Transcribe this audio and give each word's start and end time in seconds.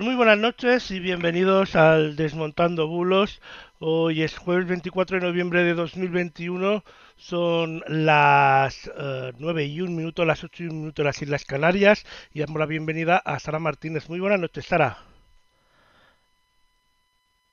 Pues 0.00 0.06
muy 0.06 0.16
buenas 0.16 0.38
noches 0.38 0.90
y 0.92 0.98
bienvenidos 0.98 1.76
al 1.76 2.16
Desmontando 2.16 2.86
Bulos. 2.86 3.42
Hoy 3.80 4.22
es 4.22 4.38
jueves 4.38 4.66
24 4.66 5.20
de 5.20 5.26
noviembre 5.26 5.62
de 5.62 5.74
2021. 5.74 6.82
Son 7.18 7.84
las 7.86 8.90
9 9.36 9.62
eh, 9.62 9.66
y 9.66 9.82
1 9.82 9.92
minuto, 9.92 10.24
las 10.24 10.42
8 10.42 10.62
y 10.62 10.66
1 10.68 10.74
minuto 10.74 11.02
en 11.02 11.06
las 11.06 11.20
Islas 11.20 11.44
Canarias. 11.44 12.06
Y 12.32 12.40
damos 12.40 12.58
la 12.58 12.64
bienvenida 12.64 13.18
a 13.18 13.38
Sara 13.40 13.58
Martínez. 13.58 14.08
Muy 14.08 14.20
buenas 14.20 14.40
noches, 14.40 14.64
Sara. 14.64 14.96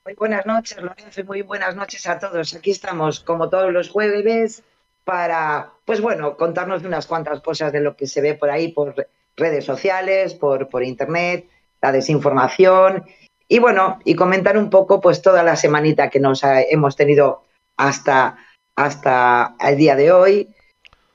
Muy 0.05 0.13
buenas 0.13 0.45
noches, 0.45 0.81
Lorenzo, 0.81 1.19
y 1.19 1.23
muy 1.25 1.41
buenas 1.41 1.75
noches 1.75 2.07
a 2.07 2.17
todos. 2.17 2.55
Aquí 2.55 2.71
estamos, 2.71 3.19
como 3.19 3.49
todos 3.49 3.73
los 3.73 3.89
jueves, 3.89 4.63
para, 5.03 5.71
pues 5.83 5.99
bueno, 5.99 6.37
contarnos 6.37 6.81
unas 6.83 7.07
cuantas 7.07 7.41
cosas 7.41 7.73
de 7.73 7.81
lo 7.81 7.97
que 7.97 8.07
se 8.07 8.21
ve 8.21 8.35
por 8.35 8.49
ahí, 8.49 8.71
por 8.71 8.95
redes 9.35 9.65
sociales, 9.65 10.33
por 10.33 10.81
internet 10.81 11.49
la 11.81 11.91
desinformación 11.91 13.05
y 13.47 13.59
bueno, 13.59 13.99
y 14.03 14.15
comentar 14.15 14.57
un 14.57 14.69
poco 14.69 14.99
pues 14.99 15.21
toda 15.21 15.43
la 15.43 15.55
semanita 15.55 16.09
que 16.09 16.19
nos 16.19 16.41
hemos 16.43 16.95
tenido 16.95 17.43
hasta, 17.77 18.37
hasta 18.75 19.55
el 19.59 19.77
día 19.77 19.95
de 19.95 20.11
hoy. 20.11 20.49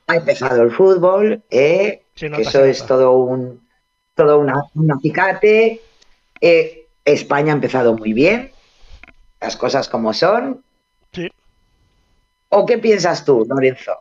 Ha 0.07 0.15
empezado 0.15 0.63
el 0.63 0.71
fútbol, 0.71 1.43
¿eh? 1.49 2.03
eso 2.15 2.65
es 2.65 2.85
todo 2.85 3.13
un 3.13 3.61
todo 4.15 4.39
una, 4.39 4.63
un 4.75 4.91
acicate. 4.91 5.81
Eh, 6.41 6.87
España 7.05 7.53
ha 7.53 7.55
empezado 7.55 7.95
muy 7.95 8.13
bien, 8.13 8.51
las 9.39 9.55
cosas 9.55 9.87
como 9.87 10.13
son. 10.13 10.63
Sí. 11.11 11.29
¿O 12.49 12.65
qué 12.65 12.77
piensas 12.77 13.25
tú, 13.25 13.45
Lorenzo? 13.47 13.93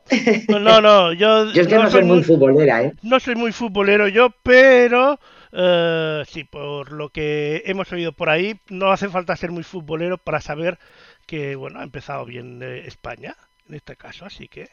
No, 0.49 0.81
no, 0.81 1.13
yo... 1.13 1.47
yo 1.53 1.63
es 1.63 1.69
que 1.69 1.77
no, 1.77 1.91
soy 1.91 2.05
muy 2.05 2.23
futbolera, 2.23 2.83
¿eh? 2.83 2.95
No 3.03 3.21
soy 3.21 3.35
muy 3.35 3.53
futbolero 3.53 4.09
yo, 4.09 4.31
pero 4.43 5.19
eh, 5.53 6.23
sí, 6.27 6.45
por 6.45 6.93
lo 6.93 7.11
que 7.11 7.63
hemos 7.67 7.93
oído 7.93 8.13
por 8.13 8.31
ahí, 8.31 8.59
no 8.69 8.91
hace 8.91 9.09
falta 9.09 9.37
ser 9.37 9.51
muy 9.51 9.63
futbolero 9.63 10.17
para 10.17 10.41
saber 10.41 10.79
que, 11.27 11.57
bueno, 11.57 11.81
ha 11.81 11.83
empezado 11.83 12.25
bien 12.25 12.63
eh, 12.63 12.85
España, 12.87 13.37
en 13.69 13.75
este 13.75 13.97
caso, 13.97 14.25
así 14.25 14.49
que, 14.49 14.69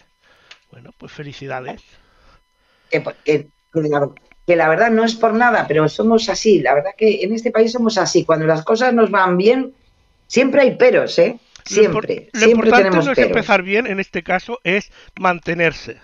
bueno, 0.71 0.91
pues 0.97 1.11
felicidades. 1.11 1.81
Que, 2.89 3.03
la, 4.55 4.69
verdad 4.69 4.89
no 4.89 5.03
es 5.03 5.15
por 5.15 5.33
nada, 5.33 5.67
pero 5.67 5.87
somos 5.89 6.29
así, 6.29 6.59
la 6.59 6.73
verdad 6.73 6.91
que 6.97 7.23
en 7.23 7.33
este 7.33 7.51
país 7.51 7.71
somos 7.71 7.97
así, 7.97 8.23
cuando 8.23 8.47
las 8.47 8.63
cosas 8.63 8.93
nos 8.93 9.11
van 9.11 9.37
bien, 9.37 9.73
siempre 10.27 10.61
hay 10.61 10.75
peros, 10.75 11.19
¿eh? 11.19 11.39
Siempre, 11.65 12.29
lo, 12.33 12.49
importante 12.49 12.89
no 12.89 13.11
es 13.11 13.17
empezar 13.17 13.61
bien, 13.61 13.85
en 13.85 13.99
este 13.99 14.23
caso 14.23 14.59
es 14.63 14.91
mantenerse. 15.19 15.99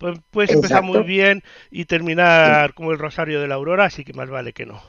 Pues 0.00 0.18
puedes 0.30 0.50
empezar 0.52 0.82
muy 0.82 1.02
bien 1.02 1.42
y 1.70 1.84
terminar 1.84 2.72
como 2.72 2.90
el 2.90 2.98
Rosario 2.98 3.38
de 3.38 3.46
la 3.46 3.56
Aurora, 3.56 3.84
así 3.84 4.02
que 4.02 4.14
más 4.14 4.30
vale 4.30 4.54
que 4.54 4.64
no. 4.64 4.80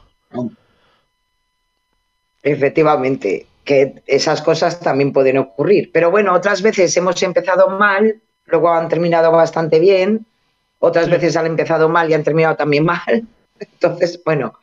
Efectivamente, 2.42 3.46
que 3.66 3.96
esas 4.08 4.42
cosas 4.42 4.80
también 4.80 5.12
pueden 5.12 5.38
ocurrir. 5.38 5.92
Pero 5.92 6.12
bueno, 6.12 6.34
otras 6.34 6.62
veces 6.62 6.96
hemos 6.96 7.22
empezado 7.24 7.68
mal, 7.78 8.22
luego 8.46 8.72
han 8.72 8.88
terminado 8.88 9.34
bastante 9.34 9.82
bien, 9.82 10.26
otras 10.80 11.10
veces 11.10 11.36
han 11.36 11.46
empezado 11.46 11.90
mal 11.90 12.10
y 12.10 12.14
han 12.14 12.24
terminado 12.24 12.56
también 12.56 12.86
mal. 12.86 13.28
Entonces, 13.60 14.22
bueno, 14.24 14.54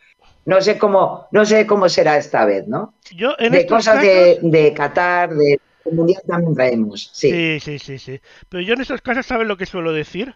no 0.47 0.63
sé 0.63 0.79
cómo, 0.79 1.29
no 1.31 1.45
sé 1.45 1.67
cómo 1.67 1.91
será 1.91 2.17
esta 2.17 2.47
vez, 2.47 2.67
¿no? 2.67 2.95
Yo 3.15 3.35
en 3.39 3.53
de 3.53 3.67
cosas 3.67 4.01
de, 4.01 4.39
de 4.41 4.73
Qatar, 4.73 5.35
de 5.35 5.61
mundial 5.93 6.23
también 6.27 6.55
traemos. 6.55 7.11
Sí. 7.13 7.61
sí, 7.61 7.79
sí, 7.79 7.99
sí, 7.99 8.21
Pero 8.49 8.63
yo 8.63 8.75
en 8.75 8.81
esos 8.81 9.01
casos, 9.01 9.27
¿sabes 9.27 9.47
lo 9.47 9.57
que 9.57 9.67
suelo 9.67 9.93
decir? 9.93 10.35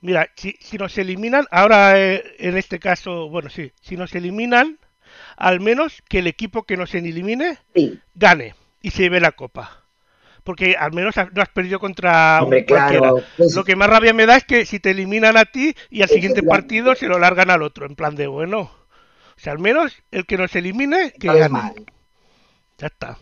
Mira, 0.00 0.30
si, 0.34 0.56
si 0.60 0.78
nos 0.78 0.96
eliminan, 0.96 1.46
ahora 1.50 2.00
eh, 2.00 2.24
en 2.38 2.56
este 2.56 2.78
caso, 2.78 3.28
bueno, 3.28 3.50
sí, 3.50 3.72
si 3.82 3.96
nos 3.96 4.14
eliminan, 4.14 4.78
al 5.36 5.60
menos 5.60 6.02
que 6.08 6.20
el 6.20 6.26
equipo 6.26 6.64
que 6.64 6.76
nos 6.76 6.94
elimine 6.94 7.58
gane 8.14 8.54
y 8.80 8.90
se 8.90 9.02
lleve 9.02 9.20
la 9.20 9.32
copa. 9.32 9.84
Porque 10.42 10.74
al 10.78 10.92
menos 10.92 11.14
no 11.16 11.42
has 11.42 11.48
perdido 11.50 11.78
contra 11.78 12.42
Hombre, 12.42 12.64
cualquiera. 12.64 13.12
Pues 13.36 13.54
lo 13.54 13.62
que 13.62 13.76
más 13.76 13.90
rabia 13.90 14.14
me 14.14 14.24
da 14.24 14.36
es 14.36 14.44
que 14.44 14.64
si 14.64 14.80
te 14.80 14.90
eliminan 14.90 15.36
a 15.36 15.44
ti 15.44 15.74
y 15.90 16.00
al 16.00 16.08
siguiente 16.08 16.42
partido 16.42 16.94
se 16.94 17.08
lo 17.08 17.18
largan 17.18 17.50
al 17.50 17.62
otro, 17.62 17.86
en 17.86 17.94
plan 17.94 18.16
de 18.16 18.26
bueno. 18.26 18.60
O 18.60 19.42
sea, 19.42 19.52
al 19.52 19.58
menos 19.58 19.96
el 20.10 20.24
que 20.24 20.38
nos 20.38 20.54
elimine, 20.56 21.12
que 21.12 21.28
gane. 21.28 21.74
Ya 22.78 22.86
está. 22.86 23.18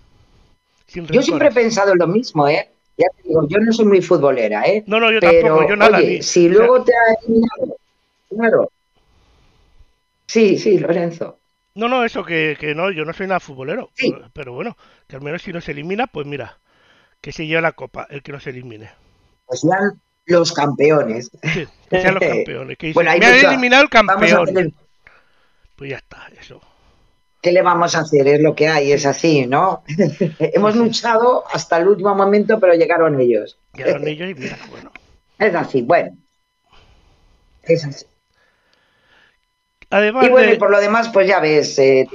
Yo 0.88 1.22
siempre 1.22 1.49
he 1.49 1.53
pensado 1.53 1.94
lo 1.94 2.06
mismo, 2.06 2.49
¿eh? 2.49 2.69
Ya 2.97 3.06
te 3.16 3.28
digo, 3.28 3.47
yo 3.47 3.59
no 3.59 3.72
soy 3.72 3.84
muy 3.84 4.03
futbolera, 4.03 4.66
¿eh? 4.66 4.82
No, 4.87 4.99
no, 4.99 5.12
yo 5.12 5.21
tampoco, 5.21 5.69
yo 5.69 5.76
nada. 5.76 5.99
Oye, 5.99 6.22
si 6.22 6.49
luego 6.49 6.82
te 6.82 6.93
ha 6.93 7.15
eliminado, 7.22 7.76
claro. 8.28 8.71
Sí, 10.26 10.59
sí, 10.59 10.78
Lorenzo. 10.78 11.38
No, 11.75 11.88
no, 11.88 12.04
eso 12.04 12.25
que, 12.25 12.56
que 12.59 12.75
no, 12.75 12.91
yo 12.91 13.04
no 13.04 13.12
soy 13.12 13.28
nada 13.28 13.38
futbolero. 13.38 13.91
Pero, 14.32 14.53
bueno, 14.53 14.76
que 15.06 15.16
al 15.16 15.22
menos 15.22 15.43
si 15.43 15.53
nos 15.53 15.69
elimina, 15.69 16.06
pues 16.09 16.26
mira, 16.26 16.59
que 17.20 17.31
se 17.31 17.47
lleve 17.47 17.62
la 17.62 17.72
copa, 17.72 18.06
el 18.10 18.22
que 18.22 18.32
nos 18.32 18.47
elimine. 18.47 18.91
Pues 19.47 19.60
sean 19.60 20.00
los 20.26 20.53
campeones. 20.53 21.31
Sí, 21.43 21.69
que 21.88 22.00
sean 22.00 22.15
los 22.15 22.25
campeones. 22.28 22.76
Que 22.78 22.93
bueno, 22.93 23.12
me 23.16 23.26
ha 23.26 23.41
eliminado 23.49 23.84
el 23.84 23.91
campeón. 23.91 24.75
Pues 25.76 25.91
ya 25.91 25.99
está, 25.99 26.28
eso. 26.41 26.60
¿Qué 27.48 27.53
le 27.53 27.62
vamos 27.62 27.94
a 27.94 28.00
hacer? 28.00 28.28
Es 28.28 28.41
lo 28.42 28.54
que 28.54 28.69
hay, 28.69 28.92
es 28.92 29.06
así, 29.06 29.47
¿no? 29.47 29.82
Hemos 30.38 30.76
luchado 30.76 31.44
hasta 31.50 31.78
el 31.78 31.88
último 31.88 32.14
momento, 32.14 32.60
pero 32.60 32.75
llegaron 32.75 33.19
ellos. 33.19 33.59
Llegaron 33.72 34.06
ellos 34.06 34.31
y 34.31 34.34
mira, 34.34 34.59
bueno. 34.70 34.92
Es 35.38 35.54
así, 35.54 35.82
bueno. 35.82 36.16
Es 37.62 37.84
así. 37.84 38.04
Además 39.88 40.26
y 40.26 40.31
bueno, 40.31 40.53
y 40.53 40.58
por 40.58 40.70
lo 40.70 40.81
demás, 40.81 41.08
pues 41.10 41.28
ya 41.28 41.38
ves. 41.41 41.78
Eh, 41.78 42.06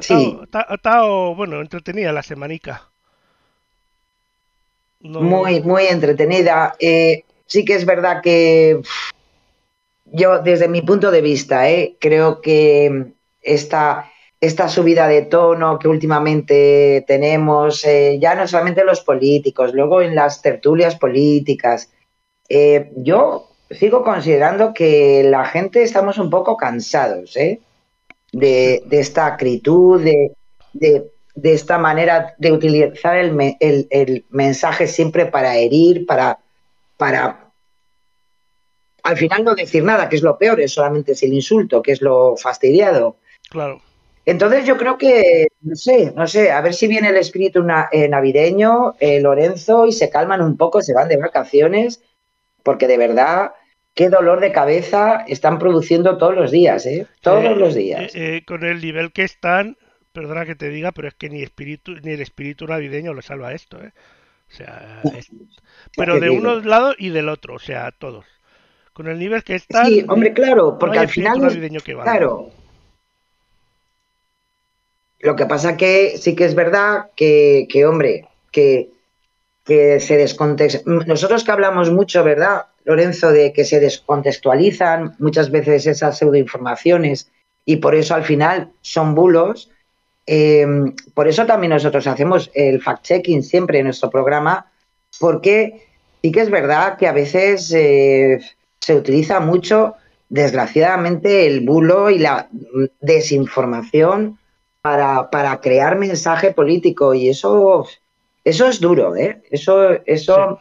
sí. 0.00 0.38
Ha 0.52 0.74
estado, 0.74 1.34
bueno, 1.34 1.60
entretenida 1.60 2.12
la 2.12 2.22
semanica. 2.22 2.88
Muy, 5.00 5.60
muy 5.60 5.86
entretenida. 5.86 6.76
Eh, 6.78 7.24
sí 7.46 7.64
que 7.64 7.74
es 7.74 7.84
verdad 7.84 8.22
que 8.22 8.80
yo, 10.04 10.38
desde 10.38 10.68
mi 10.68 10.82
punto 10.82 11.10
de 11.10 11.20
vista, 11.20 11.68
eh, 11.68 11.96
creo 12.00 12.40
que 12.40 13.12
esta, 13.42 14.10
esta 14.40 14.68
subida 14.68 15.06
de 15.08 15.22
tono 15.22 15.78
que 15.78 15.88
últimamente 15.88 17.04
tenemos, 17.06 17.84
eh, 17.84 18.18
ya 18.20 18.34
no 18.34 18.46
solamente 18.46 18.84
los 18.84 19.00
políticos, 19.00 19.72
luego 19.72 20.02
en 20.02 20.14
las 20.14 20.42
tertulias 20.42 20.96
políticas. 20.96 21.90
Eh, 22.48 22.90
yo 22.96 23.48
sigo 23.70 24.02
considerando 24.02 24.74
que 24.74 25.22
la 25.24 25.44
gente 25.44 25.82
estamos 25.82 26.18
un 26.18 26.30
poco 26.30 26.56
cansados 26.56 27.36
¿eh? 27.36 27.60
de, 28.32 28.82
esta 28.90 29.26
acritud, 29.26 30.02
de, 30.02 30.32
de, 30.72 31.52
esta 31.52 31.78
manera 31.78 32.34
de 32.38 32.52
utilizar 32.52 33.16
el, 33.16 33.56
el, 33.60 34.24
mensaje 34.30 34.86
siempre 34.86 35.26
para 35.26 35.56
herir, 35.56 36.04
para, 36.06 36.38
para 36.96 37.52
al 39.02 39.16
final 39.16 39.44
no 39.44 39.54
decir 39.54 39.82
nada, 39.84 40.08
que 40.08 40.16
es 40.16 40.22
lo 40.22 40.38
peor, 40.38 40.60
es 40.60 40.72
solamente 40.72 41.12
es 41.12 41.22
el 41.22 41.32
insulto, 41.32 41.82
que 41.82 41.92
es 41.92 42.02
lo 42.02 42.36
fastidiado. 42.36 43.16
Claro. 43.52 43.82
Entonces 44.24 44.64
yo 44.64 44.78
creo 44.78 44.96
que, 44.96 45.48
no 45.60 45.76
sé, 45.76 46.12
no 46.16 46.26
sé, 46.26 46.52
a 46.52 46.62
ver 46.62 46.72
si 46.72 46.86
viene 46.86 47.10
el 47.10 47.16
espíritu 47.16 47.66
eh, 47.92 48.08
navideño, 48.08 48.94
eh, 48.98 49.20
Lorenzo, 49.20 49.86
y 49.86 49.92
se 49.92 50.08
calman 50.08 50.40
un 50.40 50.56
poco, 50.56 50.80
se 50.80 50.94
van 50.94 51.08
de 51.08 51.18
vacaciones, 51.18 52.02
porque 52.62 52.86
de 52.86 52.96
verdad, 52.96 53.52
qué 53.94 54.08
dolor 54.08 54.40
de 54.40 54.52
cabeza 54.52 55.24
están 55.28 55.58
produciendo 55.58 56.16
todos 56.16 56.34
los 56.34 56.50
días, 56.50 56.86
¿eh? 56.86 57.06
Todos 57.20 57.44
eh, 57.44 57.56
los 57.56 57.74
días. 57.74 58.12
con 58.46 58.64
el 58.64 58.80
nivel 58.80 59.12
que 59.12 59.24
están, 59.24 59.76
perdona 60.12 60.46
que 60.46 60.54
te 60.54 60.70
diga, 60.70 60.92
pero 60.92 61.08
es 61.08 61.14
que 61.14 61.28
ni 61.28 61.42
espíritu, 61.42 61.96
ni 62.02 62.12
el 62.12 62.22
espíritu 62.22 62.66
navideño 62.66 63.12
lo 63.12 63.20
salva 63.20 63.52
esto, 63.52 63.82
¿eh? 63.82 63.92
O 64.50 64.54
sea, 64.54 65.02
pero 65.96 66.20
de 66.20 66.30
uno 66.30 66.60
lado 66.60 66.94
y 66.96 67.10
del 67.10 67.28
otro, 67.28 67.54
o 67.54 67.58
sea, 67.58 67.90
todos. 67.90 68.24
Con 68.92 69.08
el 69.08 69.18
nivel 69.18 69.42
que 69.42 69.56
están. 69.56 69.86
Sí, 69.86 70.04
hombre, 70.08 70.32
claro, 70.32 70.78
porque 70.78 70.98
al 70.98 71.08
final. 71.08 71.40
claro 71.82 72.50
lo 75.22 75.36
que 75.36 75.46
pasa 75.46 75.76
que 75.76 76.18
sí 76.18 76.34
que 76.34 76.44
es 76.44 76.54
verdad 76.54 77.06
que, 77.16 77.66
hombre, 77.86 78.28
que, 78.50 78.90
que 79.64 80.00
se 80.00 80.16
descontextualizan. 80.16 81.08
Nosotros 81.08 81.44
que 81.44 81.52
hablamos 81.52 81.90
mucho, 81.90 82.24
¿verdad, 82.24 82.66
Lorenzo, 82.84 83.30
de 83.30 83.52
que 83.52 83.64
se 83.64 83.78
descontextualizan 83.78 85.14
muchas 85.20 85.50
veces 85.50 85.86
esas 85.86 86.18
pseudoinformaciones 86.18 87.30
y 87.64 87.76
por 87.76 87.94
eso 87.94 88.16
al 88.16 88.24
final 88.24 88.72
son 88.80 89.14
bulos. 89.14 89.70
Eh, 90.26 90.66
por 91.14 91.28
eso 91.28 91.46
también 91.46 91.70
nosotros 91.70 92.06
hacemos 92.08 92.50
el 92.52 92.82
fact-checking 92.82 93.42
siempre 93.42 93.78
en 93.78 93.84
nuestro 93.84 94.10
programa, 94.10 94.72
porque 95.20 95.86
sí 96.20 96.32
que 96.32 96.40
es 96.40 96.50
verdad 96.50 96.98
que 96.98 97.06
a 97.06 97.12
veces 97.12 97.72
eh, 97.72 98.40
se 98.80 98.96
utiliza 98.96 99.38
mucho, 99.38 99.94
desgraciadamente, 100.28 101.46
el 101.46 101.60
bulo 101.60 102.10
y 102.10 102.18
la 102.18 102.48
desinformación 103.00 104.38
para, 104.82 105.30
para 105.30 105.60
crear 105.60 105.96
mensaje 105.96 106.52
político 106.52 107.14
y 107.14 107.28
eso, 107.28 107.86
eso 108.44 108.68
es 108.68 108.80
duro, 108.80 109.16
¿eh? 109.16 109.40
Eso, 109.50 109.92
eso 110.04 110.60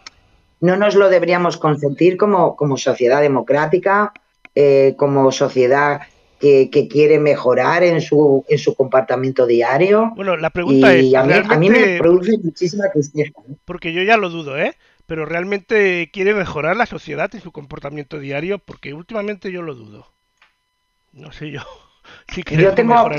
no 0.61 0.77
nos 0.77 0.95
lo 0.95 1.09
deberíamos 1.09 1.57
consentir 1.57 2.17
como, 2.17 2.55
como 2.55 2.77
sociedad 2.77 3.19
democrática, 3.19 4.13
eh, 4.53 4.93
como 4.95 5.31
sociedad 5.31 6.01
que, 6.39 6.69
quiere 6.89 7.19
mejorar 7.19 7.83
en 7.83 8.01
su, 8.01 8.45
en 8.47 8.57
su 8.57 8.75
comportamiento 8.75 9.45
diario. 9.45 10.11
Bueno, 10.15 10.37
la 10.37 10.49
pregunta 10.49 10.93
es... 10.93 11.13
A 11.13 11.57
mí, 11.57 11.69
me 11.69 11.97
produce 11.97 12.37
muchísima 12.43 12.89
tristeza. 12.91 13.31
Porque 13.65 13.93
yo 13.93 14.01
ya 14.03 14.17
lo 14.17 14.29
dudo, 14.29 14.57
¿eh? 14.57 14.75
Pero 15.05 15.25
realmente 15.25 16.09
quiere 16.11 16.33
mejorar 16.33 16.75
la 16.75 16.85
sociedad 16.85 17.29
en 17.33 17.41
su 17.41 17.51
comportamiento 17.51 18.17
diario, 18.17 18.59
porque 18.59 18.93
últimamente 18.93 19.51
yo 19.51 19.61
lo 19.61 19.75
dudo. 19.75 20.07
No 21.11 21.31
sé 21.31 21.51
yo. 21.51 21.61
Si 22.33 22.43
yo 22.43 22.73
tengo, 22.73 23.09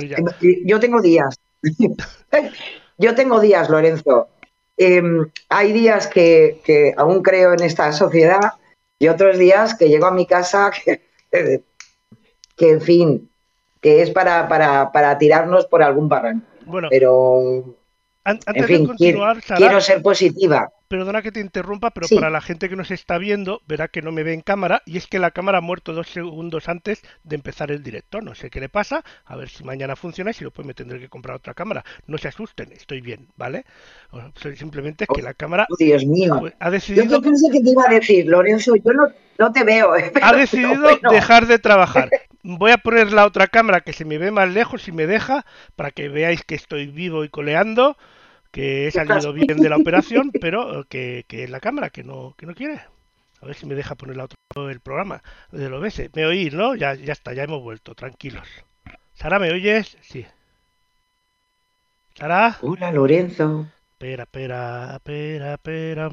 yo 0.64 0.80
tengo 0.80 1.00
días. 1.00 1.38
yo 2.98 3.14
tengo 3.14 3.40
días, 3.40 3.68
Lorenzo. 3.68 4.28
Em, 4.76 5.30
hay 5.48 5.72
días 5.72 6.06
que, 6.06 6.60
que, 6.64 6.94
aún 6.96 7.22
creo 7.22 7.52
en 7.52 7.62
esta 7.62 7.92
sociedad 7.92 8.52
y 8.98 9.08
otros 9.08 9.38
días 9.38 9.74
que 9.74 9.88
llego 9.88 10.06
a 10.06 10.12
mi 10.12 10.26
casa 10.26 10.70
que, 10.84 11.02
que 12.56 12.70
en 12.70 12.80
fin, 12.80 13.30
que 13.80 14.02
es 14.02 14.10
para, 14.10 14.48
para, 14.48 14.92
para 14.92 15.18
tirarnos 15.18 15.66
por 15.66 15.82
algún 15.82 16.08
barranco. 16.08 16.46
Bueno, 16.64 16.88
pero 16.90 17.76
antes 18.24 18.68
de 18.68 18.86
continuar, 18.86 19.42
quiero, 19.42 19.80
ser 19.80 20.00
positiva. 20.00 20.70
Perdona 20.92 21.22
que 21.22 21.32
te 21.32 21.40
interrumpa, 21.40 21.90
pero 21.92 22.06
para 22.14 22.28
la 22.28 22.42
gente 22.42 22.68
que 22.68 22.76
nos 22.76 22.90
está 22.90 23.16
viendo, 23.16 23.62
verá 23.66 23.88
que 23.88 24.02
no 24.02 24.12
me 24.12 24.24
ve 24.24 24.34
en 24.34 24.42
cámara 24.42 24.82
y 24.84 24.98
es 24.98 25.06
que 25.06 25.18
la 25.18 25.30
cámara 25.30 25.56
ha 25.56 25.60
muerto 25.62 25.94
dos 25.94 26.10
segundos 26.10 26.68
antes 26.68 27.00
de 27.24 27.34
empezar 27.34 27.70
el 27.70 27.82
directo. 27.82 28.20
No 28.20 28.34
sé 28.34 28.50
qué 28.50 28.60
le 28.60 28.68
pasa, 28.68 29.02
a 29.24 29.34
ver 29.36 29.48
si 29.48 29.64
mañana 29.64 29.96
funciona 29.96 30.32
y 30.32 30.34
si 30.34 30.44
después 30.44 30.66
me 30.66 30.74
tendré 30.74 31.00
que 31.00 31.08
comprar 31.08 31.36
otra 31.36 31.54
cámara. 31.54 31.82
No 32.06 32.18
se 32.18 32.28
asusten, 32.28 32.72
estoy 32.72 33.00
bien, 33.00 33.28
¿vale? 33.38 33.64
Simplemente 34.54 35.04
es 35.04 35.08
que 35.16 35.22
la 35.22 35.32
cámara 35.32 35.66
oh, 35.70 35.76
Dios 35.78 36.04
mío. 36.04 36.42
Ha 36.58 36.70
decidido... 36.70 37.06
Yo 37.06 37.22
pensé 37.22 37.50
que 37.50 37.60
te 37.62 37.70
iba 37.70 37.84
a 37.88 37.90
decir, 37.90 38.26
Lorenzo, 38.26 38.76
yo 38.76 38.92
no, 38.92 39.08
no 39.38 39.50
te 39.50 39.64
veo. 39.64 39.96
Eh, 39.96 40.12
ha 40.20 40.34
decidido 40.34 40.98
dejar 41.10 41.46
de 41.46 41.58
trabajar. 41.58 42.10
Voy 42.42 42.70
a 42.70 42.76
poner 42.76 43.14
la 43.14 43.24
otra 43.24 43.46
cámara 43.46 43.80
que 43.80 43.94
se 43.94 44.04
me 44.04 44.18
ve 44.18 44.30
más 44.30 44.50
lejos 44.50 44.82
si 44.82 44.92
me 44.92 45.06
deja, 45.06 45.46
para 45.74 45.90
que 45.90 46.10
veáis 46.10 46.44
que 46.44 46.54
estoy 46.54 46.88
vivo 46.88 47.24
y 47.24 47.30
coleando, 47.30 47.96
que 48.52 48.87
he 48.87 48.90
salido 48.93 49.32
bien 49.32 49.58
de 49.58 49.69
la 49.69 49.76
operación, 49.76 50.31
pero 50.40 50.84
que, 50.88 51.25
que 51.26 51.43
es 51.44 51.50
la 51.50 51.58
cámara 51.58 51.90
que 51.90 52.04
no, 52.04 52.34
que 52.38 52.46
no 52.46 52.54
quiere. 52.54 52.81
A 53.40 53.46
ver 53.46 53.56
si 53.56 53.66
me 53.66 53.75
deja 53.75 53.96
poner 53.96 54.16
la 54.16 54.25
otra 54.25 54.37
el 54.70 54.81
programa 54.81 55.22
del 55.50 55.75
OBS. 55.75 56.10
Me 56.14 56.26
oís, 56.26 56.54
¿no? 56.54 56.76
Ya, 56.76 56.94
ya 56.94 57.12
está, 57.12 57.32
ya 57.32 57.44
hemos 57.44 57.62
vuelto, 57.62 57.94
tranquilos. 57.94 58.46
Sara, 59.14 59.38
¿me 59.38 59.50
oyes? 59.50 59.96
Sí. 60.02 60.26
Sara. 62.14 62.58
Hola, 62.60 62.93
Lorenzo. 62.93 63.66
Espera, 63.93 64.25
espera, 64.25 64.94
espera, 64.96 65.54
espera. 65.54 66.10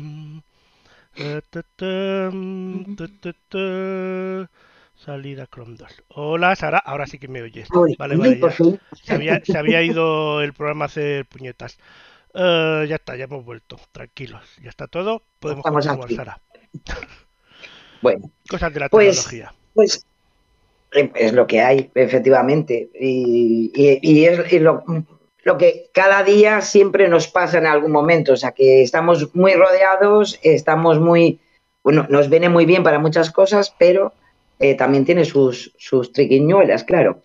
Salida 4.95 5.47
Chrome 5.47 5.75
2. 5.77 6.03
Hola, 6.09 6.55
Sara. 6.55 6.77
Ahora 6.77 7.07
sí 7.07 7.19
que 7.19 7.27
me 7.27 7.41
oyes. 7.41 7.67
vale, 7.97 8.15
vale. 8.15 8.39
Se, 9.03 9.13
había, 9.13 9.43
se, 9.43 9.57
había, 9.57 9.81
ido 9.81 10.41
el 10.41 10.53
programa 10.53 10.85
a 10.85 10.87
hacer 10.87 11.25
puñetas. 11.25 11.77
Uh, 12.33 12.83
ya 12.85 12.95
está, 12.95 13.15
ya 13.15 13.25
hemos 13.25 13.43
vuelto. 13.43 13.79
Tranquilos. 13.91 14.43
Ya 14.61 14.69
está 14.69 14.87
todo. 14.87 15.23
Podemos 15.39 15.65
Estamos 15.65 15.87
continuar, 15.87 16.15
Sara. 16.15 16.41
Bueno. 18.01 18.31
Cosas 18.49 18.73
de 18.73 18.79
la 18.79 18.87
pues, 18.87 19.25
tecnología. 19.25 19.53
Pues 19.73 20.05
es 20.91 21.33
lo 21.33 21.47
que 21.47 21.59
hay, 21.59 21.91
efectivamente. 21.95 22.89
Y, 22.97 23.71
y, 23.73 24.25
es 24.25 24.53
y 24.53 24.59
lo, 24.59 24.83
lo, 25.43 25.57
que 25.57 25.89
cada 25.93 26.23
día 26.23 26.61
siempre 26.61 27.09
nos 27.09 27.27
pasa 27.27 27.57
en 27.57 27.65
algún 27.65 27.91
momento. 27.91 28.33
O 28.33 28.37
sea, 28.37 28.53
que 28.53 28.83
estamos 28.83 29.35
muy 29.35 29.53
rodeados, 29.53 30.39
estamos 30.43 30.99
muy. 30.99 31.41
Bueno, 31.83 32.07
nos 32.09 32.29
viene 32.29 32.47
muy 32.47 32.65
bien 32.65 32.83
para 32.83 32.99
muchas 32.99 33.31
cosas, 33.31 33.75
pero 33.77 34.13
eh, 34.59 34.75
también 34.75 35.05
tiene 35.05 35.25
sus, 35.25 35.73
sus 35.77 36.11
triquiñuelas, 36.11 36.83
claro. 36.83 37.21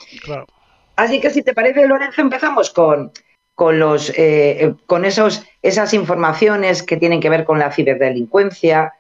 Así 0.96 1.20
que 1.20 1.30
si 1.30 1.42
te 1.42 1.52
parece, 1.52 1.86
Lorenzo, 1.86 2.20
empezamos 2.20 2.70
con, 2.70 3.10
con, 3.54 3.78
los, 3.78 4.12
eh, 4.16 4.74
con 4.86 5.04
esos, 5.04 5.44
esas 5.62 5.94
informaciones 5.94 6.82
que 6.82 6.96
tienen 6.96 7.20
que 7.20 7.30
ver 7.30 7.44
con 7.44 7.58
la 7.58 7.70
ciberdelincuencia. 7.72 8.94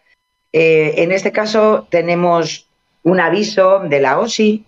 Eh, 0.52 0.94
en 0.98 1.12
este 1.12 1.32
caso 1.32 1.86
tenemos 1.90 2.68
un 3.02 3.20
aviso 3.20 3.80
de 3.80 4.00
la 4.00 4.18
OSI. 4.18 4.64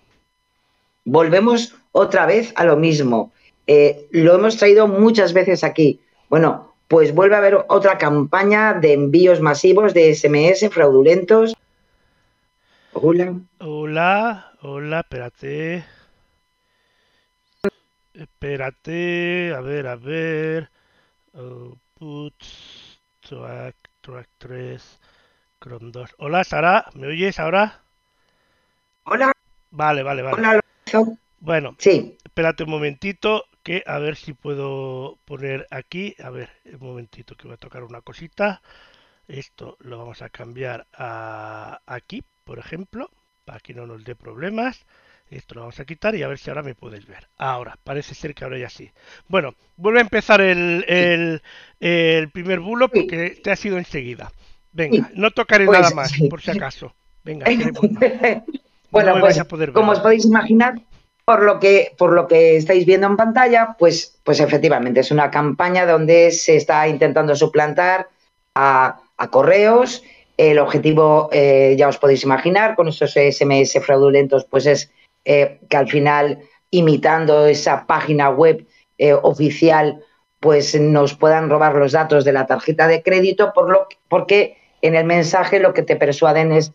Volvemos 1.05 1.75
otra 1.91 2.25
vez 2.25 2.53
a 2.55 2.65
lo 2.65 2.75
mismo. 2.75 3.31
lo 4.11 4.35
hemos 4.35 4.57
traído 4.57 4.87
muchas 4.87 5.33
veces 5.33 5.63
aquí. 5.63 5.99
Bueno, 6.29 6.73
pues 6.87 7.13
vuelve 7.13 7.35
a 7.35 7.39
haber 7.39 7.65
otra 7.67 7.97
campaña 7.97 8.73
de 8.73 8.93
envíos 8.93 9.41
masivos 9.41 9.93
de 9.93 10.13
SMS 10.15 10.69
fraudulentos 10.71 11.55
Hola. 12.99 13.35
Hola, 13.59 14.53
hola, 14.63 14.99
espérate. 15.01 15.85
Espérate, 18.17 19.53
a 19.55 19.61
ver, 19.61 19.85
a 19.85 19.95
ver. 19.95 20.71
Puts, 21.93 22.99
track, 23.21 23.75
track 24.01 24.27
3, 24.39 24.99
Chrome 25.61 25.91
2. 25.91 26.15
Hola, 26.17 26.43
Sara, 26.43 26.89
¿me 26.95 27.07
oyes 27.07 27.39
ahora? 27.39 27.83
Hola. 29.03 29.31
Vale, 29.69 30.01
vale, 30.01 30.23
vale. 30.23 30.35
Hola, 30.35 30.59
Bueno, 31.39 31.75
sí. 31.77 32.17
espérate 32.23 32.63
un 32.63 32.71
momentito, 32.71 33.45
que 33.61 33.83
a 33.85 33.99
ver 33.99 34.15
si 34.15 34.33
puedo 34.33 35.19
poner 35.25 35.67
aquí. 35.69 36.15
A 36.23 36.31
ver, 36.31 36.49
un 36.65 36.87
momentito, 36.87 37.35
que 37.35 37.47
voy 37.47 37.53
a 37.53 37.57
tocar 37.57 37.83
una 37.83 38.01
cosita. 38.01 38.63
Esto 39.27 39.77
lo 39.81 39.99
vamos 39.99 40.23
a 40.23 40.29
cambiar 40.29 40.87
a 40.93 41.81
aquí, 41.85 42.23
por 42.45 42.57
ejemplo, 42.57 43.11
para 43.45 43.59
que 43.59 43.75
no 43.75 43.85
nos 43.85 44.03
dé 44.03 44.15
problemas. 44.15 44.87
Esto 45.29 45.55
lo 45.55 45.61
vamos 45.61 45.79
a 45.79 45.85
quitar 45.85 46.15
y 46.15 46.23
a 46.23 46.27
ver 46.27 46.37
si 46.37 46.49
ahora 46.49 46.63
me 46.63 46.75
puedes 46.75 47.05
ver. 47.05 47.27
Ahora, 47.37 47.77
parece 47.83 48.15
ser 48.15 48.33
que 48.33 48.43
ahora 48.43 48.57
ya 48.57 48.69
sí. 48.69 48.89
Bueno, 49.27 49.55
vuelve 49.75 49.99
a 49.99 50.03
empezar 50.03 50.39
el, 50.41 50.85
el, 51.79 52.29
primer 52.29 52.59
bulo 52.59 52.87
porque 52.87 53.39
te 53.43 53.51
ha 53.51 53.55
sido 53.55 53.77
enseguida. 53.77 54.31
Venga, 54.71 55.09
no 55.13 55.31
tocaré 55.31 55.65
pues 55.65 55.79
nada 55.79 55.93
más, 55.93 56.13
por 56.29 56.41
si 56.41 56.51
acaso. 56.51 56.93
Venga, 57.23 57.45
bueno, 58.91 59.19
pues 59.19 59.43
como 59.73 59.91
os 59.91 59.99
podéis 59.99 60.25
imaginar, 60.25 60.79
por 61.25 61.43
lo 61.43 61.59
que 61.59 61.93
por 61.97 62.13
lo 62.13 62.27
que 62.27 62.55
estáis 62.55 62.85
viendo 62.85 63.07
en 63.07 63.17
pantalla, 63.17 63.75
pues, 63.77 64.17
pues 64.23 64.39
efectivamente 64.39 65.01
es 65.01 65.11
una 65.11 65.29
campaña 65.29 65.85
donde 65.85 66.31
se 66.31 66.55
está 66.55 66.87
intentando 66.87 67.35
suplantar 67.35 68.07
a, 68.55 69.01
a 69.17 69.27
correos 69.29 70.03
el 70.37 70.59
objetivo, 70.59 71.29
eh, 71.31 71.75
ya 71.77 71.87
os 71.87 71.97
podéis 71.97 72.23
imaginar, 72.23 72.75
con 72.75 72.87
esos 72.87 73.13
SMS 73.13 73.83
fraudulentos, 73.83 74.45
pues 74.45 74.67
es 74.67 74.91
eh, 75.27 75.59
que 75.69 75.77
al 75.77 75.87
final, 75.89 76.39
imitando 76.71 77.45
esa 77.45 77.85
página 77.85 78.29
web 78.29 78.65
eh, 78.97 79.13
oficial, 79.13 80.01
pues 80.39 80.79
nos 80.79 81.13
puedan 81.13 81.49
robar 81.49 81.75
los 81.75 81.91
datos 81.91 82.25
de 82.25 82.33
la 82.33 82.45
tarjeta 82.47 82.87
de 82.87 83.03
crédito, 83.03 83.51
por 83.53 83.69
lo, 83.69 83.87
porque 84.07 84.57
en 84.81 84.95
el 84.95 85.05
mensaje 85.05 85.59
lo 85.59 85.73
que 85.73 85.83
te 85.83 85.95
persuaden 85.95 86.51
es 86.51 86.71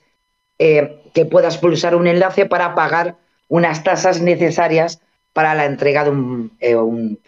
que 0.58 1.24
puedas 1.28 1.58
pulsar 1.58 1.96
un 1.96 2.06
enlace 2.06 2.46
para 2.46 2.76
pagar 2.76 3.16
unas 3.48 3.82
tasas 3.82 4.20
necesarias 4.20 5.00
para 5.32 5.56
la 5.56 5.64
entrega 5.64 6.04
de 6.04 6.10
un. 6.10 7.18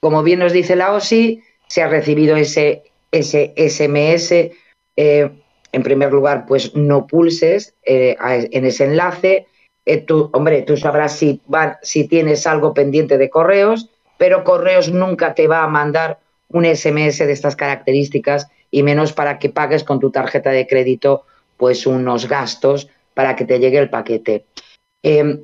Como 0.00 0.22
bien 0.22 0.38
nos 0.38 0.52
dice 0.52 0.76
la 0.76 0.92
OSI, 0.92 1.42
se 1.66 1.82
ha 1.82 1.88
recibido 1.88 2.36
ese, 2.36 2.84
ese 3.10 3.52
SMS 3.56 4.52
eh, 4.96 5.30
en 5.72 5.82
primer 5.82 6.12
lugar, 6.12 6.46
pues 6.46 6.74
no 6.74 7.06
pulses 7.06 7.74
eh, 7.84 8.16
en 8.20 8.64
ese 8.64 8.84
enlace. 8.84 9.46
Eh, 9.86 9.98
tú, 9.98 10.30
hombre, 10.32 10.62
tú 10.62 10.76
sabrás 10.76 11.16
si, 11.16 11.40
van, 11.46 11.76
si 11.82 12.08
tienes 12.08 12.46
algo 12.46 12.74
pendiente 12.74 13.18
de 13.18 13.30
correos, 13.30 13.88
pero 14.18 14.44
correos 14.44 14.90
nunca 14.90 15.34
te 15.34 15.46
va 15.46 15.62
a 15.62 15.68
mandar 15.68 16.18
un 16.48 16.64
SMS 16.64 17.18
de 17.18 17.32
estas 17.32 17.56
características 17.56 18.48
y 18.70 18.82
menos 18.82 19.12
para 19.12 19.38
que 19.38 19.48
pagues 19.48 19.84
con 19.84 20.00
tu 20.00 20.10
tarjeta 20.10 20.50
de 20.50 20.66
crédito 20.66 21.24
pues 21.56 21.86
unos 21.86 22.28
gastos 22.28 22.88
para 23.14 23.36
que 23.36 23.44
te 23.44 23.58
llegue 23.58 23.78
el 23.78 23.88
paquete. 23.90 24.44
Em, 25.02 25.40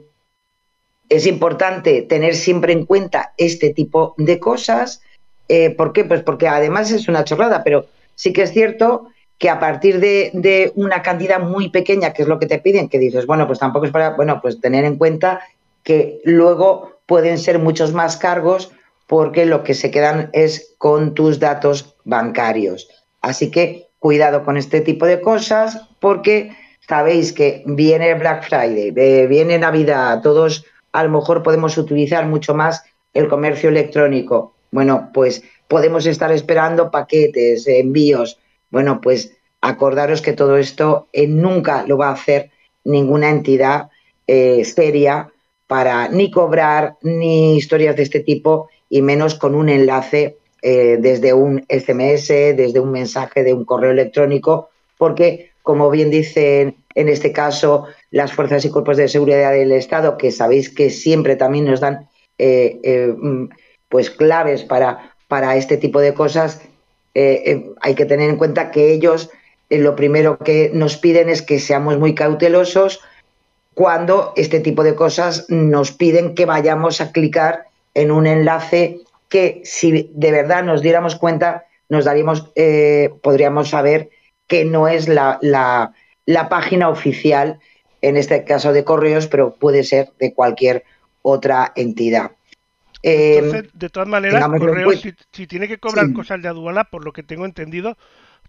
es 1.09 1.27
importante 1.27 2.03
tener 2.03 2.35
siempre 2.35 2.73
en 2.73 2.87
cuenta 2.87 3.33
este 3.37 3.71
tipo 3.73 4.15
de 4.19 4.39
cosas 4.39 5.03
Eh, 5.49 5.71
¿Por 5.71 5.93
qué? 5.93 6.05
Pues 6.05 6.23
porque 6.23 6.49
además 6.49 6.91
es 6.93 7.09
una 7.09 7.25
chorrada, 7.25 7.63
pero 7.63 7.87
sí 8.15 8.33
que 8.33 8.43
es 8.43 8.53
cierto 8.53 9.09
que 9.43 9.51
a 9.51 9.59
partir 9.59 9.99
de, 9.99 10.73
una 10.77 11.03
cantidad 11.03 11.41
muy 11.41 11.69
pequeña, 11.69 12.13
que 12.13 12.23
es 12.23 12.29
lo 12.29 12.39
que 12.39 12.47
te 12.47 12.61
piden, 12.61 12.89
que 12.89 13.01
dices, 13.01 13.27
bueno, 13.27 13.49
pues 13.49 13.59
tampoco 13.59 13.87
es 13.87 13.91
para, 13.91 14.11
bueno, 14.11 14.39
pues 14.41 14.61
tener 14.61 14.85
en 14.85 14.95
cuenta 14.95 15.41
que 15.83 16.21
luego 16.23 16.93
pueden 17.07 17.39
ser 17.39 17.59
muchos 17.59 17.93
más 17.93 18.17
cargos 18.17 18.71
porque 19.09 19.45
lo 19.45 19.65
que 19.65 19.75
se 19.75 19.91
quedan 19.91 20.31
es 20.33 20.77
con 20.79 21.15
tus 21.15 21.41
datos 21.41 21.97
bancarios. 22.05 22.89
Así 23.21 23.51
que 23.51 23.89
cuidado 23.99 24.45
con 24.45 24.57
este 24.57 24.81
tipo 24.81 25.07
de 25.07 25.21
cosas 25.21 25.89
porque 25.99 26.57
sabéis 26.87 27.33
que 27.33 27.65
viene 27.67 28.15
Black 28.15 28.45
Friday, 28.49 28.93
viene 29.27 29.59
Navidad, 29.59 30.23
todos 30.23 30.65
a 30.93 31.03
lo 31.03 31.11
mejor 31.11 31.43
podemos 31.43 31.77
utilizar 31.77 32.27
mucho 32.27 32.55
más 32.55 32.85
el 33.13 33.27
comercio 33.27 33.71
electrónico. 33.71 34.55
Bueno, 34.71 35.11
pues 35.13 35.43
podemos 35.67 36.07
estar 36.07 36.31
esperando 36.31 36.93
paquetes, 36.93 37.67
envíos. 37.67 38.39
Bueno, 38.73 39.03
pues 39.03 39.33
acordaros 39.61 40.23
que 40.23 40.33
todo 40.33 40.57
esto 40.57 41.07
eh, 41.13 41.29
nunca 41.29 41.85
lo 41.87 41.99
va 41.99 42.09
a 42.09 42.15
hacer 42.15 42.51
ninguna 42.85 43.29
entidad 43.29 43.91
eh, 44.27 44.65
seria 44.65 45.31
para 45.67 46.09
ni 46.09 46.31
cobrar 46.31 46.97
ni 47.03 47.57
historias 47.57 47.95
de 47.97 48.03
este 48.03 48.21
tipo 48.21 48.71
y 48.89 49.03
menos 49.03 49.35
con 49.35 49.55
un 49.55 49.69
enlace 49.69 50.39
eh, 50.63 50.97
desde 50.99 51.35
un 51.35 51.65
SMS, 51.69 52.29
desde 52.29 52.81
un 52.81 52.93
mensaje 52.93 53.45
de 53.45 53.53
un 53.53 53.65
correo 53.65 53.91
electrónico, 53.91 54.71
porque, 54.97 55.51
como 55.63 55.91
bien 55.91 56.11
dicen 56.11 56.77
en 56.95 57.09
este 57.09 57.33
caso 57.33 57.87
las 58.11 58.33
fuerzas 58.33 58.65
y 58.65 58.71
cuerpos 58.71 58.97
de 58.97 59.09
seguridad 59.09 59.53
del 59.53 59.73
Estado, 59.73 60.17
que 60.17 60.33
sabéis 60.33 60.71
que 60.71 60.89
siempre 60.89 61.37
también 61.37 61.67
nos 61.67 61.81
dan 61.81 62.09
mm, 62.39 63.45
pues 63.89 64.11
claves 64.11 64.65
para, 64.65 65.15
para 65.29 65.57
este 65.57 65.77
tipo 65.77 66.01
de 66.01 66.15
cosas, 66.15 66.61
hay 67.15 67.95
que 67.95 68.07
tener 68.07 68.31
en 68.31 68.37
cuenta 68.37 68.71
que 68.71 68.93
ellos 68.93 69.31
lo 69.69 69.97
primero 69.97 70.39
que 70.39 70.71
nos 70.73 70.97
piden 70.97 71.29
es 71.29 71.43
que 71.43 71.59
seamos 71.59 71.99
muy 71.99 72.15
cautelosos 72.15 73.01
cuando 73.75 74.33
este 74.37 74.61
tipo 74.61 74.85
de 74.85 74.95
cosas 74.95 75.47
nos 75.49 75.93
piden 75.93 76.35
que 76.35 76.47
vayamos 76.47 77.01
a 77.01 77.13
clicar 77.13 77.67
en 77.95 78.11
un 78.11 78.27
enlace 78.27 79.01
que 79.29 79.63
si 79.65 80.11
de 80.13 80.31
verdad 80.31 80.63
nos 80.63 80.83
diéramos 80.83 81.17
cuenta, 81.17 81.65
nos 81.89 82.05
daríamos, 82.05 82.51
eh, 82.55 83.11
podríamos 83.23 83.71
saber 83.71 84.11
que 84.47 84.67
no 84.67 84.89
es 84.89 85.09
la, 85.09 85.39
la, 85.41 86.49
página 86.51 86.91
oficial, 86.91 87.59
en 88.03 88.19
este 88.19 88.45
caso 88.45 88.75
de 88.75 88.85
correos, 88.85 89.27
pero 89.27 89.55
puede 89.55 89.85
ser 89.85 90.11
de 90.19 90.35
cualquier 90.35 90.85
otra 91.23 91.73
entidad. 91.77 92.33
Entonces, 93.03 93.71
de 93.73 93.89
todas 93.91 94.09
maneras, 94.09 94.47
correos, 94.47 95.03
si, 95.33 95.47
tiene 95.47 95.67
que 95.67 95.79
cobrar 95.79 96.13
cosas 96.13 96.41
de 96.41 96.49
aduana, 96.49 96.85
por 96.85 97.05
lo 97.05 97.13
que 97.13 97.23
tengo 97.23 97.45
entendido, 97.45 97.97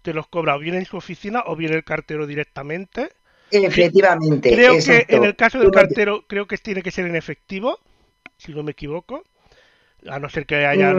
te 0.02 0.14
los 0.14 0.28
cobra 0.28 0.54
o 0.56 0.58
bien 0.58 0.76
en 0.76 0.84
su 0.84 0.96
oficina 0.96 1.42
o 1.46 1.56
bien 1.56 1.72
el 1.72 1.84
cartero 1.84 2.26
directamente. 2.26 3.10
Efectivamente. 3.50 4.52
Creo 4.52 4.74
que 4.78 5.06
en 5.08 5.24
el 5.24 5.36
caso 5.36 5.58
del 5.58 5.70
cartero, 5.70 6.24
creo 6.26 6.46
que 6.46 6.56
tiene 6.58 6.82
que 6.82 6.90
ser 6.90 7.06
en 7.06 7.16
efectivo, 7.16 7.78
si 8.36 8.52
no 8.52 8.62
me 8.62 8.72
equivoco 8.72 9.22
a 10.08 10.18
no 10.18 10.28
ser 10.28 10.46
que 10.46 10.66
haya 10.66 10.92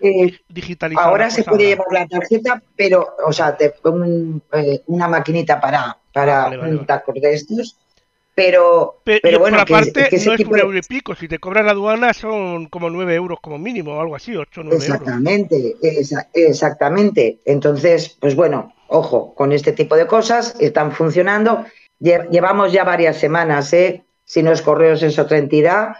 eh, 0.00 0.38
digitalizado. 0.48 1.08
Ahora 1.08 1.30
se 1.30 1.44
puede 1.44 1.66
llevar 1.66 1.88
la 1.90 2.06
tarjeta, 2.06 2.62
pero, 2.76 3.16
o 3.26 3.32
sea, 3.32 3.56
te, 3.56 3.74
eh, 4.52 4.82
una 4.86 5.08
maquinita 5.08 5.60
para, 5.60 5.98
para 6.12 6.48
un 6.48 6.86
taco 6.86 7.12
de 7.12 7.34
estos. 7.34 7.76
Pero, 8.34 9.02
pero, 9.04 9.38
bueno, 9.38 9.58
por 9.58 9.76
aparte, 9.76 10.08
no 10.24 10.32
es 10.32 10.40
un 10.40 10.58
euro 10.58 10.78
y 10.78 10.80
pico. 10.80 11.14
Si 11.14 11.28
te 11.28 11.38
cobran 11.38 11.66
la 11.66 11.72
aduana 11.72 12.14
son 12.14 12.66
como 12.66 12.88
9 12.88 13.14
euros 13.14 13.38
como 13.40 13.58
mínimo, 13.58 13.94
o 13.94 14.00
algo 14.00 14.16
así, 14.16 14.34
8 14.34 14.62
o 14.62 14.64
9 14.64 14.76
exactamente, 14.78 15.76
exactamente. 16.32 17.40
Entonces, 17.44 18.16
pues 18.18 18.34
bueno, 18.34 18.74
ojo, 18.88 19.34
con 19.34 19.52
este 19.52 19.72
tipo 19.72 19.96
de 19.96 20.06
cosas 20.06 20.56
están 20.60 20.92
funcionando. 20.92 21.66
Llevamos 22.00 22.72
ya 22.72 22.84
varias 22.84 23.18
semanas, 23.18 23.72
¿eh? 23.74 24.02
Si 24.24 24.42
no 24.42 24.50
es 24.50 24.62
correos 24.62 25.02
es 25.02 25.18
otra 25.18 25.36
entidad 25.36 25.96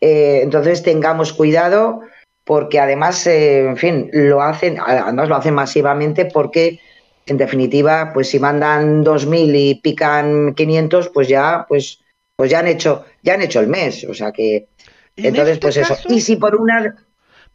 eh, 0.00 0.40
entonces 0.42 0.82
tengamos 0.82 1.32
cuidado 1.32 2.02
porque 2.44 2.78
además, 2.78 3.26
eh, 3.26 3.66
en 3.66 3.76
fin, 3.76 4.10
lo 4.12 4.40
hacen, 4.40 4.78
además 4.78 5.28
lo 5.28 5.36
hacen 5.36 5.54
masivamente 5.54 6.26
porque 6.26 6.78
en 7.26 7.36
definitiva, 7.36 8.12
pues 8.12 8.30
si 8.30 8.38
mandan 8.38 9.04
2.000 9.04 9.52
y 9.54 9.74
pican 9.76 10.54
500, 10.54 11.08
pues 11.10 11.28
ya, 11.28 11.66
pues, 11.68 12.00
pues 12.36 12.50
ya 12.50 12.60
han 12.60 12.68
hecho, 12.68 13.04
ya 13.22 13.34
han 13.34 13.42
hecho 13.42 13.60
el 13.60 13.68
mes, 13.68 14.04
o 14.04 14.14
sea 14.14 14.32
que, 14.32 14.68
entonces 15.16 15.54
este 15.54 15.66
pues 15.66 15.76
eso. 15.76 15.96
Y 16.08 16.20
si 16.20 16.36
por 16.36 16.56
una 16.56 16.94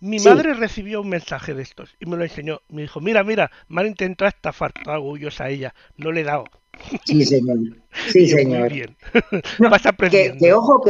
mi 0.02 0.20
madre 0.20 0.56
recibió 0.56 1.00
un 1.02 1.10
mensaje 1.10 1.54
de 1.54 1.62
estos 1.62 1.96
y 2.00 2.08
me 2.08 2.18
lo 2.18 2.24
enseñó. 2.24 2.62
Me 2.70 2.82
dijo, 2.82 3.00
mira, 3.00 3.24
mira, 3.24 3.52
me 3.68 3.82
han 3.82 3.88
intentado 3.88 4.30
estafar, 4.30 4.74
orgullosa 4.88 5.44
a 5.46 5.50
ella. 5.50 5.76
No 5.96 6.12
le 6.12 6.22
he 6.22 6.24
dado. 6.24 6.46
Sí, 7.06 7.24
señor. 7.24 7.58
Sí, 8.12 8.28
señor. 8.28 8.62
Muy 8.62 8.70
bien. 8.70 8.98
Vas 9.60 9.86
aprendiendo. 9.86 10.40
Que, 10.40 10.54
ojo, 10.54 10.82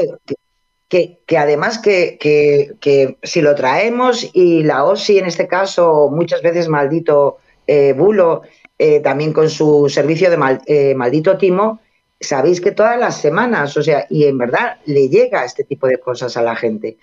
que, 0.87 1.19
que, 1.25 1.37
además 1.37 1.79
que, 1.79 3.17
si 3.21 3.41
lo 3.41 3.53
traemos 3.53 4.29
y 4.33 4.63
la 4.63 4.85
OSI 4.85 5.19
en 5.19 5.25
este 5.25 5.47
caso, 5.47 6.09
muchas 6.09 6.41
veces 6.41 6.69
maldito 6.69 7.39
eh, 7.67 7.93
bulo, 7.93 8.43
eh, 8.83 8.99
también 8.99 9.31
con 9.31 9.47
su 9.47 9.87
servicio 9.89 10.31
de 10.31 10.59
eh, 10.65 10.95
maldito 10.95 11.37
timo, 11.37 11.81
sabéis 12.19 12.59
que 12.59 12.71
todas 12.71 12.97
las 12.97 13.21
semanas, 13.21 13.77
o 13.77 13.83
sea, 13.83 14.07
y 14.09 14.23
en 14.23 14.39
verdad 14.39 14.77
le 14.85 15.07
llega 15.07 15.45
este 15.45 15.63
tipo 15.63 15.85
de 15.85 15.99
cosas 15.99 16.35
a 16.35 16.41
la 16.41 16.55
gente. 16.55 16.97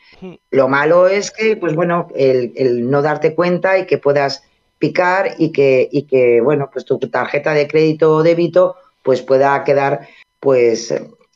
Lo 0.50 0.66
malo 0.66 1.06
es 1.06 1.30
que, 1.30 1.56
pues 1.56 1.76
bueno, 1.76 2.08
el, 2.16 2.90
no 2.90 3.00
darte 3.00 3.32
cuenta 3.32 3.78
y 3.78 3.86
que 3.86 3.96
puedas 3.96 4.42
picar 4.80 5.36
y 5.38 5.52
que, 5.52 5.88
y 5.92 6.02
que, 6.02 6.40
bueno, 6.40 6.68
pues 6.72 6.84
tu 6.84 6.98
tarjeta 6.98 7.54
de 7.54 7.68
crédito 7.68 8.12
o 8.12 8.24
débito 8.24 8.74
pues 9.04 9.22
pueda 9.22 9.62
quedar 9.62 10.08
pues 10.40 10.92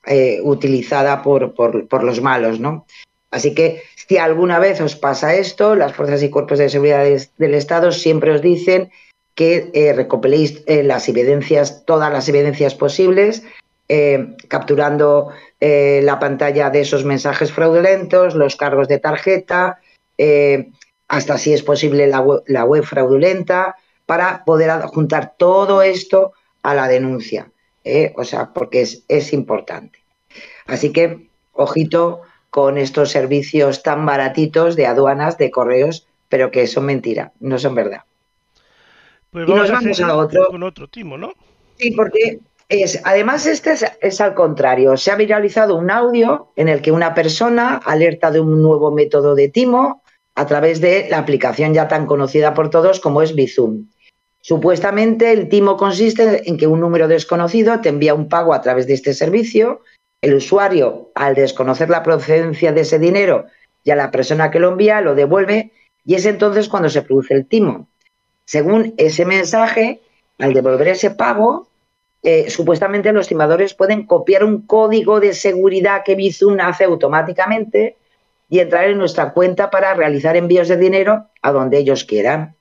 eh, 0.06 0.40
utilizada 0.42 1.22
por, 1.22 1.54
por, 1.54 2.02
los 2.02 2.20
malos, 2.20 2.58
¿no? 2.58 2.84
Así 3.30 3.54
que 3.54 3.84
si 4.08 4.18
alguna 4.18 4.58
vez 4.58 4.80
os 4.80 4.96
pasa 4.96 5.36
esto, 5.36 5.76
las 5.76 5.92
fuerzas 5.92 6.20
y 6.24 6.30
cuerpos 6.30 6.58
de 6.58 6.68
seguridad 6.68 7.04
del 7.38 7.54
Estado 7.54 7.92
siempre 7.92 8.32
os 8.32 8.42
dicen 8.42 8.90
que 9.34 9.70
eh, 9.72 9.92
recopiléis 9.92 10.62
eh, 10.66 10.82
las 10.82 11.08
evidencias, 11.08 11.84
todas 11.84 12.12
las 12.12 12.28
evidencias 12.28 12.74
posibles, 12.74 13.42
capturando 14.48 15.32
la 15.60 16.18
pantalla 16.18 16.70
de 16.70 16.80
esos 16.80 17.04
mensajes 17.04 17.52
fraudulentos, 17.52 18.34
los 18.34 18.56
cargos 18.56 18.88
de 18.88 18.98
tarjeta, 18.98 19.80
hasta 21.08 21.36
si 21.36 21.52
es 21.52 21.62
posible 21.62 22.06
la 22.06 22.24
la 22.46 22.64
web 22.64 22.84
fraudulenta, 22.84 23.76
para 24.06 24.46
poder 24.46 24.70
adjuntar 24.70 25.34
todo 25.36 25.82
esto 25.82 26.32
a 26.62 26.74
la 26.74 26.88
denuncia. 26.88 27.52
¿eh? 27.84 28.12
o 28.16 28.24
sea, 28.24 28.52
porque 28.52 28.82
es, 28.82 29.32
importante. 29.32 29.98
Así 30.66 30.92
que, 30.92 31.28
ojito 31.52 32.22
con 32.50 32.78
estos 32.78 33.10
servicios 33.10 33.82
tan 33.82 34.04
baratitos 34.04 34.76
de 34.76 34.86
aduanas, 34.86 35.38
de 35.38 35.50
correos, 35.50 36.06
pero 36.28 36.50
que 36.50 36.66
son 36.66 36.86
mentira, 36.86 37.32
no 37.40 37.58
son 37.58 37.74
verdad. 37.74 38.02
Pues 39.32 39.48
y 39.48 39.52
nos 39.52 39.70
vamos 39.70 40.00
a, 40.00 40.16
otro. 40.16 40.48
Con 40.48 40.62
otro 40.62 40.88
timo, 40.88 41.16
¿no? 41.16 41.32
Sí, 41.78 41.90
porque 41.92 42.40
es, 42.68 43.00
además 43.04 43.46
este 43.46 43.72
es, 43.72 43.84
es, 44.00 44.20
al 44.20 44.34
contrario. 44.34 44.96
Se 44.98 45.10
ha 45.10 45.16
viralizado 45.16 45.74
un 45.76 45.90
audio 45.90 46.52
en 46.54 46.68
el 46.68 46.82
que 46.82 46.92
una 46.92 47.14
persona 47.14 47.76
alerta 47.76 48.30
de 48.30 48.40
un 48.40 48.62
nuevo 48.62 48.92
método 48.92 49.34
de 49.34 49.48
timo 49.48 50.02
a 50.34 50.46
través 50.46 50.80
de 50.80 51.08
la 51.10 51.18
aplicación 51.18 51.72
ya 51.72 51.88
tan 51.88 52.06
conocida 52.06 52.52
por 52.52 52.68
todos 52.68 53.00
como 53.00 53.22
es 53.22 53.34
Bizum. 53.34 53.88
Supuestamente 54.42 55.32
el 55.32 55.48
timo 55.48 55.76
consiste 55.76 56.48
en 56.48 56.58
que 56.58 56.66
un 56.66 56.80
número 56.80 57.08
desconocido 57.08 57.80
te 57.80 57.88
envía 57.88 58.12
un 58.12 58.28
pago 58.28 58.52
a 58.52 58.60
través 58.60 58.86
de 58.86 58.94
este 58.94 59.14
servicio, 59.14 59.80
el 60.20 60.34
usuario, 60.34 61.10
al 61.14 61.34
desconocer 61.34 61.88
la 61.88 62.02
procedencia 62.02 62.72
de 62.72 62.82
ese 62.82 62.98
dinero 62.98 63.46
y 63.84 63.92
a 63.92 63.96
la 63.96 64.10
persona 64.10 64.50
que 64.50 64.58
lo 64.58 64.70
envía, 64.70 65.00
lo 65.00 65.14
devuelve 65.14 65.72
y 66.04 66.16
es 66.16 66.26
entonces 66.26 66.68
cuando 66.68 66.90
se 66.90 67.02
produce 67.02 67.34
el 67.34 67.46
timo. 67.46 67.88
Según 68.52 68.92
ese 68.98 69.24
mensaje, 69.24 70.02
al 70.38 70.52
devolver 70.52 70.88
ese 70.88 71.10
pago, 71.10 71.68
eh, 72.22 72.50
supuestamente 72.50 73.10
los 73.10 73.26
timadores 73.26 73.72
pueden 73.72 74.04
copiar 74.04 74.44
un 74.44 74.66
código 74.66 75.20
de 75.20 75.32
seguridad 75.32 76.02
que 76.04 76.16
Bizum 76.16 76.60
hace 76.60 76.84
automáticamente 76.84 77.96
y 78.50 78.58
entrar 78.58 78.90
en 78.90 78.98
nuestra 78.98 79.32
cuenta 79.32 79.70
para 79.70 79.94
realizar 79.94 80.36
envíos 80.36 80.68
de 80.68 80.76
dinero 80.76 81.28
a 81.40 81.50
donde 81.50 81.78
ellos 81.78 82.04
quieran. 82.04 82.54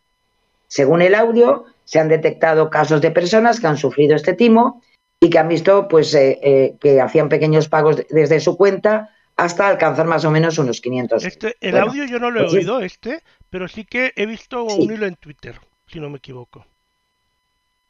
Según 0.70 1.02
el 1.02 1.14
audio, 1.14 1.66
se 1.84 2.00
han 2.00 2.08
detectado 2.08 2.70
casos 2.70 3.02
de 3.02 3.12
personas 3.12 3.60
que 3.60 3.68
han 3.68 3.76
sufrido 3.76 4.16
este 4.16 4.32
timo 4.32 4.82
y 5.20 5.30
que 5.30 5.40
han 5.40 5.50
visto 5.50 5.90
pues, 5.90 6.14
eh, 6.14 6.40
eh, 6.42 6.76
que 6.80 7.02
hacían 7.02 7.28
pequeños 7.28 7.68
pagos 7.68 7.98
desde 8.10 8.40
su 8.40 8.56
cuenta 8.56 9.10
hasta 9.36 9.68
alcanzar 9.68 10.06
más 10.06 10.24
o 10.24 10.32
menos 10.32 10.58
unos 10.58 10.80
500. 10.80 11.26
Este, 11.26 11.58
el 11.60 11.78
audio 11.78 12.06
yo 12.06 12.18
no 12.18 12.32
lo 12.32 12.40
he 12.40 12.44
pues 12.44 12.54
oído, 12.54 12.80
este, 12.80 13.24
pero 13.50 13.68
sí 13.68 13.84
que 13.84 14.14
he 14.16 14.26
visto 14.26 14.64
un 14.64 14.90
hilo 14.90 15.06
en 15.06 15.18
Twitter, 15.18 15.60
si 15.92 16.00
no 16.00 16.10
me 16.10 16.18
equivoco. 16.18 16.66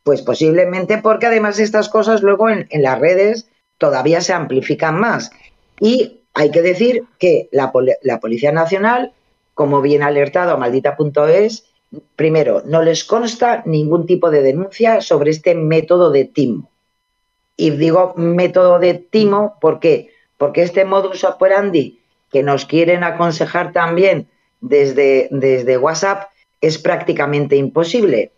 Pues 0.03 0.21
posiblemente 0.21 0.97
porque 0.97 1.27
además 1.27 1.59
estas 1.59 1.89
cosas 1.89 2.21
luego 2.23 2.49
en, 2.49 2.67
las 2.71 2.99
redes 2.99 3.47
todavía 3.77 4.21
se 4.21 4.33
amplifican 4.33 4.99
más. 4.99 5.31
Y 5.79 6.21
hay 6.33 6.49
que 6.51 6.61
decir 6.61 7.03
que 7.19 7.49
la, 7.51 7.71
la 8.01 8.19
Policía 8.19 8.51
Nacional, 8.51 9.13
como 9.53 9.81
bien 9.81 10.01
alertado 10.01 10.53
a 10.53 10.57
maldita.es, 10.57 11.65
primero, 12.15 12.63
no 12.65 12.81
les 12.81 13.03
consta 13.03 13.61
ningún 13.65 14.05
tipo 14.05 14.31
de 14.31 14.41
denuncia 14.41 15.01
sobre 15.01 15.31
este 15.31 15.53
método 15.53 16.09
de 16.09 16.25
timo. 16.25 16.69
Y 17.57 17.71
digo 17.71 18.13
método 18.15 18.79
de 18.79 18.95
timo, 18.95 19.57
¿por 19.61 19.79
qué? 19.79 20.11
Porque 20.37 20.63
este 20.63 20.85
modus 20.85 21.23
operandi 21.23 21.99
que 22.31 22.41
nos 22.41 22.65
quieren 22.65 23.03
aconsejar 23.03 23.71
también 23.71 24.27
desde, 24.61 25.27
desde 25.31 25.77
WhatsApp 25.77 26.30
es 26.61 26.77
prácticamente 26.77 27.55
imposible. 27.55 28.31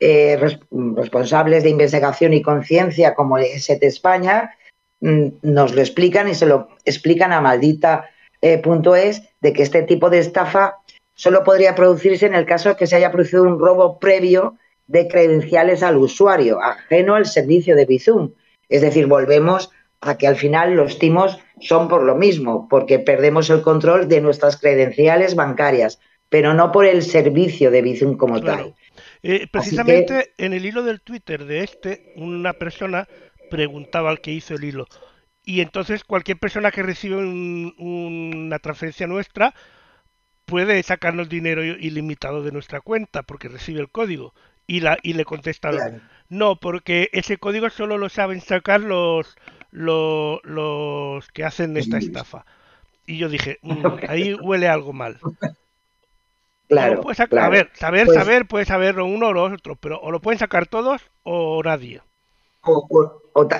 Eh, 0.00 0.38
responsables 0.70 1.64
de 1.64 1.70
investigación 1.70 2.32
y 2.32 2.42
conciencia 2.42 3.14
como 3.14 3.36
el 3.36 3.46
SET 3.58 3.82
España 3.82 4.54
mm, 5.00 5.26
nos 5.42 5.74
lo 5.74 5.80
explican 5.80 6.28
y 6.28 6.36
se 6.36 6.46
lo 6.46 6.68
explican 6.84 7.32
a 7.32 7.40
maldita 7.40 8.08
eh, 8.40 8.62
de 9.40 9.52
que 9.52 9.62
este 9.62 9.82
tipo 9.82 10.08
de 10.08 10.20
estafa 10.20 10.76
solo 11.14 11.42
podría 11.42 11.74
producirse 11.74 12.26
en 12.26 12.36
el 12.36 12.46
caso 12.46 12.68
de 12.68 12.76
que 12.76 12.86
se 12.86 12.94
haya 12.94 13.10
producido 13.10 13.42
un 13.42 13.58
robo 13.58 13.98
previo 13.98 14.56
de 14.86 15.08
credenciales 15.08 15.82
al 15.82 15.96
usuario, 15.96 16.60
ajeno 16.62 17.16
al 17.16 17.26
servicio 17.26 17.74
de 17.74 17.84
Bizum. 17.84 18.32
Es 18.68 18.82
decir, 18.82 19.06
volvemos 19.06 19.70
a 20.00 20.16
que 20.16 20.28
al 20.28 20.36
final 20.36 20.74
los 20.74 20.98
timos 20.98 21.38
son 21.60 21.88
por 21.88 22.04
lo 22.04 22.14
mismo, 22.14 22.68
porque 22.70 23.00
perdemos 23.00 23.50
el 23.50 23.62
control 23.62 24.08
de 24.08 24.20
nuestras 24.20 24.56
credenciales 24.56 25.34
bancarias, 25.34 25.98
pero 26.28 26.54
no 26.54 26.72
por 26.72 26.84
el 26.84 27.02
servicio 27.02 27.70
de 27.70 27.82
Bizum 27.82 28.16
como 28.16 28.40
tal. 28.40 28.74
Eh, 29.22 29.46
precisamente 29.50 30.32
en 30.38 30.52
el 30.52 30.64
hilo 30.64 30.82
del 30.82 31.00
Twitter 31.00 31.44
de 31.44 31.64
este, 31.64 32.12
una 32.16 32.52
persona 32.52 33.08
preguntaba 33.50 34.10
al 34.10 34.20
que 34.20 34.32
hizo 34.32 34.54
el 34.54 34.64
hilo, 34.64 34.86
y 35.48 35.62
entonces 35.62 36.04
cualquier 36.04 36.38
persona 36.38 36.70
que 36.70 36.82
recibe 36.82 37.16
una 37.16 38.58
transferencia 38.58 39.06
nuestra 39.06 39.54
puede 40.44 40.82
sacarnos 40.82 41.30
dinero 41.30 41.64
ilimitado 41.64 42.42
de 42.42 42.52
nuestra 42.52 42.82
cuenta 42.82 43.22
porque 43.22 43.48
recibe 43.48 43.80
el 43.80 43.88
código. 43.88 44.34
Y, 44.66 44.80
la, 44.80 44.98
y 45.02 45.14
le 45.14 45.24
contestaron, 45.24 46.02
no, 46.28 46.56
porque 46.56 47.08
ese 47.14 47.38
código 47.38 47.70
solo 47.70 47.96
lo 47.96 48.10
saben 48.10 48.42
sacar 48.42 48.82
los, 48.82 49.38
los, 49.70 51.28
que 51.28 51.44
hacen 51.44 51.74
esta 51.78 51.96
estafa. 51.96 52.44
Y 53.06 53.16
yo 53.16 53.30
dije, 53.30 53.58
mm, 53.62 53.86
ahí 54.08 54.34
huele 54.34 54.68
algo 54.68 54.92
mal. 54.92 55.18
Claro, 56.68 57.00
A 57.02 57.48
ver, 57.48 57.70
saber, 57.72 58.04
pues 58.04 58.18
saber, 58.18 58.46
puede 58.46 58.64
saberlo 58.66 59.06
uno 59.06 59.28
o 59.28 59.32
los 59.32 59.52
otros, 59.52 59.78
pero 59.80 59.98
o 60.00 60.10
lo 60.10 60.20
pueden 60.20 60.38
sacar 60.38 60.66
todos 60.66 61.00
o 61.22 61.62
nadie. 61.62 62.02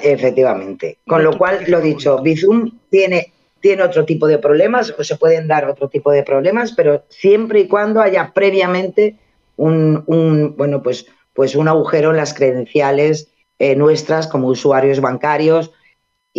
Efectivamente. 0.03 0.99
Con 1.07 1.25
lo 1.25 1.37
cual, 1.39 1.65
lo 1.69 1.81
dicho, 1.81 2.21
Bizum 2.21 2.79
tiene, 2.91 3.33
tiene 3.61 3.83
otro 3.83 4.05
tipo 4.05 4.27
de 4.27 4.39
problemas 4.39 4.95
o 4.99 5.05
se 5.05 5.17
pueden 5.17 5.49
dar 5.49 5.65
otro 5.71 5.89
tipo 5.89 6.11
de 6.11 6.23
problemas, 6.23 6.73
pero 6.73 7.05
siempre 7.09 7.61
y 7.61 7.69
cuando 7.69 8.03
haya 8.03 8.33
previamente 8.35 9.17
un, 9.57 10.55
bueno, 10.57 10.83
pues, 10.83 11.07
pues 11.33 11.55
un 11.55 11.69
agujero 11.69 12.11
en 12.11 12.17
las 12.19 12.35
credenciales 12.35 13.29
eh, 13.59 13.75
nuestras 13.75 14.27
como 14.27 14.49
usuarios 14.49 15.01
bancarios 15.01 15.73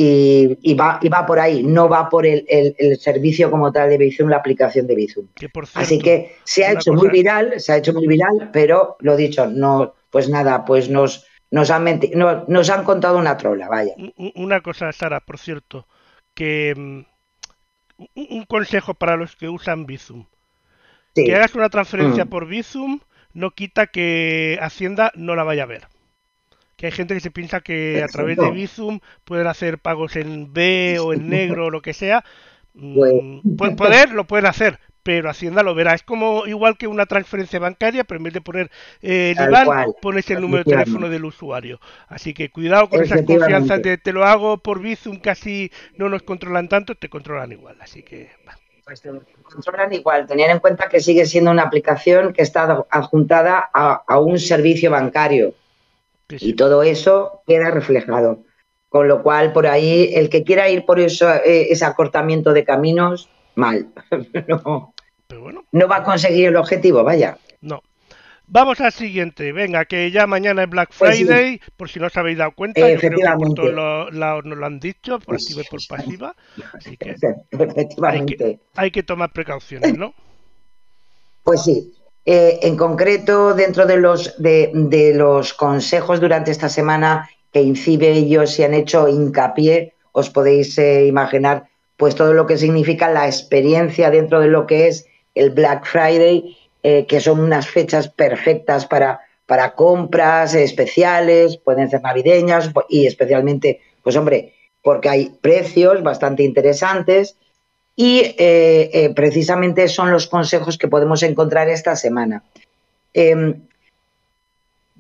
y, 0.02 0.74
va, 0.76 0.98
y 1.02 1.10
va 1.10 1.26
por 1.26 1.40
ahí, 1.42 1.62
no 1.62 1.90
va 1.90 2.08
por 2.08 2.26
el, 2.26 2.46
servicio 2.98 3.52
como 3.52 3.70
tal 3.72 3.90
de 3.90 3.98
Bizum, 3.98 4.30
la 4.30 4.38
aplicación 4.38 4.88
de 4.88 4.96
Bizum. 4.96 5.28
Así 5.74 6.00
que 6.00 6.38
se 6.46 6.64
ha 6.66 6.72
hecho 6.72 6.94
muy 6.94 7.10
viral, 7.10 7.60
se 7.60 7.74
ha 7.74 7.78
hecho 7.78 7.92
muy 7.92 8.08
viral, 8.08 8.50
pero 8.54 8.96
lo 9.02 9.18
dicho, 9.18 9.48
no, 9.48 9.96
pues 10.10 10.30
nada, 10.30 10.64
pues 10.64 10.90
nos, 10.90 11.26
nos 11.52 11.70
han, 11.70 12.00
nos 12.48 12.70
han 12.70 12.84
contado 12.86 13.18
una 13.18 13.36
trola, 13.36 13.68
vaya. 13.68 13.94
Una 14.36 14.62
cosa, 14.62 14.90
Sara, 14.94 15.20
por 15.20 15.38
cierto, 15.38 15.86
que 16.34 16.74
mm, 16.78 17.02
un 18.16 18.46
consejo 18.46 18.94
para 18.94 19.18
los 19.18 19.36
que 19.36 19.50
usan 19.50 19.86
Bizum. 19.86 20.28
Que 21.14 21.36
hagas 21.36 21.56
una 21.56 21.70
transferencia 21.70 22.24
mm. 22.24 22.30
por 22.30 22.48
Bizum 22.48 23.02
no 23.34 23.52
quita 23.52 23.88
que 23.88 24.58
Hacienda 24.62 25.12
no 25.16 25.36
la 25.36 25.44
vaya 25.44 25.64
a 25.64 25.66
ver. 25.66 25.88
Que 26.80 26.86
hay 26.86 26.94
gente 26.94 27.14
que 27.14 27.20
se 27.20 27.30
piensa 27.30 27.60
que 27.60 28.02
a 28.02 28.08
través 28.08 28.38
de 28.38 28.50
Bizum 28.52 29.02
pueden 29.26 29.48
hacer 29.48 29.80
pagos 29.80 30.16
en 30.16 30.54
B 30.54 30.98
o 31.00 31.12
en 31.12 31.28
negro 31.28 31.66
o 31.66 31.70
lo 31.70 31.82
que 31.82 31.94
sea. 31.94 32.24
Mm, 32.74 33.58
pues... 33.58 33.76
Poder 33.76 34.12
lo 34.14 34.24
pueden 34.24 34.46
hacer, 34.46 34.80
pero 35.04 35.30
Hacienda 35.30 35.62
lo 35.62 35.76
verá. 35.76 35.94
Es 35.94 36.04
como 36.04 36.48
igual 36.48 36.78
que 36.78 36.88
una 36.88 37.06
transferencia 37.06 37.60
bancaria, 37.60 38.06
pero 38.06 38.20
en 38.20 38.24
vez 38.24 38.34
de 38.34 38.40
poner 38.40 38.72
eh, 39.02 39.36
el 39.38 39.50
IBAN, 39.50 39.68
pones 40.02 40.30
el 40.32 40.40
número 40.40 40.64
de 40.64 40.72
teléfono 40.72 41.10
del 41.10 41.26
usuario. 41.26 41.82
Así 42.08 42.34
que 42.34 42.50
cuidado 42.50 42.88
con 42.88 43.04
esas 43.04 43.24
confianzas 43.24 43.82
de 43.82 43.98
te 43.98 44.14
lo 44.14 44.24
hago 44.24 44.60
por 44.60 44.80
Bizum, 44.80 45.20
casi 45.20 45.74
no 45.98 46.08
nos 46.08 46.24
controlan 46.24 46.70
tanto, 46.70 46.96
te 46.96 47.10
controlan 47.10 47.52
igual. 47.52 47.76
Así 47.82 48.04
que. 48.04 48.30
Pues 48.86 49.02
te 49.02 49.10
controlan 49.44 49.92
igual. 49.94 50.26
Tener 50.26 50.50
en 50.50 50.60
cuenta 50.60 50.88
que 50.88 51.02
sigue 51.02 51.26
siendo 51.26 51.52
una 51.52 51.64
aplicación 51.64 52.34
que 52.34 52.42
está 52.42 52.86
adjuntada 52.90 53.70
a, 53.74 54.20
un 54.20 54.40
servicio 54.40 54.90
bancario. 54.90 55.54
Y 56.30 56.54
todo 56.54 56.84
eso 56.84 57.42
queda 57.48 57.72
reflejado. 57.72 58.44
Con 58.90 59.08
lo 59.08 59.22
cual, 59.22 59.54
por 59.54 59.68
ahí, 59.68 60.12
el 60.14 60.30
que 60.30 60.44
quiera 60.44 60.70
ir 60.70 60.86
por 60.86 61.00
eso, 61.00 61.32
eh, 61.32 61.72
ese 61.72 61.86
acortamiento 61.86 62.54
de 62.54 62.64
caminos, 62.64 63.30
mal. 63.56 63.88
no, 64.48 64.94
no 65.72 65.88
va 65.88 65.98
a 65.98 66.04
conseguir 66.04 66.48
el 66.48 66.56
objetivo, 66.56 67.04
vaya. 67.04 67.38
No. 67.62 67.82
Vamos 68.52 68.82
al 68.82 68.92
siguiente. 68.92 69.52
Venga, 69.52 69.86
que 69.86 70.10
ya 70.10 70.26
mañana 70.26 70.64
es 70.64 70.70
Black 70.70 70.92
pues 70.98 71.18
Friday, 71.18 71.62
por 71.78 71.88
si 71.88 72.00
no 72.00 72.08
os 72.08 72.18
habéis 72.18 72.40
dado 72.40 72.52
cuenta. 72.54 72.82
Yo 72.82 73.00
creo 73.00 73.20
que 73.20 73.54
todos 73.56 73.74
lo, 73.74 74.42
nos 74.42 74.58
lo 74.58 74.66
han 74.66 74.80
dicho, 74.80 75.20
por 75.20 75.36
activa 75.36 75.62
y 75.62 75.70
por 75.70 75.80
pasiva. 75.88 76.36
Así 76.74 76.98
que 76.98 77.16
Efectivamente. 77.52 78.60
Hay, 78.76 78.90
que 78.90 79.04
tomar 79.04 79.32
precauciones, 79.32 79.96
¿no? 79.96 80.16
Pues 81.44 81.64
sí. 81.64 81.94
Eh, 82.32 82.60
en 82.68 82.78
concreto, 82.78 83.56
dentro 83.56 83.88
de 83.88 83.98
los, 83.98 84.36
de, 84.38 85.14
los 85.16 85.52
consejos 85.56 86.22
durante 86.22 86.52
esta 86.52 86.70
semana 86.70 87.28
que 87.52 87.64
INCIBE 87.64 88.12
ellos 88.12 88.52
se 88.52 88.66
han 88.66 88.76
hecho 88.76 89.08
hincapié, 89.08 89.96
os 90.12 90.30
podéis 90.30 90.78
eh, 90.78 91.08
imaginar 91.08 91.70
pues 91.98 92.14
todo 92.14 92.34
lo 92.34 92.46
que 92.46 92.60
significa 92.60 93.10
la 93.10 93.26
experiencia 93.26 94.12
dentro 94.12 94.42
de 94.42 94.48
lo 94.48 94.68
que 94.68 94.90
es 94.90 95.08
el 95.34 95.50
Black 95.50 95.88
Friday, 95.88 96.56
eh, 96.84 97.08
que 97.08 97.20
son 97.20 97.40
unas 97.40 97.68
fechas 97.68 98.10
perfectas 98.10 98.86
para 98.86 99.74
compras 99.76 100.54
especiales, 100.54 101.58
pueden 101.58 101.90
ser 101.90 102.04
navideñas 102.04 102.70
y 102.90 103.08
especialmente, 103.08 103.82
pues 104.04 104.16
hombre, 104.16 104.54
porque 104.84 105.10
hay 105.10 105.36
precios 105.42 106.04
bastante 106.04 106.44
interesantes 106.44 107.38
y 108.00 108.20
eh, 108.22 108.90
eh, 108.94 109.12
precisamente 109.14 109.90
son 109.90 110.10
los 110.10 110.28
consejos 110.28 110.78
que 110.78 110.88
podemos 110.88 111.22
encontrar 111.22 111.68
esta 111.68 111.98
semana. 111.98 112.44
Em, 113.14 113.60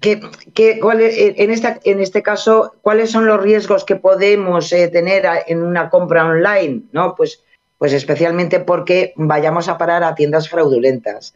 en, 0.01 1.49
esta, 1.49 1.79
en 1.85 2.01
este 2.01 2.21
caso, 2.21 2.73
¿cuáles 2.81 3.09
son 3.09 3.25
los 3.25 3.41
riesgos 3.41 3.85
que 3.85 3.95
podemos 3.95 4.73
eh, 4.73 4.89
tener 4.89 5.25
en 5.47 5.63
una 5.63 5.89
compra 5.89 6.25
online? 6.25 6.81
¿no? 6.91 7.15
Pues, 7.15 7.41
pues 7.77 7.93
especialmente 7.93 8.59
porque 8.59 9.13
vayamos 9.15 9.69
a 9.69 9.77
parar 9.77 10.03
a 10.03 10.13
tiendas 10.13 10.49
fraudulentas. 10.49 11.35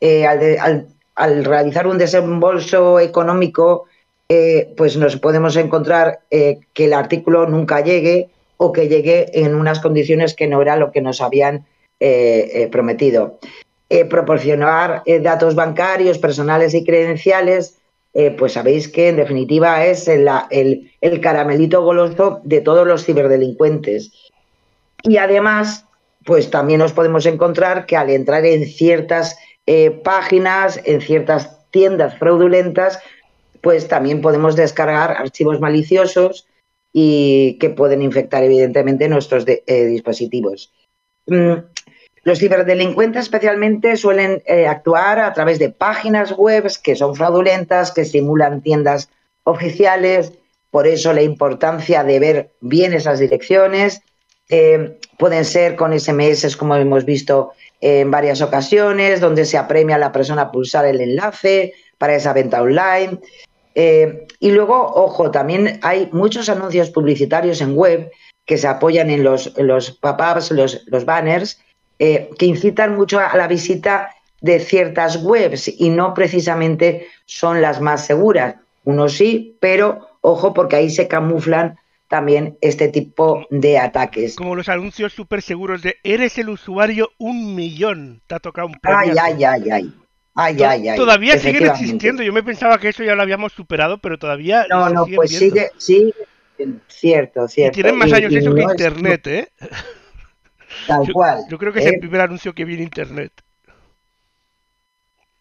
Eh, 0.00 0.26
al, 0.26 1.44
realizar 1.44 1.86
un 1.86 1.98
desembolso 1.98 2.98
económico, 2.98 3.84
eh, 4.30 4.72
pues 4.74 4.96
nos 4.96 5.18
podemos 5.18 5.54
encontrar 5.56 6.20
que 6.30 6.84
el 6.86 6.94
artículo 6.94 7.46
nunca 7.46 7.82
llegue 7.82 8.30
o 8.56 8.72
que 8.72 8.88
llegue 8.88 9.26
en 9.32 9.54
unas 9.54 9.80
condiciones 9.80 10.34
que 10.34 10.46
no 10.46 10.62
era 10.62 10.76
lo 10.76 10.92
que 10.92 11.00
nos 11.00 11.20
habían 11.20 11.66
prometido. 12.70 13.38
proporcionar 14.10 15.02
datos 15.22 15.54
bancarios, 15.54 16.18
personales 16.18 16.74
y 16.74 16.84
credenciales 16.84 17.78
eh, 18.16 18.30
pues 18.30 18.52
sabéis 18.52 18.86
que 18.88 19.08
en 19.08 19.16
definitiva 19.16 19.84
es 19.84 20.06
el, 20.06 20.28
el, 21.00 21.20
caramelito 21.20 21.82
goloso 21.82 22.40
de 22.44 22.60
todos 22.60 22.86
los 22.86 23.04
ciberdelincuentes. 23.04 24.12
Y 25.02 25.16
además, 25.16 25.84
pues 26.24 26.48
también 26.48 26.78
nos 26.78 26.92
podemos 26.92 27.26
encontrar 27.26 27.86
que 27.86 27.96
al 27.96 28.10
entrar 28.10 28.46
en 28.46 28.66
ciertas 28.66 29.36
eh, 29.66 29.90
páginas, 29.90 30.80
en 30.84 31.00
ciertas 31.00 31.58
tiendas 31.72 32.16
fraudulentas, 32.16 33.00
pues 33.60 33.88
también 33.88 34.20
podemos 34.20 34.54
descargar 34.54 35.10
archivos 35.10 35.58
maliciosos 35.58 36.46
y 36.96 37.58
que 37.58 37.70
pueden 37.70 38.02
infectar 38.02 38.44
evidentemente 38.44 39.08
nuestros 39.08 39.44
eh, 39.48 39.86
dispositivos. 39.86 40.72
Mm, 41.26 41.54
los 42.22 42.38
ciberdelincuentes 42.38 43.24
especialmente 43.24 43.96
suelen 43.96 44.42
eh, 44.46 44.68
actuar 44.68 45.18
a 45.18 45.32
través 45.32 45.58
de 45.58 45.70
páginas 45.70 46.32
web 46.36 46.70
que 46.84 46.94
son 46.94 47.16
fraudulentas, 47.16 47.90
que 47.90 48.04
simulan 48.04 48.62
tiendas 48.62 49.10
oficiales, 49.42 50.32
por 50.70 50.86
eso 50.86 51.12
la 51.12 51.22
importancia 51.22 52.04
de 52.04 52.20
ver 52.20 52.50
bien 52.60 52.94
esas 52.94 53.18
direcciones. 53.18 54.00
Eh, 54.48 54.98
pueden 55.18 55.44
ser 55.44 55.74
con 55.74 55.98
SMS, 55.98 56.56
como 56.56 56.76
hemos 56.76 57.04
visto 57.04 57.52
en 57.80 58.10
varias 58.12 58.40
ocasiones, 58.40 59.20
donde 59.20 59.46
se 59.46 59.58
apremia 59.58 59.96
a 59.96 59.98
la 59.98 60.12
persona 60.12 60.42
a 60.42 60.52
pulsar 60.52 60.86
el 60.86 61.00
enlace 61.00 61.74
para 61.98 62.14
esa 62.14 62.32
venta 62.32 62.62
online. 62.62 63.18
Eh, 63.74 64.26
y 64.38 64.50
luego, 64.50 64.92
ojo, 64.94 65.30
también 65.30 65.80
hay 65.82 66.08
muchos 66.12 66.48
anuncios 66.48 66.90
publicitarios 66.90 67.60
en 67.60 67.76
web 67.76 68.10
que 68.44 68.58
se 68.58 68.68
apoyan 68.68 69.10
en 69.10 69.24
los, 69.24 69.52
los 69.58 69.90
pop-ups, 69.92 70.50
los, 70.50 70.84
los 70.86 71.04
banners, 71.04 71.60
eh, 71.98 72.30
que 72.38 72.46
incitan 72.46 72.94
mucho 72.94 73.18
a 73.18 73.36
la 73.36 73.46
visita 73.48 74.10
de 74.40 74.60
ciertas 74.60 75.22
webs 75.22 75.68
y 75.68 75.88
no 75.88 76.12
precisamente 76.12 77.06
son 77.24 77.62
las 77.62 77.80
más 77.80 78.04
seguras. 78.04 78.56
Uno 78.84 79.08
sí, 79.08 79.56
pero 79.60 80.06
ojo 80.20 80.52
porque 80.52 80.76
ahí 80.76 80.90
se 80.90 81.08
camuflan 81.08 81.78
también 82.08 82.58
este 82.60 82.88
tipo 82.88 83.46
de 83.50 83.78
ataques. 83.78 84.36
Como 84.36 84.54
los 84.54 84.68
anuncios 84.68 85.12
súper 85.14 85.40
seguros 85.40 85.82
de 85.82 85.96
eres 86.04 86.36
el 86.38 86.50
usuario 86.50 87.10
un 87.18 87.54
millón. 87.54 88.20
Te 88.26 88.34
ha 88.34 88.40
tocado 88.40 88.68
un 88.68 88.76
Ay, 88.82 89.12
ay, 89.20 89.44
ay, 89.44 89.70
ay. 89.70 89.94
Ay, 90.34 90.62
ay, 90.62 90.88
ay. 90.88 90.96
Todavía 90.96 91.38
siguen 91.38 91.66
existiendo. 91.66 92.22
Yo 92.22 92.32
me 92.32 92.42
pensaba 92.42 92.78
que 92.78 92.88
eso 92.88 93.04
ya 93.04 93.14
lo 93.14 93.22
habíamos 93.22 93.52
superado, 93.52 93.98
pero 93.98 94.18
todavía. 94.18 94.66
No, 94.68 94.88
no, 94.90 95.06
pues 95.06 95.30
sigue, 95.30 95.70
sigue. 95.76 96.12
Cierto, 96.88 97.48
cierto. 97.48 97.78
Y 97.78 97.82
tienen 97.82 97.98
más 97.98 98.12
años 98.12 98.32
eso 98.32 98.54
que 98.54 98.62
Internet, 98.62 99.26
¿eh? 99.26 99.48
Tal 100.86 101.12
cual. 101.12 101.44
Yo 101.48 101.58
creo 101.58 101.72
que 101.72 101.80
es 101.80 101.86
el 101.86 101.94
¿eh? 101.94 101.98
primer 102.00 102.20
anuncio 102.20 102.52
que 102.52 102.64
vi 102.64 102.74
en 102.74 102.82
Internet. 102.82 103.32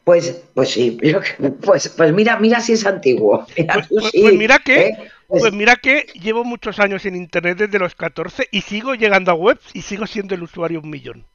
Pues, 0.04 0.44
pues 0.54 0.70
sí, 0.70 0.98
pues, 1.62 1.90
pues 1.90 2.14
mira, 2.14 2.38
mira 2.40 2.60
si 2.60 2.74
es 2.74 2.86
antiguo. 2.86 3.46
Mira, 3.58 3.74
pues, 3.76 3.88
pues, 3.90 4.12
pues 4.12 4.34
mira 4.36 4.60
que, 4.60 4.88
¿eh? 4.88 4.98
pues, 5.28 5.44
pues, 5.44 5.54
mira 5.54 5.76
que 5.78 6.08
llevo 6.14 6.44
muchos 6.44 6.80
años 6.80 7.06
en 7.06 7.16
internet 7.16 7.58
desde 7.58 7.80
los 7.80 7.96
14 7.96 8.50
y 8.52 8.62
sigo 8.62 8.96
llegando 8.96 9.32
a 9.32 9.36
webs 9.36 9.70
y 9.74 9.82
sigo 9.82 10.06
siendo 10.06 10.36
el 10.36 10.44
usuario 10.44 10.82
un 10.82 10.90
millón. 10.90 11.26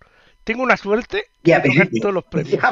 Tengo 0.44 0.62
una 0.62 0.77
suerte 0.77 1.25
de 1.42 1.90
todos 2.01 2.14
los 2.14 2.25
premios. 2.31 2.62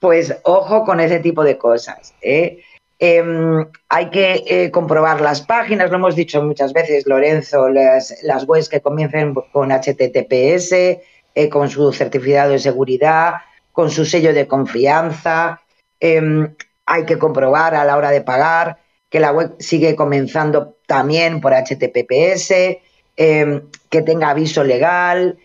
Pues 0.00 0.34
ojo 0.44 0.84
con 0.84 1.00
ese 1.00 1.20
tipo 1.20 1.44
de 1.44 1.58
cosas. 1.58 2.14
¿eh? 2.22 2.62
Em, 2.98 3.66
hay 3.88 4.10
que 4.10 4.44
eh, 4.46 4.70
comprobar 4.70 5.20
las 5.20 5.40
páginas, 5.42 5.90
lo 5.90 5.96
hemos 5.96 6.16
dicho 6.16 6.42
muchas 6.42 6.72
veces, 6.72 7.06
Lorenzo, 7.06 7.68
las, 7.68 8.22
las 8.22 8.46
webs 8.46 8.68
que 8.68 8.80
comiencen 8.80 9.34
con 9.52 9.70
HTTPS, 9.70 10.72
eh, 10.72 11.48
con 11.50 11.70
su 11.70 11.92
certificado 11.92 12.52
de 12.52 12.58
seguridad, 12.58 13.34
con 13.72 13.90
su 13.90 14.04
sello 14.04 14.34
de 14.34 14.46
confianza. 14.46 15.62
Em, 15.98 16.54
hay 16.86 17.04
que 17.04 17.18
comprobar 17.18 17.74
a 17.74 17.84
la 17.84 17.96
hora 17.96 18.10
de 18.10 18.20
pagar 18.20 18.78
que 19.08 19.20
la 19.20 19.32
web 19.32 19.54
sigue 19.58 19.96
comenzando 19.96 20.76
también 20.86 21.40
por 21.40 21.52
HTTPS, 21.52 22.80
em, 23.16 23.62
que 23.90 24.02
tenga 24.02 24.30
aviso 24.30 24.62
legal. 24.64 25.38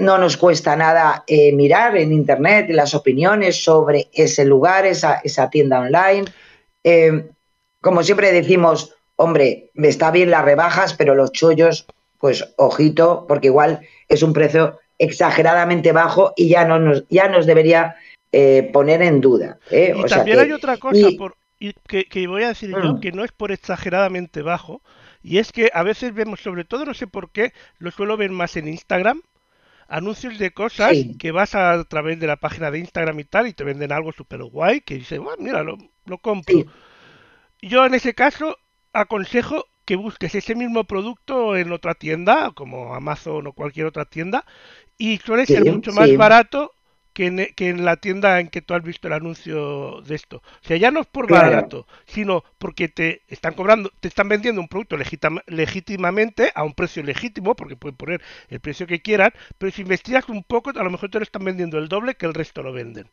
No 0.00 0.16
nos 0.16 0.36
cuesta 0.36 0.76
nada 0.76 1.24
eh, 1.26 1.52
mirar 1.52 1.96
en 1.96 2.12
Internet 2.12 2.70
las 2.70 2.94
opiniones 2.94 3.62
sobre 3.62 4.08
ese 4.12 4.44
lugar, 4.44 4.86
esa, 4.86 5.20
esa 5.22 5.50
tienda 5.50 5.80
online. 5.80 6.24
Em, 6.82 7.28
como 7.82 8.02
siempre 8.02 8.32
decimos, 8.32 8.94
hombre, 9.16 9.70
me 9.74 9.88
está 9.88 10.10
bien 10.10 10.30
las 10.30 10.44
rebajas, 10.44 10.94
pero 10.94 11.14
los 11.14 11.32
chollos, 11.32 11.86
pues 12.18 12.48
ojito, 12.56 13.26
porque 13.28 13.48
igual 13.48 13.80
es 14.08 14.22
un 14.22 14.32
precio 14.32 14.78
exageradamente 14.98 15.92
bajo 15.92 16.32
y 16.34 16.48
ya 16.48 16.64
no 16.64 16.78
nos, 16.78 17.04
ya 17.10 17.28
nos 17.28 17.44
debería 17.44 17.96
eh, 18.32 18.70
poner 18.72 19.02
en 19.02 19.20
duda. 19.20 19.58
¿eh? 19.70 19.94
Y 19.94 20.04
también 20.04 20.38
hay 20.38 20.52
otra 20.52 20.78
cosa 20.78 21.08
por, 21.18 21.36
que, 21.86 22.26
voy 22.26 22.44
a 22.44 22.48
decir 22.48 22.70
yo, 22.70 22.94
mm. 22.94 23.00
que 23.00 23.12
no 23.12 23.24
es 23.24 23.32
por 23.32 23.52
exageradamente 23.52 24.40
bajo, 24.40 24.80
y 25.22 25.38
es 25.38 25.52
que 25.52 25.70
a 25.74 25.82
veces 25.82 26.14
vemos, 26.14 26.40
sobre 26.40 26.64
todo 26.64 26.86
no 26.86 26.94
sé 26.94 27.06
por 27.06 27.30
qué, 27.30 27.52
lo 27.78 27.90
suelo 27.90 28.16
ver 28.16 28.30
más 28.30 28.56
en 28.56 28.68
Instagram, 28.68 29.20
anuncios 29.90 30.38
de 30.38 30.52
cosas 30.52 30.96
que 31.18 31.32
vas 31.32 31.54
a, 31.54 31.84
través 31.84 32.18
de 32.20 32.28
la 32.28 32.36
página 32.36 32.70
de 32.70 32.78
Instagram 32.78 33.18
y 33.20 33.24
tal 33.24 33.48
y 33.48 33.52
te 33.52 33.64
venden 33.64 33.92
algo 33.92 34.12
súper 34.12 34.42
guay 34.44 34.80
que 34.80 34.94
dices, 34.94 35.18
bueno, 35.18 35.42
mira, 35.42 35.62
lo, 35.62 35.76
lo 36.06 36.18
compro. 36.18 36.64
Yo 37.60 37.84
en 37.84 37.94
ese 37.94 38.14
caso 38.14 38.56
aconsejo 38.92 39.66
que 39.84 39.96
busques 39.96 40.34
ese 40.36 40.54
mismo 40.54 40.84
producto 40.84 41.56
en 41.56 41.72
otra 41.72 41.94
tienda, 41.94 42.52
como 42.54 42.94
Amazon 42.94 43.48
o 43.48 43.52
cualquier 43.52 43.86
otra 43.86 44.04
tienda, 44.04 44.46
y 44.96 45.18
suele 45.18 45.44
ser 45.44 45.64
mucho 45.64 45.92
más 45.92 46.16
barato 46.16 46.72
que 47.12 47.26
en, 47.26 47.48
que 47.54 47.68
en, 47.68 47.84
la 47.84 47.96
tienda 47.96 48.40
en 48.40 48.48
que 48.48 48.62
tú 48.62 48.74
has 48.74 48.82
visto 48.82 49.08
el 49.08 49.14
anuncio 49.14 50.00
de 50.02 50.14
esto. 50.14 50.38
O 50.38 50.66
sea, 50.66 50.76
ya 50.76 50.90
no 50.90 51.00
es 51.00 51.06
por 51.06 51.28
barato, 51.28 51.86
sino 52.06 52.44
porque 52.58 52.88
te 52.88 53.22
están 53.28 53.54
cobrando, 53.54 53.90
te 54.00 54.08
están 54.08 54.28
vendiendo 54.28 54.60
un 54.60 54.68
producto 54.68 54.96
legítimamente 55.46 56.52
a 56.54 56.62
un 56.64 56.74
precio 56.74 57.02
legítimo, 57.02 57.54
porque 57.54 57.76
pueden 57.76 57.96
poner 57.96 58.22
el 58.48 58.60
precio 58.60 58.86
que 58.86 59.00
quieran, 59.00 59.32
pero 59.58 59.72
si 59.72 59.82
investigas 59.82 60.28
un 60.28 60.44
poco, 60.44 60.70
a 60.70 60.84
lo 60.84 60.90
mejor 60.90 61.10
te 61.10 61.18
lo 61.18 61.24
están 61.24 61.44
vendiendo 61.44 61.78
el 61.78 61.88
doble 61.88 62.14
que 62.14 62.26
el 62.26 62.34
resto 62.34 62.62
lo 62.62 62.72
venden. 62.72 63.08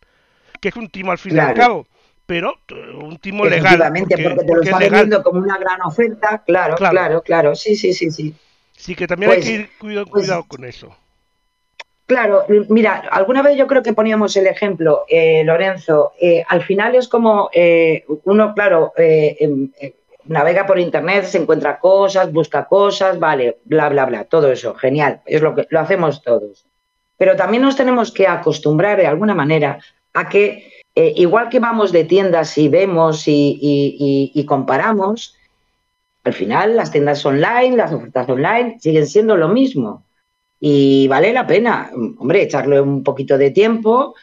Que 0.61 0.69
es 0.69 0.75
un 0.75 0.89
timo 0.89 1.11
al 1.11 1.17
fin 1.17 1.35
y 1.35 1.39
al 1.39 1.53
cabo 1.53 1.87
pero 2.27 2.55
un 3.01 3.17
timo 3.19 3.45
legal. 3.45 3.91
Porque, 3.97 4.17
porque 4.17 4.43
te 4.43 4.53
lo 4.53 4.61
están 4.61 4.79
vendiendo 4.79 5.23
como 5.23 5.39
una 5.39 5.57
gran 5.57 5.81
oferta, 5.81 6.43
claro, 6.45 6.75
claro, 6.75 7.21
claro, 7.21 7.55
sí, 7.55 7.75
sí, 7.75 7.93
sí, 7.93 8.11
sí. 8.11 8.35
Sí, 8.75 8.95
que 8.95 9.07
también 9.07 9.31
hay 9.31 9.37
pues, 9.37 9.47
que 9.47 9.53
ir 9.53 9.69
cuidado, 9.79 10.05
pues 10.05 10.25
cuidado 10.25 10.43
con 10.43 10.65
eso. 10.65 10.95
Claro, 12.07 12.45
mira, 12.69 13.03
alguna 13.11 13.41
vez 13.41 13.57
yo 13.57 13.67
creo 13.67 13.83
que 13.83 13.91
poníamos 13.91 14.37
el 14.37 14.47
ejemplo, 14.47 15.03
eh, 15.09 15.43
Lorenzo, 15.43 16.13
eh, 16.17 16.41
al 16.47 16.63
final 16.63 16.95
es 16.95 17.09
como 17.09 17.49
eh, 17.51 18.05
uno, 18.23 18.53
claro, 18.53 18.93
em, 18.95 19.69
navega 20.23 20.65
por 20.65 20.79
internet, 20.79 21.25
se 21.25 21.37
encuentra 21.37 21.79
cosas, 21.79 22.31
busca 22.31 22.63
cosas, 22.65 23.19
vale, 23.19 23.57
bla, 23.65 23.89
bla, 23.89 24.05
bla, 24.05 24.23
todo 24.23 24.49
eso, 24.49 24.73
genial, 24.75 25.19
es 25.25 25.41
lo 25.41 25.53
que 25.53 25.67
lo 25.69 25.81
hacemos 25.81 26.21
todos. 26.21 26.65
Pero 27.17 27.35
también 27.35 27.63
nos 27.63 27.75
tenemos 27.75 28.13
que 28.13 28.25
acostumbrar 28.25 28.97
de 28.97 29.07
alguna 29.07 29.35
manera 29.35 29.79
a 30.13 30.29
que, 30.29 30.71
igual 30.95 31.49
que 31.49 31.59
vamos 31.59 31.91
de 31.91 32.05
tiendas 32.05 32.57
y 32.57 32.69
vemos 32.69 33.23
y 33.25 34.45
comparamos, 34.47 35.35
al 36.23 36.33
final 36.33 36.77
las 36.77 36.89
tiendas 36.89 37.25
online, 37.25 37.75
las 37.75 37.91
ofertas 37.91 38.29
online 38.29 38.77
siguen 38.79 39.07
siendo 39.07 39.35
lo 39.35 39.49
mismo 39.49 40.06
y 40.59 41.07
vale 41.07 41.33
la 41.33 41.45
pena, 41.45 41.91
hombre, 42.17 42.41
echarle 42.41 42.81
un 42.81 43.03
poquito 43.03 43.37
de 43.37 43.51
tiempo 43.51 44.15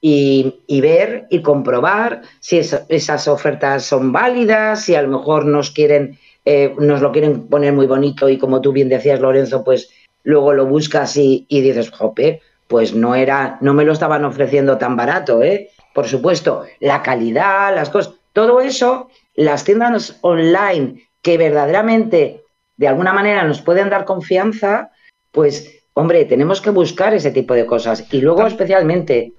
y, 0.00 0.80
ver 0.80 1.26
y 1.30 1.42
comprobar 1.42 2.22
si 2.40 2.58
esas 2.58 3.28
ofertas 3.28 3.84
son 3.84 4.12
válidas, 4.12 4.84
si 4.84 4.94
a 4.94 5.02
lo 5.02 5.18
mejor 5.18 5.46
nos 5.46 5.70
quieren, 5.70 6.18
eh, 6.44 6.74
nos 6.78 7.00
lo 7.00 7.10
quieren 7.12 7.48
poner 7.48 7.72
muy 7.72 7.86
bonito 7.86 8.28
y 8.28 8.38
como 8.38 8.60
tú 8.60 8.72
bien 8.72 8.88
decías, 8.88 9.20
Lorenzo, 9.20 9.64
pues 9.64 9.90
luego 10.22 10.52
lo 10.52 10.66
buscas 10.66 11.16
y, 11.16 11.46
dices, 11.48 11.90
jope, 11.90 12.42
pues 12.66 12.94
no 12.94 13.14
era, 13.14 13.58
no 13.60 13.72
me 13.72 13.84
lo 13.84 13.92
estaban 13.92 14.24
ofreciendo 14.24 14.76
tan 14.76 14.94
barato, 14.94 15.42
¿eh? 15.42 15.70
Por 15.94 16.06
supuesto, 16.06 16.64
la 16.80 17.02
calidad, 17.02 17.74
las 17.74 17.88
cosas, 17.88 18.14
todo 18.34 18.60
eso, 18.60 19.08
las 19.34 19.64
tiendas 19.64 20.18
online 20.20 21.08
que 21.22 21.38
verdaderamente 21.38 22.42
de 22.76 22.88
alguna 22.88 23.12
manera 23.12 23.42
nos 23.44 23.62
pueden 23.62 23.90
dar 23.90 24.04
confianza, 24.04 24.90
pues 25.32 25.77
Hombre, 25.94 26.24
tenemos 26.24 26.60
que 26.60 26.70
buscar 26.70 27.14
ese 27.14 27.30
tipo 27.30 27.54
de 27.54 27.66
cosas 27.66 28.06
y 28.12 28.20
luego 28.20 28.46
especialmente 28.46 29.32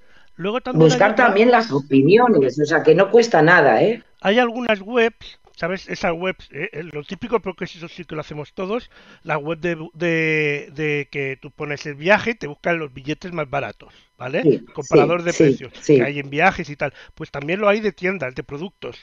buscar 0.74 1.14
también 1.14 1.50
las 1.50 1.70
opiniones, 1.70 2.58
o 2.58 2.64
sea, 2.64 2.82
que 2.82 2.94
no 2.94 3.10
cuesta 3.10 3.42
nada, 3.42 3.82
¿eh? 3.82 4.02
Hay 4.20 4.38
algunas 4.38 4.80
webs, 4.80 5.38
¿sabes? 5.56 5.88
Esas 5.88 6.12
webs, 6.14 6.48
eh, 6.52 6.70
eh, 6.72 6.82
lo 6.92 7.02
típico, 7.04 7.40
porque 7.40 7.64
eso 7.64 7.88
sí 7.88 8.04
que 8.04 8.14
lo 8.14 8.22
hacemos 8.22 8.52
todos, 8.54 8.90
la 9.22 9.38
web 9.38 9.58
de, 9.58 11.08
que 11.10 11.38
tú 11.40 11.50
pones 11.50 11.84
el 11.86 11.94
viaje 11.94 12.30
y 12.30 12.34
te 12.34 12.46
buscan 12.46 12.78
los 12.78 12.92
billetes 12.92 13.32
más 13.32 13.48
baratos, 13.48 13.92
¿vale? 14.16 14.62
Comparador 14.72 15.22
de 15.22 15.32
precios 15.32 15.72
que 15.86 16.02
hay 16.02 16.18
en 16.18 16.30
viajes 16.30 16.70
y 16.70 16.76
tal. 16.76 16.92
Pues 17.14 17.30
también 17.30 17.60
lo 17.60 17.68
hay 17.68 17.80
de 17.80 17.92
tiendas, 17.92 18.34
de 18.34 18.42
productos 18.42 18.96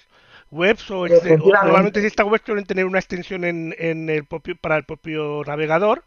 webs 0.49 0.89
o, 0.91 1.07
normalmente 1.07 2.05
estas 2.05 2.25
webs 2.25 2.45
suelen 2.45 2.65
tener 2.65 2.85
una 2.85 2.99
extensión 2.99 3.43
en, 3.43 3.75
en 3.77 4.09
el 4.09 4.25
propio, 4.25 4.55
para 4.55 4.77
el 4.77 4.85
propio 4.85 5.43
navegador 5.45 6.03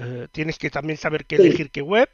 eh, 0.00 0.28
tienes 0.32 0.58
que 0.58 0.70
también 0.70 0.96
saber 0.96 1.26
qué 1.26 1.36
elegir 1.36 1.70
qué 1.70 1.82
web. 1.82 2.08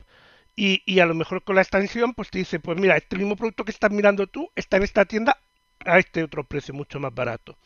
Y, 0.56 0.82
y, 0.86 1.00
a 1.00 1.06
lo 1.06 1.14
mejor 1.14 1.44
con 1.44 1.56
la 1.56 1.62
extensión, 1.62 2.14
pues 2.14 2.30
te 2.30 2.38
dice, 2.38 2.58
pues 2.58 2.78
mira, 2.78 2.96
este 2.96 3.16
mismo 3.16 3.36
producto 3.36 3.64
que 3.64 3.70
estás 3.70 3.90
mirando 3.90 4.26
tú 4.26 4.50
está 4.56 4.78
en 4.78 4.84
esta 4.84 5.04
tienda 5.04 5.36
a 5.84 5.98
este 5.98 6.22
otro 6.22 6.44
precio 6.44 6.72
mucho 6.72 6.98
más 6.98 7.14
barato. 7.14 7.58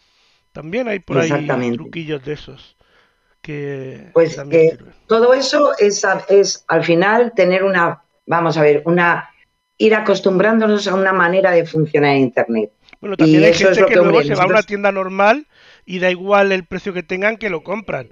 También 0.53 0.89
hay 0.89 0.99
por 0.99 1.19
ahí 1.19 1.47
truquillos 1.73 2.25
de 2.25 2.33
esos. 2.33 2.77
Que 3.41 4.11
pues 4.13 4.37
eh, 4.51 4.77
todo 5.07 5.33
eso 5.33 5.73
es, 5.79 6.05
es 6.29 6.65
al 6.69 6.85
final 6.85 7.33
tener 7.35 7.65
una, 7.65 8.03
vamos 8.27 8.59
a 8.59 8.63
ver, 8.63 8.83
una 8.85 9.31
ir 9.79 9.95
acostumbrándonos 9.95 10.87
a 10.89 10.95
una 10.95 11.15
manera 11.15 11.53
de 11.53 11.65
funcionar 11.65 12.17
en 12.17 12.23
Internet. 12.23 12.73
Bueno, 13.01 13.17
también 13.17 13.45
hay 13.45 13.55
gente 13.55 13.87
que, 13.87 13.95
luego 13.95 14.23
se 14.23 14.35
va 14.35 14.43
a 14.43 14.47
una 14.47 14.63
tienda 14.63 14.93
normal 14.93 15.47
y 15.87 16.01
da 16.01 16.11
igual 16.11 16.53
el 16.53 16.67
precio 16.67 16.93
que 16.93 17.03
tengan 17.03 17.39
que 17.39 17.49
lo 17.49 17.63
compran 17.63 18.11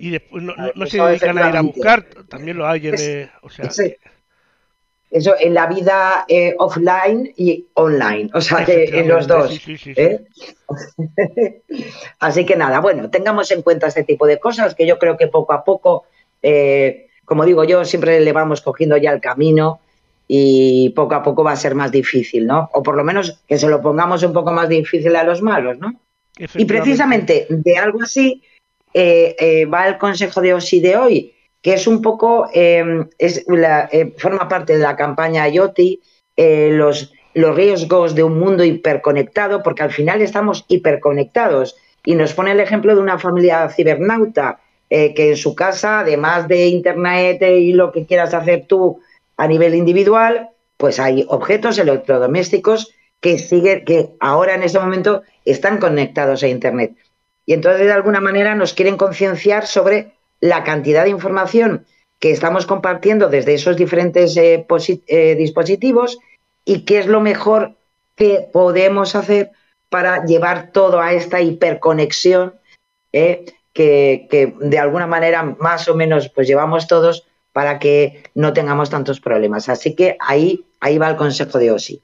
y 0.00 0.10
después 0.10 0.42
no, 0.42 0.54
no, 0.74 0.86
se 0.86 1.00
dedican 1.00 1.36
a 1.38 1.50
ir 1.50 1.56
a 1.56 1.60
buscar, 1.60 2.04
también 2.28 2.56
lo 2.56 2.66
hay 2.66 2.88
en, 2.88 2.94
eh, 2.98 3.30
o 3.42 3.50
sea, 3.50 3.68
eso 5.10 5.34
en 5.38 5.54
la 5.54 5.66
vida 5.66 6.24
eh, 6.26 6.54
offline 6.58 7.32
y 7.36 7.66
online, 7.74 8.30
o 8.32 8.40
sea 8.40 8.64
que 8.64 8.84
en 8.84 9.08
los 9.08 9.26
dos. 9.26 9.60
¿eh? 9.68 10.24
Así 12.18 12.46
que 12.46 12.56
nada, 12.56 12.80
bueno, 12.80 13.10
tengamos 13.10 13.50
en 13.50 13.60
cuenta 13.60 13.88
este 13.88 14.04
tipo 14.04 14.26
de 14.26 14.40
cosas 14.40 14.74
que 14.74 14.86
yo 14.86 14.98
creo 14.98 15.18
que 15.18 15.26
poco 15.26 15.52
a 15.52 15.64
poco, 15.64 16.06
como 17.26 17.44
digo 17.44 17.64
yo, 17.64 17.84
siempre 17.84 18.20
le 18.20 18.32
vamos 18.32 18.62
cogiendo 18.62 18.96
ya 18.96 19.12
el 19.12 19.20
camino 19.20 19.80
y 20.26 20.90
poco 20.90 21.14
a 21.14 21.22
poco 21.22 21.44
va 21.44 21.52
a 21.52 21.56
ser 21.56 21.74
más 21.74 21.92
difícil, 21.92 22.46
¿no? 22.46 22.70
O 22.72 22.82
por 22.82 22.96
lo 22.96 23.04
menos 23.04 23.42
que 23.46 23.58
se 23.58 23.68
lo 23.68 23.82
pongamos 23.82 24.22
un 24.22 24.32
poco 24.32 24.52
más 24.52 24.68
difícil 24.68 25.14
a 25.16 25.24
los 25.24 25.42
malos, 25.42 25.78
¿no? 25.78 26.00
Y 26.54 26.64
precisamente 26.64 27.46
de 27.50 27.76
algo 27.76 28.02
así 28.02 28.42
eh, 28.92 29.36
eh, 29.38 29.66
va 29.66 29.88
el 29.88 29.98
consejo 29.98 30.40
de 30.40 30.54
OSI 30.54 30.80
de 30.80 30.96
hoy, 30.96 31.34
que 31.62 31.74
es 31.74 31.86
un 31.86 32.02
poco, 32.02 32.48
eh, 32.52 32.84
forma 34.16 34.48
parte 34.48 34.74
de 34.74 34.78
la 34.80 34.96
campaña 34.96 35.48
IoT, 35.48 35.78
eh, 36.36 36.70
los, 36.72 37.12
los 37.34 37.54
riesgos 37.54 38.14
de 38.14 38.22
un 38.22 38.38
mundo 38.38 38.64
hiperconectado, 38.64 39.62
porque 39.62 39.82
al 39.82 39.90
final 39.90 40.22
estamos 40.22 40.64
hiperconectados. 40.68 41.76
Y 42.04 42.14
nos 42.14 42.32
pone 42.32 42.52
el 42.52 42.60
ejemplo 42.60 42.94
de 42.94 43.00
una 43.00 43.18
familia 43.18 43.68
cibernauta, 43.68 44.60
que 44.88 45.14
en 45.16 45.36
su 45.36 45.54
casa, 45.54 46.00
además 46.00 46.48
de 46.48 46.66
Internet 46.66 47.40
y 47.42 47.72
lo 47.74 47.92
que 47.92 48.06
quieras 48.06 48.34
hacer 48.34 48.64
tú 48.66 49.00
a 49.36 49.46
nivel 49.46 49.76
individual, 49.76 50.48
pues 50.76 50.98
hay 50.98 51.24
objetos 51.28 51.78
electrodomésticos 51.78 52.92
que 53.20 53.38
siguen, 53.38 53.84
que 53.84 54.08
ahora 54.18 54.54
en 54.54 54.64
ese 54.64 54.80
momento 54.80 55.22
están 55.44 55.78
conectados 55.78 56.42
a 56.42 56.48
Internet. 56.48 56.96
Y 57.50 57.54
entonces, 57.54 57.84
de 57.84 57.92
alguna 57.92 58.20
manera, 58.20 58.54
nos 58.54 58.74
quieren 58.74 58.96
concienciar 58.96 59.66
sobre 59.66 60.12
la 60.38 60.62
cantidad 60.62 61.02
de 61.02 61.10
información 61.10 61.84
que 62.20 62.30
estamos 62.30 62.64
compartiendo 62.64 63.28
desde 63.28 63.54
esos 63.54 63.76
diferentes 63.76 64.36
eh, 64.36 64.64
eh, 65.08 65.34
dispositivos 65.34 66.20
y 66.64 66.84
qué 66.84 67.00
es 67.00 67.08
lo 67.08 67.20
mejor 67.20 67.74
que 68.14 68.48
podemos 68.52 69.16
hacer 69.16 69.50
para 69.88 70.24
llevar 70.26 70.70
todo 70.70 71.00
a 71.00 71.12
esta 71.12 71.40
hiperconexión 71.40 72.54
eh, 73.12 73.46
que, 73.72 74.54
de 74.60 74.78
alguna 74.78 75.08
manera 75.08 75.42
más 75.42 75.88
o 75.88 75.96
menos 75.96 76.28
pues 76.28 76.46
llevamos 76.46 76.86
todos 76.86 77.26
para 77.52 77.80
que 77.80 78.22
no 78.36 78.52
tengamos 78.52 78.90
tantos 78.90 79.18
problemas. 79.18 79.68
Así 79.68 79.96
que 79.96 80.16
ahí, 80.20 80.66
ahí 80.78 80.98
va 80.98 81.08
el 81.08 81.16
consejo 81.16 81.58
de 81.58 81.72
OSI. 81.72 82.00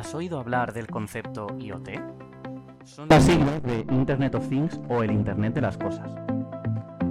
¿Has 0.00 0.14
oído 0.14 0.40
hablar 0.40 0.72
del 0.72 0.86
concepto 0.86 1.46
IoT? 1.58 1.90
Son 2.84 3.06
las 3.10 3.22
siglas 3.22 3.62
de 3.62 3.84
Internet 3.90 4.34
of 4.34 4.48
Things 4.48 4.80
o 4.88 5.02
el 5.02 5.10
Internet 5.10 5.52
de 5.52 5.60
las 5.60 5.76
Cosas. 5.76 6.10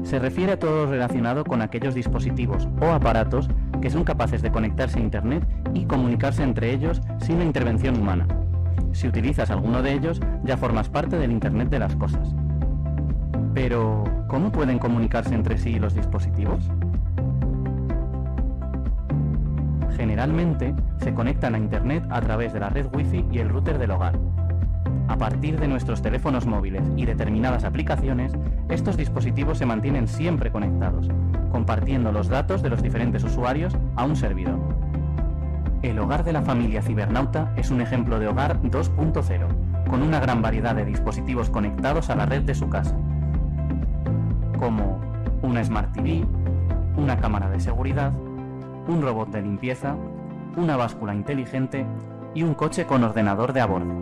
Se 0.02 0.17
refiere 0.17 0.54
a 0.54 0.60
todo 0.60 0.86
lo 0.86 0.91
relacionado 0.91 1.43
con 1.43 1.62
aquellos 1.62 1.93
dispositivos 1.93 2.67
o 2.82 2.88
aparatos 2.88 3.47
que 3.80 3.91
son 3.91 4.04
capaces 4.04 4.41
de 4.41 4.52
conectarse 4.52 4.97
a 4.97 5.04
Internet 5.04 5.47
y 5.75 5.86
comunicarse 5.86 6.41
entre 6.41 6.73
ellos 6.73 6.99
sin 7.19 7.38
la 7.38 7.45
intervención 7.45 7.95
humana. 7.95 8.28
Si 8.91 9.08
utilizas 9.08 9.52
alguno 9.52 9.84
de 9.84 9.93
ellos, 9.93 10.19
ya 10.43 10.58
formas 10.58 10.89
parte 10.89 11.19
del 11.19 11.32
Internet 11.32 11.69
de 11.69 11.78
las 11.78 11.95
Cosas. 11.95 12.34
Pero, 13.54 14.04
¿cómo 14.28 14.52
pueden 14.52 14.80
comunicarse 14.80 15.36
entre 15.36 15.60
sí 15.60 15.78
los 15.78 15.93
dispositivos? 15.93 16.71
Generalmente 19.95 20.73
se 20.97 21.13
conectan 21.13 21.56
a 21.56 21.58
Internet 21.58 22.06
a 22.10 22.21
través 22.21 22.54
de 22.54 22.60
la 22.60 22.69
red 22.69 22.88
Wi-Fi 22.93 23.25
y 23.32 23.39
el 23.39 23.49
router 23.49 23.78
del 23.78 23.91
hogar. 23.91 24.17
A 25.08 25.17
partir 25.17 25.60
de 25.60 25.67
nuestros 25.67 26.02
teléfonos 26.02 26.45
móviles 26.45 26.84
y 26.95 27.06
determinadas 27.06 27.63
aplicaciones, 27.63 28.32
estos 28.69 28.95
dispositivos 28.95 29.58
se 29.58 29.65
mantienen 29.65 30.08
siempre 30.08 30.52
conectados, 30.52 31.10
compartiendo 31.52 32.12
los 32.12 32.28
datos 32.28 32.62
de 32.62 32.69
los 32.69 32.84
diferentes 32.84 33.23
usuarios 33.23 33.75
a 33.95 34.06
un 34.06 34.15
servidor. 34.15 34.60
El 35.82 35.97
hogar 35.97 36.23
de 36.23 36.34
la 36.34 36.43
familia 36.43 36.82
cibernauta 36.82 37.54
es 37.56 37.71
un 37.71 37.82
ejemplo 37.82 38.19
de 38.19 38.28
hogar 38.28 38.62
2.0, 38.62 39.88
con 39.89 40.04
una 40.04 40.19
gran 40.19 40.41
variedad 40.41 40.75
de 40.75 40.86
dispositivos 40.86 41.49
conectados 41.49 42.10
a 42.10 42.15
la 42.15 42.25
red 42.25 42.43
de 42.43 42.54
su 42.54 42.69
casa, 42.69 42.95
como 44.60 44.99
una 45.41 45.63
Smart 45.63 45.91
TV, 45.93 46.25
una 46.97 47.17
cámara 47.17 47.49
de 47.49 47.60
seguridad, 47.60 48.12
un 48.89 49.04
robot 49.04 49.30
de 49.30 49.41
limpieza, 49.43 49.95
una 50.58 50.75
báscula 50.75 51.13
inteligente 51.13 51.86
y 52.34 52.41
un 52.41 52.56
coche 52.56 52.86
con 52.86 53.04
ordenador 53.04 53.54
de 53.54 53.62
a 53.62 53.67
bordo. 53.67 53.93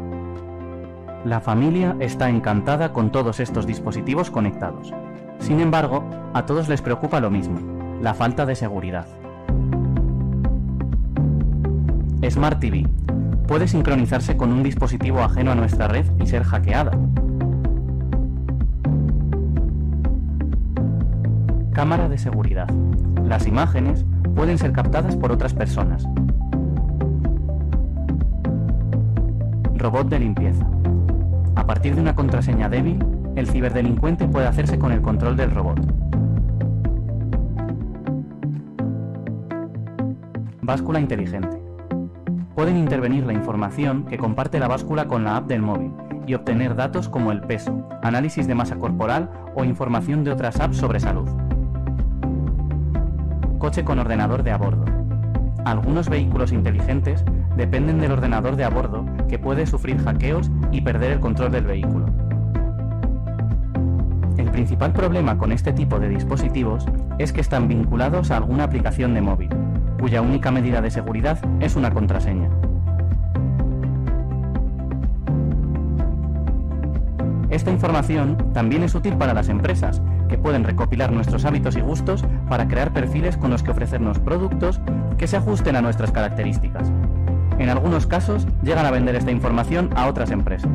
La 1.25 1.41
familia 1.41 1.97
está 1.99 2.29
encantada 2.29 2.93
con 2.93 3.11
todos 3.11 3.41
estos 3.41 3.67
dispositivos 3.67 4.31
conectados. 4.31 4.93
Sin 5.39 5.59
embargo, 5.59 6.03
a 6.33 6.45
todos 6.45 6.69
les 6.69 6.81
preocupa 6.81 7.19
lo 7.19 7.29
mismo, 7.29 7.59
la 8.01 8.13
falta 8.13 8.45
de 8.45 8.55
seguridad. 8.55 9.07
Smart 12.29 12.59
TV. 12.59 12.87
Puede 13.45 13.67
sincronizarse 13.67 14.37
con 14.37 14.51
un 14.51 14.63
dispositivo 14.63 15.19
ajeno 15.19 15.51
a 15.51 15.55
nuestra 15.55 15.87
red 15.87 16.05
y 16.19 16.27
ser 16.27 16.43
hackeada. 16.43 16.91
Cámara 21.73 22.09
de 22.09 22.17
seguridad. 22.17 22.67
Las 23.23 23.47
imágenes 23.47 24.05
pueden 24.37 24.59
ser 24.59 24.71
captadas 24.71 25.15
por 25.15 25.31
otras 25.31 25.55
personas. 25.55 26.07
Robot 29.73 30.09
de 30.09 30.19
limpieza. 30.19 30.63
A 31.55 31.65
partir 31.65 31.95
de 31.95 32.01
una 32.01 32.15
contraseña 32.15 32.69
débil, 32.69 33.03
el 33.35 33.47
ciberdelincuente 33.47 34.27
puede 34.27 34.45
hacerse 34.45 34.77
con 34.77 34.91
el 34.91 35.01
control 35.01 35.37
del 35.37 35.49
robot. 35.49 35.79
Báscula 40.61 40.99
inteligente. 40.99 41.59
Pueden 42.53 42.77
intervenir 42.77 43.25
la 43.25 43.33
información 43.33 44.05
que 44.05 44.19
comparte 44.19 44.59
la 44.59 44.67
báscula 44.67 45.07
con 45.07 45.23
la 45.23 45.37
app 45.37 45.47
del 45.47 45.63
móvil 45.63 45.91
y 46.27 46.35
obtener 46.35 46.75
datos 46.75 47.09
como 47.09 47.31
el 47.31 47.41
peso, 47.41 47.89
análisis 48.03 48.45
de 48.45 48.53
masa 48.53 48.75
corporal 48.75 49.31
o 49.55 49.63
información 49.63 50.23
de 50.23 50.31
otras 50.31 50.59
apps 50.59 50.77
sobre 50.77 50.99
salud 50.99 51.46
coche 53.57 53.83
con 53.83 53.99
ordenador 53.99 54.43
de 54.43 54.51
a 54.51 54.57
bordo. 54.57 54.85
Algunos 55.65 56.09
vehículos 56.09 56.51
inteligentes 56.51 57.23
dependen 57.55 57.99
del 57.99 58.11
ordenador 58.11 58.55
de 58.55 58.63
a 58.63 58.69
bordo 58.69 59.05
que 59.27 59.39
puede 59.39 59.65
sufrir 59.65 60.01
hackeos 60.03 60.49
y 60.71 60.81
perder 60.81 61.11
el 61.11 61.19
control 61.19 61.51
del 61.51 61.65
vehículo. 61.65 62.05
El 64.37 64.51
principal 64.51 64.93
problema 64.93 65.37
con 65.37 65.51
este 65.51 65.73
tipo 65.73 65.99
de 65.99 66.09
dispositivos 66.09 66.85
es 67.17 67.33
que 67.33 67.41
están 67.41 67.67
vinculados 67.67 68.31
a 68.31 68.37
alguna 68.37 68.63
aplicación 68.63 69.13
de 69.13 69.21
móvil, 69.21 69.49
cuya 69.99 70.21
única 70.21 70.51
medida 70.51 70.81
de 70.81 70.91
seguridad 70.91 71.39
es 71.59 71.75
una 71.75 71.91
contraseña. 71.91 72.49
Esta 77.49 77.71
información 77.71 78.51
también 78.53 78.83
es 78.83 78.93
útil 78.93 79.15
para 79.15 79.33
las 79.33 79.47
empresas, 79.47 80.01
que 80.27 80.37
pueden 80.37 80.65
recopilar 80.65 81.11
nuestros 81.11 81.45
hábitos 81.45 81.77
y 81.77 81.81
gustos 81.81 82.25
para 82.49 82.67
crear 82.67 82.91
perfiles 82.91 83.37
con 83.37 83.51
los 83.51 83.63
que 83.63 83.71
ofrecernos 83.71 84.19
productos 84.19 84.81
que 85.17 85.27
se 85.27 85.37
ajusten 85.37 85.75
a 85.75 85.81
nuestras 85.81 86.11
características. 86.11 86.91
En 87.57 87.69
algunos 87.69 88.05
casos 88.05 88.45
llegan 88.63 88.85
a 88.85 88.91
vender 88.91 89.15
esta 89.15 89.31
información 89.31 89.89
a 89.95 90.07
otras 90.07 90.31
empresas. 90.31 90.71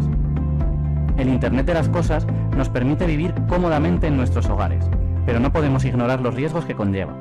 El 1.19 1.29
Internet 1.29 1.67
de 1.67 1.75
las 1.75 1.89
Cosas 1.91 2.27
nos 2.57 2.71
permite 2.71 3.07
vivir 3.07 3.35
cómodamente 3.49 4.07
en 4.07 4.17
nuestros 4.17 4.49
hogares, 4.49 4.85
pero 5.27 5.41
no 5.41 5.53
podemos 5.53 5.85
ignorar 5.85 6.21
los 6.21 6.35
riesgos 6.35 6.65
que 6.65 6.75
conlleva. 6.75 7.13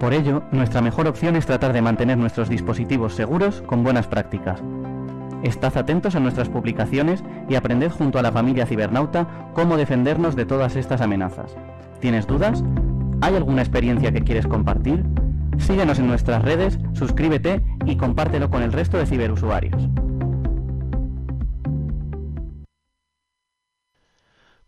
Por 0.00 0.12
ello, 0.12 0.42
nuestra 0.50 0.80
mejor 0.80 1.06
opción 1.06 1.36
es 1.36 1.46
tratar 1.46 1.72
de 1.72 1.82
mantener 1.82 2.18
nuestros 2.18 2.48
dispositivos 2.48 3.14
seguros 3.14 3.62
con 3.66 3.82
buenas 3.82 4.06
prácticas, 4.06 4.62
Estad 5.46 5.78
atentos 5.78 6.16
a 6.16 6.18
nuestras 6.18 6.48
publicaciones 6.48 7.22
y 7.48 7.54
aprended 7.54 7.92
junto 7.92 8.18
a 8.18 8.22
la 8.22 8.32
familia 8.32 8.66
cibernauta 8.66 9.52
cómo 9.54 9.76
defendernos 9.76 10.34
de 10.34 10.44
todas 10.44 10.74
estas 10.74 11.00
amenazas. 11.00 11.54
¿Tienes 12.00 12.26
dudas? 12.26 12.64
¿Hay 13.20 13.36
alguna 13.36 13.62
experiencia 13.62 14.10
que 14.10 14.24
quieres 14.24 14.48
compartir? 14.48 15.04
Síguenos 15.58 16.00
en 16.00 16.08
nuestras 16.08 16.42
redes, 16.42 16.80
suscríbete 16.94 17.62
y 17.84 17.96
compártelo 17.96 18.50
con 18.50 18.64
el 18.64 18.72
resto 18.72 18.98
de 18.98 19.06
ciberusuarios. 19.06 19.80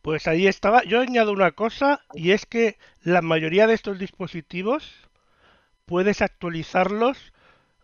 Pues 0.00 0.28
ahí 0.28 0.46
estaba. 0.46 0.84
Yo 0.84 1.00
añado 1.00 1.32
una 1.32 1.50
cosa 1.50 2.02
y 2.14 2.30
es 2.30 2.46
que 2.46 2.78
la 3.02 3.20
mayoría 3.20 3.66
de 3.66 3.74
estos 3.74 3.98
dispositivos 3.98 4.94
puedes 5.86 6.22
actualizarlos 6.22 7.32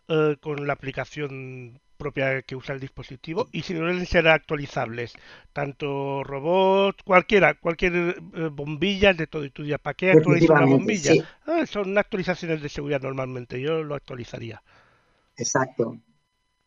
eh, 0.07 0.37
con 0.39 0.65
la 0.65 0.71
aplicación 0.71 1.81
propia 2.05 2.43
que 2.43 2.55
usa 2.55 2.75
el 2.75 2.79
dispositivo 2.79 3.47
y 3.51 3.63
si 3.63 3.73
deben 3.73 4.05
ser 4.05 4.27
actualizables, 4.27 5.13
tanto 5.53 6.23
robot, 6.23 7.01
cualquiera, 7.03 7.55
cualquier 7.55 7.93
eh, 7.95 8.49
bombilla 8.51 9.11
de 9.13 9.25
todo. 9.25 9.43
Y 9.43 9.49
tú 9.49 9.63
dirás, 9.63 9.79
¿para 9.79 9.95
qué 9.95 10.11
actualizar 10.11 10.57
una 10.57 10.67
bombilla? 10.67 11.13
Ah, 11.47 11.65
son 11.65 11.97
actualizaciones 11.97 12.61
de 12.61 12.69
seguridad 12.69 13.01
normalmente, 13.01 13.59
yo 13.59 13.83
lo 13.83 13.95
actualizaría. 13.95 14.61
Exacto. 15.35 15.97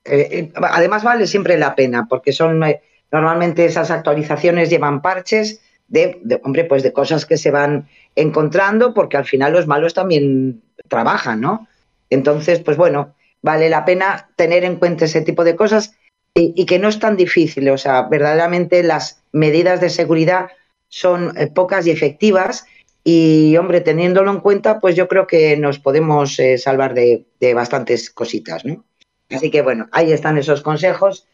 Eh, 0.05 0.29
eh, 0.33 0.53
además 0.57 1.05
vale 1.05 1.29
siempre 1.29 1.57
la 1.57 1.77
pena 1.77 2.07
porque 2.09 2.33
son 2.33 2.61
normalmente 3.13 3.65
esas 3.65 3.93
actualizaciones 3.93 4.71
llevan 4.71 5.03
parches 5.03 5.63
de, 5.87 6.19
de, 6.25 6.41
hombre, 6.43 6.65
pues 6.65 6.83
de 6.83 6.93
cosas 6.93 7.27
que 7.27 7.37
se 7.37 7.53
van 7.53 7.87
encontrando 8.17 8.93
porque 8.93 9.17
al 9.17 9.25
final 9.25 9.53
los 9.53 9.69
malos 9.69 9.95
también 9.95 10.63
trabajan, 10.89 11.41
¿no? 11.41 11.69
Entonces, 12.11 12.59
pues 12.59 12.77
bueno, 12.77 13.15
vale 13.43 13.69
la 13.69 13.85
pena 13.85 14.31
tener 14.37 14.65
en 14.65 14.77
cuenta 14.77 15.05
ese 15.05 15.23
tipo 15.23 15.45
de 15.45 15.57
cosas 15.57 15.95
y, 16.35 16.67
que 16.67 16.79
no 16.79 16.89
es 16.89 16.99
tan 16.99 17.17
difícil. 17.17 17.69
O 17.71 17.79
sea, 17.79 18.03
verdaderamente 18.03 18.83
las 18.83 19.23
medidas 19.33 19.81
de 19.81 19.91
seguridad 19.91 20.51
son 20.89 21.37
eh, 21.37 21.49
pocas 21.49 21.87
y 21.87 21.91
efectivas 21.91 22.67
y, 23.05 23.57
hombre, 23.57 23.81
teniéndolo 23.81 24.31
en 24.31 24.41
cuenta, 24.41 24.81
pues 24.81 24.95
yo 24.95 25.09
creo 25.09 25.27
que 25.27 25.57
nos 25.57 25.79
podemos 25.79 26.39
eh, 26.39 26.59
salvar 26.59 26.95
de, 26.95 27.25
bastantes 27.55 28.11
cositas, 28.11 28.65
¿no? 28.65 28.85
Así 29.31 29.51
que, 29.51 29.63
bueno, 29.63 29.89
ahí 29.93 30.13
están 30.13 30.39
esos 30.39 30.63
consejos 30.63 31.27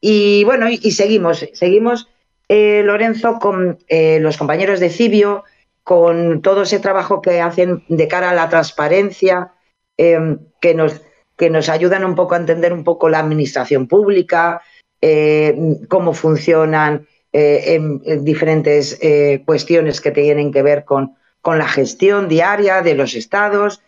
Y 0.00 0.44
bueno, 0.44 0.68
y, 0.68 0.90
seguimos, 0.92 1.46
seguimos, 1.54 2.08
eh, 2.48 2.82
Lorenzo, 2.84 3.38
con 3.38 3.78
los 3.88 4.36
compañeros 4.36 4.80
de 4.80 4.90
Cibio, 4.90 5.44
con 5.88 6.42
todo 6.42 6.62
ese 6.62 6.80
trabajo 6.80 7.22
que 7.22 7.40
hacen 7.40 7.82
de 7.88 8.08
cara 8.08 8.28
a 8.28 8.34
la 8.34 8.50
transparencia, 8.50 9.52
em, 9.96 10.38
que, 10.60 10.74
nos, 10.74 11.00
que 11.38 11.48
nos 11.48 11.68
ayudan 11.68 12.04
un 12.04 12.14
poco 12.14 12.34
a 12.34 12.38
entender 12.38 12.72
un 12.72 12.84
poco 12.84 13.08
la 13.08 13.20
administración 13.20 13.86
pública, 13.86 14.60
eh, 15.00 15.56
cómo 15.88 16.12
funcionan 16.12 17.06
en, 17.30 18.24
diferentes 18.24 18.98
cuestiones 19.44 20.00
que 20.00 20.10
tienen 20.10 20.50
que 20.50 20.62
ver 20.62 20.84
con, 20.84 21.14
con 21.42 21.58
la 21.58 21.68
gestión 21.68 22.26
diaria 22.26 22.82
de 22.82 22.94
los 22.94 23.14
estados, 23.14 23.82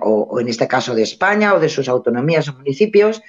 o, 0.00 0.40
en 0.40 0.48
este 0.48 0.68
caso 0.68 0.94
de 0.94 1.02
España 1.02 1.54
o 1.54 1.60
de 1.60 1.68
sus 1.68 1.88
autonomías 1.88 2.48
o 2.48 2.54
municipios. 2.54 3.22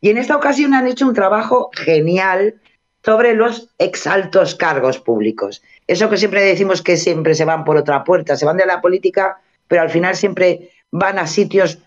Y 0.00 0.10
en 0.10 0.18
esta 0.18 0.36
ocasión 0.36 0.74
han 0.74 0.86
hecho 0.86 1.06
un 1.06 1.14
trabajo 1.14 1.70
genial 1.72 2.56
sobre 3.04 3.34
los 3.34 3.70
exaltos 3.78 4.54
cargos 4.54 4.98
públicos. 4.98 5.62
Eso 5.86 6.08
que 6.08 6.16
siempre 6.16 6.42
decimos 6.42 6.82
que 6.82 6.96
siempre 6.96 7.34
se 7.34 7.44
van 7.44 7.64
por 7.64 7.76
otra 7.76 8.02
puerta, 8.04 8.36
se 8.36 8.46
van 8.46 8.56
de 8.56 8.66
la 8.66 8.80
política, 8.80 9.38
pero 9.68 9.82
al 9.82 9.90
final 9.90 10.16
siempre 10.16 10.70
van 10.90 11.18
a 11.18 11.26
sitios 11.26 11.78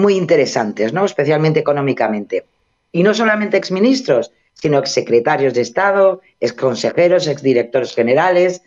muy 0.00 0.16
interesantes, 0.16 0.92
¿no? 0.92 1.04
especialmente 1.04 1.60
económicamente. 1.60 2.44
Y 2.92 3.02
no 3.02 3.14
solamente 3.14 3.56
exministros, 3.56 4.32
sino 4.54 4.78
exsecretarios 4.78 5.54
de 5.54 5.60
Estado, 5.60 6.20
exconsejeros, 6.40 7.26
exdirectores 7.26 7.94
generales, 7.94 8.62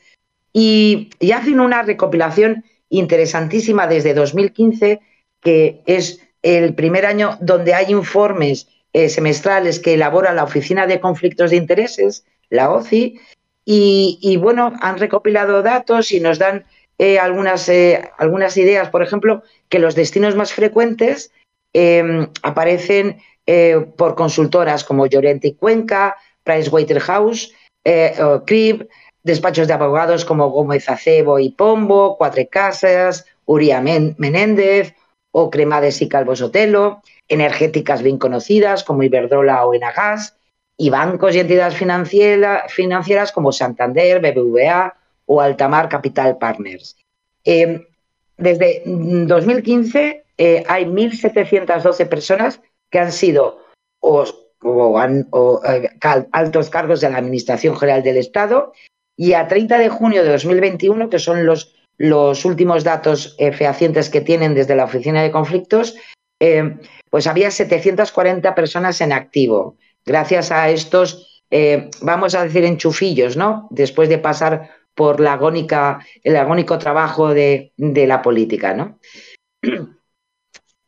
y, 0.53 1.09
hacen 1.33 1.59
una 1.59 1.81
recopilación 1.81 2.63
interesantísima 2.89 3.87
desde 3.87 4.13
2015, 4.13 5.01
que 5.41 5.81
es 5.85 6.21
el 6.43 6.75
primer 6.75 7.05
año 7.05 7.37
donde 7.41 7.73
hay 7.73 7.91
informes 7.91 8.67
eh, 8.93 9.09
semestrales 9.09 9.79
que 9.79 9.95
elabora 9.95 10.33
la 10.33 10.43
Oficina 10.43 10.85
de 10.85 10.99
Conflictos 10.99 11.49
de 11.49 11.57
Intereses, 11.57 12.25
la 12.49 12.71
OCI, 12.71 13.19
y, 13.65 14.37
bueno, 14.41 14.73
han 14.81 14.99
recopilado 14.99 15.61
datos 15.63 16.11
y 16.11 16.19
nos 16.19 16.37
dan 16.37 16.65
eh, 16.97 17.19
algunas, 17.19 17.67
eh, 17.69 18.11
algunas 18.17 18.57
ideas, 18.57 18.89
por 18.89 19.03
ejemplo, 19.03 19.43
que 19.69 19.79
los 19.79 19.95
destinos 19.95 20.35
más 20.35 20.53
frecuentes 20.53 21.31
em, 21.73 22.27
aparecen 22.41 23.21
por 23.97 24.15
consultoras 24.15 24.85
como 24.85 25.05
Llorente 25.05 25.49
y 25.49 25.53
Cuenca, 25.55 26.15
Pricewaterhouse, 26.45 27.53
CRIB, 27.83 28.87
despachos 29.23 29.67
de 29.67 29.73
abogados 29.73 30.23
como 30.23 30.49
Gómez 30.49 30.87
Acebo 30.87 31.39
y 31.39 31.49
Pombo, 31.49 32.15
Cuatro 32.17 32.43
Casas, 32.49 33.25
Uría 33.45 33.81
Menéndez 33.81 34.95
o 35.31 35.49
Cremades 35.49 36.01
y 36.01 36.07
Calvo 36.07 36.37
Sotelo, 36.37 37.01
energéticas 37.27 38.01
bien 38.01 38.17
conocidas 38.17 38.85
como 38.85 39.03
Iberdrola 39.03 39.65
o 39.65 39.73
Enagas, 39.73 40.37
y 40.77 40.89
bancos 40.89 41.35
y 41.35 41.39
entidades 41.39 41.75
financieras 41.75 43.31
como 43.31 43.51
Santander, 43.51 44.19
BBVA 44.19 44.95
o 45.25 45.41
Altamar 45.41 45.89
Capital 45.89 46.37
Partners. 46.37 46.95
Em, 47.43 47.83
desde 48.37 48.83
2015 48.85 50.23
eh, 50.37 50.63
hay 50.67 50.85
1.712 50.85 52.07
personas 52.07 52.61
que 52.89 52.99
han 52.99 53.11
sido 53.11 53.59
o, 53.99 54.25
eh, 54.25 55.89
altos 56.31 56.69
cargos 56.69 57.01
de 57.01 57.09
la 57.09 57.17
Administración 57.17 57.77
General 57.77 58.03
del 58.03 58.17
Estado 58.17 58.73
y 59.15 59.33
a 59.33 59.47
30 59.47 59.77
de 59.77 59.89
junio 59.89 60.23
de 60.23 60.31
2021, 60.31 61.09
que 61.09 61.19
son 61.19 61.45
los, 61.45 61.75
los 61.97 62.45
últimos 62.45 62.83
datos 62.83 63.35
eh, 63.37 63.51
fehacientes 63.51 64.09
que 64.09 64.21
tienen 64.21 64.55
desde 64.55 64.75
la 64.75 64.85
Oficina 64.85 65.21
de 65.21 65.31
Conflictos, 65.31 65.95
eh, 66.39 66.77
pues 67.09 67.27
había 67.27 67.51
740 67.51 68.55
personas 68.55 68.99
en 69.01 69.13
activo, 69.13 69.77
gracias 70.05 70.51
a 70.51 70.69
estos, 70.69 71.43
eh, 71.51 71.89
vamos 72.01 72.35
a 72.35 72.43
decir, 72.43 72.65
enchufillos, 72.65 73.37
¿no? 73.37 73.67
Después 73.69 74.09
de 74.09 74.17
pasar 74.17 74.71
por 74.95 75.19
la 75.19 75.39
el 76.23 76.35
agónico 76.35 76.77
trabajo 76.77 77.33
de, 77.33 77.73
la 77.77 78.21
política, 78.21 78.73
¿no? 78.73 78.99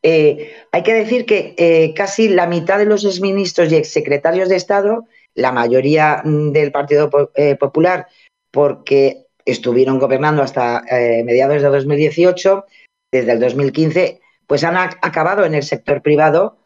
hay 0.04 0.84
que 0.84 0.94
decir 0.94 1.26
que 1.26 1.94
casi 1.96 2.30
la 2.30 2.46
mitad 2.46 2.78
de 2.78 2.86
los 2.86 3.04
exministros 3.06 3.72
y 3.72 3.76
exsecretarios 3.76 4.50
de 4.50 4.56
Estado 4.56 5.06
la 5.36 5.52
mayoría 5.52 6.22
mm, 6.24 6.52
del 6.52 6.72
Partido 6.72 7.10
eh, 7.36 7.56
Popular, 7.56 8.08
porque 8.52 9.28
estuvieron 9.46 10.00
gobernando 10.00 10.42
hasta 10.42 10.84
eh, 10.90 11.24
mediados 11.24 11.62
de 11.62 11.68
2018, 11.68 12.66
desde 13.12 13.34
el 13.34 13.40
2015, 13.40 14.22
pues 14.48 14.64
han 14.64 14.78
acabado 14.78 15.46
en 15.46 15.54
el 15.54 15.64
sector 15.64 16.02
privado 16.02 16.58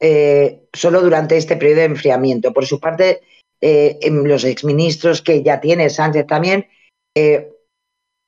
eh, 0.00 0.62
solo 0.72 1.00
durante 1.00 1.36
este 1.36 1.56
periodo 1.56 1.80
de 1.80 1.84
enfriamiento. 1.86 2.52
Por 2.52 2.66
su 2.66 2.78
parte, 2.78 3.20
los 3.60 4.44
exministros 4.44 5.20
que 5.22 5.42
ya 5.42 5.60
tiene 5.60 5.90
Sánchez 5.90 6.26
también, 6.26 6.68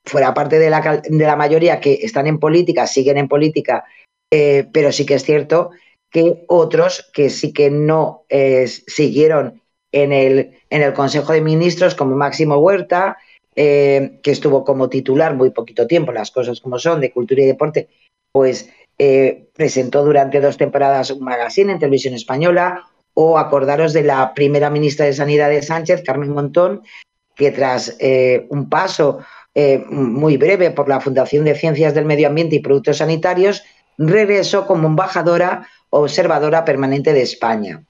fuera 0.05 0.33
parte 0.33 0.59
de 0.59 0.69
la, 0.69 1.35
mayoría 1.35 1.79
que 1.79 1.99
están 2.01 2.27
en 2.27 2.39
política, 2.39 2.87
siguen 2.87 3.17
en 3.17 3.27
política, 3.27 3.85
pero 4.29 4.91
sí 4.91 5.05
que 5.05 5.15
es 5.15 5.23
cierto 5.23 5.71
que 6.09 6.43
otros 6.47 7.09
que 7.13 7.29
sí 7.29 7.53
que 7.53 7.69
no 7.69 8.25
siguieron 8.87 9.61
en 9.91 10.11
el, 10.11 10.57
en 10.69 10.81
el 10.81 10.93
Consejo 10.93 11.33
de 11.33 11.41
Ministros 11.41 11.95
como 11.95 12.15
Máximo 12.15 12.57
Huerta, 12.57 13.17
eh, 13.55 14.19
que 14.23 14.31
estuvo 14.31 14.63
como 14.63 14.89
titular 14.89 15.35
muy 15.35 15.49
poquito 15.49 15.87
tiempo, 15.87 16.11
las 16.11 16.31
cosas 16.31 16.61
como 16.61 16.79
son, 16.79 17.01
de 17.01 17.11
cultura 17.11 17.41
y 17.41 17.45
deporte, 17.45 17.89
pues 18.31 18.69
eh, 18.97 19.47
presentó 19.53 20.05
durante 20.05 20.39
dos 20.39 20.57
temporadas 20.57 21.11
un 21.11 21.23
magazine 21.23 21.73
en 21.73 21.79
televisión 21.79 22.13
española, 22.13 22.87
o 23.13 23.37
acordaros 23.37 23.91
de 23.91 24.03
la 24.03 24.33
primera 24.33 24.69
ministra 24.69 25.05
de 25.05 25.13
Sanidad 25.13 25.49
de 25.49 25.61
Sánchez, 25.61 26.01
Carmen 26.05 26.29
Montón, 26.29 26.83
que 27.41 27.51
tras 27.51 27.95
eh, 27.99 28.45
un 28.49 28.69
paso 28.69 29.19
muy 29.89 30.37
breve 30.37 30.71
por 30.71 30.87
la 30.87 31.01
Fundación 31.01 31.43
de 31.43 31.55
Ciencias 31.55 31.93
del 31.93 32.05
Medio 32.05 32.29
Ambiente 32.29 32.55
y 32.55 32.59
Productos 32.59 32.99
Sanitarios, 32.99 33.63
regresó 33.97 34.65
como 34.65 34.87
embajadora 34.87 35.67
observadora 35.89 36.63
permanente 36.63 37.11
de 37.11 37.21
España. 37.21 37.83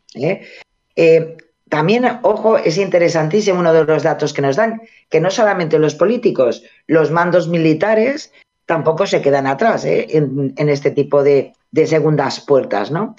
También, 1.71 2.03
ojo, 2.23 2.57
es 2.57 2.77
interesantísimo 2.77 3.61
uno 3.61 3.71
de 3.71 3.85
los 3.85 4.03
datos 4.03 4.33
que 4.33 4.41
nos 4.41 4.57
dan, 4.57 4.81
que 5.09 5.21
no 5.21 5.31
solamente 5.31 5.79
los 5.79 5.95
políticos, 5.95 6.63
los 6.85 7.11
mandos 7.11 7.47
militares 7.47 8.33
tampoco 8.65 9.07
se 9.07 9.21
quedan 9.21 9.47
atrás 9.47 9.85
¿eh? 9.85 10.05
en, 10.11 10.67
este 10.67 10.91
tipo 10.91 11.23
de, 11.23 11.53
segundas 11.85 12.41
puertas, 12.41 12.91
¿no? 12.91 13.15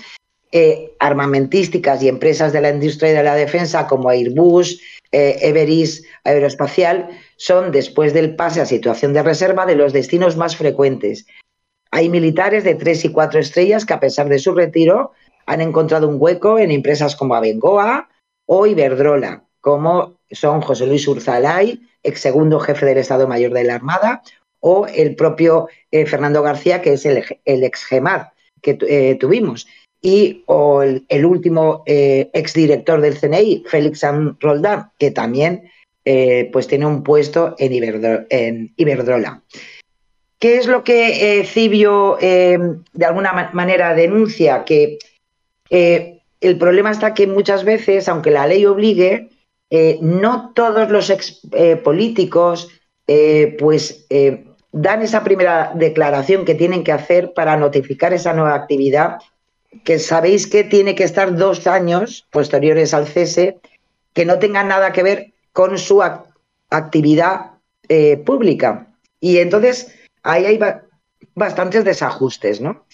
Eh, 0.53 0.93
armamentísticas 1.01 2.03
y 2.03 2.11
empresas 2.11 2.53
de 2.53 2.61
la 2.61 2.69
industria 2.69 3.15
de 3.15 3.23
la 3.23 3.37
defensa 3.37 3.87
como 3.87 4.11
Airbus, 4.11 4.83
eh, 5.13 5.39
Everis 5.43 6.05
Aeroespacial 6.25 7.09
son, 7.37 7.71
después 7.71 8.15
del 8.15 8.35
pase 8.35 8.61
a 8.61 8.67
situación 8.67 9.13
de 9.13 9.23
reserva, 9.23 9.67
de 9.67 9.77
los 9.77 9.93
destinos 9.93 10.37
más 10.37 10.57
frecuentes. 10.57 11.27
Hay 11.91 12.09
militares 12.09 12.65
de 12.65 12.75
tres 12.75 13.05
y 13.05 13.11
cuatro 13.11 13.39
estrellas 13.39 13.85
que, 13.85 13.93
a 13.93 14.01
pesar 14.01 14.29
de 14.29 14.39
su 14.39 14.55
retiro, 14.55 15.13
han 15.47 15.61
encontrado 15.61 16.09
un 16.09 16.17
hueco 16.19 16.59
en 16.59 16.71
empresas 16.71 17.15
como 17.15 17.35
Abengoa, 17.35 18.09
o 18.47 18.67
Iberdrola, 18.67 19.45
como 19.61 20.19
son 20.31 20.61
José 20.63 20.87
Luis 20.87 21.07
Urzalay, 21.07 21.81
ex 22.03 22.21
segundo 22.21 22.59
jefe 22.59 22.87
del 22.87 22.99
Estado 22.99 23.29
Mayor 23.29 23.53
de 23.53 23.65
la 23.65 23.75
Armada, 23.75 24.23
o 24.61 24.87
el 24.87 25.17
propio 25.17 25.69
eh, 25.91 26.07
Fernando 26.07 26.43
García, 26.43 26.83
que 26.83 26.95
es 26.95 27.05
el, 27.07 27.25
ex 27.45 27.85
GEMAD 27.85 28.29
que 28.63 28.79
eh, 28.89 29.17
tuvimos, 29.17 29.67
y 30.03 30.43
o 30.47 30.83
el, 30.83 31.25
último 31.25 31.85
eh, 31.87 32.29
exdirector 32.35 33.01
del 33.01 33.19
CNI, 33.19 33.65
Félix 33.67 34.01
San 34.01 34.37
Roldán, 34.41 34.91
que 34.99 35.11
también 35.11 35.71
pues 36.53 36.67
tiene 36.67 36.85
un 36.85 37.05
puesto 37.05 37.55
en, 37.59 38.73
Iberdrola. 38.77 39.41
¿Qué 40.41 40.57
es 40.57 40.67
lo 40.67 40.83
que 40.83 41.45
Cibio 41.47 42.19
de 42.21 43.05
alguna 43.07 43.51
manera 43.53 43.95
denuncia? 43.95 44.65
Que 44.65 44.99
el 45.71 46.59
problema 46.59 46.91
está 46.91 47.15
que 47.15 47.29
muchas 47.29 47.65
veces, 47.65 48.09
aunque 48.09 48.33
la 48.33 48.49
ley 48.49 48.67
obligue, 48.67 49.31
eh, 49.75 49.99
no 50.03 50.53
todos 50.55 50.91
los 50.91 51.09
ex, 51.09 51.41
eh, 51.53 51.77
políticos 51.77 52.69
eh, 53.07 53.57
pues 53.59 54.07
dan 54.71 55.01
esa 55.01 55.25
primera 55.25 55.73
declaración 55.75 56.45
que 56.45 56.55
tienen 56.55 56.85
que 56.85 56.93
hacer 56.93 57.33
para 57.33 57.57
notificar 57.57 58.13
esa 58.13 58.35
nueva 58.35 58.55
actividad, 58.55 59.19
que 59.85 59.99
sabéis 59.99 60.47
que 60.47 60.65
tiene 60.65 60.95
que 60.95 61.05
estar 61.05 61.35
dos 61.35 61.67
años 61.67 62.27
posteriores 62.31 62.95
al 62.95 63.07
cese, 63.07 63.59
que 64.13 64.25
no 64.25 64.39
tengan 64.39 64.69
nada 64.69 64.93
que 64.93 65.03
ver 65.03 65.33
con 65.53 65.79
su 65.79 66.03
actividad 66.71 67.53
pública. 68.25 68.87
Y 69.21 69.39
entonces 69.39 69.95
ahí 70.23 70.47
hay 70.47 70.59
bastantes 71.35 71.85
desajustes, 71.85 72.61
¿no? 72.61 72.85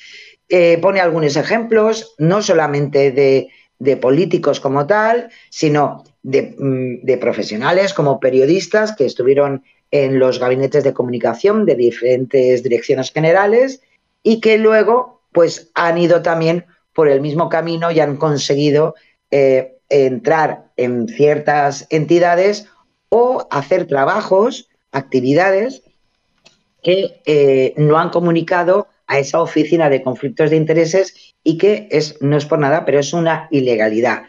Eh, 0.49 0.79
pone 0.81 1.01
algunos 1.01 1.37
ejemplos, 1.37 2.15
no 2.19 2.41
solamente 2.41 3.11
de, 3.13 3.97
políticos 3.97 4.61
como 4.61 4.87
tal, 4.87 5.31
sino 5.51 6.05
mm, 6.23 7.03
de, 7.03 7.19
profesionales 7.19 7.93
como 7.93 8.19
periodistas 8.19 8.95
que 8.97 9.05
estuvieron 9.05 9.63
en 9.91 10.19
los 10.19 10.39
gabinetes 10.39 10.85
de 10.85 10.95
comunicación 10.95 11.65
de 11.65 11.75
diferentes 11.75 12.63
direcciones 12.63 13.13
generales 13.13 13.83
y 14.23 14.41
que 14.41 14.59
luego 14.59 15.18
pues 15.39 15.71
han 15.77 15.99
ido 15.99 16.21
también 16.21 16.67
por 16.93 17.09
el 17.09 17.21
mismo 17.21 17.49
camino 17.49 17.93
y 17.93 18.01
han 18.01 18.17
conseguido 18.17 18.97
eh, 19.31 19.77
entrar 19.89 20.65
en 20.77 21.07
ciertas 21.07 21.87
entidades 21.91 22.67
o 23.09 23.47
hacer 23.49 23.87
trabajos, 23.87 24.69
actividades 24.91 25.85
que 26.83 27.23
eh, 27.25 27.73
no 27.77 28.01
han 28.01 28.11
comunicado 28.11 28.89
a 29.07 29.21
esa 29.21 29.41
oficina 29.41 29.89
de 29.89 30.03
conflictos 30.03 30.51
de 30.51 30.57
intereses 30.57 31.37
y 31.45 31.57
que 31.57 31.87
es, 31.93 32.21
no 32.21 32.37
es 32.37 32.45
por 32.45 32.59
nada, 32.59 32.85
pero 32.85 32.99
es 32.99 33.13
una 33.13 33.47
ilegalidad. 33.53 34.23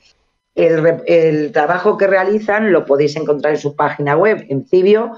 El, 0.54 1.52
trabajo 1.52 1.98
que 1.98 2.06
realizan 2.06 2.72
lo 2.72 2.86
podéis 2.86 3.16
encontrar 3.16 3.56
en 3.56 3.60
su 3.60 3.76
página 3.76 4.16
web, 4.16 4.46
en 4.48 4.64
Cibio, 4.64 5.14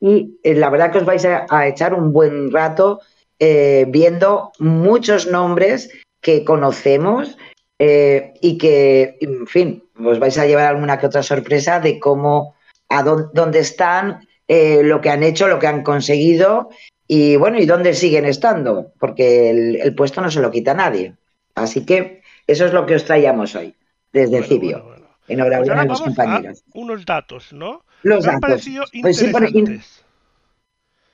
y 0.00 0.40
eh, 0.42 0.56
la 0.56 0.70
verdad 0.70 0.90
que 0.90 0.98
os 0.98 1.04
vais 1.04 1.24
a, 1.24 1.68
echar 1.68 1.94
un 1.94 2.12
buen 2.12 2.50
rato 2.50 2.98
eh, 3.38 3.86
viendo 3.88 4.52
muchos 4.58 5.26
nombres 5.26 5.90
que 6.20 6.44
conocemos 6.44 7.36
eh, 7.78 8.34
y 8.40 8.58
que, 8.58 9.18
en 9.20 9.46
fin, 9.46 9.84
os 10.04 10.18
vais 10.18 10.38
a 10.38 10.46
llevar 10.46 10.66
alguna 10.66 10.98
que 10.98 11.06
otra 11.06 11.22
sorpresa 11.22 11.80
de 11.80 11.98
cómo, 11.98 12.54
a 12.88 13.02
dónde, 13.02 13.58
están, 13.58 14.26
lo 14.48 15.00
que 15.00 15.10
han 15.10 15.22
hecho, 15.22 15.48
lo 15.48 15.58
que 15.58 15.66
han 15.66 15.82
conseguido 15.82 16.70
y 17.08 17.36
bueno, 17.36 17.58
y 17.58 17.66
dónde 17.66 17.94
siguen 17.94 18.24
estando, 18.24 18.92
porque 18.98 19.50
el, 19.50 19.94
puesto 19.94 20.20
no 20.20 20.30
se 20.30 20.40
lo 20.40 20.50
quita 20.50 20.74
nadie. 20.74 21.14
Así 21.54 21.86
que 21.86 22.22
eso 22.46 22.66
es 22.66 22.72
lo 22.72 22.86
que 22.86 22.96
os 22.96 23.04
traíamos 23.04 23.54
hoy 23.54 23.74
desde 24.12 24.42
Cibio. 24.42 24.96
Enhorabuena 25.28 25.86
pues 25.86 26.00
a 26.00 26.04
los 26.04 26.16
compañeros. 26.16 26.64
unos 26.74 27.04
datos, 27.04 27.52
¿no? 27.52 27.84
Los 28.02 28.24
datos. 28.24 28.64
Pues 29.02 29.16
sí, 29.16 29.32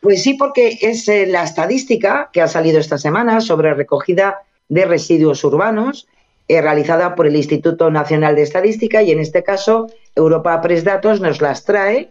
pues 0.03 0.25
sí, 0.25 0.35
porque 0.35 0.79
es 0.83 1.09
eh, 1.09 1.27
la 1.27 1.45
estadística 1.45 2.29
que 2.33 2.43
ha 2.43 2.49
salido 2.49 2.81
esta 2.81 2.99
semana 2.99 3.41
sobre 3.41 3.73
recogida 3.73 4.43
de 4.69 4.85
residuos 4.85 5.45
urbanos 5.45 6.09
eh, 6.49 6.61
realizada 6.61 7.15
por 7.15 7.29
el 7.29 7.37
Instituto 7.37 7.89
Nacional 7.89 8.35
de 8.35 8.43
Estadística 8.43 9.01
y 9.01 9.13
en 9.13 9.21
este 9.21 9.45
caso 9.45 9.87
Europa 10.17 10.61
Press 10.61 10.83
Datos 10.83 11.21
nos 11.21 11.41
las 11.41 11.65
trae 11.65 12.09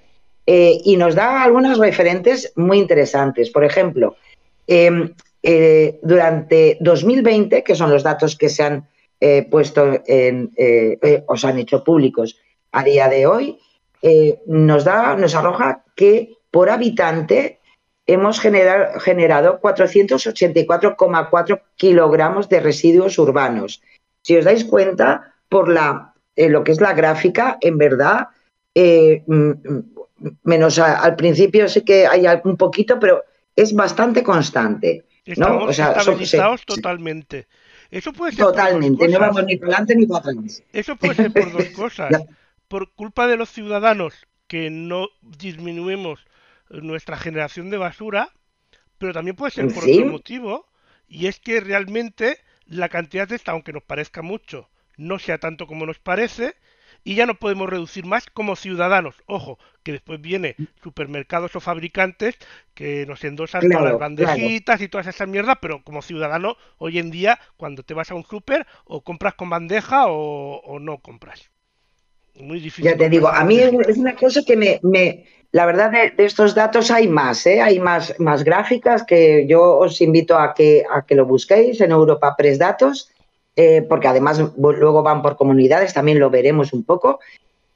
eh, 0.48 0.80
y 0.86 0.96
nos 0.96 1.16
da 1.16 1.44
algunas 1.44 1.80
referentes 1.80 2.54
muy 2.56 2.78
interesantes. 2.78 3.50
Por 3.50 3.66
ejemplo, 3.66 4.16
em, 4.68 5.14
durante 6.02 6.78
2020, 6.80 7.62
que 7.62 7.76
son 7.76 7.90
los 7.90 8.04
datos 8.04 8.38
que 8.38 8.48
se 8.48 8.64
han 8.64 8.88
puesto 9.50 10.02
en, 10.06 10.52
o 11.26 11.36
se 11.36 11.48
han 11.48 11.58
hecho 11.58 11.84
públicos 11.84 12.38
a 12.72 12.84
día 12.84 13.10
de 13.10 13.26
hoy, 13.26 13.60
nos 14.46 14.84
da, 14.84 15.16
nos 15.16 15.34
arroja 15.34 15.84
que 15.96 16.38
por 16.52 16.70
habitante 16.70 17.58
hemos 18.14 18.40
generado, 18.40 19.00
generado 19.00 19.60
484,4 19.62 21.62
kilogramos 21.76 22.50
de 22.50 22.60
residuos 22.60 23.20
urbanos. 23.20 23.82
Si 24.22 24.38
os 24.38 24.46
dais 24.46 24.64
cuenta, 24.64 25.36
por 25.50 25.70
la, 25.70 26.14
eh, 26.36 26.50
lo 26.50 26.64
que 26.64 26.72
es 26.72 26.82
la 26.82 26.94
gráfica, 26.94 27.58
en 27.62 27.78
verdad, 27.78 28.30
eh, 28.74 29.24
menos 30.44 30.80
al 30.80 31.16
principio 31.16 31.68
sé 31.68 31.84
que 31.84 32.08
hay 32.08 32.26
un 32.44 32.58
poquito, 32.58 33.00
pero 33.00 33.24
es 33.56 33.74
bastante 33.74 34.24
constante. 34.24 35.06
Estamos 35.26 35.70
o 35.70 35.74
sea, 35.74 35.92
estabilizados 35.92 36.66
totalmente. 36.66 37.48
Eso 37.90 38.14
puede 38.14 38.32
ser 38.32 38.46
Totalmente, 38.46 39.08
no 39.08 39.20
vamos 39.20 39.44
ni 39.44 39.58
para 39.58 39.74
adelante 39.74 39.96
ni 39.96 40.06
para 40.06 40.32
atrás. 40.32 40.64
Eso 40.72 40.96
puede 40.96 41.16
ser 41.16 41.34
por 41.34 41.52
dos 41.58 41.66
cosas. 41.70 42.12
por 42.68 42.94
culpa 42.94 43.28
de 43.28 43.36
los 43.36 43.50
ciudadanos 43.50 44.28
que 44.48 44.70
no 44.70 45.10
disminuimos 45.22 46.26
nuestra 46.72 47.18
generación 47.18 47.70
de 47.70 47.78
basura, 47.78 48.30
pero 48.98 49.14
también 49.14 49.36
puede 49.36 49.52
ser 49.52 49.68
por 49.74 49.84
otro 49.84 50.06
motivo, 50.06 50.68
y 51.08 51.28
es 51.28 51.40
que 51.40 51.60
realmente 51.60 52.38
la 52.66 52.90
cantidad 52.90 53.28
de 53.28 53.36
esta, 53.36 53.52
aunque 53.52 53.74
nos 53.74 53.84
parezca 53.84 54.22
mucho, 54.22 54.70
no 54.98 55.20
sea 55.20 55.38
tanto 55.40 55.68
como 55.68 55.86
nos 55.86 56.00
parece, 56.00 56.56
y 57.04 57.16
ya 57.16 57.26
no 57.26 57.36
podemos 57.36 57.70
reducir 57.70 58.06
más 58.06 58.28
como 58.28 58.56
ciudadanos. 58.56 59.16
Ojo, 59.26 59.58
que 59.84 59.92
después 59.92 60.22
viene 60.22 60.56
supermercados 60.84 61.56
o 61.56 61.60
fabricantes 61.60 62.38
que 62.74 63.06
nos 63.08 63.24
endosan 63.24 63.68
todas 63.68 63.84
las 63.84 64.00
bandejitas 64.00 64.82
y 64.82 64.88
todas 64.88 65.08
esas 65.08 65.28
mierdas, 65.28 65.58
pero 65.62 65.84
como 65.84 66.02
ciudadano, 66.02 66.58
hoy 66.78 67.00
en 67.00 67.12
día, 67.12 67.40
cuando 67.58 67.84
te 67.84 67.94
vas 67.94 68.12
a 68.12 68.16
un 68.16 68.24
super, 68.24 68.68
o 68.86 69.02
compras 69.02 69.34
con 69.34 69.50
bandeja 69.50 70.06
o, 70.08 70.80
no 70.80 71.00
compras. 71.00 71.50
Muy 72.36 72.60
difícil. 72.60 72.86
Ya 72.86 72.96
te 72.96 73.10
digo, 73.10 73.28
a 73.28 73.44
mí 73.44 73.60
es 73.60 73.98
una 73.98 74.16
cosa 74.16 74.42
que 74.46 74.56
me, 74.56 75.26
la 75.52 75.66
verdad 75.66 75.92
de, 75.92 76.14
estos 76.26 76.56
datos 76.56 76.92
hay 76.92 77.08
más, 77.08 77.46
¿eh? 77.46 77.62
hay 77.62 77.80
más, 77.80 78.14
gráficas 78.44 79.04
que 79.04 79.46
yo 79.48 79.78
os 79.78 80.00
invito 80.00 80.38
a 80.38 80.54
que, 80.54 80.86
a 80.90 81.02
que 81.02 81.16
lo 81.16 81.26
busquéis 81.26 81.82
en 81.82 81.92
Europa 81.92 82.36
Press 82.38 82.58
Datos, 82.58 83.10
eh, 83.58 83.82
porque 83.88 84.08
además 84.08 84.42
luego 84.58 85.04
van 85.04 85.22
por 85.22 85.36
comunidades, 85.36 85.94
también 85.94 86.20
lo 86.20 86.30
veremos 86.30 86.72
un 86.72 86.84
poco. 86.84 87.20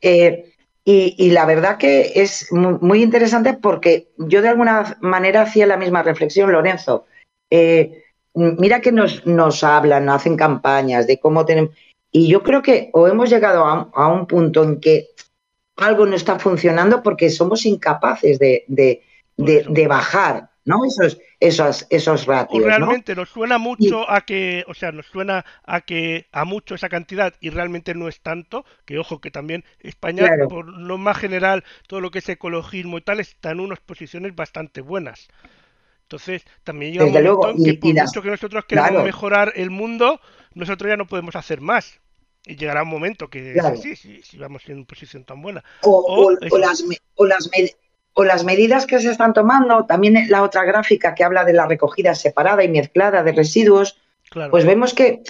Eh, 0.01 0.51
y, 0.87 1.31
la 1.31 1.45
verdad 1.45 1.77
que 1.77 2.11
es 2.15 2.51
muy, 2.51 3.01
interesante 3.01 3.53
porque 3.53 4.09
yo 4.17 4.43
de 4.43 4.49
alguna 4.49 4.97
manera 5.01 5.41
hacía 5.41 5.65
la 5.65 5.77
misma 5.77 6.03
reflexión, 6.03 6.51
Lorenzo. 6.51 7.07
mira 8.35 8.81
que 8.81 8.91
nos, 8.91 9.25
nos 9.25 9.63
hablan, 9.63 10.09
hacen 10.09 10.37
campañas 10.37 11.07
de 11.07 11.19
cómo 11.19 11.43
tenemos... 11.43 11.71
Y 12.11 12.27
yo 12.27 12.43
creo 12.43 12.61
que 12.61 12.91
o 12.93 13.07
hemos 13.07 13.31
llegado 13.31 13.65
a 13.65 14.07
un 14.07 14.27
punto 14.27 14.63
en 14.63 14.79
que 14.79 15.09
algo 15.77 16.05
no 16.05 16.15
está 16.15 16.39
funcionando 16.39 17.03
porque 17.03 17.29
somos 17.29 17.65
incapaces 17.65 18.39
de, 18.39 19.03
bajar, 19.87 20.49
¿no? 20.63 20.85
Esos, 20.85 21.19
esos, 21.39 21.85
esos 21.89 22.25
ratios. 22.25 22.63
realmente 22.63 23.15
nos 23.15 23.29
suena 23.29 23.57
mucho 23.57 24.09
a 24.09 24.21
que, 24.21 24.63
o 24.67 24.73
sea, 24.73 24.91
nos 24.91 25.05
suena 25.07 25.45
a 25.63 25.81
que 25.81 26.27
a 26.31 26.45
mucho 26.45 26.75
esa 26.75 26.89
cantidad 26.89 27.33
y 27.41 27.49
realmente 27.49 27.93
no 27.93 28.07
es 28.07 28.21
tanto, 28.21 28.65
que 28.85 28.97
ojo 28.97 29.19
que 29.19 29.31
también 29.31 29.65
España, 29.79 30.29
por 30.49 30.67
lo 30.67 30.97
más 30.97 31.17
general, 31.17 31.63
todo 31.87 31.99
lo 32.01 32.11
que 32.11 32.19
es 32.19 32.29
ecologismo 32.29 32.97
y 32.97 33.01
tal, 33.01 33.19
está 33.19 33.51
en 33.51 33.59
unas 33.59 33.79
posiciones 33.79 34.35
bastante 34.35 34.81
buenas. 34.81 35.27
Entonces, 36.03 36.45
también 36.63 36.93
llega 36.93 37.05
un 37.05 37.11
momento 37.11 37.63
que 37.63 37.73
por 37.73 37.93
mucho 37.93 38.21
que 38.21 38.29
nosotros 38.29 38.65
queramos 38.65 39.03
mejorar 39.03 39.53
el 39.55 39.71
mundo, 39.71 40.21
nosotros 40.53 40.87
ya 40.87 40.97
no 40.97 41.07
podemos 41.07 41.35
hacer 41.35 41.61
más. 41.61 41.99
Y 42.45 42.55
llegará 42.55 42.83
un 42.83 42.89
momento 42.89 43.29
que 43.29 43.59
sí, 43.81 43.95
si, 43.95 44.37
vamos 44.37 44.63
en 44.67 44.77
una 44.77 44.85
posición 44.85 45.23
tan 45.23 45.41
buena. 45.41 45.63
O, 45.81 46.31
las, 46.57 46.83
o, 48.13 48.23
las, 48.23 48.43
medidas 48.43 48.85
que 48.85 48.99
se 48.99 49.09
están 49.09 49.33
tomando, 49.33 49.85
también 49.85 50.29
la 50.29 50.43
otra 50.43 50.63
gráfica 50.63 51.15
que 51.15 51.23
habla 51.23 51.43
de 51.43 51.53
la 51.53 51.67
recogida 51.67 52.13
separada 52.13 52.63
y 52.63 52.69
mezclada 52.69 53.23
de 53.23 53.31
residuos, 53.31 53.97
pues 54.51 54.65
vemos 54.65 54.93
que, 54.93 55.23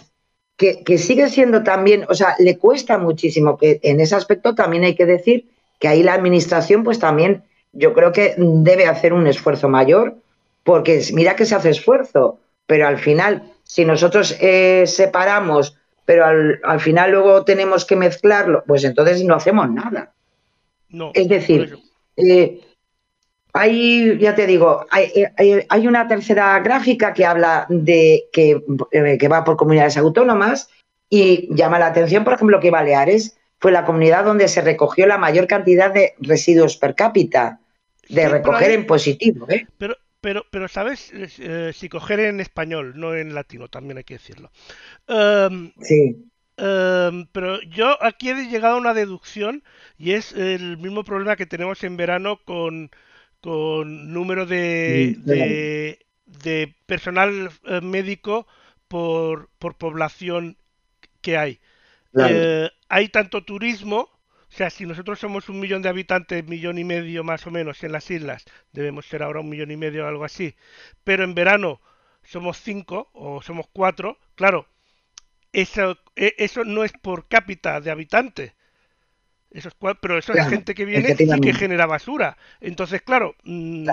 que, 0.57 0.97
sigue 0.97 1.29
siendo 1.29 1.63
también, 1.63 2.05
o 2.09 2.13
sea, 2.13 2.35
le 2.39 2.57
cuesta 2.57 2.97
muchísimo, 2.97 3.57
que 3.57 3.79
en 3.83 3.99
ese 3.99 4.15
aspecto 4.15 4.55
también 4.55 4.83
hay 4.83 4.95
que 4.95 5.05
decir 5.05 5.49
que 5.79 5.87
ahí 5.87 6.03
la 6.03 6.13
administración 6.13 6.83
pues 6.83 6.99
también 6.99 7.43
yo 7.73 7.93
creo 7.93 8.11
que 8.11 8.35
debe 8.37 8.87
hacer 8.87 9.13
un 9.13 9.27
esfuerzo 9.27 9.69
mayor, 9.69 10.15
porque 10.63 11.01
mira 11.13 11.35
que 11.35 11.45
se 11.45 11.55
hace 11.55 11.69
esfuerzo, 11.69 12.39
pero 12.65 12.87
al 12.87 12.97
final, 12.97 13.53
si 13.63 13.85
nosotros 13.85 14.35
eh, 14.39 14.85
separamos 14.87 15.77
pero 16.05 16.25
al, 16.25 16.59
al, 16.63 16.79
final 16.79 17.11
luego 17.11 17.43
tenemos 17.43 17.85
que 17.85 17.95
mezclarlo, 17.95 18.63
pues 18.65 18.83
entonces 18.83 19.23
no 19.23 19.35
hacemos 19.35 19.69
nada. 19.71 20.13
No, 20.89 21.11
es 21.13 21.27
decir, 21.27 21.77
eh, 22.15 22.61
hay, 23.53 24.17
ya 24.19 24.35
te 24.35 24.47
digo, 24.47 24.85
hay, 24.91 25.09
hay, 25.69 25.87
una 25.87 26.07
tercera 26.07 26.59
gráfica 26.59 27.13
que 27.13 27.25
habla 27.25 27.65
de 27.69 28.25
que, 28.31 28.61
eh, 28.91 29.17
que 29.17 29.27
va 29.27 29.43
por 29.43 29.57
comunidades 29.57 29.97
autónomas 29.97 30.69
y 31.09 31.53
llama 31.55 31.79
la 31.79 31.87
atención, 31.87 32.23
por 32.23 32.33
ejemplo, 32.33 32.59
que 32.59 32.71
Baleares 32.71 33.37
fue 33.59 33.71
la 33.71 33.85
comunidad 33.85 34.25
donde 34.25 34.47
se 34.47 34.61
recogió 34.61 35.07
la 35.07 35.17
mayor 35.17 35.47
cantidad 35.47 35.93
de 35.93 36.15
residuos 36.19 36.77
per 36.77 36.95
cápita, 36.95 37.59
de 38.09 38.27
recoger 38.27 38.71
en 38.71 38.85
positivo. 38.85 39.47
¿eh? 39.49 39.65
Pero, 39.77 39.95
pero, 40.21 40.45
pero 40.51 40.67
¿sabes? 40.67 41.11
Eh, 41.13 41.71
si 41.73 41.87
coger 41.87 42.19
en 42.19 42.39
español, 42.39 42.93
no 42.95 43.15
en 43.15 43.33
latino, 43.33 43.67
también 43.67 43.97
hay 43.97 44.03
que 44.03 44.15
decirlo. 44.15 44.51
Em, 45.07 45.71
sí. 45.81 46.29
Em, 46.57 47.27
pero 47.31 47.61
yo 47.63 48.01
aquí 48.01 48.29
he 48.29 48.47
llegado 48.49 48.75
a 48.75 48.79
una 48.79 48.93
deducción 48.93 49.63
y 49.97 50.11
es 50.11 50.31
el 50.33 50.77
mismo 50.77 51.03
problema 51.03 51.35
que 51.35 51.45
tenemos 51.45 51.83
en 51.83 51.97
verano 51.97 52.39
con, 52.45 52.91
con 53.41 54.13
número 54.13 54.45
de, 54.45 55.17
de, 56.25 56.75
personal 56.85 57.51
eh, 57.65 57.81
médico 57.81 58.47
por, 58.87 59.49
por 59.59 59.77
población 59.77 60.57
que 61.21 61.37
hay. 61.37 61.59
Eh, 62.17 62.69
hay 62.87 63.09
tanto 63.09 63.43
turismo 63.43 64.09
o 64.55 64.57
sea, 64.57 64.69
si 64.69 64.85
nosotros 64.85 65.19
somos 65.19 65.49
un 65.49 65.59
millón 65.59 65.81
de 65.81 65.89
habitantes, 65.89 66.47
millón 66.47 66.77
y 66.77 66.85
medio 66.85 67.25
más 67.25 67.45
o 67.45 67.51
menos 67.51 67.83
en 67.83 67.91
las 67.91 68.09
islas, 68.09 68.45
debemos 68.71 69.05
ser 69.05 69.21
ahora 69.21 69.41
un 69.41 69.49
millón 69.49 69.69
y 69.69 69.75
medio 69.75 70.05
o 70.05 70.07
algo 70.07 70.23
así, 70.23 70.55
pero 71.03 71.25
en 71.25 71.35
verano 71.35 71.81
somos 72.23 72.61
cinco 72.61 73.09
o 73.11 73.41
somos 73.41 73.67
cuatro, 73.73 74.17
claro, 74.35 74.65
eso, 75.61 75.97
e, 76.15 76.33
eso 76.37 76.63
no 76.63 76.83
es 76.83 76.91
por 76.93 77.27
cápita 77.27 77.79
de 77.81 77.91
habitantes. 77.91 78.53
Eso 79.51 79.69
es, 79.69 79.75
pero 80.01 80.17
eso 80.17 80.33
es 80.33 80.47
gente 80.49 80.75
que 80.75 80.83
viene 80.85 81.15
y 81.17 81.39
que 81.41 81.53
genera 81.53 81.85
basura. 81.85 82.37
Entonces, 82.59 83.01
claro, 83.01 83.35
mm, 83.45 83.89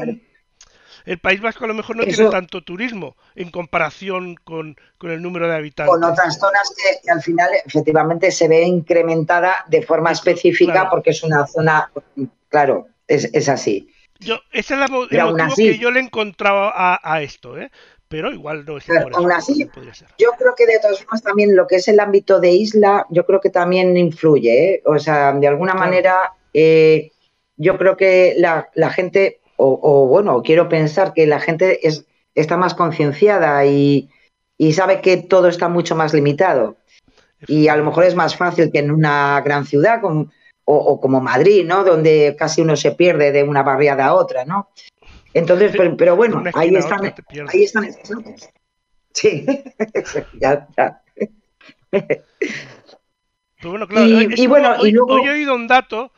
El 1.04 1.18
País 1.18 1.40
Vasco 1.40 1.64
a 1.64 1.68
lo 1.68 1.74
mejor 1.74 1.96
no 1.96 2.02
Eso- 2.02 2.16
tiene 2.16 2.30
tanto 2.30 2.62
turismo 2.62 3.16
en 3.34 3.50
comparación 3.50 4.34
con, 4.36 4.76
con 4.98 5.10
el 5.10 5.22
número 5.22 5.48
de 5.48 5.56
habitantes. 5.56 5.92
con 5.94 6.02
otras 6.04 6.38
zonas 6.38 6.72
que, 6.76 7.00
que 7.04 7.10
al 7.10 7.22
final 7.22 7.50
efectivamente 7.64 8.30
se 8.30 8.46
ve 8.48 8.62
incrementada 8.62 9.64
de 9.68 9.82
forma 9.82 10.10
específica 10.12 10.72
Claro. 10.72 10.90
porque 10.90 11.10
es 11.10 11.22
una 11.22 11.46
zona, 11.46 11.90
claro, 12.48 12.88
es, 13.08 13.30
es 13.32 13.48
así. 13.48 13.88
Yo, 14.20 14.38
ese 14.52 14.74
es 14.74 14.80
la 14.80 14.86
el 14.86 14.92
motivo 14.92 15.36
así- 15.42 15.64
que 15.72 15.78
yo 15.78 15.90
le 15.90 16.00
encontraba 16.00 16.72
a, 16.74 17.00
a 17.02 17.22
esto, 17.22 17.58
¿eh? 17.58 17.70
Pero 18.12 18.30
igual 18.30 18.64
no 18.66 18.76
es 18.76 18.84
por 18.84 18.96
eso, 18.96 19.08
aún 19.18 19.32
así, 19.32 19.64
podría 19.64 19.94
ser. 19.94 20.06
Yo 20.18 20.30
creo 20.38 20.54
que 20.54 20.66
de 20.66 20.78
todas 20.80 20.98
formas 20.98 21.22
también 21.22 21.56
lo 21.56 21.66
que 21.66 21.76
es 21.76 21.88
el 21.88 21.98
ámbito 21.98 22.38
de 22.40 22.50
isla, 22.52 23.06
yo 23.10 23.24
creo 23.26 23.40
que 23.40 23.48
también 23.50 23.96
influye, 23.96 24.74
¿eh? 24.74 24.82
O 24.84 24.98
sea, 24.98 25.32
de 25.32 25.48
alguna 25.48 25.72
Claro. 25.72 25.86
manera, 25.86 26.32
eh, 26.52 27.10
yo 27.56 27.78
creo 27.78 27.96
que 27.96 28.34
la, 28.36 28.68
la 28.74 28.90
gente, 28.90 29.40
o, 29.56 29.80
o, 29.82 30.06
bueno, 30.06 30.42
quiero 30.42 30.68
pensar 30.68 31.14
que 31.14 31.26
la 31.26 31.40
gente 31.40 31.86
es, 31.88 32.04
está 32.34 32.58
más 32.58 32.74
concienciada 32.74 33.64
y, 33.64 34.10
y 34.58 34.74
sabe 34.74 35.00
que 35.00 35.16
todo 35.16 35.48
está 35.48 35.68
mucho 35.68 35.96
más 35.96 36.12
limitado. 36.12 36.76
Y 37.48 37.68
a 37.68 37.76
lo 37.76 37.84
mejor 37.84 38.04
es 38.04 38.14
más 38.14 38.36
fácil 38.36 38.70
que 38.70 38.78
en 38.80 38.90
una 38.90 39.40
gran 39.44 39.64
ciudad 39.64 40.04
o, 40.04 40.28
o 40.64 41.00
como 41.00 41.20
Madrid, 41.20 41.64
¿no? 41.66 41.82
Donde 41.82 42.36
casi 42.38 42.60
uno 42.60 42.76
se 42.76 42.92
pierde 42.92 43.32
de 43.32 43.42
una 43.42 43.62
barriada 43.62 44.06
a 44.06 44.14
otra, 44.14 44.44
¿no? 44.44 44.68
Entonces, 45.34 45.72
pero, 45.76 45.96
pero 45.96 46.16
bueno, 46.16 46.42
ahí 46.54 46.74
están, 46.74 47.04
ahí 47.48 47.62
están. 47.64 47.86
Sí, 49.14 49.46
ya, 50.40 50.68
ya. 50.76 51.02
Pero 51.90 53.70
bueno, 53.70 53.86
claro, 53.86 54.06
Y- 54.08 54.24
es 54.24 54.32
y 54.32 54.36
como 54.46 54.48
bueno, 54.48 54.86
y 54.86 54.90
luego- 54.92 55.14
hoy 55.14 55.26
he 55.26 55.30
oído 55.30 55.54
un 55.54 55.68
dato 55.68 56.12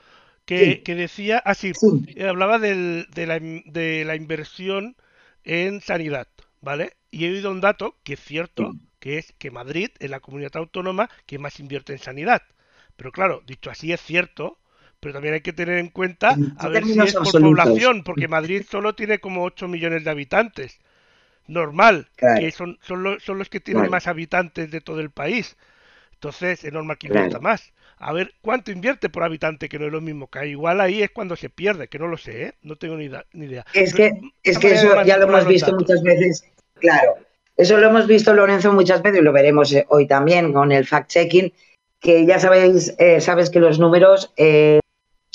que, 0.47 0.65
Sí. 0.65 0.79
que 0.83 0.95
decía, 0.95 1.39
así, 1.39 1.73
Sí. 1.75 2.21
hablaba 2.23 2.59
del- 2.59 3.07
de, 3.15 3.27
la, 3.27 3.39
de 3.39 4.05
la 4.05 4.17
inversión 4.17 4.97
en 5.45 5.81
sanidad, 5.81 6.29
¿vale? 6.61 6.93
Y 7.11 7.27
he 7.27 7.31
oído 7.31 7.51
un 7.51 7.61
dato 7.61 7.97
que 8.03 8.15
es 8.15 8.21
cierto, 8.21 8.73
Sí. 8.73 8.79
que 9.01 9.19
es 9.19 9.33
que 9.39 9.51
Madrid 9.51 9.91
es 9.99 10.11
la 10.11 10.21
comunidad 10.21 10.57
autónoma 10.57 11.11
que 11.27 11.39
más 11.39 11.61
invierte 11.61 11.93
en 11.93 11.99
sanidad. 11.99 12.43
Pero 12.97 13.13
claro, 13.13 13.43
dicho 13.47 13.71
así 13.71 13.93
es 13.93 14.01
cierto, 14.01 14.59
pero 15.05 15.13
también 15.13 15.35
hay 15.35 15.43
que 15.43 15.53
tener 15.53 15.77
en 15.77 15.89
cuenta 15.91 16.33
En 16.33 16.55
a 16.57 16.69
ver 16.69 16.83
si 16.87 16.99
es 16.99 17.13
por 17.13 17.27
absolutos. 17.27 17.63
población, 17.67 18.03
porque 18.05 18.27
Madrid 18.27 18.63
solo 18.67 18.95
tiene 18.95 19.19
como 19.19 19.45
8 19.45 19.69
millones 19.69 20.03
de 20.03 20.09
habitantes. 20.11 20.79
Normal, 21.47 22.09
Claro. 22.17 22.41
que 22.41 22.51
son, 22.53 22.79
son, 22.81 23.03
los, 23.03 23.23
son 23.23 23.39
los 23.39 23.51
que 23.51 23.61
tienen 23.61 23.83
Claro. 23.83 23.91
más 23.91 24.07
habitantes 24.07 24.71
de 24.71 24.81
todo 24.81 25.01
el 25.01 25.11
país. 25.11 25.59
Entonces 26.15 26.65
es 26.65 26.73
normal 26.73 26.97
que 26.97 27.09
Claro. 27.09 27.27
invierta 27.27 27.43
más. 27.43 27.71
A 27.99 28.15
ver, 28.15 28.33
¿cuánto 28.41 28.71
invierte 28.71 29.11
por 29.11 29.25
habitante? 29.25 29.69
Que 29.69 29.79
no 29.79 29.85
es 29.85 29.93
lo 29.93 30.01
mismo. 30.01 30.29
Que 30.31 30.49
igual 30.49 30.81
ahí 30.81 31.03
es 31.03 31.11
cuando 31.11 31.37
se 31.37 31.51
pierde, 31.51 31.89
que 31.89 31.99
no 31.99 32.07
lo 32.09 32.17
sé, 32.17 32.45
¿eh? 32.45 32.55
No 32.63 32.77
tengo 32.77 32.97
ni, 32.97 33.09
da- 33.09 33.27
ni 33.35 33.45
idea. 33.45 33.67
Es 33.75 33.93
Pero 33.93 34.15
que, 34.15 34.31
es 34.43 34.59
que 34.59 34.73
eso 34.73 35.03
ya 35.03 35.19
lo 35.19 35.25
hemos 35.25 35.47
visto 35.47 35.71
muchas 35.75 36.03
veces, 36.03 36.47
claro. 36.77 37.17
Eso 37.59 37.77
lo 37.77 37.89
hemos 37.91 38.07
visto, 38.07 38.33
Lorenzo, 38.33 38.73
muchas 38.73 39.03
veces 39.03 39.21
y 39.21 39.23
lo 39.23 39.33
veremos 39.35 39.71
eh, 39.75 39.85
hoy 39.91 40.07
también 40.07 40.51
con 40.55 40.73
el 40.73 40.87
fact-checking, 40.87 41.53
que 42.01 42.27
ya 42.27 42.39
sabéis, 42.39 42.95
eh, 42.99 43.21
sabes 43.21 43.51
que 43.51 43.61
los 43.61 43.79
números 43.79 44.33
eh, 44.37 44.81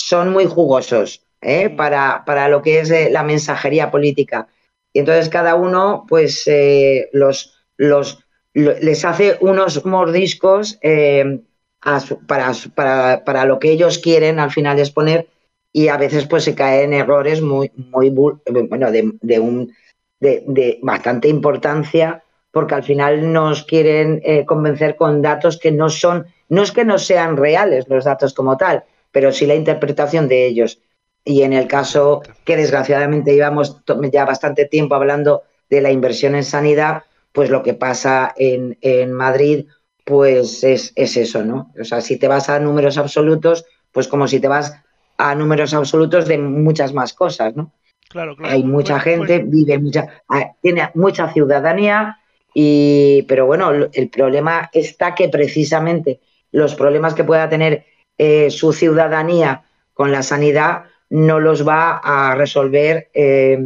son 0.09 0.31
muy 0.35 0.45
jugosos 0.45 1.07
¿eh? 1.41 1.69
Para, 1.69 2.23
para 2.25 2.49
lo 2.49 2.61
que 2.61 2.79
es 2.81 2.89
eh, 2.91 3.09
la 3.11 3.23
mensajería 3.23 3.91
política. 3.91 4.47
Y 4.93 4.99
entonces 4.99 5.29
cada 5.29 5.55
uno, 5.55 6.05
pues, 6.07 6.43
eh, 6.47 7.09
los, 7.13 7.35
los, 7.77 8.19
lo- 8.53 8.77
les 8.79 9.05
hace 9.05 9.37
unos 9.41 9.85
mordiscos 9.85 10.77
eh, 10.81 11.39
a 11.81 11.99
su- 11.99 12.19
para, 12.25 12.51
para, 12.75 13.23
para 13.23 13.45
lo 13.45 13.59
que 13.59 13.71
ellos 13.71 13.99
quieren 13.99 14.39
al 14.39 14.51
final 14.51 14.79
exponer 14.79 15.27
y 15.71 15.87
a 15.87 15.97
veces 15.97 16.25
pues 16.27 16.43
se 16.43 16.55
cae 16.55 16.83
en 16.83 16.93
errores 16.93 17.41
muy, 17.41 17.71
muy 17.75 18.09
bu- 18.09 18.41
bueno, 18.69 18.91
de, 18.91 19.11
de 19.21 19.39
un, 19.39 19.73
de, 20.19 20.43
de 20.47 20.79
bastante 20.81 21.27
importancia 21.27 22.23
porque 22.51 22.75
al 22.75 22.83
final 22.83 23.31
nos 23.31 23.63
quieren 23.63 24.21
eh, 24.23 24.45
convencer 24.45 24.95
con 24.95 25.21
datos 25.21 25.57
que 25.59 25.71
no 25.71 25.89
son, 25.89 26.25
no 26.49 26.63
es 26.63 26.71
que 26.71 26.83
no 26.83 26.97
sean 26.97 27.37
reales 27.37 27.87
los 27.87 28.05
datos 28.05 28.33
como 28.33 28.57
tal, 28.57 28.83
pero 29.11 29.31
sí 29.31 29.45
la 29.45 29.55
interpretación 29.55 30.27
de 30.27 30.45
ellos. 30.45 30.81
Y 31.25 31.43
en 31.43 31.53
el 31.53 31.67
caso 31.67 32.21
que 32.45 32.55
desgraciadamente 32.55 33.33
llevamos 33.33 33.81
ya 34.11 34.25
bastante 34.25 34.65
tiempo 34.65 34.95
hablando 34.95 35.43
de 35.69 35.81
la 35.81 35.91
inversión 35.91 36.35
en 36.35 36.43
sanidad, 36.43 37.03
pues 37.31 37.49
lo 37.49 37.61
que 37.61 37.73
pasa 37.73 38.33
en, 38.37 38.77
en 38.81 39.11
Madrid, 39.13 39.65
pues 40.05 40.63
es, 40.63 40.91
es 40.95 41.17
eso, 41.17 41.43
¿no? 41.43 41.71
O 41.79 41.83
sea, 41.83 42.01
si 42.01 42.17
te 42.17 42.27
vas 42.27 42.49
a 42.49 42.59
números 42.59 42.97
absolutos, 42.97 43.65
pues 43.91 44.07
como 44.07 44.27
si 44.27 44.39
te 44.39 44.47
vas 44.47 44.73
a 45.17 45.35
números 45.35 45.73
absolutos 45.73 46.27
de 46.27 46.37
muchas 46.37 46.93
más 46.93 47.13
cosas, 47.13 47.55
¿no? 47.55 47.71
Claro, 48.09 48.35
claro. 48.35 48.51
Hay 48.53 48.63
mucha 48.63 48.93
Pues- 48.95 49.03
gente, 49.03 49.39
pues- 49.41 49.51
vive 49.51 49.77
mucha, 49.77 50.23
tiene 50.61 50.89
mucha 50.95 51.31
ciudadanía, 51.31 52.17
y, 52.53 53.23
pero 53.27 53.45
bueno, 53.45 53.69
el 53.93 54.09
problema 54.09 54.69
está 54.73 55.13
que 55.13 55.29
precisamente 55.29 56.19
los 56.51 56.73
problemas 56.73 57.13
que 57.13 57.23
pueda 57.23 57.47
tener 57.47 57.85
eh, 58.19 58.51
su 58.51 58.73
ciudadanía 58.73 59.63
con 59.95 60.11
la 60.11 60.23
sanidad 60.23 60.85
no 61.09 61.39
los 61.39 61.67
va 61.67 61.97
a 62.03 62.35
resolver 62.35 63.09
eh, 63.15 63.59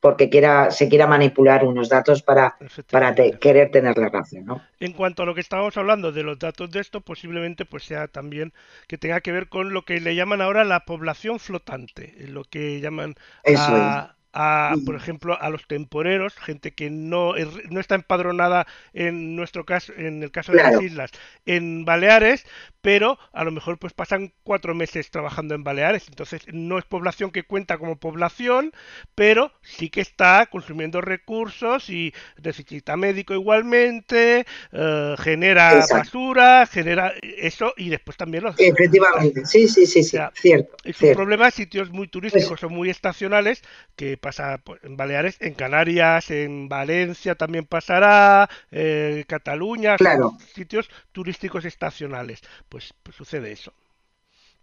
porque 0.00 0.30
quiera, 0.30 0.70
se 0.72 0.88
quiera 0.88 1.06
manipular 1.06 1.64
unos 1.64 1.88
datos 1.90 2.22
para, 2.22 2.56
para 2.90 3.14
te- 3.14 3.38
querer 3.38 3.70
tener 3.70 3.98
la 3.98 4.08
razón, 4.08 4.44
¿no? 4.46 4.68
En 4.80 4.92
cuanto 4.92 5.22
a 5.22 5.26
lo 5.26 5.34
que 5.34 5.40
estábamos 5.40 5.76
hablando 5.76 6.12
de 6.12 6.22
los 6.22 6.38
datos 6.38 6.70
de 6.70 6.80
esto, 6.80 7.00
posiblemente 7.00 7.64
pues 7.66 7.84
sea 7.84 8.06
también 8.08 8.52
que 8.86 8.98
tenga 8.98 9.20
que 9.20 9.32
ver 9.32 9.48
con 9.48 9.72
lo 9.72 9.84
que 9.84 10.00
le 10.00 10.14
llaman 10.14 10.40
ahora 10.40 10.64
la 10.64 10.84
población 10.84 11.40
flotante, 11.40 12.14
lo 12.28 12.44
que 12.44 12.80
llaman 12.80 13.16
Eso 13.42 13.74
a, 13.74 14.14
a, 14.32 14.80
por 14.84 14.94
ejemplo, 14.94 15.36
a 15.40 15.50
los 15.50 15.66
temporeros, 15.66 16.34
gente 16.38 16.74
que 16.74 16.90
no, 16.90 17.34
no 17.70 17.80
está 17.80 17.96
empadronada 17.96 18.66
en 18.92 19.34
nuestro 19.36 19.64
caso, 19.64 19.92
en 19.96 20.22
el 20.22 20.30
caso 20.30 20.52
de 20.52 20.58
Claro. 20.58 20.78
las 20.78 20.80
islas, 20.80 21.10
en 21.46 21.84
Baleares, 21.84 22.46
pero 22.80 23.18
a 23.32 23.44
lo 23.44 23.50
mejor 23.52 23.78
pues 23.78 23.92
pasan 23.92 24.32
cuatro 24.42 24.74
meses 24.74 25.10
trabajando 25.10 25.54
en 25.54 25.64
Baleares, 25.64 26.08
entonces 26.08 26.42
no 26.52 26.78
es 26.78 26.84
población 26.84 27.30
que 27.30 27.42
cuenta 27.44 27.78
como 27.78 27.98
población, 27.98 28.72
pero 29.14 29.52
sí 29.62 29.90
que 29.90 30.00
está 30.00 30.46
consumiendo 30.46 31.00
recursos 31.00 31.90
y 31.90 32.14
necesita 32.42 32.96
médico 32.96 33.34
igualmente, 33.34 34.46
eh, 34.72 35.14
genera 35.18 35.86
Exacto. 35.86 35.88
basura, 35.88 36.66
genera 36.66 37.12
eso 37.22 37.74
y 37.76 37.88
después 37.90 38.16
también 38.16 38.44
los... 38.44 38.56
Efectivamente, 38.58 39.44
sí, 39.46 39.68
sí, 39.68 39.86
sí, 39.86 40.02
sí, 40.02 40.18
O 40.18 40.18
sea, 40.18 40.32
cierto, 40.34 40.76
Es 40.84 41.02
un 41.02 41.10
cierto. 41.10 41.12
problema 41.12 41.50
sitios 41.50 41.90
muy 41.90 42.08
turísticos 42.08 42.60
Pues 42.60 42.64
o 42.64 42.70
muy 42.70 42.90
estacionales 42.90 43.62
que 43.96 44.16
pasa 44.16 44.58
pues, 44.64 44.82
en 44.84 44.96
Baleares, 44.96 45.36
en 45.40 45.54
Canarias, 45.54 46.30
en 46.30 46.68
Valencia 46.68 47.34
también 47.34 47.66
pasará, 47.66 48.48
eh, 48.70 49.24
Cataluña, 49.28 49.98
son 49.98 50.16
Claro. 50.16 50.36
sitios 50.54 50.88
turísticos 51.12 51.64
estacionales. 51.64 52.42
Pues, 52.68 52.92
pues 53.02 53.16
sucede 53.16 53.52
eso. 53.52 53.72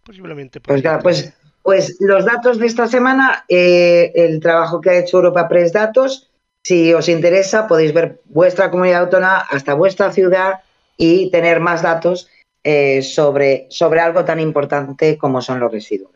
Posiblemente. 0.04 0.60
Pues 0.60 0.82
claro, 0.82 1.02
pues, 1.02 1.32
pues 1.62 1.96
los 2.00 2.24
datos 2.24 2.58
de 2.58 2.66
esta 2.66 2.86
semana, 2.86 3.44
eh, 3.48 4.12
el 4.14 4.40
trabajo 4.40 4.80
que 4.80 4.90
ha 4.90 4.98
hecho 4.98 5.16
Europa 5.16 5.48
Press 5.48 5.72
Datos, 5.72 6.30
si 6.62 6.92
os 6.94 7.08
interesa, 7.08 7.66
podéis 7.66 7.92
ver 7.92 8.20
vuestra 8.24 8.70
comunidad 8.70 9.02
autónoma 9.02 9.38
hasta 9.38 9.74
vuestra 9.74 10.12
ciudad 10.12 10.60
y 10.96 11.30
tener 11.30 11.60
más 11.60 11.82
datos 11.82 12.28
eh, 12.64 13.02
sobre, 13.02 13.66
sobre 13.70 14.00
algo 14.00 14.24
tan 14.24 14.40
importante 14.40 15.18
como 15.18 15.42
son 15.42 15.60
los 15.60 15.70
residuos. 15.70 16.12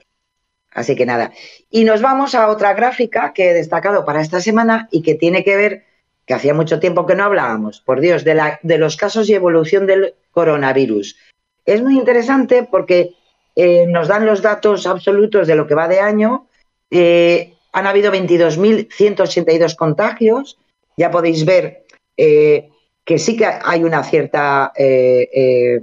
Así 0.72 0.96
que 0.96 1.06
nada. 1.06 1.32
Y 1.70 1.84
nos 1.84 2.00
vamos 2.00 2.34
a 2.34 2.48
otra 2.48 2.74
gráfica 2.74 3.32
que 3.32 3.50
he 3.50 3.54
destacado 3.54 4.04
para 4.04 4.20
esta 4.20 4.40
semana 4.40 4.88
y 4.90 5.02
que 5.02 5.14
tiene 5.14 5.44
que 5.44 5.56
ver, 5.56 5.84
que 6.26 6.34
hacía 6.34 6.54
mucho 6.54 6.80
tiempo 6.80 7.06
que 7.06 7.14
no 7.14 7.24
hablábamos, 7.24 7.80
por 7.80 8.00
Dios, 8.00 8.24
de, 8.24 8.34
la, 8.34 8.58
de 8.62 8.78
los 8.78 8.96
casos 8.96 9.28
y 9.28 9.34
evolución 9.34 9.86
del 9.86 10.14
coronavirus. 10.30 11.16
Es 11.64 11.82
muy 11.82 11.96
interesante 11.96 12.66
porque 12.70 13.14
eh, 13.56 13.86
nos 13.86 14.08
dan 14.08 14.26
los 14.26 14.42
datos 14.42 14.86
absolutos 14.86 15.46
de 15.46 15.54
lo 15.54 15.66
que 15.66 15.74
va 15.74 15.88
de 15.88 16.00
año. 16.00 16.46
Eh, 16.90 17.54
han 17.72 17.86
habido 17.86 18.12
22.182 18.12 19.76
contagios. 19.76 20.58
Ya 20.96 21.10
podéis 21.10 21.44
ver 21.44 21.84
eh, 22.16 22.70
que 23.04 23.18
sí 23.18 23.36
que 23.36 23.46
hay 23.46 23.84
una 23.84 24.02
cierta 24.04 24.72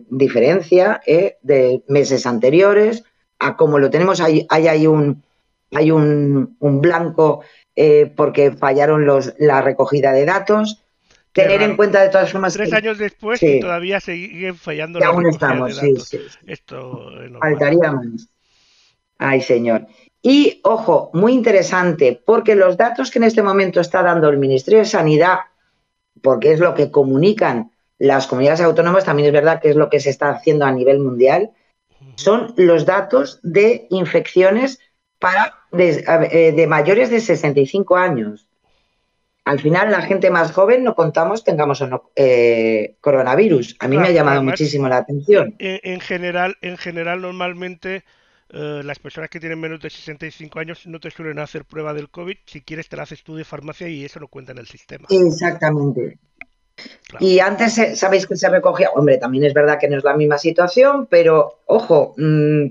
diferencia 0.09 1.01
de 1.41 1.83
meses 1.87 2.25
anteriores 2.25 3.03
a 3.39 3.55
como 3.55 3.79
lo 3.79 3.89
tenemos. 3.89 4.21
Hay, 4.21 4.45
hay, 4.49 4.87
un, 4.87 5.23
hay 5.71 5.91
un, 5.91 6.55
un 6.59 6.81
blanco 6.81 7.41
porque 8.15 8.51
fallaron 8.51 9.05
los, 9.05 9.33
la 9.37 9.61
recogida 9.61 10.13
de 10.13 10.25
datos. 10.25 10.83
Tener 11.33 11.61
en 11.61 11.75
cuenta 11.75 12.01
de 12.01 12.09
todas 12.09 12.31
formas 12.31 12.53
Tres 12.53 12.69
que 12.69 12.75
años 12.75 12.97
después 12.97 13.39
sí. 13.39 13.57
y 13.57 13.59
todavía 13.59 13.99
siguen 13.99 14.55
fallando 14.55 14.99
la 14.99 15.07
aún 15.07 15.27
estamos, 15.27 15.75
de 15.75 15.81
sí, 15.81 15.91
datos. 15.93 16.07
sí, 16.07 16.17
sí. 16.17 16.37
Esto 16.47 17.21
es. 17.21 17.31
Faltaría 17.39 17.91
más. 17.91 18.29
Ay, 19.19 19.41
señor. 19.41 19.87
Y, 20.21 20.59
ojo, 20.63 21.11
muy 21.13 21.33
interesante, 21.33 22.21
porque 22.25 22.55
los 22.55 22.75
datos 22.75 23.11
que 23.11 23.19
en 23.19 23.23
este 23.25 23.43
momento 23.43 23.79
está 23.79 24.01
dando 24.01 24.29
el 24.29 24.37
Ministerio 24.37 24.79
de 24.79 24.85
Sanidad, 24.85 25.39
porque 26.21 26.51
es 26.51 26.59
lo 26.59 26.73
que 26.73 26.91
comunican 26.91 27.71
las 27.99 28.27
comunidades 28.27 28.61
autónomas, 28.61 29.05
también 29.05 29.27
es 29.27 29.33
verdad 29.33 29.61
que 29.61 29.69
es 29.69 29.75
lo 29.75 29.89
que 29.89 29.99
se 29.99 30.09
está 30.09 30.29
haciendo 30.29 30.65
a 30.65 30.71
nivel 30.71 30.99
mundial, 30.99 31.51
son 32.15 32.53
los 32.57 32.85
datos 32.85 33.39
de 33.43 33.87
infecciones 33.89 34.79
para 35.19 35.53
de, 35.71 36.03
eh, 36.31 36.51
de 36.51 36.67
mayores 36.67 37.09
de 37.09 37.21
65 37.21 37.95
años. 37.95 38.46
Al 39.47 39.59
final 39.59 39.91
la 39.91 40.01
gente 40.01 40.29
más 40.29 40.51
joven 40.51 40.83
no 40.83 40.93
contamos 40.93 41.43
tengamos 41.43 41.81
o 41.81 41.87
no 41.87 42.11
eh, 42.15 42.95
coronavirus. 43.01 43.77
A 43.79 43.87
mí 43.87 43.97
me 43.97 44.07
ha 44.07 44.11
llamado 44.11 44.37
además, 44.37 44.53
muchísimo 44.53 44.87
la 44.87 44.97
atención. 44.97 45.55
En, 45.59 45.79
en 45.83 45.99
general, 45.99 46.57
en 46.61 46.77
general 46.77 47.21
normalmente 47.21 48.03
eh, 48.49 48.81
las 48.83 48.99
personas 48.99 49.29
que 49.29 49.39
tienen 49.39 49.59
menos 49.59 49.81
de 49.81 49.89
65 49.89 50.59
años 50.59 50.87
no 50.87 50.99
te 50.99 51.11
suelen 51.11 51.39
hacer 51.39 51.65
prueba 51.65 51.93
del 51.93 52.09
COVID. 52.09 52.37
Si 52.45 52.61
quieres 52.61 52.87
te 52.87 52.95
la 52.95 53.03
haces 53.03 53.23
tú 53.23 53.35
de 53.35 53.43
farmacia 53.43 53.87
y 53.87 54.05
eso 54.05 54.19
no 54.19 54.27
cuenta 54.27 54.53
en 54.53 54.59
el 54.59 54.67
sistema. 54.67 55.07
Exactamente. 55.09 56.19
Claro. 57.07 57.25
Y 57.25 57.39
antes, 57.39 57.77
eh, 57.77 57.95
sabéis 57.95 58.27
que 58.27 58.35
se 58.35 58.49
recogía, 58.49 58.91
hombre, 58.91 59.17
también 59.17 59.43
es 59.43 59.53
verdad 59.53 59.79
que 59.79 59.89
no 59.89 59.97
es 59.97 60.03
la 60.03 60.15
misma 60.15 60.37
situación, 60.37 61.07
pero 61.09 61.61
ojo, 61.65 62.13
mm, 62.17 62.65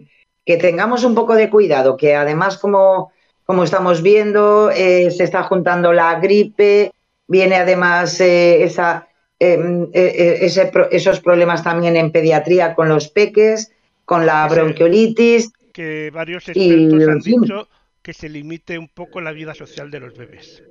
que 0.44 0.56
tengamos 0.56 1.04
un 1.04 1.14
poco 1.14 1.34
de 1.34 1.50
cuidado, 1.50 1.96
que 1.96 2.14
además 2.14 2.56
como, 2.56 3.12
como 3.46 3.62
estamos 3.62 4.02
viendo, 4.02 4.70
eh, 4.70 5.10
se 5.12 5.24
está 5.24 5.44
juntando 5.44 5.92
la 5.92 6.18
gripe, 6.18 6.92
viene 7.28 7.54
además 7.54 8.20
eh, 8.20 8.64
esa, 8.64 9.08
eh, 9.38 9.56
mm, 9.56 9.90
ese 9.92 10.70
esos 10.90 11.20
problemas 11.20 11.62
también 11.62 11.96
en 11.96 12.10
pediatría 12.10 12.74
con 12.74 12.88
los 12.88 13.08
peques, 13.08 13.70
con 14.04 14.26
la 14.26 14.46
bronquiolitis. 14.48 15.52
Que 15.72 16.10
varios 16.12 16.48
Y, 16.48 16.72
expertos 16.72 17.08
han 17.08 17.18
dicho 17.20 17.68
que 18.02 18.12
se 18.12 18.28
limite 18.28 18.78
un 18.78 18.88
poco 18.88 19.20
la 19.20 19.32
vida 19.32 19.54
social 19.54 19.90
de 19.90 20.00
los 20.00 20.16
bebés. 20.16 20.62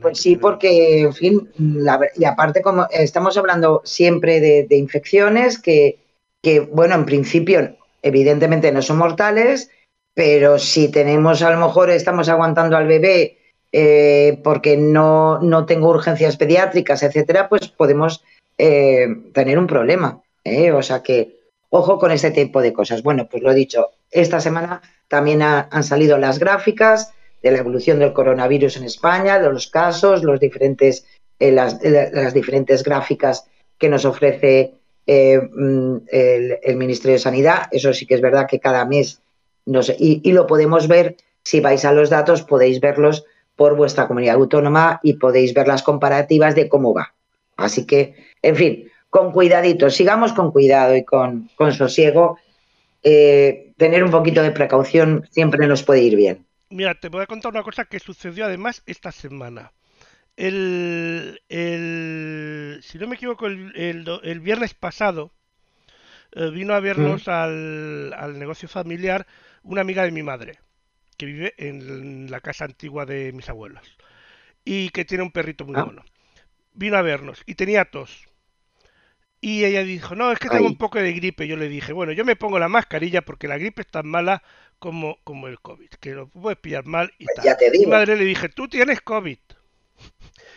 Pues 0.00 0.18
sí, 0.18 0.36
porque, 0.36 1.00
en 1.00 1.12
fin, 1.12 1.50
la 1.58 2.00
y 2.16 2.24
aparte, 2.24 2.62
como 2.62 2.86
estamos 2.90 3.36
hablando 3.36 3.82
siempre 3.84 4.40
de, 4.40 4.66
de 4.68 4.76
infecciones 4.76 5.58
que, 5.58 5.98
que, 6.42 6.60
bueno, 6.60 6.94
en 6.94 7.04
principio, 7.04 7.76
evidentemente 8.02 8.70
no 8.70 8.82
son 8.82 8.98
mortales, 8.98 9.70
pero 10.14 10.58
si 10.58 10.88
tenemos, 10.90 11.42
a 11.42 11.50
lo 11.50 11.58
mejor 11.58 11.90
estamos 11.90 12.28
aguantando 12.28 12.76
al 12.76 12.86
bebé 12.86 13.38
eh, 13.72 14.38
porque 14.44 14.76
no, 14.76 15.40
no 15.40 15.66
tengo 15.66 15.88
urgencias 15.88 16.36
pediátricas, 16.36 17.02
etcétera, 17.02 17.48
pues 17.48 17.68
podemos 17.68 18.22
eh, 18.56 19.08
tener 19.32 19.58
un 19.58 19.66
problema. 19.66 20.20
¿eh? 20.44 20.70
O 20.70 20.82
sea 20.82 21.02
que, 21.02 21.40
ojo 21.70 21.98
con 21.98 22.12
este 22.12 22.30
tipo 22.30 22.62
de 22.62 22.72
cosas. 22.72 23.02
Bueno, 23.02 23.26
pues 23.28 23.42
lo 23.42 23.50
he 23.50 23.54
dicho, 23.54 23.88
esta 24.12 24.38
semana 24.40 24.80
también 25.08 25.42
ha- 25.42 25.68
han 25.72 25.82
salido 25.82 26.16
las 26.18 26.38
gráficas 26.38 27.12
de 27.42 27.50
la 27.50 27.58
evolución 27.58 27.98
del 27.98 28.12
coronavirus 28.12 28.76
en 28.76 28.84
España, 28.84 29.40
de 29.40 29.50
los 29.52 29.66
casos, 29.66 30.22
los 30.22 30.38
diferentes, 30.38 31.04
eh, 31.40 31.50
las, 31.50 31.78
las 31.82 32.32
diferentes 32.32 32.84
gráficas 32.84 33.46
que 33.76 33.88
nos 33.88 34.04
ofrece 34.04 34.74
eh, 35.06 35.40
mm, 35.52 35.96
el, 36.12 36.58
el 36.62 36.76
Ministerio 36.76 37.14
de 37.14 37.18
Sanidad. 37.18 37.62
Eso 37.72 37.92
sí 37.92 38.06
que 38.06 38.14
es 38.14 38.20
verdad 38.20 38.46
que 38.48 38.60
cada 38.60 38.84
mes 38.84 39.20
nos, 39.66 39.90
y, 39.90 40.20
y 40.24 40.32
lo 40.32 40.46
podemos 40.46 40.88
ver, 40.88 41.16
si 41.42 41.60
vais 41.60 41.84
a 41.84 41.92
los 41.92 42.10
datos, 42.10 42.42
podéis 42.42 42.80
verlos 42.80 43.24
por 43.56 43.76
vuestra 43.76 44.06
comunidad 44.08 44.36
autónoma 44.36 45.00
y 45.02 45.14
podéis 45.14 45.54
ver 45.54 45.68
las 45.68 45.82
comparativas 45.82 46.54
de 46.54 46.68
cómo 46.68 46.94
va. 46.94 47.14
Así 47.56 47.86
que, 47.86 48.14
en 48.42 48.56
fin, 48.56 48.90
con 49.10 49.32
cuidadito, 49.32 49.90
sigamos 49.90 50.32
con 50.32 50.50
cuidado 50.50 50.96
y 50.96 51.04
con, 51.04 51.48
con 51.54 51.72
sosiego. 51.72 52.38
Eh, 53.02 53.72
tener 53.76 54.02
un 54.02 54.10
poquito 54.10 54.42
de 54.42 54.50
precaución 54.50 55.26
siempre 55.30 55.66
nos 55.66 55.82
puede 55.82 56.02
ir 56.02 56.16
bien. 56.16 56.46
Mira, 56.70 56.94
te 56.98 57.08
voy 57.08 57.22
a 57.22 57.26
contar 57.26 57.52
una 57.52 57.62
cosa 57.62 57.84
que 57.86 58.00
sucedió 58.00 58.44
además 58.46 58.82
esta 58.86 59.12
semana. 59.12 59.72
El, 60.36 61.40
el- 61.48 62.80
si 62.82 62.98
no 62.98 63.08
me 63.08 63.16
equivoco, 63.16 63.46
el, 63.46 63.72
el 64.24 64.40
viernes 64.40 64.74
pasado 64.74 65.32
eh, 66.32 66.50
vino 66.50 66.74
a 66.74 66.80
vernos 66.80 67.28
al, 67.28 68.12
al 68.14 68.38
negocio 68.38 68.68
familiar 68.68 69.26
una 69.64 69.82
amiga 69.82 70.04
de 70.04 70.12
mi 70.12 70.22
madre, 70.22 70.60
que 71.18 71.26
vive 71.26 71.54
en 71.58 72.30
la 72.30 72.40
casa 72.40 72.64
antigua 72.66 73.06
de 73.06 73.32
mis 73.32 73.48
abuelos 73.50 73.82
y 74.64 74.90
que 74.90 75.04
tiene 75.04 75.24
un 75.24 75.32
perrito 75.32 75.64
muy 75.66 75.76
Ah. 75.76 75.84
bueno. 75.84 76.04
Vino 76.74 76.96
a 76.98 77.02
vernos 77.02 77.42
y 77.46 77.56
tenía 77.56 77.84
tos. 77.86 78.26
Y 79.40 79.64
ella 79.64 79.84
dijo, 79.84 80.14
no, 80.16 80.32
es 80.32 80.38
que 80.38 80.48
tengo 80.48 80.66
Ay. 80.66 80.72
un 80.72 80.78
poco 80.78 80.98
de 80.98 81.12
gripe. 81.12 81.46
Yo 81.46 81.56
le 81.56 81.68
dije, 81.68 81.92
bueno, 81.92 82.12
yo 82.12 82.24
me 82.24 82.36
pongo 82.36 82.58
la 82.58 82.68
mascarilla 82.68 83.22
porque 83.22 83.48
la 83.48 83.58
gripe 83.58 83.82
es 83.82 83.88
tan 83.88 84.06
mala 84.06 84.42
como, 84.78 85.18
como 85.24 85.48
el 85.48 85.60
COVID, 85.60 85.90
que 86.00 86.12
lo 86.12 86.28
puedes 86.28 86.58
pillar 86.58 86.86
mal 86.86 87.12
y 87.18 87.26
Pues 87.26 87.36
tal. 87.36 87.44
ya 87.44 87.56
te 87.56 87.70
Mi 87.70 87.86
madre 87.86 88.16
le 88.16 88.24
dije, 88.24 88.48
tú 88.48 88.68
tienes 88.68 89.00
COVID. 89.02 89.38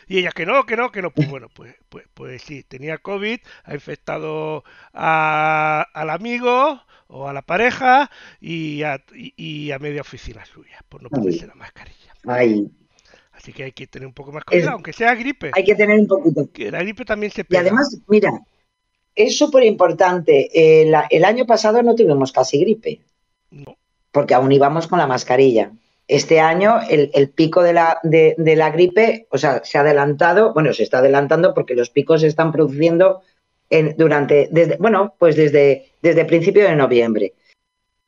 Y 0.08 0.20
ella, 0.20 0.32
que 0.32 0.46
no, 0.46 0.66
que 0.66 0.78
no, 0.78 0.92
que 0.92 1.02
no. 1.02 1.12
Pues 1.12 1.28
bueno, 1.30 1.50
pues, 1.54 1.76
pues, 1.90 2.06
pues 2.14 2.42
sí, 2.42 2.64
tenía 2.64 2.98
COVID, 2.98 3.40
ha 3.66 3.74
infectado 3.74 4.64
a- 4.94 5.86
al 5.94 6.10
amigo 6.10 6.82
o 7.08 7.28
a 7.28 7.34
la 7.34 7.42
pareja 7.42 8.10
y 8.40 8.84
a, 8.84 9.04
y, 9.14 9.34
y 9.38 9.72
a 9.72 9.80
media 9.80 10.02
oficina 10.02 10.46
suya 10.46 10.80
por 10.90 11.02
no 11.04 11.10
Ay. 11.12 11.20
ponerse 11.20 11.48
la 11.48 11.56
mascarilla. 11.56 12.14
Ay, 12.26 12.70
Así 13.32 13.54
que 13.54 13.64
hay 13.66 13.72
que 13.72 13.88
tener 13.88 14.08
un 14.08 14.14
poco 14.14 14.32
más 14.32 14.44
cuidado, 14.44 14.70
Es- 14.70 14.74
aunque 14.74 14.94
sea 14.94 15.14
gripe. 15.16 15.52
hay 15.52 15.64
que 15.64 15.76
tener 15.76 16.00
un 16.00 16.08
poquito. 16.08 16.50
Que 16.52 16.72
la 16.72 16.80
gripe 16.80 17.06
también 17.06 17.32
se 17.32 17.46
Y 17.48 17.56
además, 17.56 17.98
mira, 18.08 18.32
es 19.16 19.38
súper 19.38 19.64
importante. 19.64 20.50
El, 20.84 20.94
el 21.10 21.26
año 21.26 21.46
pasado 21.46 21.84
no 21.84 21.96
tuvimos 21.96 22.32
casi 22.32 22.60
gripe, 22.60 23.02
No, 23.52 23.78
porque 24.12 24.34
aún 24.34 24.52
íbamos 24.52 24.88
con 24.88 25.00
la 25.00 25.08
mascarilla. 25.08 25.72
Este 26.08 26.40
año 26.40 26.80
el, 26.90 27.30
pico 27.30 27.62
de 27.64 27.74
la, 27.74 28.70
gripe, 28.72 29.28
o 29.30 29.38
sea, 29.38 29.62
se 29.66 29.78
ha 29.78 29.82
adelantado, 29.82 30.54
bueno, 30.54 30.74
se 30.74 30.84
está 30.84 31.00
adelantando 31.00 31.54
porque 31.54 31.76
los 31.76 31.90
picos 31.90 32.22
se 32.22 32.28
están 32.28 32.54
produciendo 32.54 33.22
en, 33.70 33.96
durante, 33.98 34.48
desde, 34.50 34.78
bueno, 34.78 35.16
pues 35.20 35.36
desde, 35.36 35.92
desde 36.02 36.24
principio 36.24 36.64
de 36.64 36.76
noviembre. 36.78 37.34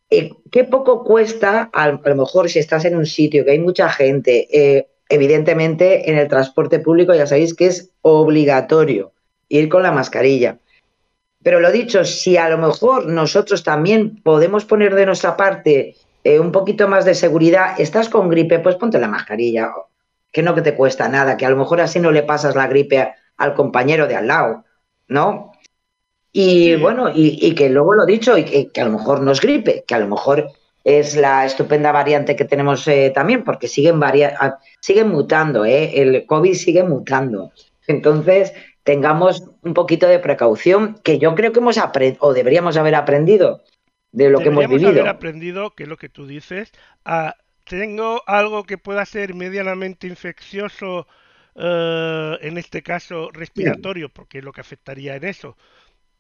Eh, 0.10 0.32
¿Qué 0.50 0.64
poco 0.64 1.04
cuesta, 1.04 1.70
a, 1.74 1.84
a 1.84 1.90
lo 1.92 2.16
mejor 2.16 2.50
si 2.50 2.60
estás 2.60 2.86
en 2.86 2.96
un 2.96 3.06
sitio 3.06 3.44
que 3.44 3.52
hay 3.52 3.60
mucha 3.60 3.90
gente, 3.90 4.48
eh, 4.52 4.88
evidentemente 5.10 6.10
en 6.10 6.18
el 6.18 6.30
transporte 6.30 6.80
público 6.80 7.14
ya 7.14 7.28
sabéis 7.28 7.54
que 7.54 7.66
es 7.66 7.90
obligatorio 8.02 9.12
ir 9.50 9.68
con 9.68 9.84
la 9.84 9.92
mascarilla. 9.92 10.58
Pero 11.44 11.60
lo 11.60 11.72
dicho, 11.72 12.06
si 12.06 12.38
a 12.38 12.50
lo 12.50 12.58
mejor 12.58 13.08
nosotros 13.08 13.64
también 13.64 14.22
podemos 14.22 14.66
poner 14.66 14.94
de 14.96 15.06
nuestra 15.06 15.36
parte 15.36 15.96
eh, 16.30 16.40
un 16.40 16.52
poquito 16.52 16.88
más 16.88 17.06
de 17.06 17.16
seguridad, 17.16 17.80
estás 17.80 18.10
con 18.10 18.30
gripe, 18.30 18.60
pues 18.60 18.76
ponte 18.76 19.00
la 19.00 19.08
mascarilla, 19.08 19.72
que 20.32 20.44
no 20.44 20.54
que 20.56 20.62
te 20.62 20.76
cuesta 20.76 21.08
nada, 21.10 21.38
que 21.38 21.46
a 21.46 21.50
lo 21.50 21.58
mejor 21.58 21.82
así 21.82 22.00
no 22.00 22.12
le 22.12 22.24
pasas 22.24 22.56
la 22.56 22.68
gripe 22.68 23.00
a- 23.00 23.16
al 23.38 23.54
compañero 23.54 24.06
de 24.08 24.16
al 24.16 24.28
lado, 24.28 24.64
¿no? 25.08 25.52
Y 26.32 26.74
Sí. 26.74 26.76
bueno, 26.76 27.10
y, 27.10 27.40
y 27.42 27.56
que 27.56 27.70
luego 27.70 27.94
lo 27.96 28.06
dicho, 28.06 28.38
y 28.38 28.44
que, 28.46 28.68
que 28.72 28.82
a 28.82 28.86
lo 28.86 28.92
mejor 28.92 29.22
no 29.22 29.32
es 29.32 29.42
gripe, 29.42 29.84
que 29.88 29.96
a 29.96 30.00
lo 30.00 30.08
mejor 30.08 30.50
es 30.84 31.16
la 31.16 31.46
estupenda 31.46 31.92
variante 31.92 32.36
que 32.36 32.46
tenemos 32.46 32.88
eh, 32.88 33.12
también, 33.14 33.44
porque 33.44 33.68
siguen, 33.68 34.00
varia 34.00 34.58
siguen 34.82 35.10
mutando, 35.10 35.66
¿eh? 35.66 36.00
el 36.02 36.26
COVID 36.26 36.54
sigue 36.54 36.84
mutando. 36.84 37.52
Entonces, 37.88 38.54
tengamos 38.84 39.44
un 39.64 39.74
poquito 39.74 40.08
de 40.08 40.20
precaución, 40.20 41.00
que 41.04 41.18
yo 41.18 41.34
creo 41.36 41.52
que 41.52 41.60
hemos 41.60 41.78
aprendido, 41.78 42.26
o 42.28 42.34
deberíamos 42.34 42.78
haber 42.78 42.96
aprendido 42.96 43.62
de 44.12 44.30
lo 44.30 44.40
que 44.40 44.48
hemos 44.50 44.68
vivido. 44.68 44.90
haber 44.90 45.08
aprendido, 45.08 45.72
que 45.76 45.84
es 45.84 45.90
lo 45.90 45.98
que 45.98 46.10
tú 46.10 46.26
dices, 46.28 46.72
a 47.06 47.36
tengo 47.66 48.24
algo 48.26 48.64
que 48.64 48.78
pueda 48.80 49.06
ser 49.06 49.36
medianamente 49.36 50.08
infeccioso, 50.08 51.06
eh, 51.56 52.38
en 52.42 52.58
este 52.58 52.82
caso 52.82 53.30
respiratorio, 53.32 54.10
porque 54.10 54.40
es 54.40 54.44
lo 54.44 54.52
que 54.52 54.62
afectaría 54.62 55.16
en 55.16 55.24
eso, 55.26 55.56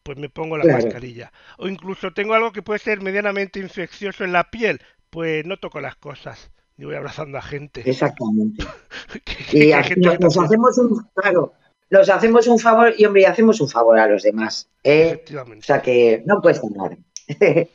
pues 0.03 0.17
me 0.17 0.29
pongo 0.29 0.57
la 0.57 0.63
Claro. 0.63 0.83
mascarilla. 0.83 1.31
O 1.57 1.67
incluso 1.67 2.13
tengo 2.13 2.33
algo 2.35 2.51
que 2.51 2.61
puede 2.61 2.79
ser 2.79 3.01
medianamente 3.01 3.59
infeccioso 3.59 4.23
en 4.23 4.31
la 4.33 4.49
piel, 4.51 4.79
pues 5.09 5.45
no 5.45 5.57
toco 5.57 5.81
las 5.81 5.95
cosas, 5.95 6.51
ni 6.77 6.85
voy 6.85 6.95
abrazando 6.95 7.37
a 7.37 7.41
gente. 7.41 7.81
Exactamente. 7.89 8.63
Y 9.51 9.71
aquí 9.71 9.89
gente 9.95 10.19
nos, 10.19 10.37
hacemos 10.37 10.77
un, 10.77 11.03
claro, 11.15 11.53
nos 11.89 12.07
hacemos 12.09 12.45
un 12.45 12.59
favor 12.59 12.93
y 12.95 13.05
hombre, 13.05 13.25
hacemos 13.25 13.59
un 13.59 13.69
favor 13.69 13.97
a 13.97 14.07
los 14.07 14.21
demás. 14.21 14.69
¿eh? 14.83 15.23
O 15.33 15.61
sea 15.63 15.81
que 15.81 16.21
no 16.27 16.39
cuesta 16.41 16.67
nada. 16.75 16.95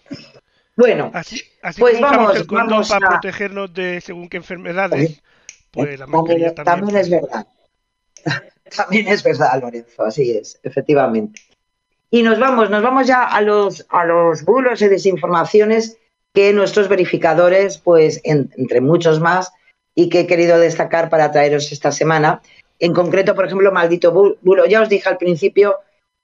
bueno, 0.77 1.11
Así, 1.15 1.41
así 1.63 1.81
Pues 1.81 1.95
como 1.99 2.07
vamos, 2.11 2.37
el 2.37 2.47
condón 2.47 2.69
vamos 2.71 2.89
para 2.89 3.07
a- 3.07 3.11
protegernos 3.11 3.73
de 3.75 4.01
según 4.01 4.29
qué 4.29 4.37
enfermedades, 4.39 5.23
pues 5.71 5.99
la 5.99 6.07
también, 6.07 6.55
también. 6.55 6.65
también 6.81 6.97
es 6.97 7.11
verdad. 7.11 7.47
También 8.77 9.07
es 9.09 9.23
verdad, 9.23 9.61
Lorenzo, 9.61 10.03
así 10.05 10.33
es, 10.33 10.59
efectivamente. 10.65 11.41
Y 12.11 12.23
nos 12.23 12.41
vamos, 12.41 12.71
nos 12.71 12.83
vamos 12.83 13.07
ya 13.07 13.23
a 13.25 13.41
los, 13.41 13.87
a 13.91 14.05
los 14.05 14.43
bulos 14.45 14.81
y 14.83 14.89
desinformaciones 14.89 15.99
que 16.33 16.53
nuestros 16.53 16.89
verificadores, 16.89 17.79
pues 17.79 18.21
en- 18.25 18.51
entre 18.57 18.81
muchos 18.81 19.21
más, 19.21 19.53
y 19.95 20.09
que 20.09 20.21
he 20.21 20.27
querido 20.27 20.59
destacar 20.59 21.09
para 21.11 21.31
traeros 21.31 21.71
esta 21.71 21.93
semana. 21.93 22.41
En 22.81 22.93
concreto, 22.95 23.35
por 23.37 23.45
ejemplo, 23.47 23.71
maldito 23.71 24.13
bu- 24.13 24.39
bulo. 24.41 24.67
Ya 24.67 24.81
os 24.83 24.89
dije 24.89 25.09
al 25.09 25.19
principio 25.19 25.77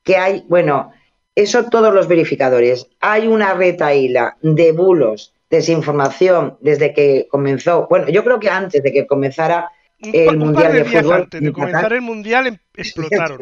que 0.03 0.16
hay, 0.16 0.45
bueno, 0.49 0.93
eso 1.35 1.64
todos 1.66 1.93
los 1.95 2.09
verificadores. 2.09 2.87
Hay 3.01 3.26
una 3.28 3.55
retaíla 3.55 4.37
de 4.43 4.72
bulos, 4.72 5.33
desinformación, 5.51 6.59
desde 6.61 6.93
que 6.93 7.26
comenzó, 7.31 7.87
bueno, 7.89 8.09
yo 8.09 8.22
creo 8.24 8.39
que 8.41 8.51
antes 8.51 8.83
de 8.83 8.93
que 8.93 9.07
comenzara 9.07 9.70
el 10.01 10.28
un 10.37 10.39
Mundial 10.39 10.72
de 10.72 10.85
Fútbol 10.85 11.12
antes 11.14 11.41
de 11.41 11.47
Qatar. 11.53 11.53
comenzar 11.70 11.93
el 11.93 12.01
mundial 12.01 12.47
em- 12.47 12.59
explotaron. 12.74 13.39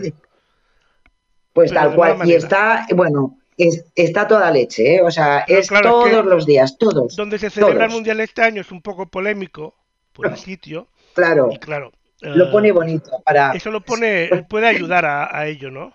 Pues 1.52 1.70
Pero 1.70 1.80
tal 1.82 1.94
cual. 1.94 2.28
Y 2.28 2.34
está, 2.34 2.86
bueno, 2.94 3.38
es- 3.56 3.84
está 3.94 4.26
toda 4.28 4.50
leche, 4.50 4.96
¿eh? 4.96 5.02
O 5.02 5.10
sea, 5.10 5.44
Pero 5.46 5.60
es 5.60 5.68
claro, 5.68 5.98
es 6.00 6.04
que 6.04 6.10
todos 6.16 6.26
los 6.26 6.46
días, 6.46 6.78
todos. 6.78 7.16
Donde 7.16 7.38
se 7.38 7.50
celebra 7.50 7.86
el 7.86 7.90
mundial 7.92 8.20
este 8.20 8.42
año 8.42 8.60
es 8.60 8.70
un 8.70 8.82
poco 8.82 9.06
polémico 9.06 9.74
por 10.12 10.26
el 10.26 10.36
sitio 10.36 10.88
Claro, 11.14 11.50
y 11.52 11.58
claro, 11.58 11.92
lo 12.20 12.44
eh, 12.44 12.48
pone 12.52 12.70
bonito 12.72 13.10
para 13.24 13.52
Eso 13.52 13.70
lo 13.70 13.80
pone, 13.80 14.28
puede 14.48 14.66
ayudar 14.68 15.04
a, 15.04 15.36
a 15.36 15.46
ello, 15.46 15.70
¿no? 15.70 15.92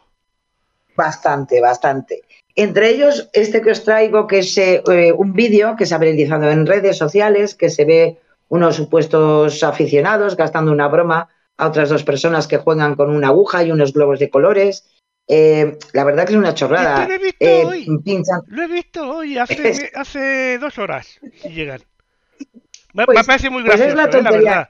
Bastante, 0.96 1.62
bastante. 1.62 2.22
Entre 2.56 2.89
ellos, 2.89 3.30
este 3.34 3.62
que 3.62 3.72
os 3.72 3.84
traigo, 3.84 4.28
que 4.28 4.39
es 4.39 4.58
eh, 4.58 4.82
un 5.16 5.34
vídeo 5.34 5.76
que 5.76 5.86
se 5.86 5.96
ha 5.96 5.98
viralizado 5.98 6.50
en 6.52 6.66
redes 6.68 6.98
sociales, 6.98 7.56
que 7.56 7.70
se 7.70 7.86
ve 7.86 8.20
unos 8.50 8.76
supuestos 8.76 9.64
aficionados 9.64 10.38
gastando 10.38 10.72
una 10.72 10.88
broma 10.88 11.30
a 11.58 11.68
otras 11.68 11.89
dos 11.89 12.04
personas 12.04 12.48
que 12.48 12.58
juegan 12.58 12.96
con 12.96 13.10
una 13.10 13.30
aguja 13.30 13.64
y 13.64 13.72
unos 13.72 13.94
globos 13.94 14.20
de 14.20 14.30
colores. 14.30 14.88
Eh, 15.28 15.78
la 15.94 16.04
verdad 16.04 16.26
que 16.26 16.34
es 16.34 16.38
una 16.39 16.54
chorrada. 16.54 17.04
Este 17.04 17.08
lo 17.08 17.14
he 17.16 17.24
visto 17.24 17.46
Eh, 17.46 17.64
hoy. 17.66 17.88
Lo 18.48 18.64
he 18.64 18.68
visto 18.68 19.10
hoy, 19.10 19.38
hace, 19.38 19.91
hace 19.96 20.58
dos 20.60 20.78
horas, 20.78 21.20
si 21.41 21.50
llegan. 21.50 21.82
Me, 22.94 23.06
Pues- 23.06 23.18
me 23.18 23.24
parece 23.24 23.50
muy 23.50 23.64
pues 23.64 23.78
gracioso, 23.78 23.89
es 23.89 23.96
la 23.96 24.04
eh, 24.04 24.06
la 24.06 24.12
tontería. 24.30 24.50
verdad. 24.52 24.70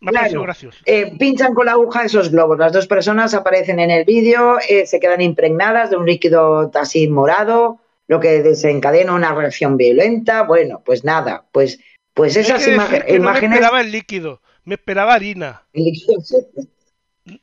Me 0.00 0.08
ha 0.08 0.12
Claro. 0.12 0.22
parecido 0.22 0.42
gracioso. 0.42 0.78
Eh, 0.86 1.12
pinchan 1.18 1.52
con 1.54 1.66
la 1.66 1.72
aguja 1.72 2.04
esos 2.04 2.30
globos. 2.30 2.58
Las 2.58 2.72
dos 2.72 2.86
personas 2.86 3.34
aparecen 3.34 3.78
en 3.80 3.90
el 3.90 4.04
vídeo, 4.04 4.58
eh, 4.68 4.86
se 4.86 4.98
quedan 4.98 5.20
impregnadas 5.20 5.90
de 5.90 5.96
un 5.96 6.06
líquido 6.06 6.70
así 6.74 7.06
morado, 7.08 7.80
lo 8.08 8.18
que 8.18 8.42
desencadena 8.42 9.14
una 9.14 9.34
reacción 9.34 9.76
violenta. 9.76 10.42
Bueno, 10.44 10.82
pues 10.84 11.04
nada, 11.04 11.44
pues, 11.52 11.78
pues 12.14 12.36
esas 12.36 12.64
que 12.64 12.72
no 12.76 12.86
me 12.88 13.14
imágenes. 13.16 13.52
esperaba 13.52 13.80
el 13.82 13.92
líquido, 13.92 14.40
me 14.64 14.74
esperaba 14.76 15.14
harina. 15.14 15.62
Sí, 15.74 16.06
No 16.16 16.20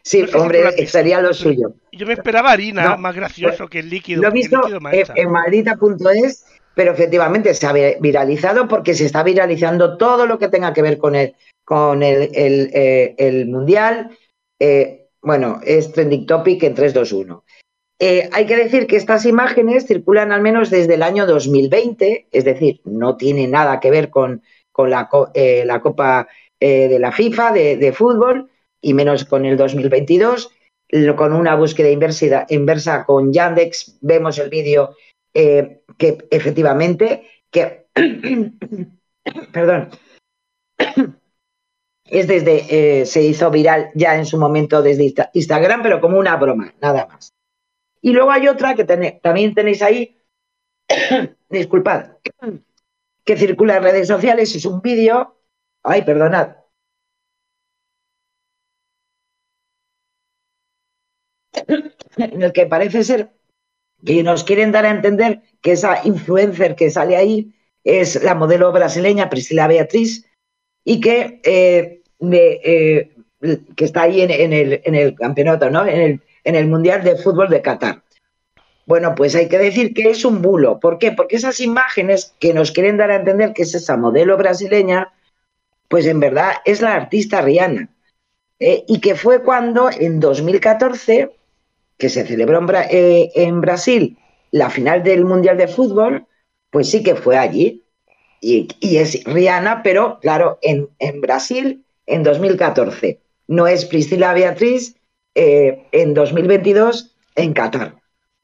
sé 0.03 0.27
si 0.27 0.35
hombre, 0.35 0.87
sería 0.87 1.21
lo 1.21 1.33
suyo. 1.33 1.73
Yo 1.91 2.05
me 2.07 2.13
esperaba 2.13 2.51
harina, 2.51 2.83
No, 2.89 2.97
más 2.97 3.15
gracioso 3.15 3.67
que 3.67 3.79
el 3.79 3.89
líquido. 3.89 4.23
Lo 4.23 4.29
he 4.29 4.31
visto 4.31 4.59
en, 5.15 5.31
maldita.es, 5.31 6.45
pero 6.73 6.91
efectivamente 6.91 7.53
se 7.53 7.67
ha 7.67 7.71
vi- 7.71 7.95
viralizado 8.01 8.67
porque 8.67 8.95
se 8.95 9.05
está 9.05 9.23
viralizando 9.23 9.95
todo 9.97 10.25
lo 10.25 10.39
que 10.39 10.49
tenga 10.49 10.73
que 10.73 10.81
ver 10.81 10.97
con 10.97 11.15
el, 11.15 11.35
con 11.67 12.01
el, 12.01 12.29
el, 12.33 12.69
eh, 12.73 13.13
el 13.17 13.45
mundial. 13.47 14.17
Eh, 14.57 15.09
bueno, 15.21 15.59
es 15.65 15.91
trending 15.91 16.25
topic 16.25 16.63
en 16.63 16.73
3, 16.73 16.93
2, 16.93 17.11
1. 17.11 17.43
Eh, 17.99 18.29
hay 18.31 18.45
que 18.45 18.55
decir 18.55 18.87
que 18.87 18.95
estas 18.95 19.25
imágenes 19.25 19.85
circulan 19.85 20.31
al 20.31 20.41
menos 20.41 20.69
desde 20.69 20.93
el 20.93 21.03
año 21.03 21.25
2020, 21.27 22.27
es 22.31 22.45
decir, 22.45 22.79
no 22.85 23.17
tiene 23.17 23.49
nada 23.49 23.81
que 23.81 23.91
ver 23.91 24.09
con, 24.09 24.43
con 24.71 24.89
la, 24.89 25.09
eh, 25.33 25.63
la 25.65 25.81
Copa 25.81 26.29
de 26.59 26.97
la 26.99 27.11
FIFA 27.11 27.51
de, 27.51 27.75
de 27.75 27.91
fútbol 27.91 28.49
y 28.81 28.93
menos 28.93 29.25
con 29.25 29.43
el 29.45 29.57
2022. 29.57 30.49
Lo- 30.89 31.17
Con 31.17 31.33
una 31.33 31.55
búsqueda 31.55 31.89
inversa, 31.89 32.45
inversa 32.47 33.03
con 33.05 33.33
Yandex 33.33 33.97
vemos 33.99 34.39
el 34.39 34.49
vídeo 34.49 34.95
que 35.33 36.17
efectivamente 36.31 37.27
que 37.51 37.87
perdón 39.51 39.89
es 42.09 42.27
desde 42.27 43.01
eh, 43.01 43.05
se 43.05 43.21
hizo 43.23 43.51
viral 43.51 43.91
ya 43.95 44.15
en 44.15 44.25
su 44.25 44.37
momento 44.39 44.81
desde 44.81 45.03
Insta- 45.03 45.29
Instagram, 45.33 45.81
pero 45.83 46.01
como 46.01 46.17
una 46.19 46.35
broma, 46.37 46.73
nada 46.81 47.07
más. 47.07 47.33
Y 48.01 48.11
luego 48.11 48.31
hay 48.31 48.47
otra 48.47 48.75
que 48.75 48.85
tene- 48.85 49.19
también 49.21 49.53
tenéis 49.53 49.81
ahí, 49.81 50.17
disculpad, 51.49 52.11
que 53.25 53.37
circula 53.37 53.77
en 53.77 53.83
redes 53.83 54.07
sociales, 54.07 54.55
es 54.55 54.65
un 54.65 54.81
vídeo, 54.81 55.37
ay, 55.83 56.03
perdonad, 56.03 56.55
en 62.17 62.41
el 62.41 62.51
que 62.53 62.65
parece 62.65 63.03
ser 63.03 63.31
que 64.05 64.23
nos 64.23 64.43
quieren 64.43 64.71
dar 64.71 64.85
a 64.85 64.91
entender 64.91 65.41
que 65.61 65.71
esa 65.73 66.05
influencer 66.05 66.75
que 66.75 66.91
sale 66.91 67.15
ahí 67.17 67.55
es 67.83 68.21
la 68.23 68.35
modelo 68.35 68.71
brasileña 68.71 69.29
Priscila 69.29 69.67
Beatriz 69.67 70.25
y 70.83 70.99
que, 71.01 71.41
eh, 71.43 71.96
de, 72.19 72.61
eh, 72.63 73.11
que 73.75 73.85
está 73.85 74.03
ahí 74.03 74.21
en, 74.21 74.53
el, 74.53 74.81
en 74.83 74.95
el 74.95 75.15
campeonato, 75.15 75.69
¿no? 75.69 75.85
En 75.85 76.01
el, 76.01 76.21
en 76.43 76.55
el 76.55 76.67
Mundial 76.67 77.03
de 77.03 77.15
Fútbol 77.17 77.49
de 77.49 77.61
Qatar. 77.61 78.01
Bueno, 78.85 79.15
pues 79.15 79.35
hay 79.35 79.49
que 79.49 79.57
decir 79.57 79.93
que 79.93 80.09
es 80.09 80.23
un 80.23 80.41
bulo. 80.41 80.79
¿Por 80.79 80.97
qué? 80.97 81.11
Porque 81.11 81.35
esas 81.35 81.59
imágenes 81.59 82.33
que 82.39 82.53
nos 82.53 82.71
quieren 82.71 82.97
dar 82.97 83.11
a 83.11 83.17
entender 83.17 83.53
que 83.53 83.63
es 83.63 83.75
esa 83.75 83.97
modelo 83.97 84.37
brasileña, 84.37 85.13
pues 85.89 86.05
en 86.05 86.19
verdad 86.19 86.53
es 86.65 86.81
la 86.81 86.93
artista 86.93 87.41
Rihanna. 87.41 87.89
Eh, 88.59 88.85
y 88.87 89.01
que 89.01 89.15
fue 89.15 89.43
cuando 89.43 89.89
en 89.91 90.19
2014, 90.19 91.29
que 91.97 92.09
se 92.09 92.25
celebró 92.25 92.59
en, 92.59 92.75
eh, 92.89 93.31
en 93.35 93.61
Brasil 93.61 94.17
la 94.51 94.69
final 94.69 95.03
del 95.03 95.25
Mundial 95.25 95.57
de 95.57 95.67
Fútbol, 95.67 96.25
pues 96.71 96.89
sí 96.89 97.03
que 97.03 97.15
fue 97.15 97.37
allí. 97.37 97.83
Y, 98.39 98.69
y 98.79 98.97
es 98.97 99.23
Rihanna, 99.25 99.83
pero 99.83 100.19
claro, 100.21 100.59
en, 100.61 100.89
en 100.99 101.21
Brasil 101.21 101.83
en 102.07 102.23
2014. 102.23 103.21
No 103.47 103.67
es 103.67 103.85
Priscila 103.85 104.33
Beatriz 104.33 104.95
eh, 105.35 105.83
en 105.91 106.13
2022 106.15 107.15
en 107.35 107.53
Qatar. 107.53 107.95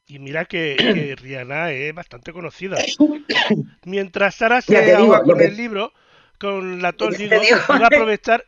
Y 0.05 0.19
mira 0.19 0.45
que, 0.45 0.75
que 0.77 1.15
Rihanna 1.21 1.71
es 1.71 1.93
bastante 1.95 2.31
conocida. 2.33 2.77
Mientras 3.85 4.35
Sara 4.35 4.61
se 4.61 4.81
digo, 4.95 5.21
con 5.23 5.37
que- 5.37 5.45
el 5.45 5.57
libro, 5.57 5.91
con 6.39 6.81
la 6.81 6.91
tos, 6.93 7.17
digo, 7.17 7.39
digo. 7.39 7.57
iba 7.69 7.85
a 7.85 7.87
aprovechar. 7.87 8.45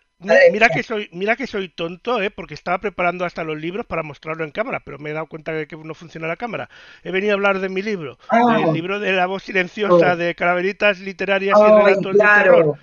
Mira 0.52 0.70
que 0.70 0.82
soy, 0.82 1.10
mira 1.12 1.36
que 1.36 1.46
soy 1.46 1.68
tonto, 1.68 2.22
¿eh? 2.22 2.32
porque 2.32 2.54
estaba 2.54 2.80
preparando 2.80 3.26
hasta 3.26 3.44
los 3.44 3.60
libros 3.60 3.86
para 3.86 4.02
mostrarlo 4.02 4.46
en 4.46 4.52
cámara, 4.52 4.82
pero 4.84 4.98
me 4.98 5.10
he 5.10 5.14
dado 5.14 5.28
cuenta 5.28 5.52
de 5.52 5.68
que 5.68 5.76
no 5.76 5.94
funciona 5.94 6.26
la 6.26 6.38
cámara. 6.38 6.70
He 7.04 7.12
venido 7.12 7.34
a 7.34 7.36
hablar 7.36 7.60
de 7.60 7.68
mi 7.68 7.82
libro, 7.82 8.18
Ah. 8.30 8.58
del 8.66 8.74
libro 8.74 9.00
de 9.02 9.12
la 9.12 9.26
voz 9.28 9.44
silenciosa 9.44 10.14
Oh. 10.14 10.16
de 10.16 10.34
calaveritas 10.34 11.00
literarias 11.00 11.60
y 11.60 11.62
Ay, 11.62 11.84
relatos 11.84 12.14
de 12.14 12.20
terror. 12.20 12.78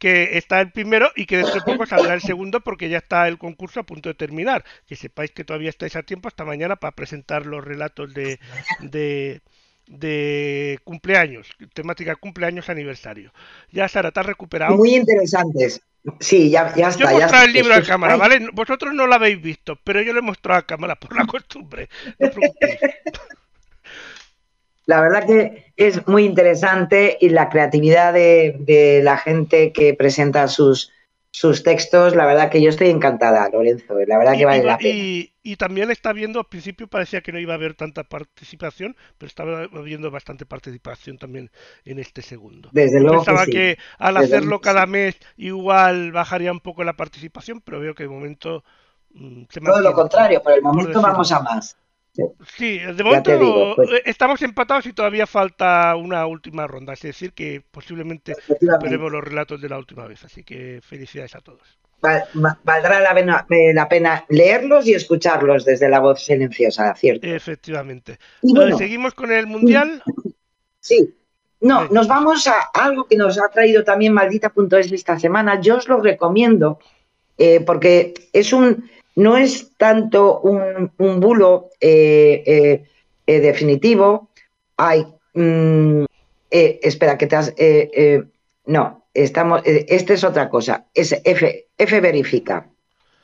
Que 0.00 0.38
está 0.38 0.60
el 0.60 0.72
primero 0.72 1.12
y 1.16 1.26
que 1.26 1.38
dentro 1.38 1.60
de 1.60 1.66
poco 1.66 1.86
saldrá 1.86 2.14
el 2.14 2.22
segundo 2.22 2.60
porque 2.62 2.88
ya 2.88 2.98
está 2.98 3.28
el 3.28 3.38
concurso 3.38 3.80
a 3.80 3.84
punto 3.86 4.08
de 4.10 4.16
terminar. 4.16 4.64
Que 4.86 4.96
sepáis 4.96 5.30
que 5.32 5.44
todavía 5.44 5.70
estáis 5.70 5.96
a 5.96 6.02
tiempo 6.04 6.28
hasta 6.28 6.44
mañana 6.46 6.76
para 6.76 6.96
presentar 6.96 7.46
los 7.46 7.64
relatos 7.64 8.14
de, 8.14 8.40
de, 8.80 9.42
de 9.86 10.80
cumpleaños, 10.84 11.48
temática 11.74 12.16
cumpleaños 12.16 12.68
aniversario. 12.70 13.32
Ya 13.70 13.88
Sara, 13.88 14.12
te 14.12 14.20
has 14.20 14.26
recuperado. 14.26 14.76
Muy 14.76 14.94
interesantes. 14.96 15.82
Sí, 16.20 16.50
ya, 16.50 16.74
ya 16.74 16.90
Yo 16.94 17.06
está. 17.06 17.12
he 17.12 17.14
mostrado 17.14 17.44
está. 17.44 17.44
el 17.44 17.52
libro 17.52 17.74
a 17.74 17.82
cámara, 17.84 18.16
¿vale? 18.16 18.48
Vosotros 18.52 18.94
no 18.94 19.06
lo 19.06 19.14
habéis 19.14 19.40
visto, 19.42 19.76
pero 19.84 20.02
yo 20.02 20.12
lo 20.12 20.20
he 20.20 20.22
mostrado 20.22 20.60
a 20.60 20.66
cámara 20.66 20.96
por 20.96 21.14
la 21.16 21.26
costumbre. 21.26 21.88
No. 22.18 22.30
La 24.86 25.00
verdad 25.00 25.26
que 25.26 25.72
es 25.76 26.06
muy 26.08 26.24
interesante 26.24 27.16
y 27.20 27.30
la 27.30 27.48
creatividad 27.48 28.12
de, 28.12 28.56
de 28.60 29.02
la 29.02 29.16
gente 29.18 29.72
que 29.72 29.94
presenta 29.94 30.48
sus, 30.48 30.92
sus 31.30 31.62
textos, 31.62 32.16
la 32.16 32.26
verdad 32.26 32.50
que 32.50 32.62
yo 32.62 32.70
estoy 32.70 32.90
encantada, 32.90 33.48
Lorenzo. 33.50 33.94
La 34.06 34.18
verdad 34.18 34.36
Y, 34.36 34.38
que 34.38 34.46
vale 34.46 34.64
y- 34.64 34.64
la 34.64 34.80
pena. 34.80 35.08
y- 35.18 35.32
y 35.42 35.56
también 35.56 35.90
está 35.90 36.12
viendo, 36.12 36.38
al 36.40 36.46
principio 36.48 36.86
parecía 36.88 37.22
que 37.22 37.32
no 37.32 37.38
iba 37.38 37.54
a 37.54 37.56
haber 37.56 37.74
tanta 37.74 38.04
participación, 38.04 38.96
pero 39.18 39.28
estaba 39.28 39.62
habiendo 39.64 40.10
bastante 40.10 40.46
participación 40.46 41.18
también 41.18 41.50
en 41.84 41.98
este 41.98 42.22
segundo. 42.22 42.72
Desde 42.72 43.00
luego 43.00 43.24
pensaba 43.24 43.46
que 43.46 43.48
sí. 43.48 43.70
que 43.74 43.78
al 43.98 44.16
Desde 44.16 44.40
hacerlo 44.40 44.60
luego 44.60 44.60
cada 44.60 44.86
sí. 44.86 44.86
mes 44.86 45.16
igual 45.36 46.12
bajaría 46.12 46.52
un 46.52 46.60
poco 46.60 46.84
la 46.84 46.96
participación, 46.96 47.60
pero 47.62 47.80
veo 47.80 47.94
que 47.94 48.04
de 48.04 48.08
momento 48.10 48.62
mm, 49.10 49.44
se 49.48 49.60
Todo 49.64 49.80
lo 49.80 49.94
contrario, 49.94 50.42
por 50.42 50.52
el 50.52 50.60
por 50.70 50.86
momento 50.86 50.88
decirlo. 50.88 51.00
vamos 51.00 51.32
a 51.32 51.40
más. 51.40 51.76
Sí, 52.56 52.78
de 52.78 53.04
momento 53.04 53.30
digo, 53.38 53.76
pues. 53.76 53.90
eh, 53.90 54.02
estamos 54.06 54.42
empatados 54.42 54.86
y 54.86 54.92
todavía 54.92 55.26
falta 55.26 55.94
una 55.96 56.26
última 56.26 56.66
ronda, 56.66 56.92
es 56.94 57.02
decir, 57.02 57.32
que 57.32 57.62
posiblemente 57.70 58.34
superemos 58.58 59.12
los 59.12 59.22
relatos 59.24 59.60
de 59.60 59.68
la 59.68 59.78
última 59.78 60.06
vez, 60.06 60.24
así 60.24 60.42
que 60.42 60.80
felicidades 60.82 61.34
a 61.36 61.40
todos. 61.40 61.78
Val- 62.02 62.24
va- 62.42 62.58
valdrá 62.64 62.98
la 63.00 63.14
pena, 63.14 63.46
eh, 63.50 63.72
la 63.74 63.88
pena 63.88 64.24
leerlos 64.28 64.86
y 64.86 64.94
escucharlos 64.94 65.64
desde 65.64 65.88
la 65.88 66.00
voz 66.00 66.24
silenciosa, 66.24 66.94
¿cierto? 66.94 67.26
Efectivamente. 67.26 68.18
Y 68.42 68.54
bueno, 68.54 68.76
Seguimos 68.76 69.14
con 69.14 69.30
el 69.30 69.46
Mundial. 69.46 70.02
Sí. 70.80 71.14
No, 71.60 71.88
nos 71.88 72.08
vamos 72.08 72.46
a 72.48 72.54
algo 72.72 73.04
que 73.06 73.16
nos 73.16 73.38
ha 73.38 73.48
traído 73.50 73.84
también 73.84 74.14
maldita.es 74.14 74.90
esta 74.92 75.18
semana. 75.18 75.60
Yo 75.60 75.76
os 75.76 75.88
lo 75.88 76.00
recomiendo 76.00 76.78
eh, 77.36 77.60
porque 77.60 78.14
es 78.32 78.54
un, 78.54 78.90
no 79.16 79.36
es 79.36 79.76
tanto 79.76 80.40
un, 80.40 80.92
un 80.98 81.20
bulo 81.20 81.70
eh, 81.80 82.42
eh, 82.46 82.84
eh, 83.26 83.40
definitivo. 83.40 84.30
Ay, 84.76 85.06
mm, 85.34 86.04
espera, 86.50 87.18
que 87.18 87.26
te 87.26 87.36
has. 87.36 87.54
no, 88.66 89.04
estamos. 89.14 89.62
este 89.64 90.14
es 90.14 90.24
otra 90.24 90.48
cosa. 90.48 90.86
Es 90.94 91.12
F, 91.24 91.66
F 91.76 92.00
verifica. 92.00 92.66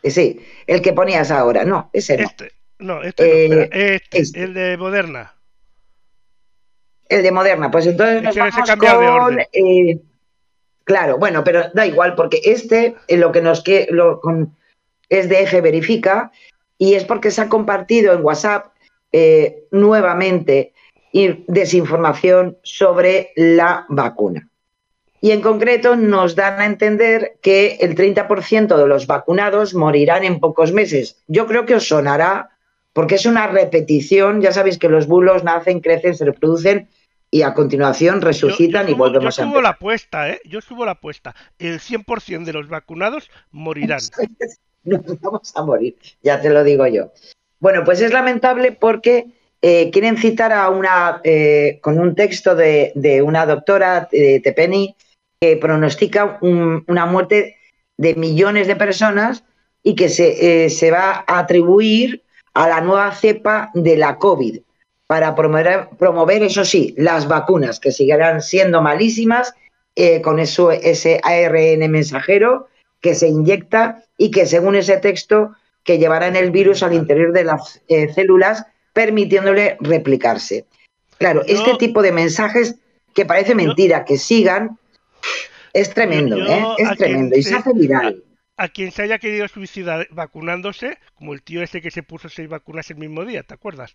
Sí, 0.03 0.41
el 0.67 0.83
que 0.83 0.93
ponías 0.93 1.31
ahora. 1.31 1.65
No, 1.65 1.91
ese 1.93 2.19
no. 2.19 2.25
Este, 2.25 2.53
no, 2.79 3.03
este 3.03 3.49
no, 3.49 3.63
espera, 3.63 3.95
este, 3.95 4.19
este. 4.19 4.43
el 4.43 4.55
de 4.55 4.77
Moderna. 4.77 5.35
El 7.09 7.23
de 7.23 7.33
Moderna, 7.33 7.71
pues 7.71 7.87
entonces 7.87 8.17
Es 8.19 8.23
nos 8.23 8.37
vamos 8.37 8.69
de 8.69 8.77
con, 8.77 9.05
orden. 9.05 10.03
claro, 10.85 11.19
bueno, 11.19 11.45
pero 11.45 11.71
da 11.73 11.87
igual 11.87 12.15
porque 12.17 12.41
este 12.45 12.97
lo 13.09 13.31
que 13.31 13.41
nos 13.41 13.63
que 13.63 13.87
lo 13.91 14.21
con, 14.21 14.56
es 15.09 15.29
de 15.29 15.43
F 15.43 15.61
verifica 15.61 16.33
y 16.79 16.95
es 16.95 17.05
porque 17.05 17.31
se 17.31 17.43
ha 17.43 17.49
compartido 17.49 18.13
en 18.13 18.25
WhatsApp 18.25 18.73
eh, 19.13 19.65
nuevamente 19.71 20.73
desinformación 21.47 22.59
sobre 22.63 23.31
la 23.37 23.87
vacuna. 23.89 24.49
y 25.23 25.31
en 25.31 25.41
concreto 25.41 25.97
nos 25.97 26.37
dan 26.37 26.61
a 26.61 26.67
entender 26.67 27.39
que 27.41 27.79
el 27.81 27.97
30% 27.97 28.77
de 28.77 28.87
los 28.87 29.07
vacunados 29.07 29.75
morirán 29.75 30.25
en 30.25 30.39
pocos 30.39 30.73
meses. 30.73 31.23
Yo 31.27 31.47
creo 31.47 31.65
que 31.65 31.75
os 31.75 31.89
sonará 31.89 32.51
porque 32.93 33.17
es 33.17 33.27
una 33.27 33.47
repetición, 33.47 34.41
ya 34.41 34.53
sabéis 34.53 34.79
que 34.79 34.89
los 34.89 35.07
bulos 35.07 35.43
nacen, 35.43 35.81
crecen, 35.81 36.15
se 36.15 36.27
reproducen 36.27 36.89
y 37.31 37.43
a 37.43 37.55
continuación 37.55 38.21
resucitan 38.21 38.89
y 38.89 38.95
volvemos 38.95 39.37
yo 39.37 39.43
a 39.43 39.47
subo 39.47 39.61
la 39.61 39.71
apuesta, 39.71 40.31
¿eh? 40.31 40.41
Yo 40.45 40.61
subo 40.61 40.85
la 40.85 40.93
apuesta. 40.93 41.35
El 41.59 41.81
100% 41.81 42.45
de 42.45 42.53
los 42.53 42.69
vacunados 42.69 43.31
morirán. 43.51 44.01
Nos 45.07 45.21
vamos 45.21 45.53
a 45.55 45.63
morir, 45.63 45.97
ya 46.23 46.41
te 46.41 46.51
lo 46.51 46.65
digo 46.65 46.87
yo. 46.87 47.13
Bueno, 47.59 47.83
pues 47.85 48.01
es 48.01 48.13
lamentable 48.13 48.73
porque 48.73 49.27
eh, 49.63 49.91
quieren 49.91 50.17
citar 50.17 50.53
a 50.53 50.71
una, 50.71 51.21
eh, 51.25 51.79
con 51.83 51.99
un 51.99 52.15
texto 52.15 52.55
de, 52.55 52.93
una 53.25 53.47
doctora, 53.47 54.09
de 54.11 54.41
Tepeni, 54.41 54.95
que 55.41 55.57
pronostica 55.57 56.39
una 56.41 57.07
muerte 57.07 57.57
de 57.99 58.15
millones 58.15 58.67
de 58.67 58.77
personas 58.77 59.45
y 59.83 59.95
que 59.95 60.09
se, 60.09 60.65
eh, 60.65 60.71
se, 60.71 60.91
va 60.91 61.25
a 61.27 61.39
atribuir 61.39 62.23
a 62.55 62.69
la 62.69 62.81
nueva 62.81 63.13
cepa 63.13 63.71
de 63.75 63.97
la 63.97 64.19
COVID 64.19 64.61
para 65.07 65.35
promover, 65.35 65.89
promover 65.99 66.43
eso 66.43 66.65
sí, 66.65 66.95
las 66.97 67.29
vacunas, 67.29 67.81
que 67.81 67.93
seguirán 67.93 68.43
siendo 68.43 68.83
malísimas 68.83 69.55
eh, 69.95 70.21
con 70.21 70.39
eso, 70.39 70.73
ese 70.73 71.21
ARN 71.23 71.91
mensajero 71.91 72.69
que 73.07 73.15
se 73.15 73.29
inyecta 73.29 74.03
y 74.19 74.33
que 74.33 74.47
según 74.47 74.75
ese 74.75 74.97
texto 74.97 75.53
que 75.85 75.99
llevará 75.99 76.27
en 76.27 76.35
el 76.35 76.51
virus 76.51 76.83
al 76.83 76.93
interior 76.93 77.33
de 77.33 77.45
las 77.45 77.81
eh, 77.87 78.13
células 78.13 78.67
permitiéndole 78.93 79.77
replicarse. 79.79 80.65
Claro, 81.17 81.43
este 81.47 81.77
tipo 81.79 82.03
de 82.03 82.11
mensajes 82.11 82.75
que 83.15 83.25
parece 83.25 83.55
mentira 83.55 84.05
que 84.05 84.19
sigan 84.19 84.77
es 85.73 85.95
tremendo, 85.95 86.37
¿eh? 86.37 86.65
Es 86.79 86.99
tremendo 86.99 87.37
y 87.37 87.45
se 87.45 87.55
hace 87.55 87.73
viral. 87.75 88.25
A, 88.57 88.69
quien 88.71 88.91
se 88.91 89.03
haya 89.03 89.19
querido 89.21 89.47
suicidar 89.47 90.09
vacunándose, 90.11 90.99
como 91.15 91.33
el 91.33 91.43
tío 91.43 91.63
ese 91.63 91.81
que 91.81 91.93
se 91.93 92.03
puso 92.03 92.29
seis 92.29 92.49
vacunas 92.49 92.91
el 92.91 92.97
mismo 92.97 93.25
día, 93.25 93.45
¿te 93.45 93.55
acuerdas? 93.55 93.93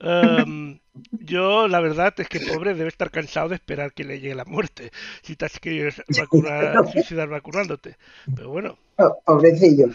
Em, 0.00 0.78
yo, 1.12 1.68
la 1.68 1.80
verdad 1.80 2.14
es 2.18 2.28
que 2.28 2.40
pobre 2.40 2.74
debe 2.74 2.88
estar 2.88 3.10
cansado 3.10 3.48
de 3.48 3.56
esperar 3.56 3.92
que 3.92 4.04
le 4.04 4.20
llegue 4.20 4.34
la 4.34 4.44
muerte 4.44 4.90
si 5.22 5.36
te 5.36 5.46
has 5.46 5.58
querido 5.58 5.90
vacunar, 6.18 6.74
suicidar 6.92 7.28
vacunándote. 7.28 7.96
Pero 8.34 8.50
bueno. 8.50 8.76
Oh, 8.98 9.16
pobrecillo. 9.24 9.88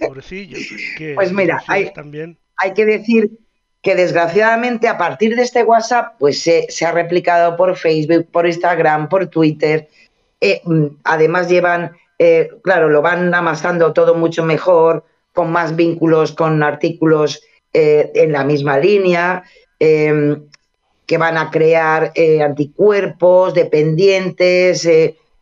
Pobrecillo. 0.00 0.58
pues 1.14 1.32
mira, 1.34 1.62
hay, 1.66 1.92
también... 1.92 2.38
hay 2.56 2.74
que 2.74 2.84
decir 2.84 3.38
que 3.82 3.94
desgraciadamente 3.94 4.88
a 4.88 4.98
partir 4.98 5.36
de 5.36 5.42
este 5.42 5.62
WhatsApp, 5.62 6.14
pues 6.18 6.42
se, 6.42 6.66
se 6.68 6.84
ha 6.84 6.92
replicado 6.92 7.56
por 7.56 7.76
Facebook, 7.76 8.26
por 8.32 8.46
Instagram, 8.46 9.08
por 9.08 9.28
Twitter, 9.28 9.88
eh, 10.40 10.60
mm, 10.64 10.86
además 11.04 11.48
llevan, 11.48 11.92
eh, 12.18 12.50
claro, 12.62 12.88
lo 12.88 13.02
van 13.02 13.32
amasando 13.32 13.92
todo 13.92 14.14
mucho 14.14 14.44
mejor, 14.44 15.04
con 15.32 15.52
más 15.52 15.76
vínculos, 15.76 16.32
con 16.32 16.62
artículos 16.62 17.42
eh, 17.76 18.10
en 18.14 18.32
la 18.32 18.44
misma 18.44 18.78
línea, 18.78 19.44
em, 19.78 20.46
que 21.06 21.18
van 21.18 21.36
a 21.36 21.50
crear 21.50 22.12
anticuerpos 22.42 23.54
dependientes 23.54 24.88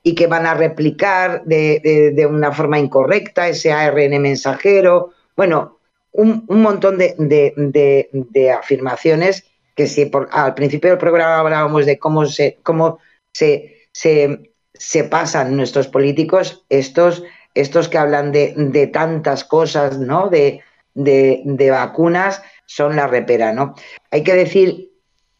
y 0.02 0.14
que 0.14 0.26
van 0.26 0.44
a 0.44 0.52
replicar 0.52 1.42
de, 1.44 2.26
una 2.28 2.52
forma 2.52 2.78
incorrecta 2.78 3.48
ese 3.48 3.72
ARN 3.72 4.20
mensajero. 4.20 5.12
Bueno, 5.34 5.78
un, 6.12 6.44
montón 6.48 6.98
de, 6.98 8.54
afirmaciones 8.58 9.44
que 9.74 9.86
si 9.86 10.10
al 10.32 10.54
principio 10.54 10.90
del 10.90 10.98
programa 10.98 11.38
hablábamos 11.38 11.86
de 11.86 11.98
cómo 11.98 12.26
se, 12.26 12.58
cómo 12.62 12.98
se, 13.32 13.88
se 13.92 14.52
se 14.74 15.04
pasan 15.04 15.56
nuestros 15.56 15.88
políticos, 15.88 16.64
estos, 16.68 17.22
estos 17.54 17.88
que 17.88 17.98
hablan 17.98 18.32
de, 18.32 18.90
tantas 18.92 19.44
cosas, 19.44 19.98
¿no? 19.98 20.28
De, 20.28 20.60
de, 20.94 21.68
vacunas, 21.70 22.42
son 22.66 22.96
la 22.96 23.06
repera, 23.06 23.52
¿no? 23.52 23.74
Hay 24.10 24.22
que 24.22 24.34
decir 24.34 24.90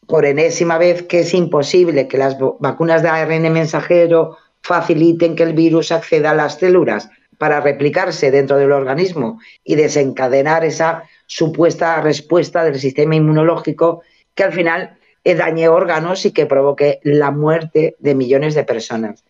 por 0.07 0.25
enésima 0.25 0.77
vez 0.77 1.03
que 1.03 1.21
es 1.21 1.33
imposible 1.33 2.07
que 2.07 2.17
las 2.17 2.37
vacunas 2.59 3.01
de 3.01 3.09
ARN 3.09 3.51
mensajero 3.51 4.37
faciliten 4.61 5.35
que 5.35 5.43
el 5.43 5.53
virus 5.53 5.91
acceda 5.91 6.31
a 6.31 6.35
las 6.35 6.59
células 6.59 7.09
para 7.37 7.59
replicarse 7.59 8.31
dentro 8.31 8.57
del 8.57 8.71
organismo 8.71 9.39
y 9.63 9.75
desencadenar 9.75 10.63
esa 10.63 11.03
supuesta 11.25 11.99
respuesta 12.01 12.63
del 12.63 12.79
sistema 12.79 13.15
inmunológico 13.15 14.03
que 14.35 14.43
al 14.43 14.53
final 14.53 14.97
dañe 15.23 15.67
órganos 15.67 16.25
y 16.25 16.31
que 16.31 16.45
provoque 16.45 16.99
la 17.03 17.31
muerte 17.31 17.95
de 17.97 18.13
millones 18.13 18.53
de 18.53 18.63
personas. 18.63 19.23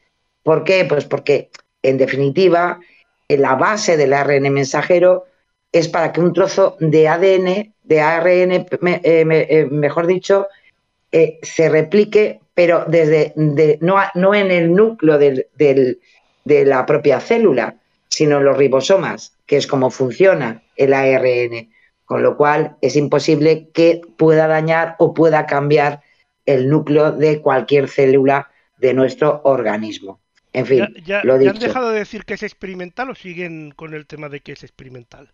¿Por 0.44 0.64
qué? 0.64 0.86
Pues 0.86 1.06
porque, 1.06 1.50
en 1.82 1.98
definitiva, 1.98 2.80
la 3.30 3.56
base 3.56 3.96
del 3.96 4.14
ARN 4.14 4.54
mensajero 4.54 5.26
es 5.80 5.88
para 5.88 6.12
que 6.12 6.22
un 6.22 6.34
trozo 6.34 6.78
de 6.80 7.08
ADN, 7.08 7.74
de 7.84 8.02
ARN, 8.02 8.52
eh, 8.52 8.66
eh, 9.04 9.68
mejor 9.70 10.08
dicho, 10.08 10.48
eh, 11.12 11.40
se 11.42 11.70
replique, 11.70 12.40
pero 12.54 12.86
desde 12.88 13.34
no, 13.82 13.98
no, 14.14 14.34
en 14.34 14.52
el 14.52 14.74
núcleo 14.74 15.18
de 15.18 15.98
la 16.46 16.86
propia 16.86 17.20
célula, 17.20 17.76
sino 18.08 18.38
en 18.38 18.46
los 18.46 18.58
ribosomas, 18.58 19.38
que 19.46 19.58
es 19.58 19.68
como 19.68 19.90
funciona 19.92 20.64
el 20.78 20.94
ARN 20.94 21.70
con 22.06 22.22
lo 22.22 22.38
cual 22.38 22.78
es 22.82 22.96
imposible 22.96 23.70
que 23.74 24.02
pueda 24.18 24.48
dañar 24.48 24.96
o 25.00 25.14
pueda 25.14 25.46
cambiar 25.46 26.02
el 26.46 26.70
núcleo 26.70 27.12
de 27.12 27.42
cualquier 27.42 27.90
célula 27.90 28.52
de 28.78 28.94
nuestro 28.94 29.42
organismo. 29.44 30.20
En 30.54 30.66
fin, 30.66 30.86
ya, 31.04 31.22
lo 31.24 31.34
han 31.34 31.60
dejado 31.60 31.90
de 31.90 32.00
decir 32.00 32.24
que 32.24 32.36
es 32.36 32.44
experimental 32.44 33.10
o 33.10 33.16
siguen 33.16 33.72
con 33.72 33.94
el 33.94 34.06
tema 34.06 34.30
de 34.30 34.40
que 34.40 34.54
es 34.54 34.64
experimental? 34.64 35.34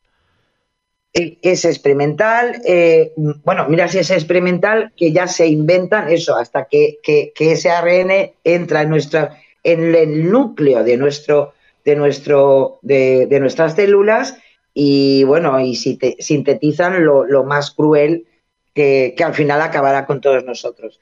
Eh, 1.13 1.37
es 1.41 1.65
experimental, 1.65 2.61
eh, 2.65 3.13
bueno, 3.43 3.67
mira 3.67 3.89
si 3.89 3.99
es 3.99 4.11
experimental, 4.11 4.93
que 4.95 5.11
ya 5.11 5.27
se 5.27 5.45
inventan 5.47 6.09
eso, 6.09 6.37
hasta 6.37 6.65
que, 6.65 6.99
ese 7.37 7.69
ARN 7.69 8.31
entra 8.43 8.83
en, 8.83 8.89
nuestra, 8.89 9.37
en 9.63 9.93
el 9.93 10.31
núcleo 10.31 10.83
de, 10.83 10.95
nuestro, 10.95 11.53
de, 11.83 11.95
nuestro, 11.97 12.79
de, 12.81 13.25
de 13.25 13.39
nuestras 13.41 13.75
células 13.75 14.37
y 14.73 15.23
bueno, 15.23 15.59
y 15.59 15.75
si 15.75 15.97
te, 15.97 16.15
sintetizan 16.19 17.03
lo, 17.03 17.43
más 17.43 17.71
cruel 17.71 18.27
que, 18.73 19.15
al 19.23 19.33
final 19.33 19.61
acabará 19.61 20.05
con 20.05 20.21
todos 20.21 20.43
nosotros. 20.43 20.99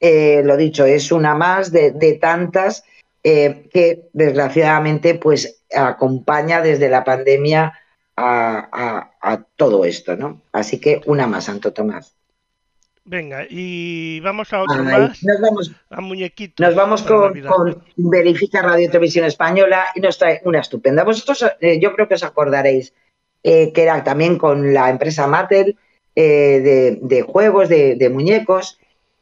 Eh, 0.00 0.42
lo 0.44 0.56
dicho, 0.56 0.84
es 0.84 1.10
una 1.10 1.34
más 1.34 1.72
de, 1.72 2.18
tantas 2.20 2.84
eh, 3.24 3.68
que 3.72 4.08
desgraciadamente 4.12 5.14
pues 5.14 5.62
acompaña 5.74 6.60
desde 6.60 6.88
la 6.88 7.04
pandemia 7.04 7.72
a, 8.16 9.07
todo 9.56 9.84
esto, 9.84 10.16
¿no? 10.16 10.42
Así 10.52 10.80
que 10.80 11.00
una 11.06 11.26
más, 11.26 11.44
Santo 11.44 11.72
Tomás. 11.72 12.18
Venga, 13.10 13.46
y 13.48 14.20
vamos 14.20 14.52
a 14.52 14.60
otro 14.60 14.84
más. 14.84 15.24
Nos 15.24 15.40
vamos, 15.40 15.72
a. 15.88 16.02
Nos 16.58 16.74
vamos 16.74 17.02
con, 17.02 17.32
Verifica 17.96 18.60
Radio 18.60 18.90
Televisión 18.90 19.24
Española 19.24 19.86
y 19.94 20.00
nos 20.00 20.18
trae 20.18 20.42
una 20.44 20.60
estupenda. 20.60 21.04
Vosotros, 21.04 21.42
eh, 21.60 21.80
yo 21.80 21.94
creo 21.94 22.06
que 22.06 22.16
os 22.16 22.22
acordaréis 22.22 22.92
eh, 23.42 23.72
que 23.72 23.84
era 23.84 24.04
también 24.04 24.36
con 24.36 24.74
la 24.74 24.90
empresa 24.90 25.26
Mattel 25.26 25.78
eh, 26.14 26.98
de, 27.00 27.22
juegos, 27.22 27.70
de, 27.70 28.10
muñecos. 28.12 28.78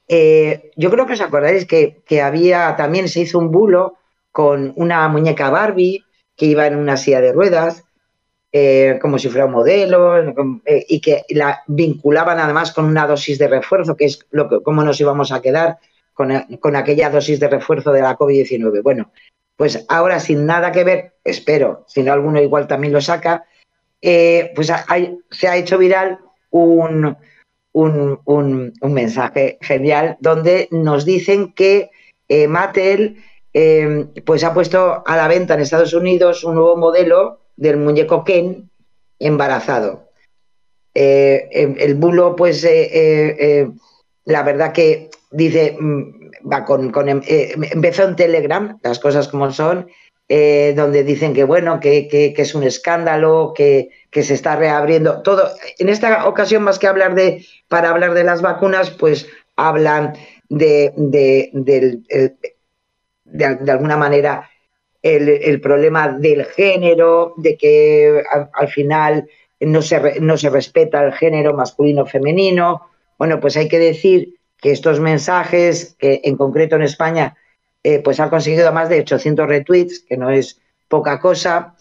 yo 0.09 0.91
creo 0.91 1.07
que 1.07 1.13
os 1.13 1.21
acordaréis 1.21 1.65
que, 1.65 2.03
que, 2.05 2.23
había 2.23 2.75
también 2.75 3.09
se 3.09 3.21
hizo 3.21 3.39
un 3.39 3.53
bulo 3.53 3.99
con 4.33 4.73
una 4.75 5.07
muñeca 5.07 5.49
Barbie 5.51 6.03
que 6.37 6.47
iba 6.47 6.67
en 6.67 6.75
una 6.75 6.97
silla 6.97 7.21
de 7.21 7.33
ruedas 7.33 7.86
eh, 8.59 8.99
como 9.03 9.19
si 9.19 9.29
fuera 9.29 9.45
un 9.45 9.53
modelo, 9.53 10.17
eh, 10.65 10.87
y 10.89 10.99
que 10.99 11.25
la 11.29 11.63
vinculaban 11.67 12.39
además 12.39 12.73
con 12.73 12.87
una 12.87 13.07
dosis 13.07 13.39
de 13.39 13.49
refuerzo, 13.49 13.99
que 13.99 14.07
es 14.07 14.27
lo 14.31 14.49
que, 14.49 14.63
cómo 14.63 14.83
nos 14.83 14.99
íbamos 14.99 15.31
a 15.31 15.43
quedar 15.43 15.77
con, 16.15 16.33
aquella 16.75 17.11
dosis 17.11 17.39
de 17.39 17.49
refuerzo 17.49 17.93
de 17.93 18.01
la 18.01 18.17
COVID-19. 18.17 18.83
Bueno, 18.83 19.13
pues 19.57 19.85
ahora 19.91 20.21
sin 20.21 20.47
nada 20.47 20.73
que 20.73 20.85
ver, 20.85 21.17
espero, 21.23 21.85
si 21.87 22.03
no 22.03 22.15
alguno 22.15 22.41
igual 22.41 22.67
también 22.67 22.95
lo 22.95 23.03
saca, 23.03 23.45
eh, 24.01 24.53
pues 24.55 24.73
se 25.31 25.49
ha 25.49 25.57
hecho 25.59 25.77
viral 25.77 26.19
un, 26.49 27.15
un, 27.75 28.73
mensaje 28.81 29.59
genial 29.61 30.17
donde 30.21 30.69
nos 30.71 31.05
dicen 31.05 31.53
que 31.53 31.91
Mattel 32.49 33.23
pues 34.25 34.45
ha 34.45 34.55
puesto 34.55 35.03
a 35.05 35.17
la 35.17 35.29
venta 35.29 35.53
en 35.53 35.61
Estados 35.61 35.93
Unidos 35.93 36.43
un 36.43 36.55
nuevo 36.55 36.79
modelo 36.79 37.41
del 37.57 37.77
muñeco 37.79 38.25
Ken 38.25 38.71
embarazado. 39.19 40.11
Eh, 40.95 41.75
el 41.79 41.95
bulo, 41.95 42.37
pues, 42.37 42.65
eh, 42.65 42.89
eh, 42.93 43.71
la 44.25 44.43
verdad 44.43 44.73
que 44.73 45.11
dice, 45.31 45.77
mm, 45.79 46.51
va 46.51 46.65
con, 46.65 46.93
em, 47.09 47.21
empezó 47.27 48.05
en 48.05 48.17
Telegram, 48.17 48.79
las 48.83 48.99
cosas 48.99 49.29
como 49.29 49.53
son, 49.53 49.89
donde 50.29 51.05
dicen 51.05 51.35
que, 51.35 51.45
bueno, 51.45 51.79
que, 51.79 52.35
es 52.37 52.55
un 52.55 52.65
escándalo, 52.65 53.53
que, 53.55 53.91
se 54.13 54.35
está 54.35 54.57
reabriendo 54.57 55.23
todo. 55.23 55.51
En 55.79 55.89
esta 55.89 56.27
ocasión, 56.27 56.63
más 56.63 56.79
que 56.79 56.87
hablar 56.89 57.15
de, 57.15 57.45
para 57.69 57.91
hablar 57.91 58.15
de 58.15 58.25
las 58.25 58.43
vacunas, 58.43 58.91
pues 58.91 59.29
hablan 59.57 60.15
de, 60.49 60.93
del 61.53 62.03
de, 63.27 63.71
alguna 63.71 63.97
manera 63.97 64.49
el, 65.15 65.61
problema 65.61 66.09
del 66.09 66.45
género, 66.45 67.35
de 67.37 67.57
que 67.57 68.23
al, 68.53 68.69
final 68.69 69.29
no 69.61 69.83
se, 69.83 70.21
no 70.21 70.37
se 70.37 70.51
respeta 70.51 71.05
el 71.05 71.13
género 71.13 71.55
masculino-femenino. 71.55 72.83
Bueno, 73.19 73.41
pues 73.41 73.57
hay 73.57 73.69
que 73.69 73.79
decir 73.79 74.35
que 74.61 74.73
estos 74.73 75.01
mensajes, 75.01 75.97
que 75.99 76.21
en 76.25 76.37
concreto 76.37 76.77
en 76.77 76.83
España, 76.83 77.37
eh, 77.83 78.01
pues 78.01 78.19
han 78.19 78.31
conseguido 78.31 78.73
más 78.73 78.89
de 78.89 79.01
800 79.01 79.47
retweets, 79.47 80.01
que 80.01 80.17
no 80.17 80.31
es 80.31 80.61
poca 80.89 81.21
cosa, 81.21 81.75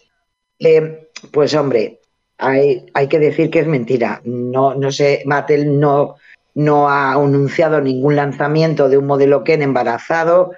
eh, 0.59 1.09
pues 1.31 1.53
hombre, 1.55 1.99
hay, 2.37 2.85
hay, 2.93 3.07
que 3.07 3.19
decir 3.19 3.49
que 3.49 3.59
es 3.59 3.67
mentira. 3.67 4.21
No, 4.23 4.75
no 4.75 4.91
sé, 4.91 5.23
Mattel 5.25 5.79
no, 5.79 6.15
no 6.53 6.89
ha 6.89 7.13
anunciado 7.13 7.81
ningún 7.81 8.15
lanzamiento 8.15 8.89
de 8.89 8.97
un 8.97 9.07
modelo 9.07 9.43
Ken 9.43 9.61
embarazado, 9.61 10.51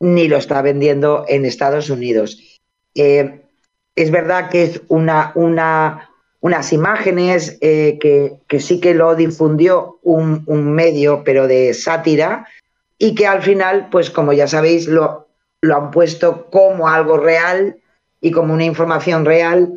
ni 0.00 0.28
lo 0.28 0.36
está 0.36 0.62
vendiendo 0.62 1.24
en 1.28 1.44
Estados 1.44 1.90
Unidos. 1.90 2.60
Eh, 2.94 3.42
es 3.96 4.10
verdad 4.10 4.50
que 4.50 4.64
es 4.64 4.82
una, 4.88 5.32
una, 5.34 6.10
unas 6.40 6.72
imágenes 6.72 7.58
eh, 7.60 7.98
que, 8.00 8.60
sí 8.60 8.80
que 8.80 8.94
lo 8.94 9.14
difundió 9.14 9.98
un, 10.02 10.42
un, 10.46 10.72
medio, 10.72 11.22
pero 11.24 11.46
de 11.46 11.74
sátira, 11.74 12.46
y 12.98 13.14
que 13.14 13.26
al 13.26 13.42
final, 13.42 13.88
pues 13.90 14.10
como 14.10 14.32
ya 14.32 14.46
sabéis, 14.46 14.86
lo, 14.86 15.28
lo 15.60 15.76
han 15.76 15.90
puesto 15.90 16.50
como 16.50 16.88
algo 16.88 17.16
real 17.16 17.76
y 18.20 18.30
como 18.30 18.54
una 18.54 18.64
información 18.64 19.24
real 19.24 19.72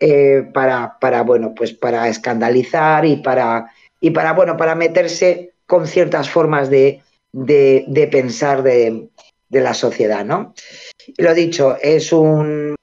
eh, 0.00 0.48
para, 0.52 0.98
para, 1.00 1.22
bueno, 1.22 1.54
pues 1.54 1.72
para 1.72 2.08
escandalizar 2.08 3.04
y 3.04 3.16
para, 3.16 3.72
y 4.00 4.10
para, 4.10 4.32
bueno, 4.32 4.56
para 4.56 4.74
meterse 4.74 5.52
con 5.66 5.86
ciertas 5.86 6.30
formas 6.30 6.70
de, 6.70 7.00
de, 7.32 8.08
pensar 8.10 8.62
de, 8.62 9.08
de, 9.52 9.60
la 9.60 9.74
sociedad, 9.74 10.24
¿no? 10.24 10.54
Lo 11.18 11.34
dicho, 11.34 11.76
es 11.80 12.12
un, 12.12 12.74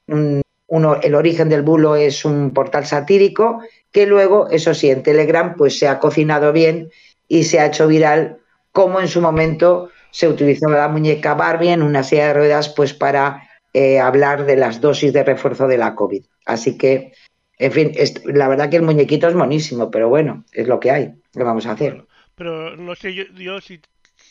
uno, 0.67 0.99
el 1.01 1.15
origen 1.15 1.49
del 1.49 1.63
bulo 1.63 1.95
es 1.95 2.25
un 2.25 2.51
portal 2.51 2.85
satírico 2.85 3.61
que 3.91 4.05
luego, 4.05 4.49
eso 4.49 4.73
sí, 4.73 4.89
en 4.89 5.03
Telegram 5.03 5.55
pues 5.55 5.79
se 5.79 5.87
ha 5.87 5.99
cocinado 5.99 6.53
bien 6.53 6.91
y 7.27 7.43
se 7.43 7.59
ha 7.59 7.65
hecho 7.65 7.87
viral 7.87 8.37
como 8.71 8.99
en 8.99 9.07
su 9.07 9.21
momento 9.21 9.89
se 10.11 10.27
utilizó 10.27 10.69
la 10.69 10.87
muñeca 10.87 11.33
Barbie 11.33 11.69
en 11.69 11.83
una 11.83 12.03
silla 12.03 12.27
de 12.27 12.33
ruedas 12.33 12.69
pues 12.69 12.93
para 12.93 13.43
eh, 13.73 13.99
hablar 13.99 14.45
de 14.45 14.55
las 14.55 14.81
dosis 14.81 15.13
de 15.13 15.23
refuerzo 15.23 15.67
de 15.67 15.77
la 15.77 15.95
COVID. 15.95 16.23
Así 16.45 16.77
que, 16.77 17.13
en 17.57 17.71
fin, 17.71 17.91
la 18.25 18.47
verdad 18.47 18.69
que 18.69 18.77
el 18.77 18.83
muñequito 18.83 19.27
es 19.27 19.35
monísimo, 19.35 19.91
pero 19.91 20.09
bueno, 20.09 20.45
es 20.51 20.67
lo 20.67 20.79
que 20.79 20.91
hay. 20.91 21.13
¿Qué 21.33 21.43
vamos 21.43 21.65
a 21.65 21.71
hacer? 21.71 22.05
pero 22.39 22.73
no 22.77 22.95
sé 22.95 23.13
yo, 23.13 23.59
si, 23.59 23.81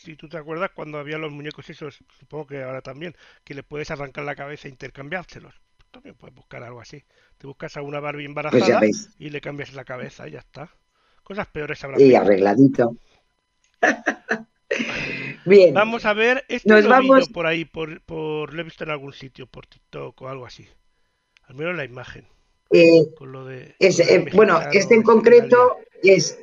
si, 0.01 0.15
tú 0.15 0.29
te 0.29 0.37
acuerdas 0.37 0.71
cuando 0.73 0.97
había 0.97 1.17
los 1.17 1.31
muñecos 1.31 1.69
esos, 1.69 1.99
supongo 2.19 2.47
que 2.47 2.63
ahora 2.63 2.81
también, 2.81 3.15
que 3.43 3.53
le 3.53 3.63
puedes 3.63 3.91
arrancar 3.91 4.25
la 4.25 4.35
cabeza 4.35 4.67
e 4.67 4.71
intercambiárselos. 4.71 5.53
También 5.91 6.15
puedes 6.15 6.35
buscar 6.35 6.63
algo 6.63 6.81
así. 6.81 7.03
Te 7.37 7.47
buscas 7.47 7.75
a 7.77 7.81
una 7.81 7.99
Barbie 7.99 8.25
pues 8.25 8.29
embarazada 8.29 8.81
y 9.17 9.29
le 9.29 9.41
cambias 9.41 9.73
la 9.73 9.85
cabeza 9.85 10.27
y 10.27 10.31
ya 10.31 10.39
está. 10.39 10.69
Cosas 11.23 11.47
peores 11.47 11.83
habrá. 11.83 12.01
Y 12.01 12.13
arregladito. 12.13 12.95
Bien. 15.45 15.73
Vamos 15.73 16.05
a 16.05 16.13
ver, 16.13 16.45
este 16.47 16.69
Nos 16.69 16.87
vamos... 16.87 17.29
por 17.29 17.45
ahí, 17.45 17.65
por, 17.65 18.01
por, 18.01 18.53
lo 18.53 18.61
he 18.61 18.63
visto 18.63 18.83
en 18.83 18.91
algún 18.91 19.13
sitio, 19.13 19.47
por 19.47 19.65
TikTok 19.65 20.21
o 20.21 20.27
algo 20.27 20.45
así. 20.45 20.67
Al 21.43 21.55
menos 21.55 21.75
la 21.75 21.85
imagen. 21.85 22.27
Eh, 22.71 23.01
eh, 23.79 24.25
bueno, 24.33 24.59
este 24.71 24.93
en 24.93 25.01
concreto 25.01 25.77
es, 26.03 26.37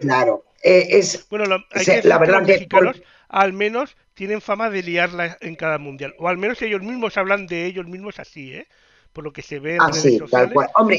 claro. 0.00 0.44
Eh, 0.62 0.98
es, 0.98 1.26
bueno, 1.28 1.44
la 1.46 2.18
verdad 2.18 2.44
que 2.44 2.52
mexicanos 2.52 3.02
al 3.28 3.52
menos 3.52 3.96
tienen 4.14 4.40
fama 4.40 4.70
de 4.70 4.82
liarla 4.82 5.38
en 5.40 5.56
cada 5.56 5.78
mundial. 5.78 6.14
O 6.18 6.28
al 6.28 6.36
menos 6.36 6.60
ellos 6.62 6.82
mismos 6.82 7.16
hablan 7.16 7.46
de 7.46 7.66
ellos 7.66 7.86
mismos 7.86 8.18
así, 8.18 8.52
¿eh? 8.52 8.66
Por 9.12 9.24
lo 9.24 9.32
que 9.32 9.42
se 9.42 9.58
ve 9.58 9.76
en 9.76 9.82
así, 9.82 10.18
tal 10.30 10.52
cual. 10.52 10.68
Hombre, 10.74 10.98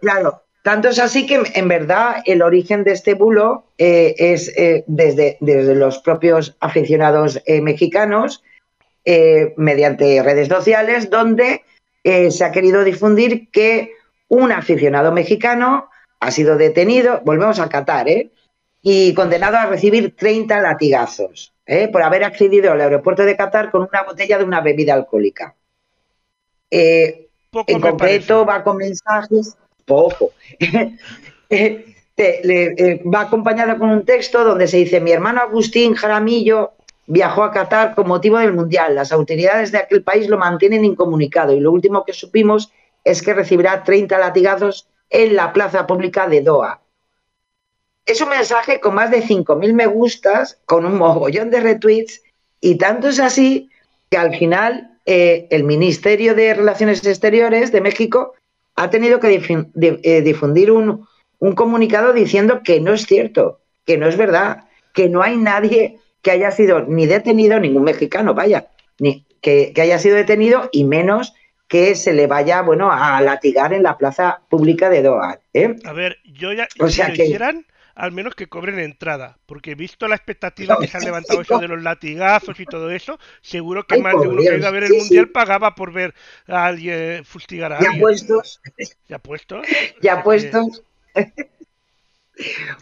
claro, 0.00 0.42
tanto 0.62 0.88
es 0.88 0.98
así 0.98 1.26
que, 1.26 1.42
en 1.54 1.68
verdad, 1.68 2.22
el 2.26 2.42
origen 2.42 2.84
de 2.84 2.92
este 2.92 3.14
bulo 3.14 3.72
eh, 3.78 4.14
es 4.18 4.52
eh, 4.56 4.84
desde, 4.86 5.38
desde, 5.40 5.74
los 5.74 5.98
propios 5.98 6.56
aficionados 6.60 7.40
eh, 7.46 7.60
mexicanos, 7.60 8.42
mediante 9.56 10.22
redes 10.22 10.46
sociales, 10.46 11.10
donde 11.10 11.64
se 12.04 12.44
ha 12.44 12.52
querido 12.52 12.84
difundir 12.84 13.50
que 13.50 13.92
un 14.28 14.52
aficionado 14.52 15.10
mexicano 15.10 15.88
ha 16.20 16.30
sido 16.30 16.56
detenido, 16.56 17.20
volvemos 17.24 17.58
a 17.58 17.68
Qatar, 17.68 18.06
y 18.82 19.12
condenado 19.14 19.56
a 19.56 19.66
recibir 19.66 20.16
30 20.16 20.60
latigazos 20.60 21.52
por 21.92 22.02
haber 22.02 22.24
accedido 22.24 22.72
al 22.72 22.80
aeropuerto 22.80 23.22
de 23.24 23.36
Qatar 23.36 23.70
con 23.70 23.82
una 23.82 24.02
botella 24.02 24.38
de 24.38 24.44
una 24.44 24.60
bebida 24.60 24.94
alcohólica. 24.94 25.54
en 26.68 27.80
concreto, 27.80 28.44
va 28.44 28.64
con 28.64 28.76
mensajes 28.76 29.56
poco. 29.84 30.32
Eh, 32.22 32.42
eh, 32.76 33.02
va 33.02 33.22
acompañado 33.22 33.78
con 33.78 33.88
un 33.88 34.04
texto 34.04 34.44
donde 34.44 34.68
se 34.68 34.76
dice, 34.76 35.00
mi 35.00 35.10
hermano 35.10 35.40
Agustín 35.40 35.94
Jaramillo 35.94 36.72
viajó 37.06 37.44
a 37.44 37.50
Qatar 37.50 37.94
con 37.94 38.08
motivo 38.08 38.36
del 38.36 38.52
Mundial. 38.52 38.94
Las 38.94 39.10
autoridades 39.10 39.72
de 39.72 39.78
aquel 39.78 40.02
país 40.02 40.28
lo 40.28 40.36
mantienen 40.36 40.84
incomunicado 40.84 41.54
y 41.54 41.60
lo 41.60 41.72
último 41.72 42.04
que 42.04 42.12
supimos 42.12 42.70
es 43.04 43.22
que 43.22 43.32
recibirá 43.32 43.84
30 43.84 44.18
latigazos 44.18 44.86
en 45.08 45.34
la 45.34 45.54
plaza 45.54 45.86
pública 45.86 46.28
de 46.28 46.42
Doha. 46.42 46.79
Es 48.10 48.20
un 48.20 48.30
mensaje 48.30 48.80
con 48.80 48.96
más 48.96 49.12
de 49.12 49.22
5.000 49.22 49.72
me 49.72 49.86
gustas, 49.86 50.58
con 50.66 50.84
un 50.84 50.98
mogollón 50.98 51.48
de 51.48 51.60
retweets 51.60 52.24
y 52.60 52.74
tanto 52.74 53.06
es 53.06 53.20
así 53.20 53.70
que 54.10 54.18
al 54.18 54.34
final 54.36 54.98
eh, 55.06 55.46
el 55.50 55.62
Ministerio 55.62 56.34
de 56.34 56.54
Relaciones 56.54 57.06
Exteriores 57.06 57.70
de 57.70 57.80
México 57.80 58.34
ha 58.74 58.90
tenido 58.90 59.20
que 59.20 59.40
eh, 60.02 60.22
difundir 60.22 60.72
un, 60.72 61.06
comunicado 61.54 62.12
diciendo 62.12 62.62
que 62.64 62.80
no 62.80 62.94
es 62.94 63.06
cierto, 63.06 63.60
que 63.86 63.96
no 63.96 64.08
es 64.08 64.16
verdad, 64.16 64.64
que 64.92 65.08
no 65.08 65.22
hay 65.22 65.36
nadie 65.36 66.00
que 66.20 66.32
haya 66.32 66.50
sido 66.50 66.80
ni 66.80 67.06
detenido, 67.06 67.60
ningún 67.60 67.84
mexicano, 67.84 68.34
vaya, 68.34 68.66
ni 68.98 69.24
que, 69.40 69.72
haya 69.80 70.00
sido 70.00 70.16
detenido 70.16 70.68
y 70.72 70.82
menos 70.82 71.32
que 71.68 71.94
se 71.94 72.12
le 72.12 72.26
vaya, 72.26 72.62
bueno, 72.62 72.90
a 72.90 73.20
latigar 73.20 73.72
en 73.72 73.84
la 73.84 73.96
plaza 73.96 74.40
pública 74.48 74.90
de 74.90 75.02
Doha. 75.02 75.38
¿eh? 75.54 75.76
A 75.84 75.92
ver, 75.92 76.18
yo 76.24 76.52
ya, 76.52 76.66
o 76.80 76.88
sea 76.88 77.12
que, 77.12 77.38
al 78.00 78.12
menos 78.12 78.34
que 78.34 78.48
cobren 78.48 78.78
entrada, 78.78 79.36
porque 79.44 79.74
visto 79.74 80.08
la 80.08 80.16
expectativa 80.16 80.78
que 80.80 80.86
se 80.86 80.96
han 80.96 81.04
levantado 81.04 81.42
eso 81.42 81.58
de 81.58 81.68
los 81.68 81.82
latigazos 81.82 82.58
y 82.58 82.64
todo 82.64 82.90
eso, 82.90 83.18
seguro 83.42 83.86
que 83.86 83.98
más 83.98 84.14
de 84.18 84.26
uno 84.26 84.40
que 84.40 84.56
ido 84.56 84.66
a 84.66 84.70
ver 84.70 84.84
el 84.84 84.94
mundial 84.94 85.28
pagaba 85.28 85.74
por 85.74 85.92
ver 85.92 86.14
a 86.48 86.64
alguien 86.64 87.26
fustigar 87.26 87.74
a 87.74 87.76
alguien. 87.76 87.96
Ya 87.96 88.00
puestos. 88.00 88.60
Ya 89.06 89.18
puestos. 89.18 89.66
Ya 90.00 90.22
puestos. 90.22 90.82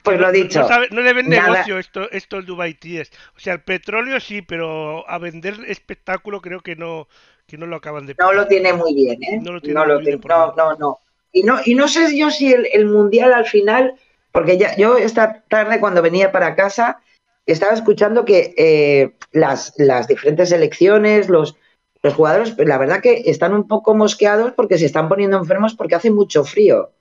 Pues 0.05 0.21
lo 0.21 0.31
dicho. 0.31 0.69
No, 0.93 1.01
le 1.01 1.13
ven 1.13 1.29
negocio 1.29 1.81
esto, 1.81 2.09
esto 2.13 2.37
el 2.37 2.47
Dubai 2.47 2.75
Ties. 2.75 3.11
O 3.37 3.41
sea, 3.41 3.55
el 3.55 3.63
petróleo 3.63 4.21
sí, 4.21 4.41
pero 4.41 5.09
a 5.11 5.19
vender 5.19 5.57
espectáculo 5.67 6.41
creo 6.41 6.61
que 6.61 6.77
no, 6.77 7.09
que 7.49 7.59
no 7.59 7.67
lo 7.67 7.75
acaban 7.75 8.07
de. 8.07 8.15
No 8.21 8.33
lo 8.33 8.47
tiene 8.47 8.73
muy 8.73 8.95
bien, 8.95 9.21
¿eh? 9.25 9.41
No 9.43 9.51
lo 9.51 9.61
tiene 9.61 9.85
muy 9.85 10.05
bien. 10.05 10.21
No, 10.29 10.55
no, 10.55 10.77
no. 10.77 11.01
Y 11.33 11.43
no, 11.43 11.59
y 11.65 11.75
no 11.75 11.89
sé 11.89 12.17
yo 12.17 12.31
si 12.31 12.53
el, 12.53 12.69
el 12.73 12.87
mundial 12.87 13.33
al 13.33 13.47
final 13.47 13.95
porque 14.33 14.59
ya, 14.59 14.77
yo 14.77 14.97
esta 14.97 15.45
tarde 15.49 15.81
cuando 15.81 16.03
venía 16.03 16.33
para 16.33 16.55
casa 16.55 17.01
estaba 17.47 17.73
escuchando 17.73 18.25
que 18.25 18.55
eh, 18.59 19.15
las, 19.33 19.73
las 19.79 20.07
diferentes 20.07 20.53
elecciones, 20.53 21.29
los, 21.29 21.57
los 22.03 22.15
jugadores, 22.15 22.53
pues, 22.53 22.69
la 22.69 22.79
verdad 22.79 23.01
que 23.01 23.23
están 23.27 23.55
un 23.55 23.67
poco 23.67 23.95
mosqueados 23.95 24.53
porque 24.53 24.79
se 24.79 24.87
están 24.87 25.09
poniendo 25.09 25.39
enfermos 25.39 25.75
porque 25.75 25.95
hace 25.95 26.11
mucho 26.11 26.45
frío. 26.45 26.93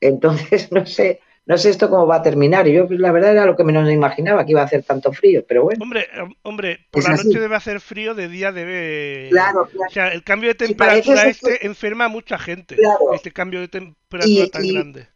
Entonces, 0.00 0.70
no 0.70 0.84
sé, 0.84 1.20
no 1.46 1.56
sé 1.56 1.70
esto 1.70 1.88
cómo 1.88 2.06
va 2.06 2.16
a 2.16 2.22
terminar. 2.22 2.68
Yo, 2.68 2.86
la 2.90 3.10
verdad, 3.10 3.32
era 3.32 3.46
lo 3.46 3.56
que 3.56 3.64
menos 3.64 3.84
me 3.84 3.94
imaginaba, 3.94 4.44
que 4.44 4.52
iba 4.52 4.60
a 4.60 4.66
hacer 4.66 4.82
tanto 4.82 5.12
frío, 5.12 5.42
pero 5.48 5.64
bueno. 5.64 5.82
Hombre, 5.82 6.08
hombre 6.42 6.86
por 6.90 7.02
la 7.02 7.16
noche 7.16 7.40
debe 7.40 7.56
hacer 7.56 7.80
frío, 7.80 8.14
de 8.14 8.28
día 8.28 8.52
debe... 8.52 9.28
Claro, 9.30 9.62
O 9.62 9.90
sea, 9.90 10.12
el 10.12 10.22
cambio 10.22 10.50
de 10.50 10.56
temperatura 10.56 11.26
este 11.26 11.64
enferma 11.66 12.04
a 12.04 12.08
mucha 12.08 12.38
gente, 12.38 12.76
este 13.14 13.32
cambio 13.32 13.60
de 13.60 13.68
temperatura 13.68 14.46
tan 14.52 14.68
grande 14.68 15.15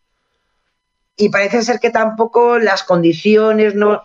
y 1.20 1.28
parece 1.28 1.62
ser 1.62 1.78
que 1.78 1.90
tampoco 1.90 2.58
las 2.58 2.82
condiciones 2.82 3.74
no, 3.74 4.02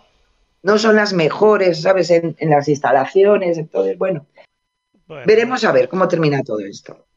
no 0.63 0.77
son 0.77 0.95
las 0.97 1.13
mejores, 1.13 1.81
¿sabes? 1.81 2.09
En, 2.11 2.35
las 2.41 2.67
instalaciones, 2.67 3.57
entonces, 3.57 3.97
bueno, 3.97 4.27
veremos 5.25 5.63
a 5.63 5.71
ver 5.71 5.87
cómo 5.87 6.07
termina 6.07 6.43
todo 6.43 6.59
esto. 6.59 7.07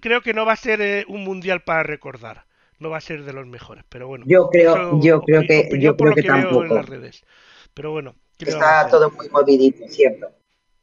Creo 0.00 0.20
que 0.20 0.34
no 0.34 0.44
va 0.44 0.54
a 0.54 0.56
ser 0.56 0.80
eh, 0.80 1.04
un 1.06 1.22
mundial 1.22 1.62
para 1.62 1.84
recordar, 1.84 2.46
no 2.80 2.90
va 2.90 2.96
a 2.96 3.00
ser 3.00 3.22
de 3.22 3.32
los 3.32 3.46
mejores, 3.46 3.84
pero 3.88 4.08
bueno. 4.08 4.24
Yo 4.26 4.48
creo, 4.50 5.00
yo 5.00 5.22
creo 5.22 5.42
que, 5.42 5.68
yo 5.78 5.96
creo 5.96 6.14
que, 6.14 6.22
tampoco. 6.24 6.64
En 6.64 6.74
las 6.74 6.88
redes. 6.88 7.24
Pero 7.72 7.92
bueno, 7.92 8.16
está 8.38 8.88
todo 8.88 9.10
muy 9.12 9.28
movidito, 9.28 9.86
cierto. 9.88 10.30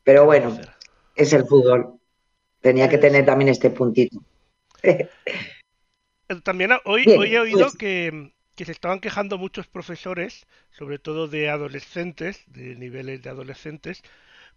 Pero 0.03 0.25
bueno, 0.25 0.57
es 1.15 1.33
el 1.33 1.43
fútbol. 1.45 1.99
Tenía 2.61 2.87
que 2.87 2.97
tener 2.97 3.25
también 3.25 3.49
este 3.49 3.69
puntito. 3.69 4.23
También 6.43 6.71
hoy, 6.85 7.05
hoy 7.17 7.35
he 7.35 7.39
oído 7.39 7.65
pues 7.65 7.75
que, 7.75 8.31
se 8.55 8.71
estaban 8.71 8.99
quejando 8.99 9.37
muchos 9.37 9.67
profesores, 9.67 10.45
sobre 10.71 10.99
todo 10.99 11.27
de 11.27 11.49
adolescentes, 11.49 12.43
de 12.47 12.75
niveles 12.75 13.21
de 13.21 13.29
adolescentes, 13.29 14.01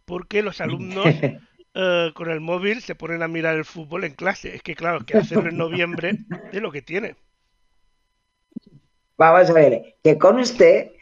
porque 0.04 0.42
los 0.42 0.60
alumnos 0.60 1.06
eh, 1.74 2.10
con 2.14 2.30
el 2.30 2.40
móvil 2.40 2.80
se 2.82 2.94
ponen 2.94 3.22
a 3.22 3.28
mirar 3.28 3.56
el 3.56 3.64
fútbol 3.64 4.04
en 4.04 4.14
clase. 4.14 4.54
Es 4.54 4.62
que 4.62 4.74
claro, 4.74 5.04
que 5.04 5.18
hacerlo 5.18 5.48
en 5.48 5.56
noviembre 5.56 6.18
es 6.52 6.62
lo 6.62 6.70
que 6.70 6.82
tiene. 6.82 7.16
Vamos 9.16 9.48
a 9.48 9.52
ver, 9.52 9.96
que 10.02 10.18
conste 10.18 10.96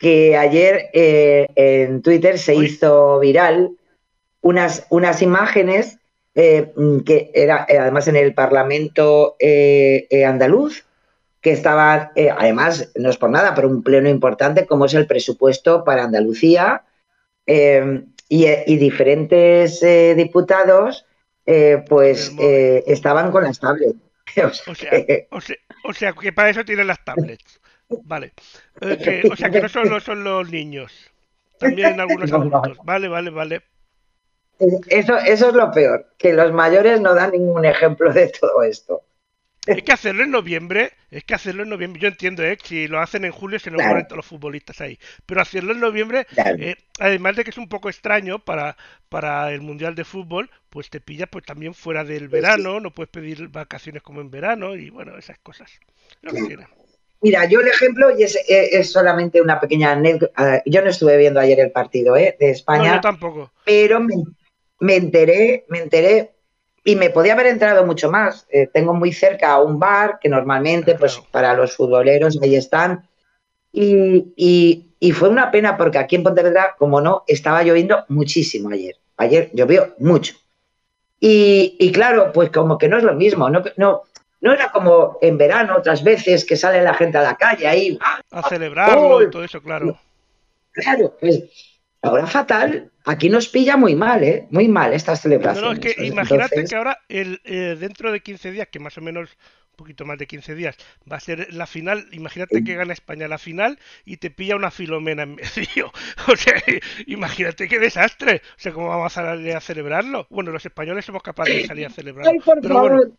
que 0.00 0.36
ayer 0.36 0.90
eh, 0.92 1.46
en 1.54 2.02
Twitter 2.02 2.38
se 2.38 2.54
hizo 2.54 3.20
viral 3.20 3.76
unas, 4.40 4.86
unas 4.90 5.22
imágenes 5.22 5.99
eh, 6.40 6.72
que 7.04 7.30
era 7.34 7.66
además 7.68 8.08
en 8.08 8.16
el 8.16 8.34
Parlamento 8.34 9.36
andaluz, 10.26 10.84
que 11.40 11.52
estaban, 11.52 12.10
además, 12.36 12.92
no 12.96 13.10
es 13.10 13.16
por 13.16 13.30
nada, 13.30 13.54
pero 13.54 13.68
un 13.68 13.82
pleno 13.82 14.08
importante 14.08 14.66
como 14.66 14.84
es 14.84 14.94
el 14.94 15.06
presupuesto 15.06 15.84
para 15.84 16.04
Andalucía 16.04 16.84
y, 18.30 18.76
diferentes 18.76 19.82
eh, 19.82 20.14
diputados 20.16 21.04
eh, 21.44 21.82
pues 21.88 22.32
eh, 22.38 22.84
estaban 22.86 23.30
con 23.30 23.44
las 23.44 23.58
tablets. 23.58 23.98
O 25.82 25.92
sea, 25.92 26.12
que 26.12 26.32
para 26.32 26.50
eso 26.50 26.64
tienen 26.64 26.86
las 26.86 27.04
tablets. 27.04 27.60
Vale. 28.04 28.32
o 28.80 29.34
sea 29.34 29.50
que 29.50 29.60
no 29.60 29.68
solo 29.68 29.98
son 29.98 30.22
los 30.22 30.48
niños, 30.50 31.10
también 31.58 31.98
algunos 31.98 32.32
adultos. 32.32 32.78
Vale, 32.84 33.08
vale, 33.08 33.30
vale. 33.30 33.62
Eso, 34.88 35.16
eso 35.16 35.48
es 35.48 35.54
lo 35.54 35.70
peor, 35.72 36.06
que 36.18 36.32
los 36.32 36.52
mayores 36.52 37.00
no 37.00 37.14
dan 37.14 37.32
ningún 37.32 37.64
ejemplo 37.64 38.12
de 38.12 38.28
todo 38.28 38.62
esto. 38.62 39.02
Es 39.66 39.82
que 39.82 39.92
hacerlo 39.92 40.24
en 40.24 40.30
noviembre, 40.30 40.92
es 41.10 41.22
que 41.24 41.34
hacerlo 41.34 41.62
en 41.62 41.68
noviembre, 41.68 42.00
yo 42.00 42.08
entiendo, 42.08 42.42
¿eh? 42.42 42.56
si 42.64 42.88
lo 42.88 42.98
hacen 42.98 43.26
en 43.26 43.32
julio 43.32 43.58
se 43.58 43.70
nos 43.70 43.82
mueren 43.82 44.06
todos 44.06 44.16
los 44.16 44.26
futbolistas 44.26 44.80
ahí, 44.80 44.98
pero 45.26 45.42
hacerlo 45.42 45.72
en 45.72 45.80
noviembre, 45.80 46.26
eh, 46.58 46.76
además 46.98 47.36
de 47.36 47.44
que 47.44 47.50
es 47.50 47.58
un 47.58 47.68
poco 47.68 47.90
extraño 47.90 48.38
para, 48.38 48.76
para 49.10 49.52
el 49.52 49.60
Mundial 49.60 49.94
de 49.94 50.04
Fútbol, 50.04 50.50
pues 50.70 50.88
te 50.88 51.00
pillas 51.00 51.28
pues 51.30 51.44
también 51.44 51.74
fuera 51.74 52.04
del 52.04 52.30
pues 52.30 52.42
verano, 52.42 52.80
no 52.80 52.90
puedes 52.90 53.10
pedir 53.10 53.48
vacaciones 53.48 54.02
como 54.02 54.22
en 54.22 54.30
verano 54.30 54.76
y 54.76 54.88
bueno, 54.88 55.16
esas 55.18 55.38
cosas. 55.38 55.70
Mira, 57.22 57.44
yo 57.44 57.60
el 57.60 57.68
ejemplo, 57.68 58.18
y 58.18 58.22
es, 58.22 58.38
es, 58.48 58.90
solamente 58.90 59.42
una 59.42 59.60
pequeña 59.60 59.92
anécdota, 59.92 60.62
yo 60.64 60.80
no 60.80 60.88
estuve 60.88 61.18
viendo 61.18 61.38
ayer 61.38 61.60
el 61.60 61.70
partido 61.70 62.16
¿eh? 62.16 62.34
de 62.40 62.50
España, 62.50 62.88
no, 62.88 62.94
yo 62.94 63.00
tampoco. 63.02 63.52
pero 63.66 64.00
me, 64.00 64.14
me 64.80 64.96
enteré, 64.96 65.66
me 65.68 65.78
enteré 65.78 66.32
y 66.84 66.96
me 66.96 67.10
podía 67.10 67.34
haber 67.34 67.46
entrado 67.46 67.84
mucho 67.86 68.10
más. 68.10 68.46
Eh, 68.50 68.68
tengo 68.72 68.94
muy 68.94 69.12
cerca 69.12 69.52
a 69.52 69.62
un 69.62 69.78
bar 69.78 70.18
que 70.20 70.28
normalmente, 70.28 70.94
pues 70.94 71.20
para 71.30 71.54
los 71.54 71.76
futboleros 71.76 72.38
ahí 72.42 72.56
están. 72.56 73.06
Y, 73.72 74.86
fue 75.14 75.28
una 75.28 75.50
pena 75.50 75.76
porque 75.76 75.98
aquí 75.98 76.16
en 76.16 76.22
Pontevedra, 76.22 76.74
como 76.78 77.00
no, 77.00 77.24
estaba 77.26 77.62
lloviendo 77.62 78.04
muchísimo 78.08 78.70
ayer. 78.70 78.96
Ayer 79.16 79.50
llovió 79.52 79.94
mucho. 79.98 80.34
Y, 81.20 81.92
claro, 81.92 82.32
pues 82.32 82.50
como 82.50 82.78
que 82.78 82.88
no 82.88 82.96
es 82.96 83.04
lo 83.04 83.12
mismo, 83.12 83.50
no, 83.50 83.62
no, 83.76 84.02
no 84.40 84.52
era 84.54 84.72
como 84.72 85.18
en 85.20 85.36
verano 85.36 85.76
otras 85.76 86.02
veces 86.02 86.46
que 86.46 86.56
sale 86.56 86.82
la 86.82 86.94
gente 86.94 87.18
a 87.18 87.22
la 87.22 87.36
calle 87.36 87.66
ahí. 87.66 87.98
A 88.30 88.48
celebrarlo 88.48 89.22
y 89.22 89.30
todo 89.30 89.44
eso, 89.44 89.60
claro. 89.60 89.98
Claro, 90.72 91.14
pues 91.20 91.42
ahora 92.00 92.26
fatal 92.26 92.89
Aquí 93.04 93.30
nos 93.30 93.48
pilla 93.48 93.76
muy 93.76 93.94
mal, 93.94 94.22
¿eh? 94.22 94.46
Muy 94.50 94.68
mal 94.68 94.92
estas 94.92 95.22
celebraciones. 95.22 95.80
No, 95.80 95.88
es 95.88 95.94
que 95.94 96.06
imagínate 96.06 96.64
que 96.64 96.76
ahora, 96.76 96.98
el, 97.08 97.40
eh, 97.44 97.76
dentro 97.78 98.12
de 98.12 98.20
15 98.20 98.52
días, 98.52 98.68
que 98.70 98.78
más 98.78 98.96
o 98.98 99.00
menos 99.00 99.30
un 99.30 99.76
poquito 99.76 100.04
más 100.04 100.18
de 100.18 100.26
15 100.26 100.54
días, 100.54 100.76
va 101.10 101.16
a 101.16 101.20
ser 101.20 101.52
la 101.54 101.66
final. 101.66 102.06
Imagínate 102.12 102.62
que 102.62 102.74
gana 102.74 102.92
España 102.92 103.26
la 103.28 103.38
final 103.38 103.78
y 104.04 104.18
te 104.18 104.30
pilla 104.30 104.56
una 104.56 104.70
filomena 104.70 105.22
en 105.22 105.36
medio. 105.36 105.92
O 106.28 106.36
sea, 106.36 106.62
imagínate 107.06 107.68
qué 107.68 107.78
desastre. 107.78 108.42
O 108.56 108.60
sea, 108.60 108.72
¿cómo 108.72 108.88
vamos 108.88 109.16
a 109.16 109.24
salir 109.24 109.56
a 109.56 109.60
celebrarlo? 109.60 110.26
Bueno, 110.28 110.50
los 110.50 110.66
españoles 110.66 111.04
somos 111.04 111.22
capaces 111.22 111.54
de 111.54 111.66
salir 111.66 111.86
a 111.86 111.90
celebrarlo. 111.90 112.30
Ay, 112.30 112.38
por 112.40 112.60
pero 112.60 112.74
favor. 112.74 112.90
Bueno, 112.90 113.16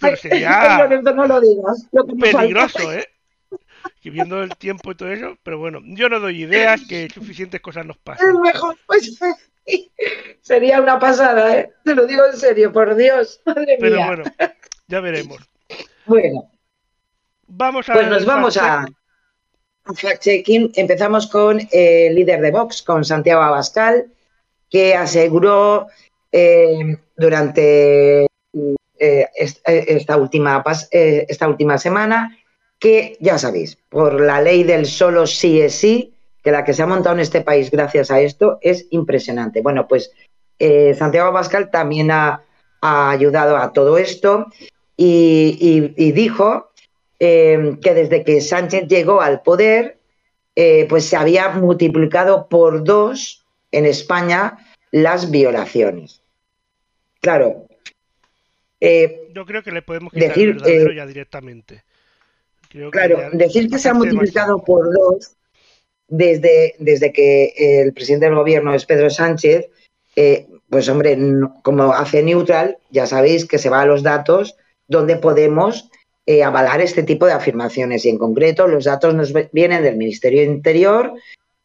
pero 0.00 0.16
sería 0.16 0.88
no 1.14 1.26
lo 1.26 1.40
digas, 1.40 1.88
peligroso, 2.20 2.92
¿eh? 2.92 3.08
Que 4.00 4.10
viendo 4.10 4.42
el 4.42 4.56
tiempo 4.56 4.92
y 4.92 4.94
todo 4.94 5.12
eso, 5.12 5.36
pero 5.42 5.58
bueno, 5.58 5.80
yo 5.84 6.08
no 6.08 6.20
doy 6.20 6.42
ideas 6.42 6.82
que 6.88 7.08
suficientes 7.10 7.60
cosas 7.60 7.86
nos 7.86 7.98
pasan. 7.98 8.28
Es 8.28 8.34
mejor, 8.34 8.76
pues 8.86 9.18
sería 10.42 10.80
una 10.80 10.98
pasada, 10.98 11.58
¿eh? 11.58 11.72
te 11.84 11.94
lo 11.94 12.06
digo 12.06 12.24
en 12.26 12.36
serio, 12.36 12.72
por 12.72 12.94
Dios, 12.94 13.40
madre 13.46 13.76
pero 13.80 14.04
bueno, 14.04 14.24
ya 14.86 15.00
veremos. 15.00 15.38
Bueno, 16.06 16.50
vamos 17.46 17.88
a 17.88 17.92
pues 17.92 18.08
nos 18.08 18.24
vamos 18.24 18.56
a, 18.56 18.86
fact-checking. 19.84 20.72
Empezamos 20.74 21.26
con 21.26 21.60
el 21.70 22.14
líder 22.14 22.40
de 22.40 22.50
Vox, 22.50 22.82
con 22.82 23.04
Santiago 23.04 23.42
Abascal, 23.42 24.12
que 24.70 24.94
aseguró 24.94 25.88
eh, 26.32 26.96
durante 27.16 28.26
eh, 28.98 29.28
esta, 29.34 30.16
última, 30.16 30.62
eh, 30.90 31.26
esta 31.28 31.48
última 31.48 31.78
semana 31.78 32.37
que 32.78 33.16
ya 33.20 33.38
sabéis, 33.38 33.76
por 33.88 34.20
la 34.20 34.40
ley 34.40 34.62
del 34.62 34.86
solo 34.86 35.26
sí 35.26 35.60
es 35.60 35.74
sí, 35.74 36.14
que 36.42 36.52
la 36.52 36.64
que 36.64 36.74
se 36.74 36.82
ha 36.82 36.86
montado 36.86 37.16
en 37.16 37.20
este 37.20 37.40
país 37.40 37.70
gracias 37.70 38.10
a 38.10 38.20
esto 38.20 38.58
es 38.62 38.86
impresionante. 38.90 39.60
Bueno, 39.60 39.88
pues 39.88 40.12
eh, 40.58 40.94
Santiago 40.94 41.32
Pascal 41.32 41.70
también 41.70 42.10
ha, 42.10 42.42
ayudado 42.80 43.56
a 43.56 43.72
todo 43.72 43.98
esto 43.98 44.46
y, 44.96 46.12
dijo 46.12 46.70
eh, 47.18 47.76
que 47.82 47.92
desde 47.92 48.22
que 48.22 48.40
Sánchez 48.40 48.86
llegó 48.86 49.20
al 49.20 49.42
poder, 49.42 49.98
eh, 50.54 50.86
pues 50.88 51.06
se 51.06 51.16
había 51.16 51.48
multiplicado 51.48 52.48
por 52.48 52.84
dos 52.84 53.44
en 53.72 53.84
España 53.84 54.58
las 54.92 55.32
violaciones. 55.32 56.22
Claro. 57.20 57.66
Yo 58.80 59.44
creo 59.44 59.64
que 59.64 59.72
le 59.72 59.82
podemos 59.82 60.12
quitar 60.12 60.28
decir, 60.28 60.50
el 60.50 60.54
verdadero 60.54 60.92
ya 60.92 61.06
directamente 61.06 61.82
claro, 62.90 63.30
decir 63.32 63.68
que 63.70 63.78
se 63.78 63.88
ha 63.88 63.94
multiplicado 63.94 64.62
por 64.64 64.92
dos 64.92 65.36
desde, 66.08 66.74
desde 66.78 67.12
que 67.12 67.52
el 67.56 67.92
presidente 67.92 68.26
del 68.26 68.34
gobierno 68.34 68.74
es 68.74 68.86
Pedro 68.86 69.10
Sánchez, 69.10 69.66
eh, 70.16 70.46
pues 70.68 70.88
hombre, 70.88 71.16
como 71.62 71.92
hace 71.92 72.22
neutral, 72.22 72.78
ya 72.90 73.06
sabéis 73.06 73.46
que 73.46 73.58
se 73.58 73.70
va 73.70 73.82
a 73.82 73.86
los 73.86 74.02
datos 74.02 74.56
donde 74.86 75.16
podemos 75.16 75.90
eh, 76.26 76.42
avalar 76.42 76.80
este 76.80 77.02
tipo 77.02 77.26
de 77.26 77.32
afirmaciones. 77.32 78.04
Y 78.04 78.10
en 78.10 78.18
concreto, 78.18 78.66
los 78.66 78.84
datos 78.84 79.14
nos 79.14 79.32
vienen 79.52 79.82
del 79.82 79.96
Ministerio 79.96 80.42
Interior 80.42 81.14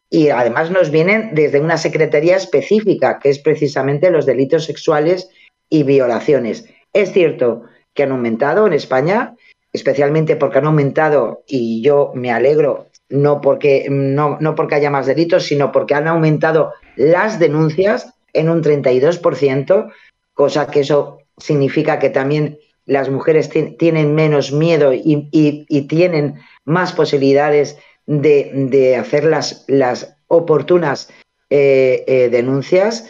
y 0.10 0.30
además 0.30 0.72
nos 0.72 0.92
vienen 0.92 1.34
desde 1.34 1.60
una 1.60 1.78
secretaría 1.78 2.38
específica, 2.38 3.20
que 3.20 3.30
es 3.30 3.40
precisamente 3.40 4.12
los 4.12 4.26
delitos 4.26 4.66
sexuales 4.66 5.30
y 5.70 5.84
violaciones. 5.84 6.66
Es 6.94 7.12
cierto 7.12 7.64
que 7.94 8.04
han 8.04 8.12
aumentado 8.12 8.68
en 8.68 8.74
España, 8.74 9.36
especialmente 9.74 10.36
porque 10.36 10.60
han 10.60 10.68
aumentado, 10.68 11.44
y 11.48 11.82
yo 11.82 12.12
me 12.14 12.32
alegro, 12.32 12.88
no 13.10 13.42
porque, 13.42 13.88
no, 13.90 14.38
no 14.40 14.56
porque 14.56 14.76
haya 14.76 14.92
más 14.92 15.08
delitos, 15.08 15.44
sino 15.44 15.72
porque 15.72 15.96
han 15.96 16.08
aumentado 16.08 16.74
las 16.96 17.40
denuncias 17.40 18.14
en 18.34 18.50
un 18.50 18.64
32%, 18.64 19.92
cosa 20.34 20.68
que 20.68 20.82
eso 20.82 21.20
significa 21.38 22.00
que 22.00 22.10
también 22.10 22.60
las 22.86 23.10
mujeres 23.10 23.50
tienen 23.78 24.14
menos 24.14 24.52
miedo 24.52 24.94
y, 24.94 25.86
tienen 25.88 26.36
más 26.66 26.94
posibilidades 26.94 27.78
de, 28.06 28.98
hacer 29.00 29.24
las, 29.24 29.66
las 29.68 30.18
oportunas 30.28 31.10
eh, 31.50 32.04
eh, 32.08 32.30
denuncias. 32.30 33.10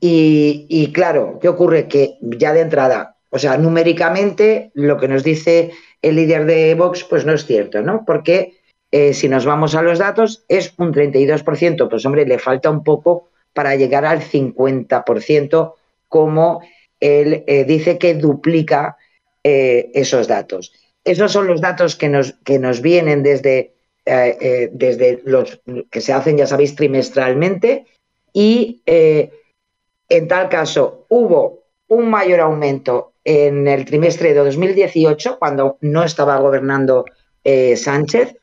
Y, 0.00 0.66
y, 0.68 0.92
claro, 0.92 1.38
¿qué 1.40 1.48
ocurre? 1.48 1.88
Que 1.88 2.18
ya 2.20 2.52
de 2.52 2.60
entrada, 2.60 3.16
o 3.30 3.38
sea, 3.38 3.56
numéricamente, 3.58 4.70
lo 4.74 4.98
que 4.98 5.08
nos 5.08 5.24
dice 5.24 5.72
el 6.02 6.16
líder 6.16 6.46
de 6.46 6.74
Vox, 6.74 7.04
pues 7.04 7.24
no 7.24 7.32
es 7.32 7.46
cierto, 7.46 7.82
¿no? 7.82 8.04
Porque 8.06 8.56
eh, 8.92 9.14
si 9.14 9.28
nos 9.28 9.44
vamos 9.44 9.74
a 9.74 9.82
los 9.82 9.98
datos, 9.98 10.44
es 10.48 10.72
un 10.78 10.92
32%, 10.92 11.88
pues 11.88 12.06
hombre, 12.06 12.26
le 12.26 12.38
falta 12.38 12.70
un 12.70 12.84
poco 12.84 13.28
para 13.52 13.74
llegar 13.76 14.04
al 14.04 14.20
50%, 14.20 15.74
como 16.08 16.60
él 17.00 17.44
eh, 17.46 17.64
dice 17.64 17.98
que 17.98 18.14
duplica 18.14 18.96
eh, 19.42 19.90
esos 19.94 20.28
datos. 20.28 20.72
Esos 21.04 21.32
son 21.32 21.46
los 21.46 21.60
datos 21.60 21.96
que 21.96 22.08
nos, 22.08 22.32
que 22.44 22.58
nos 22.58 22.80
vienen 22.80 23.22
desde, 23.22 23.72
desde 24.04 25.20
los 25.24 25.60
que 25.90 26.00
se 26.00 26.12
hacen, 26.12 26.36
ya 26.36 26.46
sabéis, 26.46 26.74
trimestralmente, 26.74 27.86
y 28.32 28.82
en 28.86 30.28
tal 30.28 30.48
caso 30.48 31.06
hubo 31.08 31.62
un 31.88 32.10
mayor 32.10 32.40
aumento 32.40 33.12
en 33.26 33.66
el 33.66 33.84
trimestre 33.84 34.32
de 34.32 34.44
2018, 34.44 35.40
cuando 35.40 35.78
no 35.80 36.04
estaba 36.04 36.38
gobernando 36.38 37.04
eh, 37.42 37.76
Sánchez, 37.76 38.36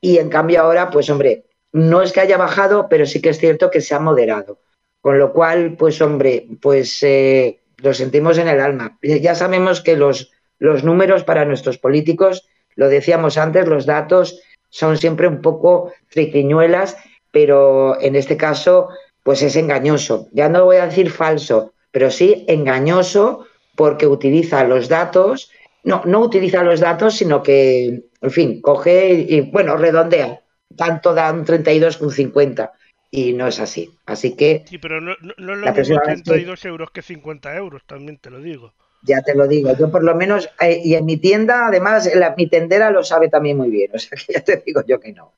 y 0.00 0.16
en 0.16 0.30
cambio 0.30 0.62
ahora, 0.62 0.88
pues 0.88 1.10
hombre, 1.10 1.44
no 1.72 2.00
es 2.00 2.12
que 2.12 2.20
haya 2.20 2.38
bajado, 2.38 2.88
pero 2.88 3.04
sí 3.04 3.20
que 3.20 3.28
es 3.28 3.38
cierto 3.38 3.70
que 3.70 3.82
se 3.82 3.94
ha 3.94 4.00
moderado. 4.00 4.60
Con 5.02 5.18
lo 5.18 5.34
cual, 5.34 5.76
pues 5.76 6.00
hombre, 6.00 6.46
pues 6.62 7.02
eh, 7.02 7.60
lo 7.76 7.92
sentimos 7.92 8.38
en 8.38 8.48
el 8.48 8.60
alma. 8.60 8.98
Ya 9.02 9.34
sabemos 9.34 9.82
que 9.82 9.94
los, 9.94 10.32
los 10.58 10.84
números 10.84 11.22
para 11.22 11.44
nuestros 11.44 11.76
políticos, 11.76 12.48
lo 12.76 12.88
decíamos 12.88 13.36
antes, 13.36 13.68
los 13.68 13.84
datos 13.84 14.40
son 14.70 14.96
siempre 14.96 15.28
un 15.28 15.42
poco 15.42 15.92
triquiñuelas, 16.08 16.96
pero 17.30 18.00
en 18.00 18.16
este 18.16 18.38
caso, 18.38 18.88
pues 19.22 19.42
es 19.42 19.54
engañoso. 19.56 20.28
Ya 20.32 20.48
no 20.48 20.64
voy 20.64 20.76
a 20.76 20.86
decir 20.86 21.10
falso, 21.10 21.74
pero 21.90 22.10
sí 22.10 22.46
engañoso 22.48 23.44
porque 23.78 24.08
utiliza 24.08 24.64
los 24.64 24.88
datos, 24.88 25.52
no, 25.84 26.02
no 26.04 26.18
utiliza 26.18 26.64
los 26.64 26.80
datos, 26.80 27.14
sino 27.14 27.44
que, 27.44 28.10
en 28.20 28.30
fin, 28.32 28.60
coge 28.60 29.12
y, 29.14 29.40
bueno, 29.52 29.76
redondea. 29.76 30.40
Tanto 30.76 31.14
da 31.14 31.32
un 31.32 31.44
32 31.44 31.96
con 31.98 32.10
50 32.10 32.72
y 33.12 33.34
no 33.34 33.46
es 33.46 33.60
así. 33.60 33.88
Así 34.04 34.34
que... 34.34 34.64
Sí, 34.68 34.78
pero 34.78 35.00
no, 35.00 35.14
no, 35.20 35.32
no 35.38 35.52
es 35.54 35.60
lo 35.60 35.72
mismo 35.72 36.00
32 36.04 36.64
euros 36.64 36.90
que 36.90 37.02
50 37.02 37.54
euros, 37.54 37.84
también 37.86 38.18
te 38.18 38.30
lo 38.30 38.40
digo. 38.40 38.74
Ya 39.02 39.22
te 39.22 39.36
lo 39.36 39.46
digo, 39.46 39.72
yo 39.78 39.92
por 39.92 40.02
lo 40.02 40.16
menos, 40.16 40.50
eh, 40.60 40.80
y 40.82 40.96
en 40.96 41.04
mi 41.06 41.16
tienda, 41.16 41.68
además, 41.68 42.10
la, 42.12 42.34
mi 42.36 42.48
tendera 42.48 42.90
lo 42.90 43.04
sabe 43.04 43.28
también 43.28 43.58
muy 43.58 43.70
bien, 43.70 43.92
o 43.94 43.98
sea 44.00 44.18
que 44.18 44.32
ya 44.32 44.40
te 44.40 44.56
digo 44.66 44.82
yo 44.88 44.98
que 44.98 45.12
no. 45.12 45.34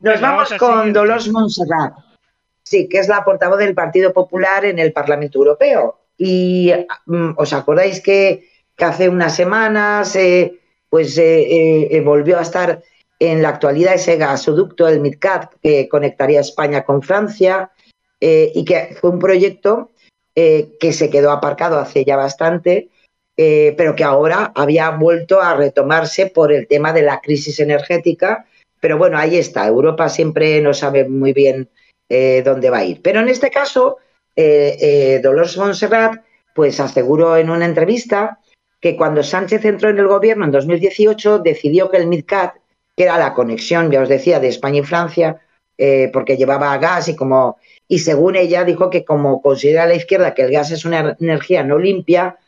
Nos 0.00 0.20
vamos 0.20 0.52
con 0.58 0.92
Dolores 0.92 1.28
Montserrat, 1.32 1.94
sí, 2.62 2.86
que 2.86 2.98
es 2.98 3.08
la 3.08 3.24
portavoz 3.24 3.58
del 3.58 3.74
Partido 3.74 4.12
Popular 4.12 4.66
en 4.66 4.78
el 4.78 4.92
Parlamento 4.92 5.38
Europeo. 5.38 6.02
Y 6.18 6.72
mm, 7.06 7.32
os 7.36 7.52
acordáis 7.52 8.00
que, 8.00 8.48
hace 8.78 9.08
unas 9.08 9.34
semanas 9.34 10.14
eh, 10.16 10.60
pues 10.90 11.16
eh, 11.16 11.88
eh, 11.90 12.00
volvió 12.02 12.38
a 12.38 12.42
estar 12.42 12.82
en 13.18 13.40
la 13.40 13.48
actualidad 13.48 13.94
ese 13.94 14.16
gasoducto, 14.16 14.86
el 14.86 15.00
MidCat, 15.00 15.54
que 15.62 15.88
conectaría 15.88 16.40
España 16.40 16.84
con 16.84 17.00
Francia, 17.02 17.70
y 18.20 18.64
que 18.64 18.96
fue 19.00 19.10
un 19.10 19.18
proyecto 19.18 19.90
que 20.34 20.92
se 20.92 21.08
quedó 21.08 21.30
aparcado 21.30 21.78
hace 21.78 22.04
ya 22.04 22.16
bastante, 22.16 22.90
pero 23.34 23.94
que 23.94 24.04
ahora 24.04 24.52
había 24.54 24.90
vuelto 24.90 25.40
a 25.40 25.54
retomarse 25.54 26.26
por 26.26 26.52
el 26.52 26.66
tema 26.66 26.92
de 26.92 27.02
la 27.02 27.20
crisis 27.20 27.60
energética. 27.60 28.46
Pero 28.80 28.98
bueno, 28.98 29.16
ahí 29.16 29.36
está. 29.36 29.66
Europa 29.66 30.08
siempre 30.10 30.60
no 30.60 30.74
sabe 30.74 31.08
muy 31.08 31.32
bien 31.32 31.70
dónde 32.44 32.68
va 32.70 32.78
a 32.78 32.84
ir. 32.84 33.00
Pero 33.02 33.20
en 33.20 33.28
este 33.28 33.50
caso, 33.50 33.98
eh, 34.36 34.76
eh, 34.80 35.20
Dolores 35.22 35.56
Montserrat 35.56 36.22
pues 36.54 36.78
aseguró 36.80 37.36
en 37.36 37.50
una 37.50 37.64
entrevista 37.64 38.38
que 38.80 38.96
cuando 38.96 39.22
Sánchez 39.22 39.64
entró 39.64 39.90
en 39.90 39.98
el 39.98 40.06
gobierno 40.06 40.44
en 40.44 40.52
2018 40.52 41.40
decidió 41.40 41.90
que 41.90 41.96
el 41.96 42.06
MidCat, 42.06 42.54
que 42.96 43.04
era 43.04 43.18
la 43.18 43.34
conexión, 43.34 43.90
ya 43.90 44.02
os 44.02 44.08
decía, 44.08 44.38
de 44.40 44.48
España 44.48 44.80
y 44.80 44.84
Francia, 44.84 45.40
eh, 45.78 46.10
porque 46.12 46.36
llevaba 46.36 46.76
gas 46.78 47.08
y 47.08 47.16
como 47.16 47.58
y 47.88 47.98
según 47.98 48.36
ella 48.36 48.64
dijo 48.64 48.90
que 48.90 49.04
como 49.04 49.42
considera 49.42 49.86
la 49.86 49.94
izquierda 49.94 50.34
que 50.34 50.42
el 50.42 50.52
gas 50.52 50.70
es 50.70 50.84
una 50.84 51.16
energía 51.20 51.62
no 51.62 51.78
limpia, 51.78 52.38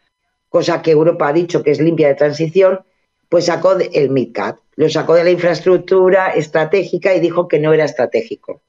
cosa 0.49 0.83
que 0.83 0.93
Europa 0.93 1.29
ha 1.29 1.33
dicho 1.33 1.63
que 1.63 1.71
es 1.71 1.81
limpia 1.81 2.09
de 2.09 2.15
transición, 2.15 2.81
pues 3.29 3.47
sacó 3.47 3.77
el 3.79 4.11
MidCat, 4.11 4.59
lo 4.77 4.89
sacó 4.89 5.15
de 5.15 5.25
la 5.25 5.31
infraestructura 5.31 6.29
estratégica 6.29 7.15
y 7.15 7.21
dijo 7.21 7.47
que 7.47 7.59
no 7.59 7.73
era 7.73 7.85
estratégico. 7.85 8.63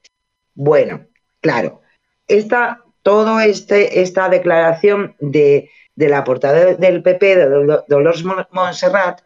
Bueno, 0.54 1.06
claro, 1.40 1.80
esta 2.28 2.84
toda 3.02 3.46
este, 3.46 4.00
esta 4.00 4.28
declaración 4.28 5.14
de, 5.20 5.70
la 5.96 6.24
portada 6.24 6.74
del 6.74 7.02
PP, 7.02 7.36
de 7.36 7.82
Dolores 7.88 8.24
Montserrat, 8.24 9.20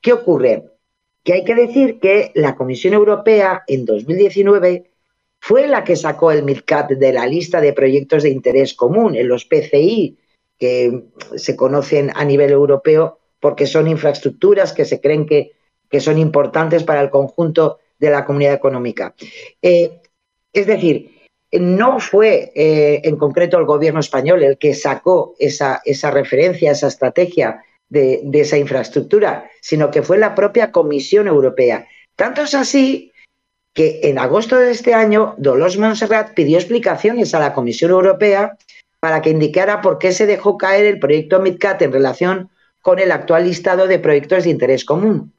¿qué 0.00 0.12
ocurre? 0.12 0.64
Que 1.22 1.34
hay 1.34 1.44
que 1.44 1.54
decir 1.54 2.00
que 2.00 2.32
la 2.34 2.56
Comisión 2.56 2.94
Europea 2.94 3.62
en 3.66 3.84
2019 3.84 4.90
fue 5.40 5.66
la 5.66 5.84
que 5.84 5.96
sacó 5.96 6.30
el 6.30 6.42
MidCat 6.42 6.90
de 6.90 7.12
la 7.12 7.26
lista 7.26 7.60
de 7.60 7.72
proyectos 7.72 8.22
de 8.22 8.30
interés 8.30 8.74
común 8.74 9.16
en 9.16 9.28
los 9.28 9.44
PCI, 9.44 10.18
que 10.58 11.04
se 11.36 11.56
conocen 11.56 12.12
a 12.14 12.24
nivel 12.24 12.50
europeo 12.50 13.18
porque 13.40 13.66
son 13.66 13.88
infraestructuras 13.88 14.74
que 14.74 14.84
se 14.84 15.00
creen 15.00 15.24
que, 15.26 15.52
que 15.88 16.00
son 16.00 16.18
importantes 16.18 16.84
para 16.84 17.00
el 17.00 17.08
conjunto 17.08 17.78
de 17.98 18.10
la 18.10 18.26
comunidad 18.26 18.52
económica. 18.52 19.14
Eh, 19.62 20.00
es 20.52 20.66
decir, 20.66 21.19
no 21.52 21.98
fue 21.98 22.52
eh, 22.54 23.00
en 23.04 23.16
concreto 23.16 23.58
el 23.58 23.64
gobierno 23.64 24.00
español 24.00 24.42
el 24.42 24.58
que 24.58 24.74
sacó 24.74 25.34
esa, 25.38 25.80
referencia, 26.10 26.70
esa 26.70 26.86
estrategia 26.86 27.64
de, 27.88 28.22
esa 28.32 28.56
infraestructura, 28.56 29.50
sino 29.60 29.90
que 29.90 30.02
fue 30.02 30.18
la 30.18 30.34
propia 30.34 30.70
Comisión 30.70 31.26
Europea. 31.26 31.88
Tanto 32.14 32.42
es 32.42 32.54
así 32.54 33.12
que 33.74 34.00
en 34.04 34.18
agosto 34.18 34.56
de 34.56 34.70
este 34.70 34.94
año 34.94 35.34
Dolores 35.38 35.76
Montserrat 35.76 36.34
pidió 36.34 36.58
explicaciones 36.58 37.34
a 37.34 37.40
la 37.40 37.52
Comisión 37.52 37.90
Europea 37.90 38.56
para 39.00 39.22
que 39.22 39.30
indicara 39.30 39.80
por 39.80 39.98
qué 39.98 40.12
se 40.12 40.26
dejó 40.26 40.56
caer 40.56 40.86
el 40.86 41.00
proyecto 41.00 41.40
MidCat 41.40 41.82
en 41.82 41.92
relación 41.92 42.50
con 42.80 42.98
el 42.98 43.10
actual 43.10 43.44
listado 43.44 43.86
de 43.86 43.98
proyectos 43.98 44.44
de 44.44 44.50
interés 44.50 44.84
común. 44.84 45.32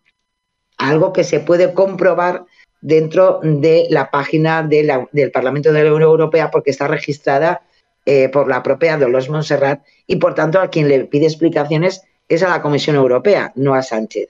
Algo 0.77 1.13
que 1.13 1.23
se 1.23 1.39
puede 1.39 1.73
comprobar 1.73 2.45
dentro 2.81 3.39
de 3.43 3.87
la 3.89 4.09
página 4.09 4.63
del 4.63 5.31
Parlamento 5.31 5.71
de 5.71 5.83
la 5.83 5.93
Unión 5.93 6.09
Europea 6.09 6.49
porque 6.51 6.71
está 6.71 6.87
registrada 6.87 7.61
eh, 8.05 8.29
por 8.29 8.47
la 8.47 8.63
propia 8.63 8.97
Dolores 8.97 9.29
Montserrat 9.29 9.83
y 10.07 10.15
por 10.15 10.33
tanto 10.33 10.59
a 10.59 10.69
quien 10.69 10.89
le 10.89 11.05
pide 11.05 11.27
explicaciones 11.27 12.01
es 12.27 12.41
a 12.41 12.49
la 12.49 12.61
Comisión 12.61 12.95
Europea, 12.95 13.51
no 13.55 13.75
a 13.75 13.83
Sánchez. 13.83 14.29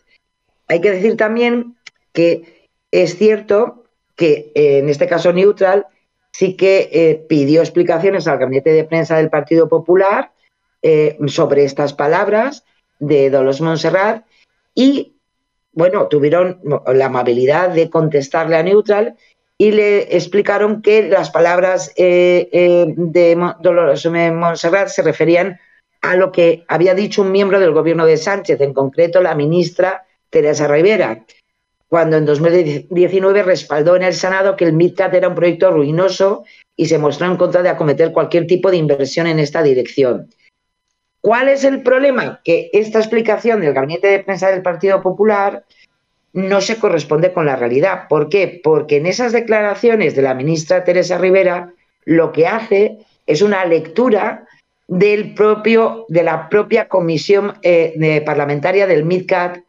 Hay 0.67 0.81
que 0.81 0.91
decir 0.91 1.15
también 1.15 1.77
que 2.11 2.67
es 2.91 3.17
cierto 3.17 3.85
que 4.15 4.51
eh, 4.53 4.79
en 4.79 4.89
este 4.89 5.07
caso 5.07 5.31
Neutral 5.31 5.87
sí 6.31 6.57
que 6.57 6.89
eh, 6.91 7.25
pidió 7.29 7.61
explicaciones 7.61 8.27
al 8.27 8.39
gabinete 8.39 8.71
de 8.71 8.83
prensa 8.83 9.17
del 9.17 9.29
Partido 9.29 9.67
Popular 9.67 10.31
sobre 11.27 11.63
estas 11.63 11.93
palabras 11.93 12.63
de 12.97 13.29
Dolores 13.29 13.61
Montserrat 13.61 14.25
y 14.73 15.20
bueno, 15.73 16.07
tuvieron 16.07 16.59
la 16.87 17.05
amabilidad 17.05 17.69
de 17.69 17.89
contestarle 17.89 18.57
a 18.57 18.63
Neutral 18.63 19.15
y 19.57 19.71
le 19.71 20.15
explicaron 20.15 20.81
que 20.81 21.07
las 21.07 21.29
palabras 21.29 21.93
eh, 21.95 22.49
eh, 22.51 22.93
de 22.97 23.37
Dolores 23.61 24.05
Montserrat 24.05 24.87
se 24.87 25.03
referían 25.03 25.59
a 26.01 26.15
lo 26.15 26.31
que 26.31 26.65
había 26.67 26.95
dicho 26.95 27.21
un 27.21 27.31
miembro 27.31 27.59
del 27.59 27.71
gobierno 27.71 28.05
de 28.05 28.17
Sánchez, 28.17 28.59
en 28.59 28.73
concreto 28.73 29.21
la 29.21 29.35
ministra 29.35 30.05
Teresa 30.31 30.67
Rivera, 30.67 31.23
cuando 31.87 32.17
en 32.17 32.25
2019 32.25 33.43
respaldó 33.43 33.95
en 33.95 34.03
el 34.03 34.13
Senado 34.13 34.55
que 34.55 34.65
el 34.65 34.73
MidCat 34.73 35.13
era 35.13 35.27
un 35.27 35.35
proyecto 35.35 35.71
ruinoso 35.71 36.43
y 36.75 36.87
se 36.87 36.97
mostró 36.97 37.27
en 37.27 37.37
contra 37.37 37.61
de 37.61 37.69
acometer 37.69 38.11
cualquier 38.11 38.47
tipo 38.47 38.71
de 38.71 38.77
inversión 38.77 39.27
en 39.27 39.39
esta 39.39 39.61
dirección. 39.61 40.29
¿Cuál 41.21 41.49
es 41.49 41.63
el 41.63 41.83
problema? 41.83 42.41
Que 42.43 42.69
esta 42.73 42.99
explicación 42.99 43.61
del 43.61 43.73
gabinete 43.73 44.07
de 44.07 44.19
prensa 44.19 44.49
del 44.49 44.63
Partido 44.63 45.01
Popular 45.01 45.63
no 46.33 46.61
se 46.61 46.77
corresponde 46.77 47.31
con 47.31 47.45
la 47.45 47.55
realidad. 47.55 48.07
¿Por 48.09 48.29
qué? 48.29 48.59
Porque 48.63 48.97
en 48.97 49.05
esas 49.05 49.31
declaraciones 49.31 50.15
de 50.15 50.23
la 50.23 50.33
ministra 50.33 50.83
Teresa 50.83 51.17
Rivera 51.17 51.73
lo 52.05 52.31
que 52.31 52.47
hace 52.47 52.99
es 53.27 53.41
una 53.41 53.65
lectura 53.65 54.47
de 54.87 55.33
la 56.23 56.49
propia 56.49 56.87
comisión 56.87 57.53
eh, 57.61 58.21
parlamentaria 58.25 58.87
del 58.87 59.05
MidCat 59.05 59.59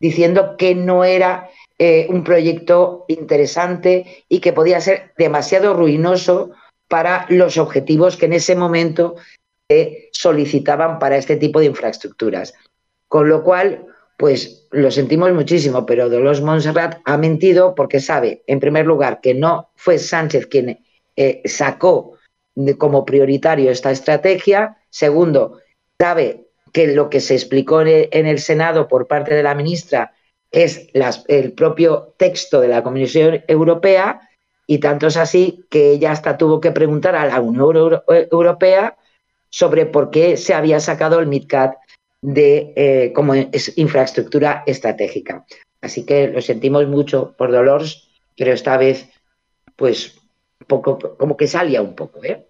diciendo 0.00 0.56
que 0.56 0.74
no 0.74 1.04
era 1.04 1.48
eh, 1.78 2.06
un 2.08 2.24
proyecto 2.24 3.04
interesante 3.06 4.24
y 4.28 4.40
que 4.40 4.52
podía 4.52 4.80
ser 4.80 5.12
demasiado 5.16 5.74
ruinoso 5.74 6.50
para 6.88 7.26
los 7.28 7.58
objetivos 7.58 8.16
que 8.16 8.26
en 8.26 8.32
ese 8.32 8.56
momento 8.56 9.14
solicitaban 10.12 10.98
para 10.98 11.16
este 11.16 11.36
tipo 11.36 11.60
de 11.60 11.66
infraestructuras. 11.66 12.54
Con 13.08 13.28
lo 13.28 13.42
cual, 13.42 13.86
pues 14.16 14.66
lo 14.70 14.90
sentimos 14.90 15.32
muchísimo, 15.32 15.84
pero 15.84 16.08
Dolores 16.08 16.40
Montserrat 16.40 17.00
ha 17.04 17.16
mentido 17.16 17.74
porque 17.74 18.00
sabe, 18.00 18.42
en 18.46 18.60
primer 18.60 18.86
lugar, 18.86 19.20
que 19.20 19.34
no 19.34 19.70
fue 19.74 19.98
Sánchez 19.98 20.46
quien 20.46 20.78
eh, 21.16 21.42
sacó 21.44 22.14
como 22.78 23.04
prioritario 23.04 23.70
esta 23.70 23.90
estrategia. 23.90 24.76
Segundo, 24.90 25.58
sabe 25.98 26.46
que 26.72 26.88
lo 26.88 27.10
que 27.10 27.20
se 27.20 27.34
explicó 27.34 27.82
en 27.82 28.26
el 28.26 28.38
Senado 28.38 28.88
por 28.88 29.06
parte 29.06 29.34
de 29.34 29.42
la 29.42 29.54
ministra 29.54 30.12
es 30.50 30.88
el 31.28 31.52
propio 31.52 32.14
texto 32.18 32.60
de 32.60 32.68
la 32.68 32.82
Comisión 32.82 33.42
Europea 33.48 34.28
y 34.66 34.78
tanto 34.78 35.08
es 35.08 35.16
así 35.16 35.64
que 35.70 35.92
ella 35.92 36.12
hasta 36.12 36.36
tuvo 36.36 36.60
que 36.60 36.70
preguntar 36.70 37.16
a 37.16 37.26
la 37.26 37.40
Unión 37.40 38.02
Europea 38.08 38.96
sobre 39.52 39.84
por 39.86 40.10
qué 40.10 40.36
se 40.36 40.54
había 40.54 40.80
sacado 40.80 41.20
el 41.20 41.26
MidCat 41.26 41.74
de, 42.22 42.72
eh, 42.74 43.12
como 43.14 43.34
infraestructura 43.36 44.64
estratégica. 44.66 45.44
Así 45.82 46.06
que 46.06 46.28
lo 46.28 46.40
sentimos 46.40 46.86
mucho 46.86 47.34
por 47.36 47.52
Dolores, 47.52 48.08
pero 48.36 48.52
esta 48.52 48.76
vez, 48.78 49.10
pues, 49.76 50.18
poco, 50.66 50.98
como 51.18 51.36
que 51.36 51.46
salía 51.46 51.82
un 51.82 51.94
poco, 51.94 52.24
¿eh? 52.24 52.48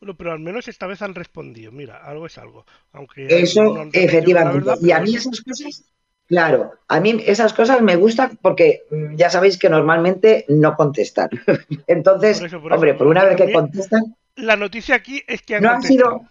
Bueno, 0.00 0.16
pero 0.16 0.30
al 0.30 0.38
menos 0.38 0.68
esta 0.68 0.86
vez 0.86 1.02
han 1.02 1.14
respondido. 1.14 1.72
Mira, 1.72 2.04
algo 2.04 2.26
es 2.26 2.38
algo. 2.38 2.64
Aunque 2.92 3.26
Eso, 3.28 3.88
efectivamente. 3.92 4.70
y 4.80 4.92
a 4.92 5.00
mí 5.00 5.16
esas 5.16 5.40
cosas, 5.40 5.92
claro, 6.28 6.74
a 6.86 7.00
mí 7.00 7.20
esas 7.26 7.52
cosas 7.52 7.80
me 7.82 7.96
gustan 7.96 8.38
porque 8.40 8.82
mm, 8.90 9.16
ya 9.16 9.30
sabéis 9.30 9.58
que 9.58 9.68
normalmente 9.68 10.44
no 10.48 10.76
contestan. 10.76 11.30
Entonces, 11.88 12.40
hombre, 12.52 12.94
por 12.94 13.08
una 13.08 13.24
vez 13.24 13.36
que 13.36 13.52
contestan, 13.52 14.14
la 14.38 14.56
noticia 14.56 14.94
aquí 14.94 15.22
es 15.26 15.42
que 15.42 15.60
no 15.60 15.70
han 15.70 15.82
sido. 15.82 16.22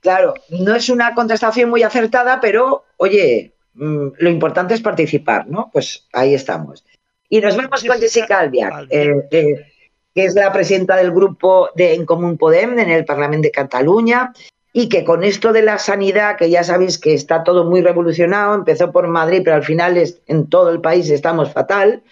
Claro, 0.00 0.34
no 0.50 0.74
es 0.74 0.88
una 0.88 1.14
contestación 1.14 1.70
muy 1.70 1.82
acertada, 1.82 2.40
pero 2.40 2.84
oye, 2.98 3.54
mm, 3.74 4.08
lo 4.18 4.30
importante 4.30 4.74
es 4.74 4.82
participar, 4.82 5.46
¿no? 5.46 5.70
Pues 5.72 6.06
ahí 6.12 6.34
estamos. 6.34 6.84
Y 7.28 7.40
nos 7.40 7.56
vemos 7.56 7.82
con 7.82 7.98
Jessica 7.98 8.40
Albiac. 8.40 8.86
Eh, 8.90 9.14
eh, 9.30 9.66
que 10.14 10.24
es 10.26 10.34
la 10.34 10.52
presidenta 10.52 10.96
del 10.96 11.10
grupo 11.10 11.70
de 11.74 11.94
En 11.94 12.06
Común 12.06 12.36
Podem 12.36 12.78
en 12.78 12.90
el 12.90 13.04
Parlamento 13.04 13.46
de 13.46 13.50
Cataluña, 13.50 14.32
y 14.72 14.88
que 14.88 15.04
con 15.04 15.24
esto 15.24 15.52
de 15.52 15.62
la 15.62 15.78
sanidad, 15.78 16.36
que 16.36 16.50
ya 16.50 16.64
sabéis 16.64 16.98
que 16.98 17.14
está 17.14 17.42
todo 17.44 17.64
muy 17.64 17.80
revolucionado, 17.80 18.54
empezó 18.54 18.92
por 18.92 19.08
Madrid, 19.08 19.42
pero 19.44 19.56
al 19.56 19.64
final 19.64 19.96
es, 19.96 20.20
en 20.26 20.48
todo 20.48 20.70
el 20.70 20.80
país 20.80 21.10
estamos 21.10 21.52
fatal, 21.52 22.02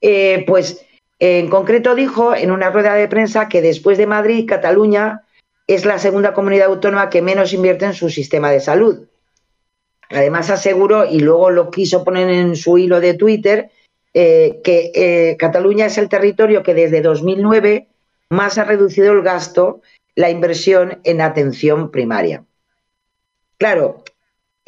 eh, 0.00 0.44
pues 0.46 0.84
en 1.20 1.48
concreto 1.48 1.94
dijo 1.94 2.34
en 2.34 2.50
una 2.50 2.70
rueda 2.70 2.94
de 2.94 3.06
prensa 3.06 3.48
que 3.48 3.60
después 3.60 3.98
de 3.98 4.06
Madrid, 4.06 4.48
Cataluña 4.48 5.22
es 5.66 5.84
la 5.84 5.98
segunda 5.98 6.32
comunidad 6.32 6.68
autónoma 6.68 7.10
que 7.10 7.22
menos 7.22 7.52
invierte 7.52 7.84
en 7.84 7.94
su 7.94 8.08
sistema 8.08 8.50
de 8.50 8.60
salud. 8.60 9.06
Además 10.08 10.50
aseguró, 10.50 11.04
y 11.04 11.20
luego 11.20 11.50
lo 11.50 11.70
quiso 11.70 12.02
poner 12.02 12.28
en 12.30 12.56
su 12.56 12.78
hilo 12.78 13.00
de 13.00 13.14
Twitter, 13.14 13.70
eh, 14.12 14.60
que 14.64 14.90
eh, 14.94 15.36
Cataluña 15.38 15.86
es 15.86 15.98
el 15.98 16.08
territorio 16.08 16.64
que 16.64 16.74
desde 16.74 17.00
2009 17.00 17.86
más 18.30 18.58
ha 18.58 18.64
reducido 18.64 19.12
el 19.12 19.22
gasto 19.22 19.82
la 20.16 20.30
inversión 20.30 21.00
en 21.04 21.20
atención 21.20 21.90
primaria. 21.90 22.44
Claro, 23.58 24.02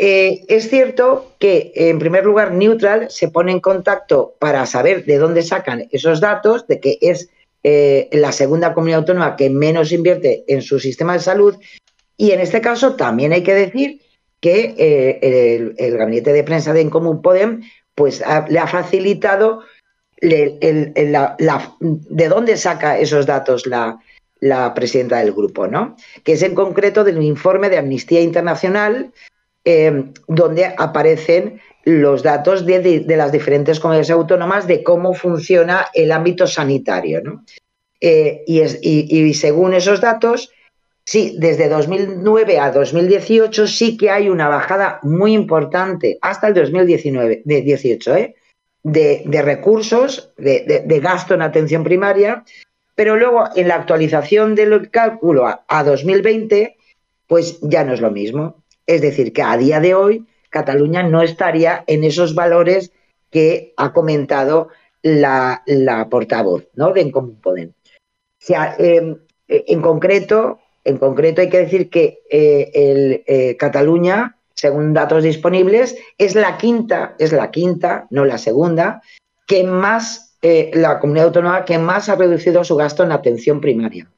eh, 0.05 0.45
es 0.49 0.69
cierto 0.69 1.33
que, 1.39 1.70
en 1.77 2.01
primer 2.01 2.24
lugar, 2.24 2.51
Neutral 2.51 3.09
se 3.09 3.29
pone 3.29 3.53
en 3.53 3.61
contacto 3.61 4.35
para 4.41 4.66
saber 4.66 5.05
de 5.05 5.16
dónde 5.16 5.43
sacan 5.43 5.87
esos 5.93 6.20
datos, 6.20 6.66
de 6.66 6.81
que 6.81 6.99
es 7.01 7.29
eh, 7.62 8.09
la 8.11 8.33
segunda 8.33 8.74
comunidad 8.74 8.99
autónoma 8.99 9.37
que 9.37 9.49
menos 9.49 9.93
invierte 9.93 10.43
en 10.49 10.62
su 10.62 10.81
sistema 10.81 11.12
de 11.12 11.20
salud. 11.20 11.55
Y 12.16 12.33
en 12.33 12.41
este 12.41 12.61
caso 12.61 12.97
también 12.97 13.33
hay 13.33 13.45
que 13.45 13.55
decir 13.55 14.01
que 14.41 14.74
eh, 14.77 15.73
el, 15.79 15.97
gabinete 15.97 16.33
de 16.33 16.43
prensa 16.43 16.73
de 16.73 16.81
Encomún 16.81 17.23
Podem 17.23 17.62
pues, 17.95 18.24
le 18.49 18.59
ha 18.59 18.66
facilitado 18.66 19.62
de 20.20 20.59
dónde 22.29 22.57
saca 22.57 22.99
esos 22.99 23.27
datos 23.27 23.69
la, 23.69 24.01
la 24.41 24.74
presidenta 24.74 25.20
del 25.20 25.33
grupo, 25.33 25.69
¿no? 25.69 25.95
Que 26.24 26.33
es 26.33 26.43
en 26.43 26.57
concreto 26.57 27.05
del 27.05 27.23
informe 27.23 27.70
de 27.70 27.79
Amnistía 27.79 28.20
Internacional, 28.20 29.12
eh, 29.64 30.05
donde 30.26 30.66
aparecen 30.76 31.60
los 31.84 32.22
datos 32.22 32.64
de, 32.64 33.05
las 33.09 33.32
diferentes 33.32 33.80
comunidades 33.80 34.10
autónomas 34.10 34.66
de 34.66 34.82
cómo 34.82 35.14
funciona 35.14 35.86
el 35.94 36.12
ámbito 36.12 36.47
sanitario, 36.47 37.22
¿no? 37.22 37.44
Eh, 38.01 38.43
y, 38.47 39.34
según 39.34 39.74
esos 39.74 40.01
datos, 40.01 40.51
sí, 41.05 41.36
desde 41.39 41.68
2009 41.68 42.59
a 42.59 42.72
2018 42.72 43.68
sí 43.68 43.97
que 43.97 44.10
hay 44.10 44.28
una 44.28 44.48
bajada 44.48 44.98
muy 45.02 45.34
importante, 45.34 46.18
hasta 46.20 46.48
el 46.48 46.55
2019, 46.55 47.43
de 47.44 47.62
18, 47.62 48.16
¿eh? 48.16 48.34
de, 48.82 49.22
de, 49.26 49.43
recursos, 49.43 50.32
de, 50.36 51.01
gasto 51.01 51.34
en 51.34 51.43
atención 51.43 51.84
primaria, 51.84 52.44
pero 52.94 53.16
luego 53.16 53.44
en 53.55 53.68
la 53.68 53.76
actualización 53.76 54.55
del 54.55 54.90
cálculo 54.90 55.47
a, 55.47 55.84
2020, 55.84 56.76
pues 57.26 57.59
ya 57.62 57.84
no 57.84 57.94
es 57.94 58.01
lo 58.01 58.10
mismo. 58.10 58.61
Es 58.86 59.00
decir, 59.00 59.32
que 59.32 59.42
a 59.42 59.56
día 59.56 59.80
de 59.80 59.94
hoy 59.94 60.26
Cataluña 60.50 61.02
no 61.02 61.22
estaría 61.22 61.84
en 61.86 62.04
esos 62.04 62.34
valores 62.34 62.92
que 63.30 63.72
ha 63.76 63.92
comentado 63.92 64.68
la, 65.02 65.62
portavoz 66.10 66.68
¿no? 66.74 66.92
de 66.92 67.00
En 67.00 67.10
Común 67.10 67.40
Podem. 67.40 67.70
O 67.70 68.44
sea, 68.44 68.76
em, 68.78 69.16
en, 69.48 69.80
concreto, 69.80 70.59
en 70.84 70.98
concreto 70.98 71.40
hay 71.40 71.48
que 71.48 71.59
decir 71.59 71.90
que 71.90 72.20
eh, 72.30 72.70
el, 72.74 73.24
eh, 73.26 73.56
Cataluña, 73.56 74.36
según 74.54 74.92
datos 74.92 75.22
disponibles, 75.22 75.96
es 76.18 76.34
la 76.34 76.56
quinta, 76.59 77.14
es 77.18 77.32
la 77.32 77.50
quinta, 77.50 78.06
no 78.10 78.24
la 78.24 78.38
segunda, 78.38 79.00
que 79.46 79.64
más 79.64 80.36
eh, 80.42 80.70
la 80.74 80.98
comunidad 80.98 81.26
autónoma 81.26 81.64
que 81.64 81.78
más 81.78 82.09
ha 82.09 82.16
reducido 82.16 82.64
su 82.64 82.76
gasto 82.76 83.04
en 83.04 83.12
atención 83.12 83.60
primaria. 83.60 84.10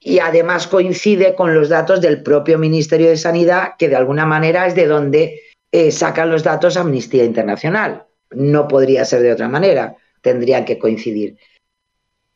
Y 0.00 0.20
además 0.20 0.66
coincide 0.66 1.34
con 1.34 1.54
los 1.54 1.68
datos 1.68 2.00
del 2.00 2.22
propio 2.22 2.58
Ministerio 2.58 3.08
de 3.08 3.16
Sanidad, 3.16 3.72
que 3.78 3.88
de 3.88 3.96
alguna 3.96 4.26
manera 4.26 4.66
es 4.66 4.74
de 4.74 4.86
donde 4.86 5.40
eh, 5.72 5.90
sacan 5.90 6.30
los 6.30 6.44
datos 6.44 6.76
Amnistía 6.76 7.24
Internacional. 7.24 8.04
No 8.30 8.68
podría 8.68 9.04
ser 9.04 9.22
de 9.22 9.32
otra 9.32 9.48
manera, 9.48 9.96
tendrían 10.22 10.64
que 10.64 10.78
coincidir. 10.78 11.36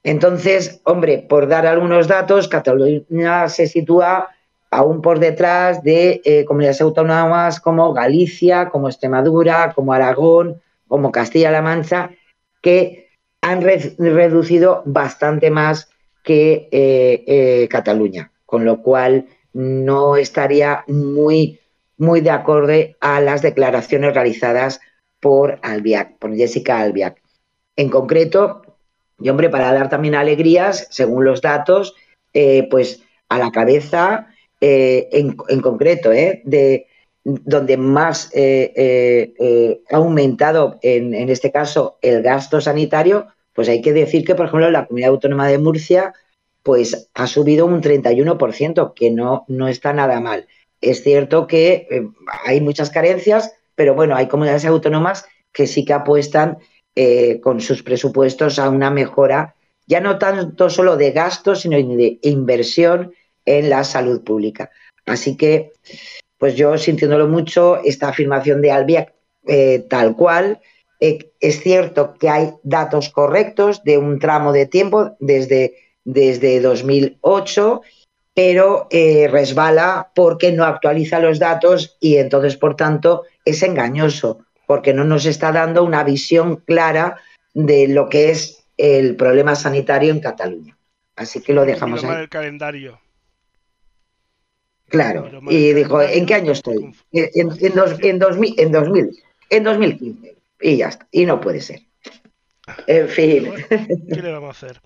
Entonces, 0.02 0.80
hombre, 0.84 1.24
por 1.28 1.46
dar 1.46 1.66
algunos 1.66 2.08
datos, 2.08 2.48
Cataluña 2.48 3.48
se 3.48 3.68
sitúa 3.68 4.30
aún 4.70 5.02
por 5.02 5.20
detrás 5.20 5.82
de 5.84 6.20
eh, 6.24 6.44
comunidades 6.44 6.80
autónomas 6.80 7.60
como 7.60 7.92
Galicia, 7.92 8.70
como 8.70 8.88
Extremadura, 8.88 9.72
como 9.74 9.92
Aragón, 9.92 10.60
como 10.88 11.12
Castilla-La 11.12 11.62
Mancha, 11.62 12.10
que 12.62 13.10
han 13.42 13.60
reducido 13.62 14.82
bastante 14.86 15.50
más 15.50 15.91
que 16.22 16.68
eh, 16.70 17.24
eh, 17.26 17.68
Cataluña, 17.68 18.32
con 18.46 18.64
lo 18.64 18.82
cual 18.82 19.26
no 19.52 20.16
estaría 20.16 20.84
muy, 20.86 21.60
muy 21.98 22.20
de 22.20 22.30
acorde 22.30 22.96
a 23.00 23.20
las 23.20 23.42
declaraciones 23.42 24.14
realizadas 24.14 24.80
por 25.20 25.58
Albiac, 25.62 26.18
por 26.18 26.34
Jessica 26.34 26.80
Albiac. 26.80 27.20
En 27.76 27.88
concreto, 27.88 28.62
y 29.20 29.28
hombre, 29.28 29.50
para 29.50 29.72
dar 29.72 29.88
también 29.88 30.14
alegrías, 30.14 30.88
según 30.90 31.24
los 31.24 31.40
datos, 31.42 31.94
eh, 32.32 32.66
pues 32.70 33.02
a 33.28 33.38
la 33.38 33.50
cabeza, 33.50 34.28
en, 34.60 35.36
en, 35.48 35.60
concreto, 35.60 36.10
de 36.10 36.86
donde 37.24 37.76
más 37.76 38.30
ha 38.34 39.96
aumentado, 39.96 40.78
en, 40.82 41.28
este 41.30 41.50
caso, 41.50 41.98
el 42.00 42.22
gasto 42.22 42.60
sanitario, 42.60 43.26
pues 43.54 43.68
hay 43.68 43.80
que 43.80 43.92
decir 43.92 44.24
que, 44.24 44.34
por 44.34 44.46
ejemplo, 44.46 44.70
la 44.70 44.86
Comunidad 44.86 45.10
Autónoma 45.10 45.48
de 45.48 45.58
Murcia 45.58 46.12
pues 46.62 47.10
ha 47.14 47.26
subido 47.26 47.66
un 47.66 47.82
31%, 47.82 48.94
que 48.94 49.10
no, 49.10 49.44
no 49.48 49.68
está 49.68 49.92
nada 49.92 50.20
mal. 50.20 50.46
Es 50.80 51.02
cierto 51.02 51.46
que 51.46 51.88
hay 52.44 52.60
muchas 52.60 52.90
carencias, 52.90 53.52
pero 53.74 53.94
bueno, 53.94 54.14
hay 54.14 54.28
comunidades 54.28 54.64
autónomas 54.64 55.24
que 55.52 55.66
sí 55.66 55.84
que 55.84 55.92
apuestan 55.92 56.58
con 57.42 57.60
sus 57.60 57.82
presupuestos 57.82 58.60
a 58.60 58.68
una 58.68 58.90
mejora, 58.90 59.56
ya 59.86 60.00
no 60.00 60.18
tanto 60.18 60.70
solo 60.70 60.96
de 60.96 61.10
gasto, 61.10 61.56
sino 61.56 61.76
de 61.76 62.18
inversión 62.22 63.12
en 63.44 63.70
la 63.70 63.82
salud 63.82 64.22
pública. 64.22 64.70
Así 65.04 65.36
que 65.36 65.72
pues 66.42 66.56
yo 66.56 66.76
sintiéndolo 66.76 67.28
mucho, 67.28 67.76
esta 67.84 68.08
afirmación 68.08 68.62
de 68.62 68.72
Albiac 68.72 69.14
eh, 69.46 69.86
tal 69.88 70.16
cual, 70.16 70.60
eh, 71.04 71.32
es 71.40 71.60
cierto 71.60 72.14
que 72.14 72.28
hay 72.28 72.52
datos 72.62 73.10
correctos 73.10 73.82
de 73.82 73.98
un 73.98 74.20
tramo 74.20 74.52
de 74.52 74.66
tiempo 74.66 75.16
desde, 75.18 75.74
desde 76.04 76.60
2008, 76.60 77.80
pero 78.34 78.86
eh, 78.88 79.26
resbala 79.26 80.12
porque 80.14 80.52
no 80.52 80.64
actualiza 80.64 81.18
los 81.18 81.40
datos 81.40 81.96
y 81.98 82.18
entonces, 82.18 82.56
por 82.56 82.76
tanto, 82.76 83.24
es 83.44 83.64
engañoso, 83.64 84.46
porque 84.68 84.94
no 84.94 85.02
nos 85.02 85.26
está 85.26 85.50
dando 85.50 85.82
una 85.82 86.04
visión 86.04 86.58
clara 86.58 87.16
de 87.52 87.88
lo 87.88 88.08
que 88.08 88.30
es 88.30 88.64
el 88.76 89.16
problema 89.16 89.56
sanitario 89.56 90.12
en 90.12 90.20
Cataluña. 90.20 90.78
Así 91.16 91.40
que 91.40 91.52
lo 91.52 91.64
dejamos 91.64 92.04
ahí. 92.04 92.22
el 92.22 92.28
calendario. 92.28 93.00
Claro, 94.86 95.28
y 95.48 95.72
dijo, 95.72 96.00
¿en 96.00 96.26
qué 96.26 96.34
año 96.34 96.52
estoy? 96.52 96.94
En, 97.10 97.28
en, 97.34 97.74
dos, 97.74 97.96
en, 97.98 98.20
2000, 98.20 98.54
en, 98.56 98.70
2000, 98.70 99.10
en 99.50 99.64
2015. 99.64 100.41
Y 100.62 100.76
ya 100.76 100.88
está, 100.88 101.06
y 101.10 101.26
no 101.26 101.40
puede 101.40 101.60
ser. 101.60 101.82
En 102.86 103.08
fin. 103.08 103.52
¿Qué 103.68 104.22
le 104.22 104.32
vamos 104.32 104.62
a 104.62 104.66
hacer? 104.66 104.80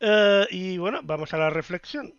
Eh, 0.00 0.46
y 0.50 0.78
bueno, 0.78 1.00
vamos 1.02 1.32
a 1.34 1.38
la 1.38 1.50
reflexión, 1.50 2.12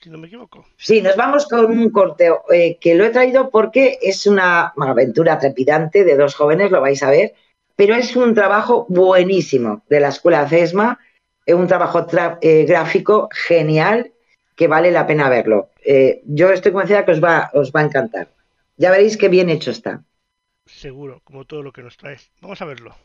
si 0.00 0.08
no 0.08 0.18
me 0.18 0.28
equivoco. 0.28 0.64
Sí, 0.76 1.02
nos 1.02 1.16
vamos 1.16 1.46
con 1.46 1.66
un 1.66 1.90
corteo 1.90 2.44
eh, 2.50 2.78
que 2.80 2.94
lo 2.94 3.04
he 3.04 3.10
traído 3.10 3.50
porque 3.50 3.98
es 4.00 4.26
una 4.26 4.72
aventura 4.78 5.38
trepidante 5.38 6.04
de 6.04 6.16
dos 6.16 6.34
jóvenes, 6.34 6.70
lo 6.70 6.80
vais 6.80 7.02
a 7.02 7.10
ver, 7.10 7.34
pero 7.76 7.94
es 7.94 8.14
un 8.16 8.34
trabajo 8.34 8.86
buenísimo 8.88 9.82
de 9.88 10.00
la 10.00 10.08
escuela 10.08 10.48
CESMA, 10.48 10.98
es 11.44 11.54
un 11.54 11.66
trabajo 11.66 12.06
eh, 12.40 12.64
gráfico 12.64 13.28
genial 13.32 14.12
que 14.54 14.68
vale 14.68 14.90
la 14.90 15.06
pena 15.06 15.28
verlo. 15.28 15.70
Eh, 15.84 16.22
yo 16.24 16.50
estoy 16.50 16.72
convencida 16.72 17.04
que 17.04 17.12
os 17.12 17.22
va, 17.22 17.50
os 17.52 17.72
va 17.72 17.80
a 17.80 17.84
encantar. 17.84 18.28
Ya 18.76 18.90
veréis 18.90 19.16
qué 19.16 19.28
bien 19.28 19.50
hecho 19.50 19.70
está. 19.70 20.02
Seguro, 20.72 21.20
como 21.24 21.44
todo 21.44 21.62
lo 21.62 21.72
que 21.72 21.82
nos 21.82 21.96
traes. 21.96 22.32
Vamos 22.40 22.60
a 22.62 22.64
verlo. 22.64 22.96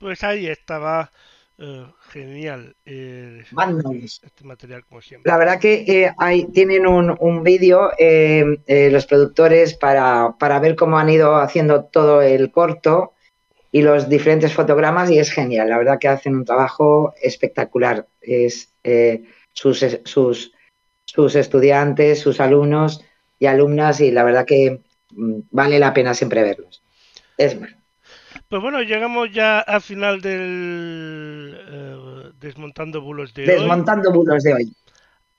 Pues 0.00 0.24
ahí 0.24 0.46
estaba 0.46 1.10
eh, 1.58 1.84
genial 2.08 2.74
eh, 2.86 3.44
este 3.44 4.44
material, 4.44 4.82
como 4.86 5.02
siempre. 5.02 5.30
La 5.30 5.36
verdad 5.36 5.60
que 5.60 5.84
eh, 5.86 6.14
hay, 6.16 6.46
tienen 6.46 6.86
un, 6.86 7.14
un 7.20 7.42
vídeo 7.42 7.90
eh, 7.98 8.62
eh, 8.66 8.90
los 8.90 9.04
productores 9.04 9.74
para, 9.74 10.36
para 10.38 10.58
ver 10.58 10.74
cómo 10.74 10.98
han 10.98 11.10
ido 11.10 11.36
haciendo 11.36 11.84
todo 11.84 12.22
el 12.22 12.50
corto 12.50 13.12
y 13.70 13.82
los 13.82 14.08
diferentes 14.08 14.54
fotogramas 14.54 15.10
y 15.10 15.18
es 15.18 15.30
genial. 15.30 15.68
La 15.68 15.76
verdad 15.76 15.98
que 15.98 16.08
hacen 16.08 16.34
un 16.34 16.46
trabajo 16.46 17.12
espectacular. 17.20 18.08
Es 18.22 18.72
sus, 19.52 19.84
sus, 20.04 20.52
sus 21.04 21.34
estudiantes, 21.34 22.20
sus 22.20 22.40
alumnos 22.40 23.04
y 23.38 23.44
alumnas 23.44 24.00
y 24.00 24.10
la 24.10 24.24
verdad 24.24 24.46
que 24.46 24.80
mm, 25.10 25.40
vale 25.50 25.78
la 25.78 25.92
pena 25.92 26.14
siempre 26.14 26.42
verlos. 26.42 26.82
Es 27.36 27.60
más. 27.60 27.79
Pues 28.48 28.62
bueno, 28.62 28.82
llegamos 28.82 29.32
ya 29.32 29.60
al 29.60 29.80
final 29.82 30.20
del 30.20 31.56
eh, 31.68 32.30
Desmontando 32.38 33.00
Bulos 33.00 33.34
de 33.34 33.42
hoy. 33.42 33.48
Desmontando 33.48 34.12
bulos 34.12 34.42
de 34.42 34.54
hoy. 34.54 34.76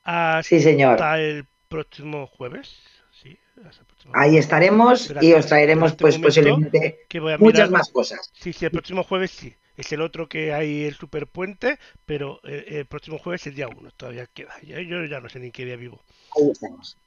Hasta 0.03 0.43
Sí, 0.43 0.59
señor. 0.61 0.97
el 1.19 1.45
próximo 1.67 2.27
jueves. 2.27 2.75
Sí, 3.11 3.37
hasta 3.65 3.81
el 3.81 3.87
próximo 3.87 4.13
Ahí 4.15 4.29
jueves. 4.29 4.45
estaremos 4.45 5.13
y 5.21 5.33
os 5.33 5.45
traeremos 5.45 5.93
pues 5.95 6.15
momento, 6.17 6.27
posiblemente 6.27 7.05
muchas 7.39 7.69
mirar. 7.69 7.69
más 7.71 7.89
cosas. 7.89 8.31
Sí, 8.33 8.53
sí, 8.53 8.65
el 8.65 8.71
próximo 8.71 9.03
jueves 9.03 9.31
sí. 9.31 9.55
Es 9.77 9.91
el 9.93 10.01
otro 10.01 10.27
que 10.27 10.53
hay 10.53 10.83
el 10.83 10.95
superpuente, 10.95 11.79
pero 12.05 12.39
eh, 12.43 12.65
el 12.79 12.85
próximo 12.87 13.17
jueves 13.17 13.41
es 13.41 13.47
el 13.47 13.55
día 13.55 13.67
1, 13.67 13.89
todavía 13.91 14.27
queda. 14.27 14.53
Ya- 14.63 14.81
Yo 14.81 15.05
ya 15.05 15.19
no 15.21 15.29
sé 15.29 15.39
ni 15.39 15.51
qué 15.51 15.65
día 15.65 15.75
vivo. 15.77 16.03
Ahí 16.37 16.49
estamos. 16.51 16.97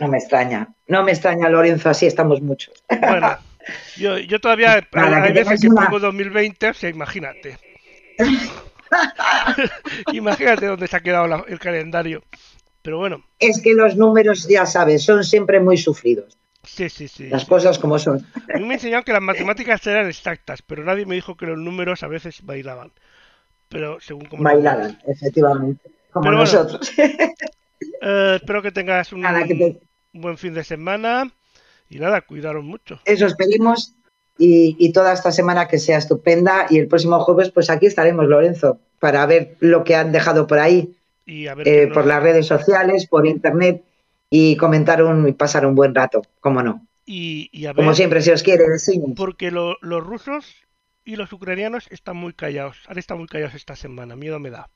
No 0.00 0.08
me 0.08 0.18
extraña. 0.18 0.68
No 0.86 1.02
me 1.02 1.12
extraña, 1.12 1.48
Lorenzo, 1.48 1.90
así 1.90 2.06
estamos 2.06 2.40
muchos. 2.40 2.74
Bueno, 3.00 3.36
yo, 3.96 4.18
yo 4.18 4.40
todavía 4.40 4.86
Nada, 4.92 5.22
hay 5.22 5.32
que 5.32 5.40
veces 5.40 5.44
tengáis 5.44 5.60
que 5.60 5.68
una- 5.68 5.84
pongo 5.86 5.98
2020, 6.00 6.68
o 6.70 6.74
sea, 6.74 6.90
imagínate. 6.90 7.58
imagínate 10.12 10.66
dónde 10.66 10.86
se 10.86 10.96
ha 10.96 11.00
quedado 11.00 11.26
la- 11.26 11.44
el 11.48 11.58
calendario. 11.58 12.22
Pero 12.82 12.98
bueno, 12.98 13.22
Es 13.38 13.60
que 13.60 13.74
los 13.74 13.96
números, 13.96 14.46
ya 14.48 14.64
sabes, 14.66 15.02
son 15.04 15.24
siempre 15.24 15.60
muy 15.60 15.76
sufridos. 15.76 16.38
sí, 16.62 16.88
sí, 16.88 17.08
sí. 17.08 17.28
Las 17.28 17.44
cosas 17.44 17.78
como 17.78 17.98
son. 17.98 18.24
A 18.54 18.58
mí 18.58 18.64
me 18.64 18.74
enseñaron 18.74 19.04
que 19.04 19.12
las 19.12 19.20
matemáticas 19.22 19.86
eran 19.86 20.06
exactas, 20.06 20.62
pero 20.62 20.84
nadie 20.84 21.04
me 21.06 21.14
dijo 21.14 21.36
que 21.36 21.46
los 21.46 21.58
números 21.58 22.02
a 22.02 22.08
veces 22.08 22.42
bailaban. 22.44 22.92
Pero 23.68 24.00
según 24.00 24.24
como 24.26 24.44
Bailaban, 24.44 24.98
efectivamente. 25.06 25.90
Como 26.10 26.24
Pero 26.24 26.36
bueno, 26.38 26.52
nosotros. 26.52 26.92
Eh, 28.02 28.34
espero 28.36 28.62
que 28.62 28.72
tengas 28.72 29.12
un 29.12 29.20
Nada, 29.22 29.44
que 29.44 29.54
te- 29.54 29.80
buen 30.12 30.36
fin 30.38 30.54
de 30.54 30.64
semana 30.64 31.30
y 31.90 31.98
nada, 31.98 32.20
cuidaros 32.22 32.64
mucho. 32.64 33.00
Eso 33.04 33.26
esperemos. 33.26 33.94
Y, 34.40 34.76
y 34.78 34.92
toda 34.92 35.12
esta 35.12 35.32
semana 35.32 35.66
que 35.66 35.78
sea 35.78 35.98
estupenda. 35.98 36.66
Y 36.70 36.78
el 36.78 36.86
próximo 36.88 37.18
jueves, 37.20 37.50
pues 37.50 37.70
aquí 37.70 37.86
estaremos, 37.86 38.26
Lorenzo, 38.26 38.78
para 39.00 39.26
ver 39.26 39.56
lo 39.60 39.82
que 39.84 39.96
han 39.96 40.12
dejado 40.12 40.46
por 40.46 40.58
ahí, 40.60 40.94
Y 41.26 41.46
a 41.48 41.54
ver 41.54 41.66
eh, 41.66 41.86
por 41.92 42.06
las 42.06 42.22
redes 42.22 42.46
sociales, 42.46 43.06
por 43.08 43.26
internet, 43.26 43.82
y 44.30 44.56
comentar 44.56 45.02
un, 45.02 45.26
y 45.28 45.32
pasar 45.32 45.66
un 45.66 45.74
buen 45.74 45.94
rato, 45.94 46.22
cómo 46.40 46.62
no. 46.62 46.86
y, 47.04 47.48
y 47.52 47.66
a 47.66 47.74
Como 47.74 47.94
siempre, 47.94 48.20
si 48.22 48.30
os 48.30 48.42
quiere, 48.44 48.68
vecinos. 48.68 49.10
porque 49.16 49.50
lo- 49.50 49.76
los 49.80 50.04
rusos 50.04 50.54
y 51.04 51.16
los 51.16 51.32
ucranianos 51.32 51.86
están 51.90 52.16
muy 52.16 52.32
callados. 52.34 52.76
Han 52.86 52.98
estado 52.98 53.18
muy 53.18 53.26
callados 53.28 53.54
esta 53.54 53.74
semana. 53.74 54.14
Miedo 54.14 54.38
me 54.38 54.50
da. 54.50 54.68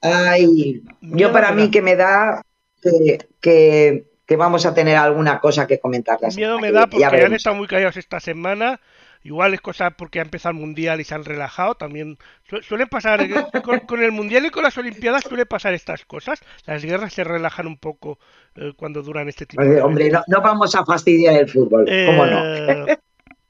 Ay, 0.00 0.82
yo 1.00 1.32
para 1.32 1.52
mí 1.52 1.64
da. 1.64 1.70
que 1.70 1.82
me 1.82 1.96
da 1.96 2.42
que, 2.82 3.18
que, 3.40 4.04
que 4.26 4.36
vamos 4.36 4.66
a 4.66 4.74
tener 4.74 4.96
alguna 4.96 5.40
cosa 5.40 5.66
que 5.66 5.80
comentar. 5.80 6.18
Miedo 6.36 6.58
me 6.60 6.70
da 6.72 6.86
porque 6.86 7.02
ya 7.02 7.08
han 7.26 7.34
estado 7.34 7.56
muy 7.56 7.66
callados 7.66 7.96
esta 7.96 8.20
semana. 8.20 8.80
Igual 9.24 9.52
es 9.52 9.60
cosa 9.60 9.90
porque 9.90 10.20
ha 10.20 10.22
empezado 10.22 10.52
el 10.54 10.60
mundial 10.60 11.00
y 11.00 11.04
se 11.04 11.12
han 11.14 11.24
relajado. 11.24 11.74
También 11.74 12.18
su- 12.48 12.62
suelen 12.62 12.86
pasar 12.86 13.20
eh, 13.20 13.30
con, 13.64 13.80
con 13.80 14.00
el 14.02 14.12
mundial 14.12 14.46
y 14.46 14.50
con 14.50 14.62
las 14.62 14.78
olimpiadas 14.78 15.24
suele 15.24 15.44
pasar 15.44 15.74
estas 15.74 16.04
cosas. 16.04 16.38
Las 16.66 16.84
guerras 16.84 17.12
se 17.12 17.24
relajan 17.24 17.66
un 17.66 17.78
poco 17.78 18.20
eh, 18.54 18.72
cuando 18.76 19.02
duran 19.02 19.28
este 19.28 19.44
tipo 19.46 19.60
de 19.62 19.82
Hombre, 19.82 20.08
no, 20.10 20.22
no 20.28 20.40
vamos 20.40 20.74
a 20.76 20.84
fastidiar 20.84 21.34
el 21.36 21.48
fútbol, 21.48 21.84
¿cómo 22.06 22.26
no? 22.26 22.86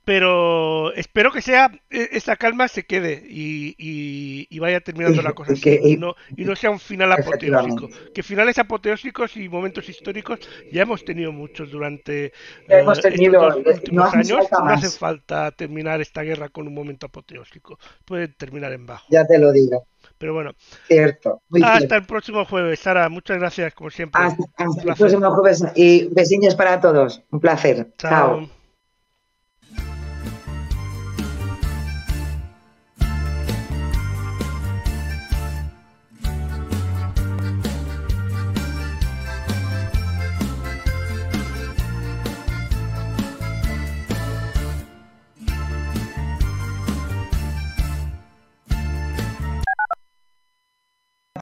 Eh, 0.09 0.13
pero 0.19 0.93
espero 0.95 1.31
que 1.31 1.43
sea 1.43 1.71
eh, 1.91 2.09
esa 2.13 2.37
calma 2.37 2.67
se 2.69 2.85
quede 2.85 3.23
y, 3.29 3.75
y- 3.79 4.47
y 4.51 4.59
vaya 4.59 4.81
terminando 4.81 5.21
la 5.23 5.33
cosa 5.35 5.53
Y 5.55 5.61
que- 5.61 5.79
así, 5.79 5.97
no, 5.97 6.15
y 6.37 6.45
no 6.45 6.57
sea 6.57 6.71
un 6.71 6.81
final 6.81 7.13
apoteósico. 7.13 7.89
Que 8.15 8.23
finales 8.23 8.59
apoteósicos 8.59 9.37
y 9.37 9.49
momentos 9.49 9.89
históricos 9.89 10.41
ya 10.73 10.83
hemos 10.83 11.05
tenido 11.05 11.31
muchos 11.33 11.71
durante 11.71 12.33
Ya 12.69 12.81
hemos 12.81 12.99
eh, 12.99 13.03
tenido, 13.03 13.49
estos 13.49 13.65
dos 13.65 13.75
últimos 13.77 14.13
no 14.15 14.19
años. 14.19 14.49
No 14.51 14.69
hace 14.71 14.91
falta 14.91 15.51
terminar 15.53 16.01
esta 16.01 16.23
guerra 16.23 16.49
con 16.49 16.67
un 16.67 16.75
momento 16.75 17.07
apoteósico. 17.07 17.79
Puede 18.05 18.29
terminar 18.29 18.73
en 18.73 18.87
bajo. 18.87 19.07
Ya 19.11 19.27
te 19.27 19.39
lo 19.39 19.53
digo, 19.53 19.87
Pero 20.17 20.35
bueno, 20.35 20.53
cierto. 20.87 21.43
Muy 21.51 21.63
hasta 21.63 21.79
cierto. 21.79 21.95
el 21.97 22.07
próximo 22.07 22.45
jueves. 22.45 22.81
Sara, 22.81 23.09
muchas 23.09 23.39
gracias 23.39 23.75
como 23.75 23.91
siempre. 23.91 24.23
Hasta, 24.23 24.43
el 24.87 24.95
próximo 24.97 25.31
jueves 25.33 25.65
y 25.75 26.09
besiños 26.13 26.55
para 26.55 26.81
todos. 26.81 27.23
Un 27.31 27.41
placer. 27.41 27.89
Chao. 27.99 28.41
Chao. 28.41 28.58